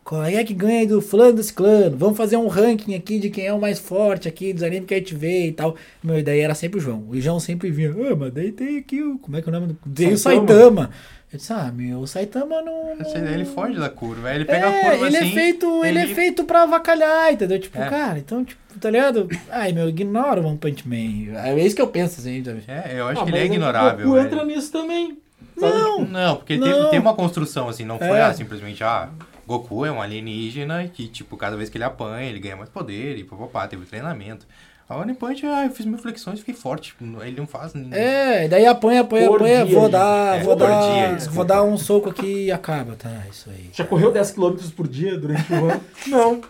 qual 0.04 0.24
é 0.24 0.42
que 0.42 0.54
ganha 0.54 0.86
do 0.86 1.00
fulano 1.00 1.34
desse 1.34 1.52
clã? 1.52 1.90
Vamos 1.94 2.16
fazer 2.16 2.36
um 2.36 2.48
ranking 2.48 2.94
aqui 2.94 3.18
de 3.18 3.30
quem 3.30 3.46
é 3.46 3.52
o 3.52 3.60
mais 3.60 3.78
forte 3.78 4.26
aqui, 4.28 4.52
dos 4.52 4.62
animes 4.62 4.86
que 4.86 4.94
a 4.94 4.98
gente 4.98 5.14
vê 5.14 5.46
e 5.46 5.52
tal. 5.52 5.76
Meu, 6.02 6.18
e 6.18 6.22
daí 6.22 6.40
era 6.40 6.54
sempre 6.54 6.78
o 6.78 6.82
João. 6.82 7.04
O 7.08 7.20
João 7.20 7.38
sempre 7.38 7.70
vinha, 7.70 7.90
ah, 7.90 8.16
mas 8.16 8.32
daí 8.32 8.50
tem 8.50 8.78
aqui 8.78 9.02
o. 9.02 9.18
Como 9.18 9.36
é 9.36 9.42
que 9.42 9.48
é 9.48 9.50
o 9.50 9.54
nome 9.60 9.68
do. 9.68 9.90
Tem 9.94 10.12
o 10.12 10.18
Saitama. 10.18 10.90
Eu 11.32 11.38
disse, 11.38 11.52
ah, 11.52 11.70
meu, 11.72 12.00
o 12.00 12.06
Saitama 12.08 12.60
não. 12.60 12.90
Ele 13.32 13.44
foge 13.44 13.78
da 13.78 13.88
curva. 13.88 14.34
Ele 14.34 14.44
pega 14.44 14.66
a 14.66 14.72
É, 14.74 14.80
curva 14.90 15.06
ele 15.06 15.16
assim. 15.16 15.28
é 15.28 15.32
feito, 15.32 15.84
ele... 15.84 15.98
é 15.98 16.02
ele- 16.02 16.14
feito 16.14 16.42
pra 16.42 16.62
avacalhar, 16.64 17.32
entendeu? 17.32 17.60
Tipo, 17.60 17.78
É. 17.80 17.88
cara, 17.88 18.18
então, 18.18 18.44
tipo, 18.44 18.60
tá 18.80 18.90
ligado? 18.90 19.28
Ai, 19.48 19.70
meu, 19.70 19.88
ignora 19.88 20.40
o 20.40 20.46
One 20.46 20.58
Punch 20.58 20.88
Man. 20.88 21.38
É 21.38 21.56
isso 21.64 21.76
que 21.76 21.82
eu 21.82 21.86
penso, 21.86 22.18
assim, 22.20 22.42
sabe? 22.42 22.64
É, 22.66 22.98
eu 22.98 23.06
acho 23.06 23.20
Ah, 23.20 23.24
que 23.24 23.30
ele 23.30 23.38
é 23.38 23.44
ignorável. 23.44 24.06
O 24.08 24.10
Goku 24.10 24.26
entra 24.26 24.44
nisso 24.44 24.72
também. 24.72 25.18
Não, 25.56 26.04
Não, 26.04 26.36
porque 26.36 26.56
Não. 26.56 26.66
Tem, 26.82 26.90
tem 26.90 26.98
uma 27.00 27.14
construção, 27.14 27.68
assim, 27.68 27.84
não 27.84 27.98
foi 27.98 28.08
É. 28.08 28.22
ah, 28.22 28.32
simplesmente, 28.34 28.82
ah, 28.82 29.08
Goku 29.50 29.84
é 29.84 29.90
um 29.90 30.00
alienígena 30.00 30.86
que, 30.86 31.08
tipo, 31.08 31.36
cada 31.36 31.56
vez 31.56 31.68
que 31.68 31.76
ele 31.76 31.82
apanha, 31.82 32.30
ele 32.30 32.38
ganha 32.38 32.54
mais 32.54 32.68
poder 32.68 33.18
e 33.18 33.24
papapá, 33.24 33.66
teve 33.66 33.84
treinamento. 33.84 34.46
A 34.88 34.96
One 34.96 35.12
Punch, 35.12 35.44
ah, 35.44 35.64
eu 35.64 35.72
fiz 35.72 35.84
mil 35.86 35.98
flexões 35.98 36.36
e 36.36 36.42
fiquei 36.42 36.54
forte. 36.54 36.94
Ele 37.00 37.36
não 37.36 37.48
faz. 37.48 37.72
É, 37.90 38.46
daí 38.46 38.64
apanha, 38.64 39.00
apanha, 39.00 39.26
Por 39.26 39.40
apanha, 39.40 39.66
dia, 39.66 39.74
vou 39.74 39.88
dar, 39.88 40.38
É, 40.38 40.42
vou 40.44 40.54
dar, 40.54 41.16
dia, 41.16 41.30
vou 41.30 41.44
dar 41.44 41.62
um 41.64 41.76
soco 41.76 42.08
aqui 42.10 42.44
e 42.44 42.52
acaba, 42.52 42.94
tá, 42.94 43.10
isso 43.28 43.50
aí. 43.50 43.70
Já 43.72 43.84
correu 43.84 44.12
10 44.12 44.30
km 44.30 44.54
por 44.76 44.86
dia 44.86 45.18
durante 45.18 45.52
o 45.52 45.64
ano? 45.64 45.80
Não. 46.06 46.40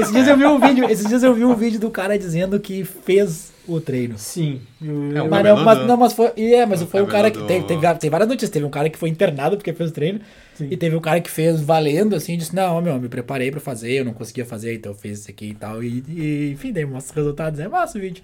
Esses 0.00 0.12
dias 0.12 0.26
eu 0.26 0.36
vi 0.36 0.46
um 0.46 0.58
vídeo, 0.58 0.90
esses 0.90 1.06
dias 1.06 1.22
eu 1.22 1.34
vi 1.34 1.44
um 1.44 1.54
vídeo 1.54 1.78
do 1.78 1.90
cara 1.90 2.18
dizendo 2.18 2.58
que 2.58 2.84
fez 2.84 3.52
o 3.68 3.80
treino. 3.80 4.18
Sim. 4.18 4.60
Eu, 4.80 5.16
É, 5.16 5.22
o 5.22 5.30
Mas 5.30 5.44
não, 5.44 5.64
mas, 5.64 5.86
não, 5.86 5.96
mas 5.96 6.12
foi, 6.12 6.32
e 6.36 6.54
é, 6.54 6.66
mas 6.66 6.82
o 6.82 6.86
foi 6.86 7.02
um 7.02 7.06
cara 7.06 7.30
que 7.30 7.40
teve, 7.44 7.66
teve, 7.66 7.94
teve 7.94 8.10
várias 8.10 8.28
notícias, 8.28 8.50
teve 8.50 8.66
um 8.66 8.70
cara 8.70 8.90
que 8.90 8.98
foi 8.98 9.08
internado 9.08 9.56
porque 9.56 9.72
fez 9.72 9.90
o 9.90 9.92
treino 9.92 10.20
Sim. 10.54 10.68
e 10.70 10.76
teve 10.76 10.94
um 10.94 11.00
cara 11.00 11.20
que 11.20 11.30
fez 11.30 11.60
valendo 11.60 12.14
assim, 12.14 12.36
disse: 12.36 12.54
"Não, 12.54 12.80
meu, 12.80 12.98
me 13.00 13.08
preparei 13.08 13.50
pra 13.50 13.60
fazer, 13.60 13.92
eu 13.92 14.04
não 14.04 14.12
conseguia 14.12 14.44
fazer, 14.44 14.74
então 14.74 14.92
eu 14.92 14.98
fiz 14.98 15.20
isso 15.20 15.30
aqui 15.30 15.46
e 15.50 15.54
tal". 15.54 15.82
E, 15.82 16.04
e, 16.08 16.50
enfim, 16.52 16.72
daí 16.72 16.84
mostra 16.84 17.10
os 17.12 17.16
resultados, 17.16 17.58
é 17.60 17.68
massa 17.68 17.96
o 17.98 18.00
vídeo. 18.00 18.22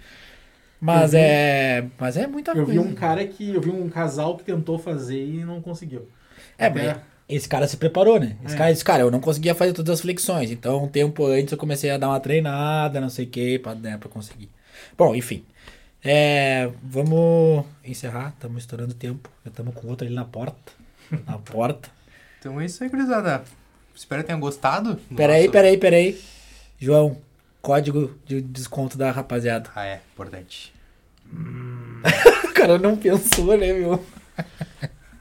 Mas 0.80 1.12
Eu 1.14 1.18
vi- 1.20 1.24
é, 1.26 1.84
mas 1.98 2.16
é 2.16 2.26
muita 2.26 2.52
eu 2.52 2.64
coisa. 2.64 2.72
vi 2.72 2.78
um 2.88 2.94
cara 2.94 3.26
que. 3.26 3.54
Eu 3.54 3.60
vi 3.60 3.70
um 3.70 3.88
casal 3.88 4.36
que 4.36 4.44
tentou 4.44 4.78
fazer 4.78 5.24
e 5.24 5.44
não 5.44 5.60
conseguiu. 5.60 6.08
É, 6.56 6.66
Até- 6.66 6.86
mas 6.94 6.96
esse 7.28 7.48
cara 7.48 7.66
se 7.66 7.76
preparou, 7.76 8.20
né? 8.20 8.36
Esse 8.44 8.54
É. 8.54 8.58
cara 8.58 8.72
disse, 8.72 8.84
cara, 8.84 9.02
eu 9.02 9.10
não 9.10 9.20
conseguia 9.20 9.54
fazer 9.54 9.72
todas 9.72 9.94
as 9.94 10.00
flexões. 10.00 10.50
Então, 10.52 10.84
um 10.84 10.88
tempo 10.88 11.26
antes 11.26 11.50
eu 11.52 11.58
comecei 11.58 11.90
a 11.90 11.98
dar 11.98 12.08
uma 12.08 12.20
treinada, 12.20 13.00
não 13.00 13.08
sei 13.10 13.24
o 13.24 13.28
que, 13.28 13.58
pra, 13.58 13.74
né, 13.74 13.96
pra 13.98 14.08
conseguir. 14.08 14.48
Bom, 14.96 15.14
enfim. 15.16 15.44
É, 16.04 16.70
vamos 16.82 17.64
encerrar, 17.84 18.28
estamos 18.34 18.62
estourando 18.62 18.94
tempo. 18.94 19.28
Já 19.44 19.50
estamos 19.50 19.74
com 19.74 19.88
outro 19.88 20.06
ali 20.06 20.14
na 20.14 20.24
porta. 20.24 20.72
Na 21.26 21.38
porta. 21.38 21.90
Então 22.38 22.60
é 22.60 22.64
isso 22.66 22.82
aí, 22.82 22.88
gurizada. 22.90 23.42
Espero 23.94 24.22
que 24.22 24.26
tenham 24.28 24.40
gostado. 24.40 24.94
do 25.10 25.16
Peraí, 25.16 25.40
nosso- 25.42 25.52
peraí, 25.52 25.76
peraí. 25.76 26.20
João, 26.78 27.16
código 27.60 28.12
de 28.24 28.40
desconto 28.40 28.96
da 28.96 29.10
rapaziada. 29.10 29.70
Ah, 29.74 29.84
é, 29.86 30.00
importante. 30.12 30.72
O 31.32 32.52
cara 32.54 32.78
não 32.78 32.96
pensou, 32.96 33.56
né, 33.58 33.72
meu? 33.72 34.04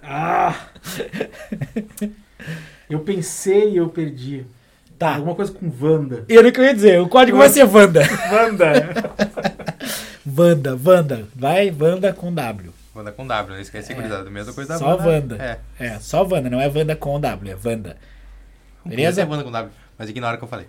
Ah! 0.04 0.56
eu 2.90 3.00
pensei 3.00 3.72
e 3.72 3.78
eu 3.78 3.90
perdi. 3.90 4.46
Tá. 4.98 5.16
Alguma 5.16 5.36
coisa 5.36 5.52
com 5.52 5.72
Wanda. 5.82 6.26
E 6.30 6.38
era 6.38 6.48
o 6.48 6.52
que 6.52 6.60
eu 6.60 6.64
ia 6.64 6.74
dizer, 6.74 7.00
o 7.02 7.08
código 7.10 7.38
vai 7.38 7.50
ser 7.50 7.64
Wanda. 7.64 8.02
Wanda! 8.32 9.14
Wanda, 10.38 10.80
Wanda. 10.84 11.28
Vai, 11.36 11.72
Wanda 11.72 12.14
com 12.14 12.34
W. 12.34 12.74
Wanda 12.98 13.12
com 13.12 13.26
W, 13.28 13.54
não 13.56 13.62
esquece, 13.62 13.94
gurizada. 13.94 14.30
Mesma 14.30 14.54
coisa 14.54 14.70
da 14.70 14.76
É. 14.76 14.78
Só 14.80 14.88
Wanda. 14.96 15.08
Wanda. 15.10 15.62
É. 15.80 15.86
É, 15.86 16.00
só 16.00 16.24
Wanda, 16.24 16.50
não 16.50 16.60
é 16.60 16.68
Wanda 16.68 16.96
com 16.96 17.20
W, 17.20 17.52
é 17.54 17.58
Wanda. 17.70 17.98
Beleza? 18.86 19.22
É 19.22 19.26
Wanda 19.26 19.44
com 19.44 19.52
W, 19.52 19.72
mas 19.98 20.10
ignora 20.10 20.36
o 20.36 20.38
que 20.40 20.44
eu 20.44 20.48
falei. 20.50 20.66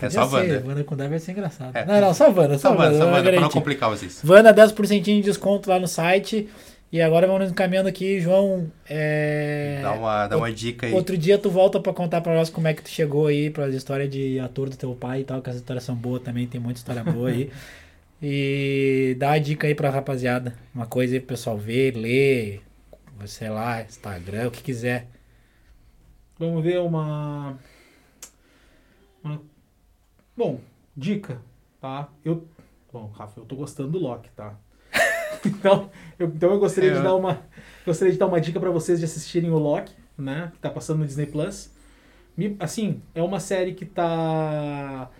É 0.00 0.08
só 0.10 0.28
ser, 0.28 0.34
Wanda. 0.36 0.62
Wanda 0.66 0.84
com 0.84 0.96
W 0.96 1.10
vai 1.10 1.18
ser 1.18 1.32
engraçado. 1.32 1.76
É. 1.76 1.84
Não, 1.84 2.00
não, 2.00 2.14
só 2.14 2.28
Wanda, 2.30 2.58
só, 2.58 2.68
Só 2.70 2.76
Wanda, 2.76 2.96
só 2.98 3.04
eu 3.04 3.12
Wanda, 3.12 3.32
pra 3.32 3.40
não 3.40 3.48
complicar 3.50 3.90
vocês. 3.90 4.22
Wanda, 4.24 4.54
10% 4.54 5.00
de 5.00 5.22
desconto 5.22 5.68
lá 5.68 5.78
no 5.78 5.88
site. 5.88 6.48
E 6.90 7.02
agora 7.02 7.26
vamos 7.26 7.50
encaminhando 7.50 7.86
aqui, 7.88 8.18
João. 8.18 8.70
é, 8.88 9.80
Dá 9.82 9.92
uma, 9.92 10.26
dá 10.26 10.36
uma 10.38 10.50
dica 10.50 10.86
aí. 10.86 10.92
Outro 10.94 11.18
dia 11.18 11.36
tu 11.36 11.50
volta 11.50 11.78
pra 11.78 11.92
contar 11.92 12.22
pra 12.22 12.34
nós 12.34 12.48
como 12.48 12.66
é 12.66 12.72
que 12.72 12.80
tu 12.82 12.88
chegou 12.88 13.26
aí 13.26 13.50
pra 13.50 13.68
história 13.68 14.08
de 14.08 14.40
ator 14.40 14.70
do 14.70 14.76
teu 14.76 14.94
pai 14.94 15.20
e 15.20 15.24
tal, 15.24 15.42
que 15.42 15.50
as 15.50 15.56
histórias 15.56 15.84
são 15.84 15.94
boas 15.94 16.22
também, 16.22 16.46
tem 16.46 16.58
muita 16.58 16.78
história 16.78 17.04
boa 17.04 17.28
aí. 17.28 17.50
E 18.20 19.14
dá 19.18 19.32
a 19.32 19.38
dica 19.38 19.66
aí 19.66 19.74
pra 19.74 19.90
rapaziada. 19.90 20.56
Uma 20.74 20.86
coisa 20.86 21.14
aí 21.14 21.20
pro 21.20 21.28
pessoal 21.28 21.56
ver, 21.56 21.94
ler, 21.96 22.62
sei 23.26 23.48
lá, 23.48 23.82
Instagram, 23.82 24.48
o 24.48 24.50
que 24.50 24.62
quiser. 24.62 25.06
Vamos 26.38 26.62
ver 26.62 26.80
uma... 26.80 27.58
uma- 29.22 29.40
Bom, 30.36 30.60
dica, 30.96 31.40
tá? 31.80 32.08
Eu... 32.24 32.46
Bom, 32.92 33.06
Rafa, 33.08 33.38
eu 33.40 33.44
tô 33.44 33.54
gostando 33.56 33.90
do 33.90 33.98
Loki, 33.98 34.30
tá? 34.34 34.56
então, 35.44 35.90
eu, 36.18 36.26
então 36.28 36.50
eu 36.50 36.58
gostaria 36.58 36.92
de 36.92 36.98
É. 36.98 37.02
dar 37.02 37.14
uma... 37.14 37.42
Gostaria 37.84 38.12
de 38.12 38.18
dar 38.18 38.26
uma 38.26 38.40
dica 38.40 38.58
pra 38.58 38.70
vocês 38.70 38.98
de 38.98 39.04
assistirem 39.04 39.50
o 39.50 39.58
Loki, 39.58 39.92
né? 40.16 40.50
Que 40.54 40.58
tá 40.58 40.70
passando 40.70 40.98
no 41.00 41.06
Disney 41.06 41.26
Plus. 41.26 41.70
Assim, 42.60 43.02
é 43.14 43.22
uma 43.22 43.40
série 43.40 43.74
que 43.74 43.84
tá... 43.84 45.10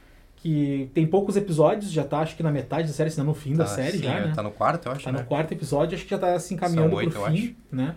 Que 0.41 0.89
tem 0.95 1.05
poucos 1.07 1.37
episódios, 1.37 1.91
já 1.91 2.05
tá 2.05 2.21
acho 2.21 2.37
que 2.37 2.43
na 2.45 2.53
metade 2.53 2.87
da 2.87 2.95
série, 2.95 3.11
se 3.11 3.19
não 3.19 3.27
no 3.27 3.35
fim 3.35 3.55
da 3.55 3.65
Tá, 3.65 3.71
série 3.71 3.99
sim, 3.99 4.05
já, 4.05 4.13
é, 4.15 4.27
né? 4.29 4.33
Tá 4.35 4.43
no 4.43 4.53
quarto, 4.53 4.87
eu 4.87 4.93
acho, 4.93 5.05
Tá 5.05 5.11
né? 5.11 5.19
no 5.19 5.25
quarto 5.27 5.53
episódio, 5.53 5.97
acho 5.97 6.05
que 6.05 6.11
já 6.11 6.19
tá 6.19 6.39
se 6.39 6.55
encaminhando 6.55 6.95
São 6.97 7.11
pro 7.11 7.23
fim, 7.33 7.57
né? 7.73 7.95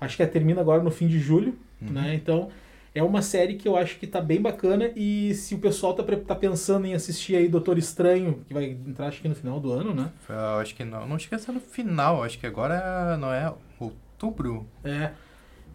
Acho 0.00 0.16
que 0.16 0.26
termina 0.26 0.60
agora 0.60 0.82
no 0.82 0.90
fim 0.90 1.06
de 1.06 1.20
julho, 1.20 1.56
Uhum. 1.80 1.92
né? 1.92 2.14
Então, 2.14 2.48
é 2.94 3.02
uma 3.02 3.22
série 3.22 3.54
que 3.54 3.66
eu 3.68 3.76
acho 3.76 3.96
que 3.98 4.06
tá 4.08 4.20
bem 4.20 4.40
bacana 4.42 4.90
e 4.96 5.34
se 5.34 5.54
o 5.54 5.58
pessoal 5.58 5.94
tá, 5.94 6.02
tá 6.16 6.34
pensando 6.34 6.84
em 6.86 6.94
assistir 6.94 7.36
aí 7.36 7.48
Doutor 7.48 7.78
Estranho, 7.78 8.40
que 8.48 8.52
vai 8.52 8.64
entrar 8.86 9.06
acho 9.06 9.22
que 9.22 9.28
no 9.28 9.34
final 9.36 9.60
do 9.60 9.72
ano, 9.72 9.94
né? 9.94 10.10
Eu 10.28 10.58
acho 10.60 10.74
que 10.74 10.84
não. 10.84 11.06
Não 11.06 11.18
chega 11.18 11.36
a 11.36 11.38
ser 11.38 11.52
no 11.52 11.60
final, 11.60 12.22
acho 12.24 12.38
que 12.38 12.46
agora 12.46 13.16
não 13.16 13.32
é 13.32 13.52
outubro. 13.78 14.66
É. 14.82 15.10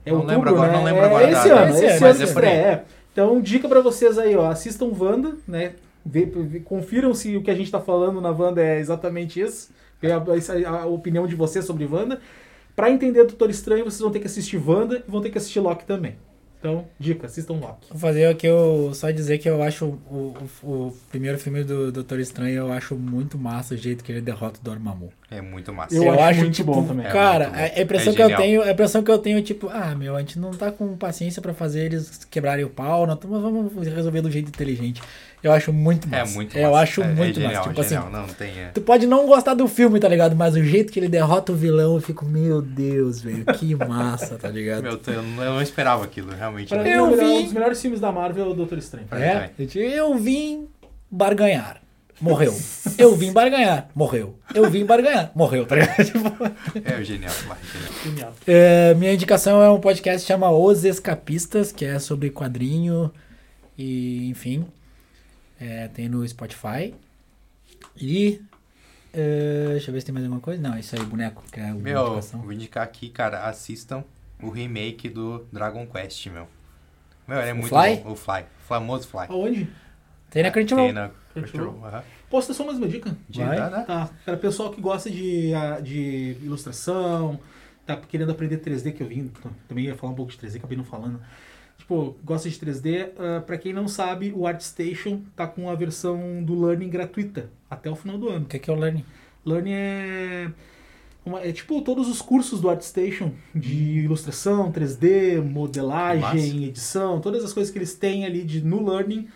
É 0.05 0.11
Não 0.11 0.19
outubro, 0.19 0.35
lembro 0.35 0.49
agora, 0.49 0.71
né? 0.71 0.77
não 0.77 0.83
lembro 0.83 1.01
é 1.01 1.05
agora 1.05 1.31
esse 1.31 1.49
data. 1.49 1.61
ano, 1.61 1.71
Esse 1.75 1.85
esse 1.85 2.03
ano, 2.33 2.45
é 2.45 2.49
é. 2.49 2.85
Então, 3.11 3.41
dica 3.41 3.67
pra 3.67 3.81
vocês 3.81 4.17
aí, 4.17 4.35
ó, 4.35 4.49
assistam 4.49 4.91
Wanda, 4.97 5.35
né? 5.47 5.73
Confiram 6.65 7.13
se 7.13 7.35
o 7.35 7.41
que 7.43 7.51
a 7.51 7.55
gente 7.55 7.71
tá 7.71 7.79
falando 7.81 8.19
na 8.21 8.31
Wanda 8.31 8.61
é 8.63 8.79
exatamente 8.79 9.39
isso. 9.39 9.71
Vê 10.01 10.11
a, 10.11 10.17
a- 10.17 10.81
a 10.81 10.85
opinião 10.85 11.27
de 11.27 11.35
vocês 11.35 11.65
sobre 11.65 11.85
Wanda. 11.85 12.19
Pra 12.75 12.89
entender 12.89 13.25
Doutor 13.25 13.49
Estranho, 13.49 13.83
vocês 13.83 13.99
vão 13.99 14.11
ter 14.11 14.19
que 14.19 14.27
assistir 14.27 14.57
Wanda 14.57 15.03
e 15.05 15.11
vão 15.11 15.21
ter 15.21 15.29
que 15.29 15.37
assistir 15.37 15.59
Loki 15.59 15.85
também. 15.85 16.15
Então, 16.59 16.85
dica, 16.99 17.25
assistam 17.27 17.53
Loki. 17.53 17.87
Vou 17.89 17.97
fazer 17.99 18.25
aqui 18.25 18.45
eu 18.47 18.91
só 18.93 19.11
dizer 19.11 19.37
que 19.37 19.49
eu 19.49 19.61
acho 19.63 19.85
o, 19.85 20.33
o, 20.63 20.67
o 20.87 20.97
primeiro 21.09 21.37
filme 21.37 21.63
do 21.63 21.91
Doutor 21.91 22.19
Estranho, 22.19 22.55
eu 22.57 22.71
acho 22.71 22.95
muito 22.95 23.37
massa 23.37 23.73
o 23.73 23.77
jeito 23.77 24.03
que 24.03 24.11
ele 24.11 24.21
derrota 24.21 24.59
o 24.61 24.63
Dormammu. 24.63 25.09
É 25.31 25.41
muito 25.41 25.71
massa. 25.71 25.93
Eu 25.95 26.19
acho 26.19 26.39
muito 26.41 26.63
bom 26.63 26.83
também. 26.83 27.05
É 27.05 27.09
cara, 27.09 27.49
muito 27.49 27.59
bom. 27.59 27.65
a 27.77 27.81
impressão 27.81 28.13
É 28.13 28.15
que 28.15 28.21
eu 28.23 28.35
tenho, 28.35 28.61
a 28.63 28.71
impressão 28.71 29.03
que 29.03 29.11
eu 29.11 29.17
tenho 29.19 29.37
é 29.37 29.41
tipo, 29.43 29.69
ah, 29.71 29.93
meu, 29.95 30.15
a 30.15 30.19
gente 30.19 30.39
não 30.39 30.49
tá 30.51 30.71
com 30.71 30.97
paciência 30.97 31.39
pra 31.41 31.53
fazer 31.53 31.85
eles 31.85 32.25
quebrarem 32.31 32.65
o 32.65 32.69
pau, 32.69 33.05
não, 33.05 33.17
mas 33.27 33.41
vamos 33.41 33.87
resolver 33.87 34.21
do 34.21 34.31
jeito 34.31 34.47
inteligente. 34.49 35.01
Eu 35.43 35.51
acho 35.53 35.71
muito 35.71 36.07
É 36.13 36.19
massa. 36.19 36.33
muito 36.33 36.57
Eu 36.57 36.71
massa. 36.71 36.83
acho 36.83 37.01
é, 37.01 37.07
muito 37.07 37.21
é 37.21 37.25
massa. 37.27 37.41
genial, 37.41 37.63
Tipo 37.69 37.83
genial. 37.83 38.03
assim, 38.03 38.11
Não, 38.11 38.21
não 38.27 38.33
tem. 38.33 38.59
É. 38.59 38.71
tu 38.73 38.81
pode 38.81 39.05
não 39.07 39.25
gostar 39.27 39.53
do 39.53 39.67
filme, 39.67 39.99
tá 39.99 40.07
ligado? 40.09 40.35
Mas 40.35 40.55
o 40.55 40.63
jeito 40.63 40.91
que 40.91 40.99
ele 40.99 41.07
derrota 41.07 41.51
o 41.51 41.55
vilão, 41.55 41.93
eu 41.95 42.01
fico, 42.01 42.25
meu 42.25 42.59
Deus, 42.61 43.21
velho, 43.21 43.45
que 43.45 43.73
massa, 43.87 44.35
tá 44.35 44.49
ligado? 44.49 44.81
Meu, 44.83 44.99
eu 45.07 45.21
não, 45.23 45.43
eu 45.43 45.53
não 45.53 45.61
esperava 45.61 46.03
aquilo, 46.03 46.31
realmente. 46.33 46.69
Pra 46.69 46.83
mim, 46.83 46.89
Eu 46.89 47.15
vi. 47.15 47.23
um 47.23 47.43
dos 47.43 47.53
melhores 47.53 47.79
filmes 47.79 47.99
da 48.01 48.11
Marvel 48.11 48.45
é 48.45 48.49
o 48.49 48.53
Doutor 48.53 48.79
Estranho. 48.79 49.07
É, 49.11 49.51
eu 49.75 49.81
eu 49.83 50.15
vim 50.17 50.67
barganhar. 51.09 51.79
Morreu. 52.21 52.53
Eu 52.97 53.15
vim 53.15 53.31
barganhar. 53.31 53.89
Morreu. 53.95 54.37
Eu 54.53 54.69
vim 54.69 54.85
barganhar. 54.85 55.31
Morreu, 55.33 55.65
tá 55.65 55.75
ligado? 55.75 55.95
Tipo, 56.05 56.19
É 56.83 57.03
genial, 57.03 57.31
vai, 57.47 57.57
genial. 57.71 57.93
Genial. 58.03 58.33
é, 58.45 58.93
minha 58.95 59.13
indicação 59.13 59.61
é 59.61 59.69
um 59.71 59.79
podcast 59.79 60.21
que 60.21 60.27
chama 60.27 60.51
Os 60.51 60.83
Escapistas, 60.83 61.71
que 61.71 61.85
é 61.85 61.97
sobre 61.97 62.29
quadrinho 62.29 63.09
e, 63.77 64.27
enfim, 64.29 64.65
é, 65.59 65.87
tem 65.87 66.09
no 66.09 66.27
Spotify. 66.27 66.93
E, 67.95 68.41
é, 69.13 69.67
deixa 69.71 69.89
eu 69.89 69.93
ver 69.93 70.01
se 70.01 70.05
tem 70.07 70.13
mais 70.13 70.25
alguma 70.25 70.41
coisa. 70.41 70.61
Não, 70.61 70.77
isso 70.77 70.95
aí, 70.95 71.03
boneco, 71.03 71.41
que 71.51 71.59
é 71.59 71.71
Meu, 71.71 72.05
indicação. 72.07 72.41
vou 72.41 72.51
indicar 72.51 72.83
aqui, 72.83 73.09
cara, 73.09 73.45
assistam 73.47 74.03
o 74.41 74.49
remake 74.49 75.07
do 75.09 75.45
Dragon 75.53 75.85
Quest, 75.85 76.27
meu. 76.27 76.47
Meu, 77.27 77.39
ele 77.39 77.49
é 77.49 77.53
O 77.53 77.57
muito 77.57 77.69
Fly? 77.69 77.95
bom. 77.97 78.11
O 78.11 78.15
Fly. 78.15 78.41
O 78.41 78.67
famoso 78.67 79.07
Fly. 79.07 79.25
Aonde? 79.29 79.69
Tem 80.29 80.43
na 80.43 80.51
Crunchyroll. 80.51 80.85
Tem 80.85 80.93
na 80.93 81.11
Crunchyroll. 81.33 81.85
Aham. 81.85 82.03
Posso 82.29 82.47
dar 82.49 82.53
só 82.53 82.65
mais 82.65 82.77
uma 82.77 82.87
dica? 82.87 83.15
Dá, 83.29 83.69
dá. 83.69 83.81
Tá, 83.81 84.09
cara, 84.25 84.37
pessoal 84.37 84.71
que 84.71 84.79
gosta 84.79 85.09
de, 85.09 85.51
ah, 85.53 85.79
de 85.79 86.35
ilustração, 86.43 87.39
tá 87.85 87.97
querendo 87.97 88.31
aprender 88.31 88.59
3D, 88.59 88.91
que 88.93 89.01
eu 89.01 89.07
vim, 89.07 89.31
também 89.67 89.85
ia 89.85 89.95
falar 89.95 90.13
um 90.13 90.15
pouco 90.15 90.31
de 90.31 90.37
3D, 90.37 90.57
acabei 90.57 90.77
não 90.77 90.83
falando. 90.83 91.19
Tipo, 91.79 92.15
gosta 92.23 92.47
de 92.49 92.55
3D, 92.59 93.09
ah, 93.17 93.41
pra 93.41 93.57
quem 93.57 93.73
não 93.73 93.87
sabe, 93.87 94.31
o 94.35 94.45
ArtStation 94.45 95.21
tá 95.35 95.47
com 95.47 95.69
a 95.69 95.75
versão 95.75 96.43
do 96.43 96.63
Learning 96.63 96.89
gratuita 96.89 97.49
até 97.69 97.89
o 97.89 97.95
final 97.95 98.17
do 98.17 98.29
ano. 98.29 98.45
O 98.45 98.47
que 98.47 98.59
que 98.59 98.69
é 98.69 98.73
o 98.73 98.77
Learning? 98.77 99.03
Learning 99.45 99.71
é. 99.73 100.51
uma- 101.25 101.41
é 101.41 101.51
tipo 101.51 101.81
todos 101.81 102.07
os 102.07 102.21
cursos 102.21 102.61
do 102.61 102.69
ArtStation 102.69 103.31
de 103.55 104.01
ilustração, 104.01 104.71
3D, 104.71 105.41
modelagem, 105.41 106.65
edição, 106.65 107.19
todas 107.19 107.43
as 107.43 107.53
coisas 107.53 107.71
que 107.71 107.77
eles 107.79 107.95
têm 107.95 108.25
ali 108.25 108.43
de 108.43 108.61
no 108.63 108.87
Learning 108.87 109.27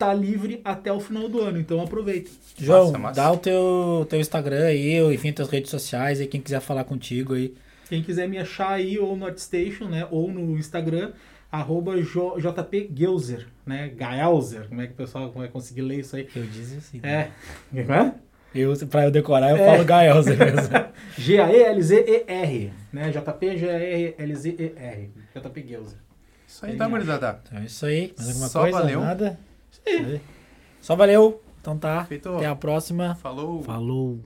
tá 0.00 0.14
livre 0.14 0.60
até 0.64 0.90
o 0.92 0.98
final 0.98 1.28
do 1.28 1.40
ano, 1.40 1.58
então 1.60 1.80
aproveita. 1.82 2.30
João, 2.58 2.86
Massa, 2.86 2.98
massa. 2.98 3.20
dá 3.20 3.30
o 3.32 3.36
teu, 3.36 4.06
teu 4.08 4.18
Instagram 4.18 4.64
aí, 4.64 5.00
ou 5.02 5.12
enfim, 5.12 5.30
tuas 5.32 5.48
redes 5.50 5.70
sociais 5.70 6.20
aí, 6.20 6.26
quem 6.26 6.40
quiser 6.40 6.60
falar 6.60 6.84
contigo 6.84 7.34
aí. 7.34 7.54
Quem 7.88 8.02
quiser 8.02 8.26
me 8.28 8.38
achar 8.38 8.70
aí 8.70 8.98
ou 8.98 9.14
no 9.16 9.26
ArtStation, 9.26 9.84
né, 9.88 10.06
ou 10.10 10.30
no 10.32 10.56
Instagram, 10.58 11.12
arroba 11.52 11.94
jpgeuser, 12.00 13.46
né, 13.66 13.88
Gaelzer, 13.94 14.68
como 14.68 14.80
é 14.80 14.86
que 14.86 14.92
o 14.94 14.96
pessoal 14.96 15.30
vai 15.32 15.48
conseguir 15.48 15.82
ler 15.82 16.00
isso 16.00 16.16
aí? 16.16 16.26
Eu 16.34 16.46
disse 16.46 16.76
assim. 16.78 17.00
É, 17.02 17.28
como 17.70 17.92
é? 17.92 18.14
Eu, 18.54 18.74
pra 18.88 19.04
eu 19.04 19.10
decorar, 19.10 19.50
eu 19.50 19.56
É. 19.58 19.66
falo 19.66 19.84
Gaelza 19.84 20.34
mesmo. 20.34 20.68
G-A-E-L-Z-E-R, 21.18 22.72
né, 22.92 23.10
J-P-G-A-E-L-Z-E-R, 23.12 25.10
JP 25.34 25.64
Geuser. 25.68 25.98
Isso 26.46 26.66
aí, 26.66 26.76
tá, 26.76 26.88
gurizada? 26.88 27.40
Então 27.46 27.58
é 27.60 27.64
isso 27.64 27.86
aí. 27.86 28.12
Mais 28.16 28.28
alguma 28.28 28.48
Só 28.48 28.60
coisa? 28.62 28.78
valeu. 28.80 29.00
Nada? 29.00 29.38
Só 30.80 30.96
valeu. 30.96 31.42
Então 31.60 31.76
tá. 31.78 32.04
Feito. 32.04 32.28
Até 32.36 32.46
a 32.46 32.56
próxima. 32.56 33.14
Falou. 33.16 33.62
Falou. 33.62 34.20